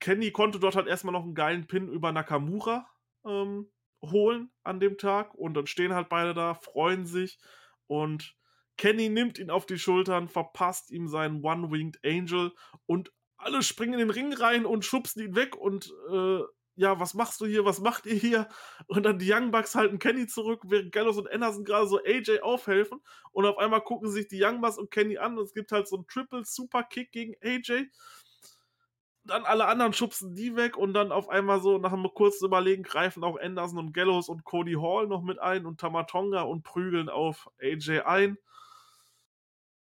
Kenny 0.00 0.30
konnte 0.30 0.58
dort 0.58 0.76
halt 0.76 0.86
erstmal 0.86 1.12
noch 1.12 1.24
einen 1.24 1.34
geilen 1.34 1.66
Pin 1.66 1.88
über 1.88 2.12
Nakamura 2.12 2.86
ähm, 3.24 3.70
holen 4.02 4.50
an 4.64 4.80
dem 4.80 4.98
Tag 4.98 5.34
und 5.34 5.54
dann 5.54 5.66
stehen 5.66 5.94
halt 5.94 6.08
beide 6.08 6.34
da, 6.34 6.54
freuen 6.54 7.06
sich 7.06 7.38
und 7.86 8.36
Kenny 8.76 9.08
nimmt 9.08 9.38
ihn 9.38 9.50
auf 9.50 9.66
die 9.66 9.78
Schultern, 9.78 10.28
verpasst 10.28 10.90
ihm 10.90 11.06
seinen 11.06 11.42
One-Winged 11.42 12.00
Angel 12.04 12.52
und 12.86 13.12
alle 13.36 13.62
springen 13.62 13.94
in 13.94 13.98
den 14.00 14.10
Ring 14.10 14.32
rein 14.32 14.66
und 14.66 14.84
schubsen 14.84 15.22
ihn 15.22 15.36
weg 15.36 15.56
und 15.56 15.92
äh, 16.10 16.40
ja, 16.74 16.98
was 16.98 17.12
machst 17.14 17.40
du 17.40 17.46
hier, 17.46 17.64
was 17.64 17.80
macht 17.80 18.06
ihr 18.06 18.14
hier? 18.14 18.48
Und 18.86 19.04
dann 19.04 19.18
die 19.18 19.30
Young 19.30 19.50
Bucks 19.50 19.74
halten 19.74 19.98
Kenny 19.98 20.26
zurück, 20.26 20.62
während 20.64 20.90
Gallows 20.90 21.18
und 21.18 21.30
Anderson 21.30 21.64
gerade 21.64 21.86
so 21.86 22.00
AJ 22.02 22.40
aufhelfen 22.40 23.00
und 23.32 23.44
auf 23.44 23.58
einmal 23.58 23.82
gucken 23.82 24.10
sich 24.10 24.26
die 24.28 24.42
Young 24.42 24.60
Bucks 24.60 24.78
und 24.78 24.90
Kenny 24.90 25.18
an 25.18 25.36
und 25.36 25.44
es 25.44 25.52
gibt 25.52 25.70
halt 25.70 25.86
so 25.86 25.96
einen 25.96 26.06
Triple 26.06 26.44
Super 26.44 26.82
Kick 26.82 27.12
gegen 27.12 27.34
AJ 27.42 27.88
dann 29.24 29.44
alle 29.44 29.66
anderen 29.66 29.92
schubsen 29.92 30.34
die 30.34 30.56
weg 30.56 30.76
und 30.76 30.94
dann 30.94 31.12
auf 31.12 31.28
einmal 31.28 31.60
so 31.60 31.78
nach 31.78 31.92
einem 31.92 32.12
kurzen 32.14 32.46
Überlegen 32.46 32.82
greifen 32.82 33.24
auch 33.24 33.38
Anderson 33.38 33.78
und 33.78 33.92
Gallows 33.94 34.28
und 34.28 34.44
Cody 34.44 34.74
Hall 34.74 35.06
noch 35.06 35.22
mit 35.22 35.38
ein 35.38 35.66
und 35.66 35.80
Tamatonga 35.80 36.42
und 36.42 36.62
prügeln 36.64 37.08
auf 37.08 37.50
AJ 37.60 38.00
ein. 38.00 38.38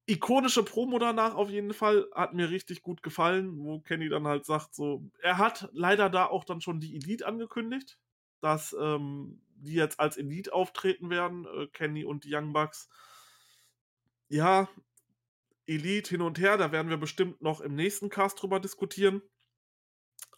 Ikonische 0.09 0.62
Promo 0.65 0.98
danach 1.01 1.35
auf 1.35 1.51
jeden 1.51 1.73
Fall, 1.74 2.07
hat 2.15 2.32
mir 2.32 2.51
richtig 2.51 2.82
gut 2.82 3.03
gefallen, 3.03 3.59
wo 3.59 3.81
Kenny 3.81 4.09
dann 4.09 4.27
halt 4.28 4.44
sagt 4.47 4.74
so, 4.74 5.11
er 5.20 5.39
hat 5.39 5.69
leider 5.73 6.09
da 6.11 6.27
auch 6.27 6.44
dann 6.44 6.61
schon 6.61 6.78
die 6.81 6.94
Elite 6.97 7.27
angekündigt. 7.27 7.98
dass 8.40 8.77
ähm, 8.81 9.40
die 9.57 9.74
jetzt 9.74 9.98
als 10.01 10.16
Elite 10.19 10.53
auftreten 10.55 11.11
werden, 11.11 11.47
äh, 11.47 11.66
Kenny 11.69 12.05
und 12.05 12.24
die 12.24 12.35
Young 12.35 12.53
Bucks. 12.53 12.89
Ja, 14.28 14.69
Elite 15.66 16.10
hin 16.10 16.22
und 16.22 16.38
her, 16.38 16.56
da 16.56 16.72
werden 16.72 16.88
wir 16.88 16.97
bestimmt 16.97 17.43
noch 17.43 17.60
im 17.60 17.74
nächsten 17.74 18.09
Cast 18.09 18.40
drüber 18.40 18.60
diskutieren. 18.60 19.22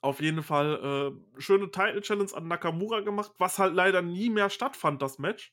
Auf 0.00 0.20
jeden 0.20 0.42
Fall 0.42 1.12
äh, 1.36 1.40
schöne 1.40 1.70
Title 1.70 2.00
Challenge 2.00 2.32
an 2.34 2.48
Nakamura 2.48 3.00
gemacht, 3.00 3.32
was 3.38 3.58
halt 3.58 3.74
leider 3.74 4.00
nie 4.00 4.30
mehr 4.30 4.48
stattfand, 4.48 5.02
das 5.02 5.18
Match. 5.18 5.52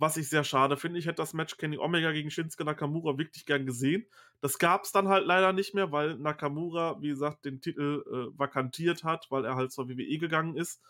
Was 0.00 0.16
ich 0.16 0.28
sehr 0.28 0.44
schade 0.44 0.76
finde. 0.76 1.00
Ich 1.00 1.06
hätte 1.06 1.16
das 1.16 1.34
Match 1.34 1.56
Kenny 1.56 1.76
Omega 1.76 2.12
gegen 2.12 2.30
Shinsuke 2.30 2.64
Nakamura 2.64 3.18
wirklich 3.18 3.46
gern 3.46 3.66
gesehen. 3.66 4.06
Das 4.40 4.58
gab 4.58 4.84
es 4.84 4.92
dann 4.92 5.08
halt 5.08 5.26
leider 5.26 5.52
nicht 5.52 5.74
mehr, 5.74 5.90
weil 5.90 6.16
Nakamura, 6.18 7.00
wie 7.00 7.08
gesagt, 7.08 7.44
den 7.44 7.60
Titel 7.60 8.04
äh, 8.06 8.38
vakantiert 8.38 9.02
hat, 9.02 9.26
weil 9.30 9.44
er 9.44 9.56
halt 9.56 9.72
zur 9.72 9.88
WWE 9.88 10.18
gegangen 10.18 10.56
ist. 10.56 10.80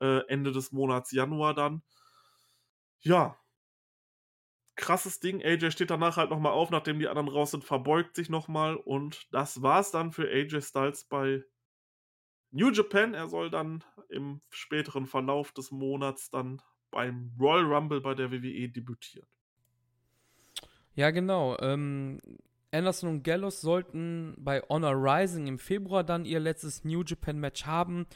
Äh, 0.00 0.26
Ende 0.26 0.50
des 0.50 0.72
Monats 0.72 1.12
Januar 1.12 1.54
dann. 1.54 1.82
Ja, 3.00 3.38
krasses 4.78 5.20
Ding. 5.20 5.42
AJ 5.42 5.72
steht 5.72 5.90
danach 5.90 6.16
halt 6.16 6.30
nochmal 6.30 6.52
auf, 6.52 6.70
nachdem 6.70 6.98
die 6.98 7.08
anderen 7.08 7.28
raus 7.28 7.50
sind, 7.50 7.64
verbeugt 7.64 8.16
sich 8.16 8.30
nochmal 8.30 8.76
und 8.76 9.28
das 9.32 9.60
war's 9.60 9.90
dann 9.90 10.12
für 10.12 10.30
AJ 10.30 10.62
Styles 10.62 11.04
bei 11.04 11.44
New 12.50 12.70
Japan. 12.70 13.12
Er 13.12 13.28
soll 13.28 13.50
dann 13.50 13.84
im 14.08 14.40
späteren 14.48 15.06
Verlauf 15.06 15.52
des 15.52 15.70
Monats 15.70 16.30
dann 16.30 16.62
beim 16.90 17.32
Royal 17.38 17.66
Rumble 17.66 18.00
bei 18.00 18.14
der 18.14 18.30
WWE 18.30 18.68
debütieren. 18.70 19.28
Ja, 20.94 21.10
genau. 21.10 21.58
Ähm, 21.60 22.20
Anderson 22.72 23.10
und 23.10 23.22
Gallows 23.22 23.60
sollten 23.60 24.34
bei 24.38 24.62
Honor 24.68 24.94
Rising 24.94 25.46
im 25.46 25.58
Februar 25.58 26.04
dann 26.04 26.24
ihr 26.24 26.40
letztes 26.40 26.84
New 26.84 27.02
Japan 27.04 27.38
Match 27.38 27.66
haben. 27.66 28.06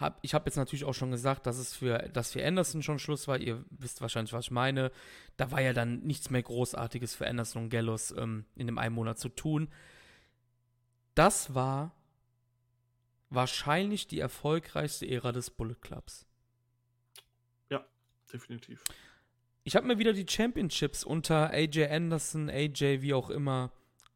Hab, 0.00 0.18
ich 0.22 0.32
habe 0.32 0.46
jetzt 0.46 0.56
natürlich 0.56 0.86
auch 0.86 0.94
schon 0.94 1.10
gesagt, 1.10 1.46
dass 1.46 1.58
es 1.58 1.74
für, 1.74 1.98
dass 2.12 2.32
für 2.32 2.44
Anderson 2.44 2.82
schon 2.82 2.98
Schluss 2.98 3.28
war. 3.28 3.38
Ihr 3.38 3.62
wisst 3.68 4.00
wahrscheinlich, 4.00 4.32
was 4.32 4.46
ich 4.46 4.50
meine. 4.50 4.90
Da 5.36 5.50
war 5.50 5.60
ja 5.60 5.74
dann 5.74 6.00
nichts 6.00 6.30
mehr 6.30 6.42
Großartiges 6.42 7.14
für 7.14 7.26
Anderson 7.26 7.64
und 7.64 7.68
Gallows 7.68 8.10
ähm, 8.16 8.46
in 8.56 8.66
dem 8.66 8.78
einen 8.78 8.94
Monat 8.94 9.18
zu 9.18 9.28
tun. 9.28 9.68
Das 11.14 11.54
war 11.54 11.94
wahrscheinlich 13.28 14.08
die 14.08 14.20
erfolgreichste 14.20 15.06
Ära 15.06 15.32
des 15.32 15.50
Bullet 15.50 15.76
Clubs. 15.80 16.26
Ja, 17.68 17.84
definitiv. 18.32 18.82
Ich 19.64 19.76
habe 19.76 19.86
mir 19.86 19.98
wieder 19.98 20.14
die 20.14 20.26
Championships 20.26 21.04
unter 21.04 21.50
AJ 21.50 21.84
Anderson, 21.90 22.48
AJ, 22.48 23.02
wie 23.02 23.12
auch 23.12 23.28
immer, 23.28 23.70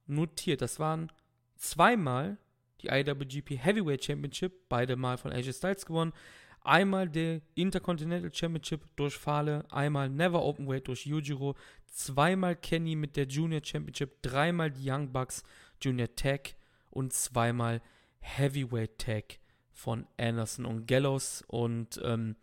notiert. 0.07 0.63
Das 0.63 0.79
waren 0.79 1.13
zweimal 1.57 2.39
die 2.85 2.89
IWGP 2.89 3.59
Heavyweight 3.59 4.05
Championship, 4.05 4.69
beide 4.69 4.97
mal 4.97 5.17
von 5.17 5.33
AJ 5.33 5.55
Styles 5.55 5.87
gewonnen. 5.87 6.13
Einmal 6.61 7.09
der 7.09 7.43
Intercontinental 7.55 8.33
Championship 8.33 8.83
durch 8.97 9.17
Fale, 9.17 9.65
einmal 9.71 10.09
Never 10.09 10.43
Openweight 10.43 10.89
durch 10.89 11.05
Yujiro, 11.05 11.55
zweimal 11.87 12.57
Kenny 12.57 12.97
mit 12.97 13.17
der 13.17 13.27
Junior 13.27 13.61
Championship, 13.63 14.23
dreimal 14.23 14.71
die 14.71 14.91
Young 14.91 15.13
Bucks 15.13 15.43
Junior 15.81 16.15
Tag 16.17 16.55
und 16.91 17.13
zweimal 17.13 17.83
Heavyweight 18.21 18.99
Tag 18.99 19.39
von 19.73 20.07
Anderson 20.17 20.65
und 20.65 20.87
Gallows. 20.87 21.45
Und 21.49 22.01
ähm, 22.03 22.37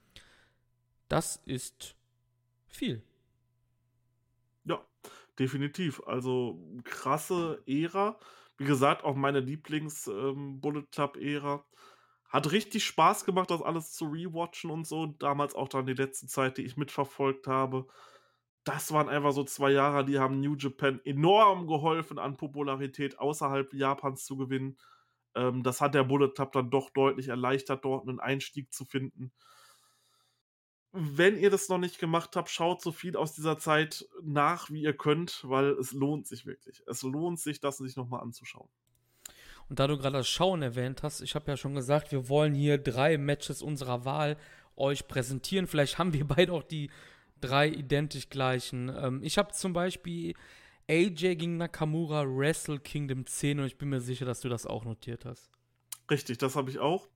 das 1.08 1.42
ist 1.46 1.96
viel. 2.68 3.02
Ja, 4.66 4.86
definitiv. 5.40 6.02
Also 6.06 6.60
krasse 6.84 7.64
Ära. 7.66 8.20
Wie 8.62 8.68
gesagt, 8.68 9.04
auch 9.04 9.16
meine 9.16 9.40
Lieblings-Bullet 9.40 10.80
ähm, 10.82 10.88
Club-Ära. 10.92 11.66
Hat 12.30 12.52
richtig 12.52 12.86
Spaß 12.86 13.26
gemacht, 13.26 13.50
das 13.50 13.64
alles 13.64 13.92
zu 13.94 14.06
rewatchen 14.06 14.70
und 14.70 14.86
so. 14.86 15.08
Damals 15.08 15.56
auch 15.56 15.68
dann 15.68 15.88
die 15.88 15.96
letzte 15.96 16.28
Zeit, 16.28 16.60
die 16.60 16.62
ich 16.62 16.78
mitverfolgt 16.78 17.48
habe. 17.48 17.88
Das 18.64 18.94
waren 18.94 19.10
einfach 19.10 19.32
so 19.32 19.44
zwei 19.46 19.72
Jahre, 19.72 20.06
die 20.06 20.20
haben 20.20 20.42
New 20.42 20.54
Japan 20.56 21.02
enorm 21.06 21.66
geholfen, 21.66 22.20
an 22.20 22.38
Popularität 22.38 23.18
außerhalb 23.18 23.74
Japans 23.74 24.26
zu 24.26 24.38
gewinnen. 24.38 24.78
Ähm, 25.34 25.64
das 25.64 25.82
hat 25.82 25.96
der 25.96 26.04
Bullet 26.04 26.30
Club 26.30 26.52
dann 26.52 26.70
doch 26.70 26.92
deutlich 26.92 27.30
erleichtert, 27.30 27.84
dort 27.84 28.08
einen 28.08 28.20
Einstieg 28.20 28.72
zu 28.72 28.86
finden 28.86 29.34
wenn 30.94 31.38
ihr 31.38 31.50
das 31.50 31.70
noch 31.70 31.78
nicht 31.78 32.00
gemacht 32.00 32.36
habt, 32.36 32.50
schaut 32.50 32.82
so 32.82 32.92
viel 32.92 33.16
aus 33.16 33.34
dieser 33.34 33.58
Zeit 33.58 34.08
nach, 34.22 34.70
wie 34.70 34.82
ihr 34.82 34.94
könnt, 34.94 35.42
weil 35.44 35.72
es 35.72 35.94
lohnt 35.94 36.28
sich 36.28 36.46
wirklich. 36.46 36.84
Es 36.88 37.02
lohnt 37.04 37.40
sich, 37.40 37.60
das 37.60 37.78
sich 37.78 37.96
nochmal 37.96 38.22
anzuschauen. 38.22 38.70
Und 39.70 39.80
da 39.80 39.88
du 39.88 39.98
gerade 39.98 40.18
das 40.18 40.28
Schauen 40.28 40.62
erwähnt 40.62 41.02
hast, 41.02 41.22
ich 41.22 41.34
habe 41.34 41.50
ja 41.50 41.56
schon 41.56 41.76
gesagt, 41.76 42.12
wir 42.12 42.28
wollen 42.28 42.54
hier 42.54 42.78
drei 42.78 43.18
Matches 43.18 43.62
unserer 43.62 44.04
Wahl 44.04 44.38
euch 44.76 45.08
präsentieren. 45.08 45.66
Vielleicht 45.66 45.98
haben 45.98 46.14
wir 46.14 46.26
beide 46.28 46.52
auch 46.52 46.64
die 46.64 46.90
drei 47.40 47.70
identisch 47.70 48.30
gleichen. 48.30 48.90
Ähm, 48.90 49.22
ich 49.24 49.38
habe 49.38 49.54
zum 49.54 49.72
Beispiel 49.72 50.34
AJ 50.90 51.36
gegen 51.36 51.56
Nakamura 51.56 52.26
Wrestle 52.26 52.80
Kingdom 52.80 53.26
10 53.26 53.62
und 53.62 53.66
ich 53.66 53.78
bin 53.78 53.90
mir 53.90 54.02
sicher, 54.02 54.26
dass 54.26 54.42
du 54.42 54.50
das 54.50 54.66
auch 54.66 54.84
notiert 54.84 55.24
hast. 55.24 55.50
Richtig, 56.10 56.38
das 56.40 56.58
habe 56.58 56.70
ich 56.70 56.80
auch. 56.80 57.08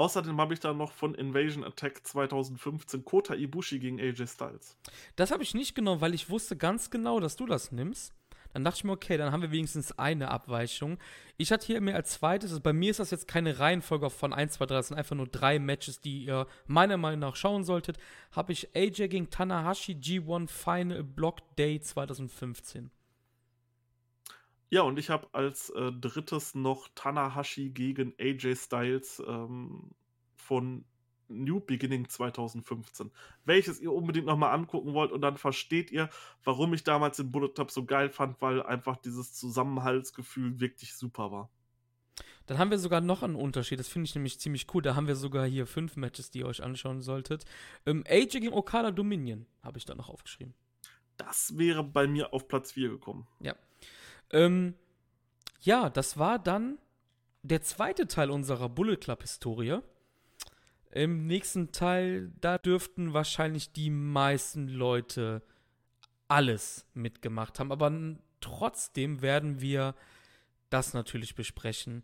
Außerdem 0.00 0.40
habe 0.40 0.54
ich 0.54 0.60
da 0.60 0.72
noch 0.72 0.92
von 0.92 1.14
Invasion 1.14 1.62
Attack 1.62 2.06
2015 2.06 3.04
Kota 3.04 3.34
Ibushi 3.34 3.78
gegen 3.80 4.00
AJ 4.00 4.28
Styles. 4.28 4.78
Das 5.14 5.30
habe 5.30 5.42
ich 5.42 5.52
nicht 5.52 5.74
genommen, 5.74 6.00
weil 6.00 6.14
ich 6.14 6.30
wusste 6.30 6.56
ganz 6.56 6.88
genau, 6.88 7.20
dass 7.20 7.36
du 7.36 7.44
das 7.44 7.70
nimmst. 7.70 8.14
Dann 8.54 8.64
dachte 8.64 8.78
ich 8.78 8.84
mir, 8.84 8.92
okay, 8.92 9.18
dann 9.18 9.30
haben 9.30 9.42
wir 9.42 9.50
wenigstens 9.50 9.92
eine 9.98 10.30
Abweichung. 10.30 10.96
Ich 11.36 11.52
hatte 11.52 11.66
hier 11.66 11.82
mir 11.82 11.96
als 11.96 12.12
zweites, 12.12 12.50
also 12.50 12.62
bei 12.62 12.72
mir 12.72 12.92
ist 12.92 12.98
das 12.98 13.10
jetzt 13.10 13.28
keine 13.28 13.58
Reihenfolge 13.58 14.08
von 14.08 14.32
1, 14.32 14.54
2, 14.54 14.64
3, 14.64 14.74
das 14.74 14.88
sind 14.88 14.96
einfach 14.96 15.16
nur 15.16 15.28
drei 15.28 15.58
Matches, 15.58 16.00
die 16.00 16.24
ihr 16.24 16.46
meiner 16.66 16.96
Meinung 16.96 17.20
nach 17.20 17.36
schauen 17.36 17.64
solltet. 17.64 17.98
Habe 18.32 18.54
ich 18.54 18.74
AJ 18.74 19.08
gegen 19.08 19.28
Tanahashi 19.28 19.92
G1 19.92 20.48
Final 20.48 21.04
Block 21.04 21.40
Day 21.56 21.78
2015. 21.78 22.90
Ja, 24.70 24.82
und 24.82 24.98
ich 24.98 25.10
habe 25.10 25.28
als 25.32 25.70
äh, 25.70 25.92
drittes 25.92 26.54
noch 26.54 26.88
Tanahashi 26.94 27.70
gegen 27.70 28.14
AJ 28.18 28.54
Styles 28.54 29.20
ähm, 29.26 29.90
von 30.36 30.84
New 31.30 31.60
Beginning 31.60 32.08
2015, 32.08 33.10
welches 33.44 33.80
ihr 33.80 33.92
unbedingt 33.92 34.26
nochmal 34.26 34.54
angucken 34.54 34.94
wollt 34.94 35.12
und 35.12 35.20
dann 35.22 35.36
versteht 35.36 35.90
ihr, 35.90 36.08
warum 36.44 36.74
ich 36.74 36.84
damals 36.84 37.16
den 37.16 37.30
Bullet 37.32 37.48
Club 37.48 37.70
so 37.70 37.84
geil 37.84 38.10
fand, 38.10 38.40
weil 38.40 38.62
einfach 38.62 38.96
dieses 38.96 39.34
Zusammenhaltsgefühl 39.34 40.60
wirklich 40.60 40.94
super 40.94 41.30
war. 41.30 41.50
Dann 42.46 42.58
haben 42.58 42.70
wir 42.70 42.78
sogar 42.78 43.00
noch 43.00 43.22
einen 43.22 43.36
Unterschied, 43.36 43.78
das 43.78 43.88
finde 43.88 44.06
ich 44.06 44.14
nämlich 44.14 44.40
ziemlich 44.40 44.66
cool. 44.74 44.82
Da 44.82 44.96
haben 44.96 45.06
wir 45.06 45.14
sogar 45.14 45.46
hier 45.46 45.66
fünf 45.66 45.96
Matches, 45.96 46.30
die 46.30 46.40
ihr 46.40 46.46
euch 46.46 46.62
anschauen 46.62 47.00
solltet. 47.00 47.44
Ähm, 47.86 48.04
AJ 48.08 48.40
gegen 48.40 48.52
Okada 48.52 48.90
Dominion 48.90 49.46
habe 49.62 49.78
ich 49.78 49.84
da 49.84 49.94
noch 49.94 50.08
aufgeschrieben. 50.08 50.54
Das 51.16 51.56
wäre 51.58 51.84
bei 51.84 52.06
mir 52.06 52.32
auf 52.32 52.48
Platz 52.48 52.72
4 52.72 52.88
gekommen. 52.88 53.26
Ja. 53.40 53.54
Ähm, 54.32 54.74
ja, 55.60 55.90
das 55.90 56.18
war 56.18 56.38
dann 56.38 56.78
der 57.42 57.62
zweite 57.62 58.06
Teil 58.06 58.30
unserer 58.30 58.68
Bullet 58.68 58.96
Club-Historie. 58.96 59.80
Im 60.92 61.26
nächsten 61.26 61.72
Teil, 61.72 62.32
da 62.40 62.58
dürften 62.58 63.12
wahrscheinlich 63.12 63.72
die 63.72 63.90
meisten 63.90 64.68
Leute 64.68 65.42
alles 66.28 66.86
mitgemacht 66.94 67.60
haben. 67.60 67.72
Aber 67.72 67.92
trotzdem 68.40 69.22
werden 69.22 69.60
wir 69.60 69.94
das 70.68 70.94
natürlich 70.94 71.34
besprechen. 71.34 72.02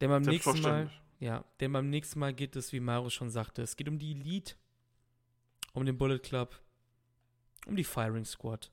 Denn 0.00 0.10
beim 0.10 0.22
nächsten 0.22 0.60
Mal, 0.60 0.90
ja, 1.18 1.44
denn 1.60 1.72
beim 1.72 1.90
nächsten 1.90 2.18
Mal 2.18 2.34
geht 2.34 2.56
es, 2.56 2.72
wie 2.72 2.80
Mario 2.80 3.10
schon 3.10 3.30
sagte, 3.30 3.62
es 3.62 3.76
geht 3.76 3.88
um 3.88 3.98
die 3.98 4.12
Elite, 4.12 4.54
um 5.72 5.84
den 5.84 5.96
Bullet 5.96 6.18
Club, 6.18 6.60
um 7.66 7.76
die 7.76 7.84
Firing 7.84 8.24
Squad 8.24 8.70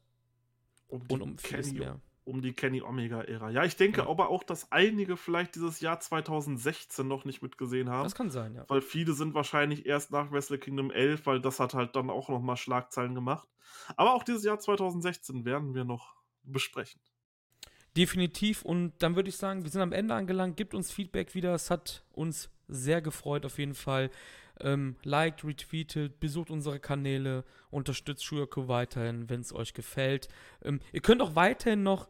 um 0.88 1.02
und 1.10 1.22
um 1.22 1.38
vieles 1.38 1.72
mehr 1.74 2.00
um 2.30 2.42
die 2.42 2.54
Kenny 2.54 2.82
Omega-Ära. 2.82 3.50
Ja, 3.50 3.64
ich 3.66 3.76
denke 3.76 4.02
ja. 4.02 4.08
aber 4.08 4.30
auch, 4.30 4.44
dass 4.44 4.72
einige 4.72 5.18
vielleicht 5.18 5.56
dieses 5.56 5.82
Jahr 5.82 6.00
2016 6.00 7.08
noch 7.08 7.26
nicht 7.26 7.42
mitgesehen 7.42 7.90
haben. 7.90 8.04
Das 8.04 8.16
kann 8.16 8.30
sein, 8.30 8.56
ja. 8.56 8.66
Weil 8.68 8.82
viele 8.82 9.14
sind 9.14 9.34
wahrscheinlich 9.34 9.86
erst 9.86 10.12
nach 10.12 10.32
Wrestle 10.32 10.60
Kingdom 10.60 10.92
11, 10.92 11.26
weil 11.26 11.42
das 11.42 11.60
hat 11.60 11.74
halt 11.74 11.96
dann 11.96 12.10
auch 12.10 12.30
nochmal 12.30 12.58
Schlagzeilen 12.58 13.16
gemacht. 13.16 13.48
Aber 13.98 14.14
auch 14.14 14.24
dieses 14.24 14.44
Jahr 14.44 14.60
2016 14.60 15.46
werden 15.46 15.74
wir 15.74 15.84
noch 15.84 16.16
besprechen. 16.44 17.02
Definitiv. 17.98 18.62
Und 18.64 18.94
dann 19.00 19.16
würde 19.16 19.30
ich 19.30 19.38
sagen, 19.38 19.64
wir 19.64 19.72
sind 19.72 19.82
am 19.82 19.92
Ende 19.92 20.14
angelangt. 20.14 20.58
Gibt 20.58 20.74
uns 20.74 20.92
Feedback 20.92 21.34
wieder. 21.34 21.54
Es 21.54 21.72
hat 21.72 22.06
uns 22.12 22.50
sehr 22.68 23.02
gefreut 23.02 23.46
auf 23.46 23.58
jeden 23.58 23.74
Fall. 23.74 24.12
Ähm, 24.62 24.98
liked, 25.04 25.46
retweetet, 25.46 26.20
besucht 26.20 26.52
unsere 26.52 26.80
Kanäle, 26.80 27.46
unterstützt 27.72 28.26
Shuyaku 28.26 28.68
weiterhin, 28.68 29.30
wenn 29.30 29.40
es 29.40 29.54
euch 29.54 29.74
gefällt. 29.74 30.28
Ähm, 30.64 30.82
ihr 30.92 31.02
könnt 31.02 31.22
auch 31.22 31.36
weiterhin 31.36 31.82
noch 31.82 32.10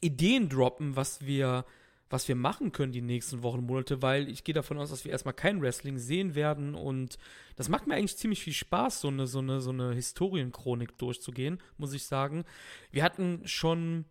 Ideen 0.00 0.48
droppen, 0.48 0.96
was 0.96 1.24
wir, 1.26 1.64
was 2.10 2.28
wir 2.28 2.36
machen 2.36 2.72
können 2.72 2.92
die 2.92 3.02
nächsten 3.02 3.42
Wochen, 3.42 3.64
Monate, 3.64 4.02
weil 4.02 4.28
ich 4.28 4.44
gehe 4.44 4.54
davon 4.54 4.78
aus, 4.78 4.90
dass 4.90 5.04
wir 5.04 5.12
erstmal 5.12 5.34
kein 5.34 5.60
Wrestling 5.60 5.98
sehen 5.98 6.34
werden 6.34 6.74
und 6.74 7.18
das 7.56 7.68
macht 7.68 7.86
mir 7.86 7.94
eigentlich 7.94 8.16
ziemlich 8.16 8.42
viel 8.42 8.52
Spaß, 8.52 9.00
so 9.00 9.08
eine, 9.08 9.26
so 9.26 9.38
eine, 9.38 9.60
so 9.60 9.70
eine 9.70 9.92
Historienchronik 9.92 10.98
durchzugehen, 10.98 11.58
muss 11.76 11.92
ich 11.92 12.04
sagen. 12.04 12.44
Wir 12.90 13.02
hatten 13.02 13.42
schon 13.44 14.04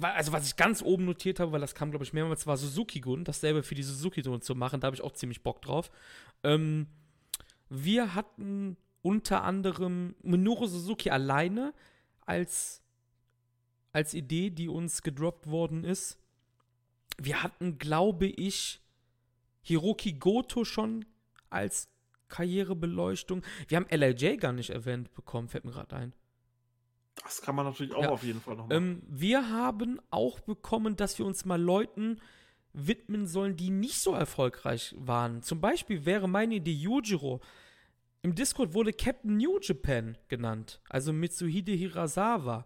also 0.00 0.32
was 0.32 0.46
ich 0.46 0.56
ganz 0.56 0.82
oben 0.82 1.04
notiert 1.04 1.40
habe, 1.40 1.52
weil 1.52 1.60
das 1.60 1.74
kam, 1.74 1.90
glaube 1.90 2.04
ich, 2.04 2.12
mehrmals, 2.12 2.46
war 2.46 2.56
Suzuki-Gun, 2.56 3.24
dasselbe 3.24 3.62
für 3.62 3.74
die 3.74 3.82
Suzuki-Gun 3.82 4.42
zu 4.42 4.54
machen, 4.54 4.80
da 4.80 4.86
habe 4.86 4.96
ich 4.96 5.02
auch 5.02 5.12
ziemlich 5.12 5.42
Bock 5.42 5.62
drauf. 5.62 5.90
Ähm, 6.42 6.88
wir 7.68 8.14
hatten 8.14 8.76
unter 9.02 9.44
anderem 9.44 10.14
Minoru 10.22 10.66
Suzuki 10.66 11.10
alleine 11.10 11.72
als, 12.26 12.82
als 13.94 14.12
Idee, 14.12 14.50
die 14.50 14.68
uns 14.68 15.02
gedroppt 15.02 15.46
worden 15.46 15.84
ist. 15.84 16.18
Wir 17.16 17.42
hatten, 17.42 17.78
glaube 17.78 18.26
ich, 18.26 18.80
Hiroki 19.62 20.14
Goto 20.14 20.64
schon 20.64 21.04
als 21.48 21.88
Karrierebeleuchtung. 22.28 23.42
Wir 23.68 23.76
haben 23.76 23.86
LIJ 23.88 24.36
gar 24.38 24.52
nicht 24.52 24.70
erwähnt 24.70 25.14
bekommen, 25.14 25.48
fällt 25.48 25.64
mir 25.64 25.70
gerade 25.70 25.94
ein. 25.96 26.12
Das 27.22 27.40
kann 27.40 27.54
man 27.54 27.64
natürlich 27.66 27.94
auch 27.94 28.02
Ja. 28.02 28.10
auf 28.10 28.24
jeden 28.24 28.40
Fall 28.40 28.56
noch 28.56 28.66
machen. 28.66 28.76
Ähm, 28.76 29.02
wir 29.06 29.48
haben 29.48 30.00
auch 30.10 30.40
bekommen, 30.40 30.96
dass 30.96 31.16
wir 31.18 31.24
uns 31.26 31.44
mal 31.44 31.60
Leuten 31.62 32.20
widmen 32.72 33.28
sollen, 33.28 33.56
die 33.56 33.70
nicht 33.70 34.00
so 34.00 34.12
erfolgreich 34.12 34.94
waren. 34.98 35.42
Zum 35.42 35.60
Beispiel 35.60 36.04
wäre 36.04 36.28
meine 36.28 36.56
Idee 36.56 36.72
Yujiro. 36.72 37.40
Im 38.22 38.34
Discord 38.34 38.74
wurde 38.74 38.92
Captain 38.92 39.36
New 39.36 39.60
Japan 39.60 40.18
genannt, 40.26 40.80
also 40.88 41.12
Mitsuhide 41.12 41.70
Hirasawa, 41.72 42.64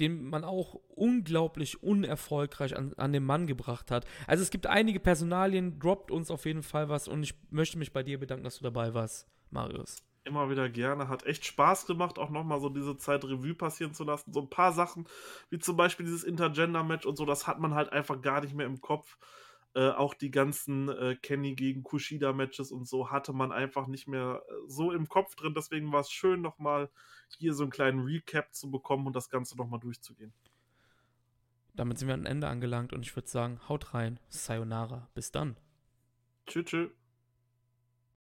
den 0.00 0.24
man 0.24 0.44
auch 0.44 0.80
unglaublich 0.88 1.82
unerfolgreich 1.82 2.76
an, 2.76 2.94
an 2.96 3.12
den 3.12 3.24
Mann 3.24 3.46
gebracht 3.46 3.90
hat. 3.90 4.06
Also 4.26 4.42
es 4.42 4.50
gibt 4.50 4.66
einige 4.66 5.00
Personalien, 5.00 5.78
droppt 5.78 6.10
uns 6.10 6.30
auf 6.30 6.46
jeden 6.46 6.62
Fall 6.62 6.88
was 6.88 7.08
und 7.08 7.22
ich 7.22 7.34
möchte 7.50 7.78
mich 7.78 7.92
bei 7.92 8.02
dir 8.02 8.18
bedanken, 8.18 8.44
dass 8.44 8.58
du 8.58 8.64
dabei 8.64 8.94
warst, 8.94 9.26
Marius. 9.50 10.02
Immer 10.26 10.48
wieder 10.48 10.70
gerne. 10.70 11.08
Hat 11.08 11.26
echt 11.26 11.44
Spaß 11.44 11.86
gemacht, 11.86 12.18
auch 12.18 12.30
nochmal 12.30 12.58
so 12.58 12.70
diese 12.70 12.96
Zeit 12.96 13.24
Revue 13.24 13.54
passieren 13.54 13.92
zu 13.92 14.04
lassen. 14.04 14.32
So 14.32 14.40
ein 14.40 14.48
paar 14.48 14.72
Sachen, 14.72 15.06
wie 15.50 15.58
zum 15.58 15.76
Beispiel 15.76 16.06
dieses 16.06 16.24
Intergender-Match 16.24 17.04
und 17.04 17.16
so, 17.16 17.26
das 17.26 17.46
hat 17.46 17.60
man 17.60 17.74
halt 17.74 17.92
einfach 17.92 18.22
gar 18.22 18.40
nicht 18.40 18.54
mehr 18.54 18.66
im 18.66 18.80
Kopf. 18.80 19.18
Äh, 19.74 19.90
auch 19.90 20.14
die 20.14 20.30
ganzen 20.30 20.88
äh, 20.88 21.16
Kenny 21.20 21.56
gegen 21.56 21.82
Kushida-Matches 21.82 22.70
und 22.70 22.86
so 22.86 23.10
hatte 23.10 23.32
man 23.32 23.50
einfach 23.50 23.88
nicht 23.88 24.06
mehr 24.06 24.42
äh, 24.48 24.52
so 24.68 24.92
im 24.92 25.08
Kopf 25.08 25.34
drin. 25.34 25.52
Deswegen 25.54 25.92
war 25.92 26.00
es 26.00 26.12
schön, 26.12 26.42
nochmal 26.42 26.90
hier 27.38 27.54
so 27.54 27.64
einen 27.64 27.72
kleinen 27.72 28.00
Recap 28.00 28.54
zu 28.54 28.70
bekommen 28.70 29.06
und 29.08 29.16
das 29.16 29.30
Ganze 29.30 29.56
nochmal 29.56 29.80
durchzugehen. 29.80 30.32
Damit 31.74 31.98
sind 31.98 32.06
wir 32.06 32.14
am 32.14 32.24
Ende 32.24 32.46
angelangt 32.46 32.92
und 32.92 33.02
ich 33.02 33.16
würde 33.16 33.28
sagen, 33.28 33.60
haut 33.68 33.94
rein, 33.94 34.20
Sayonara, 34.28 35.08
bis 35.12 35.32
dann. 35.32 35.56
Tschüss, 36.46 36.66
tschüss. 36.66 37.03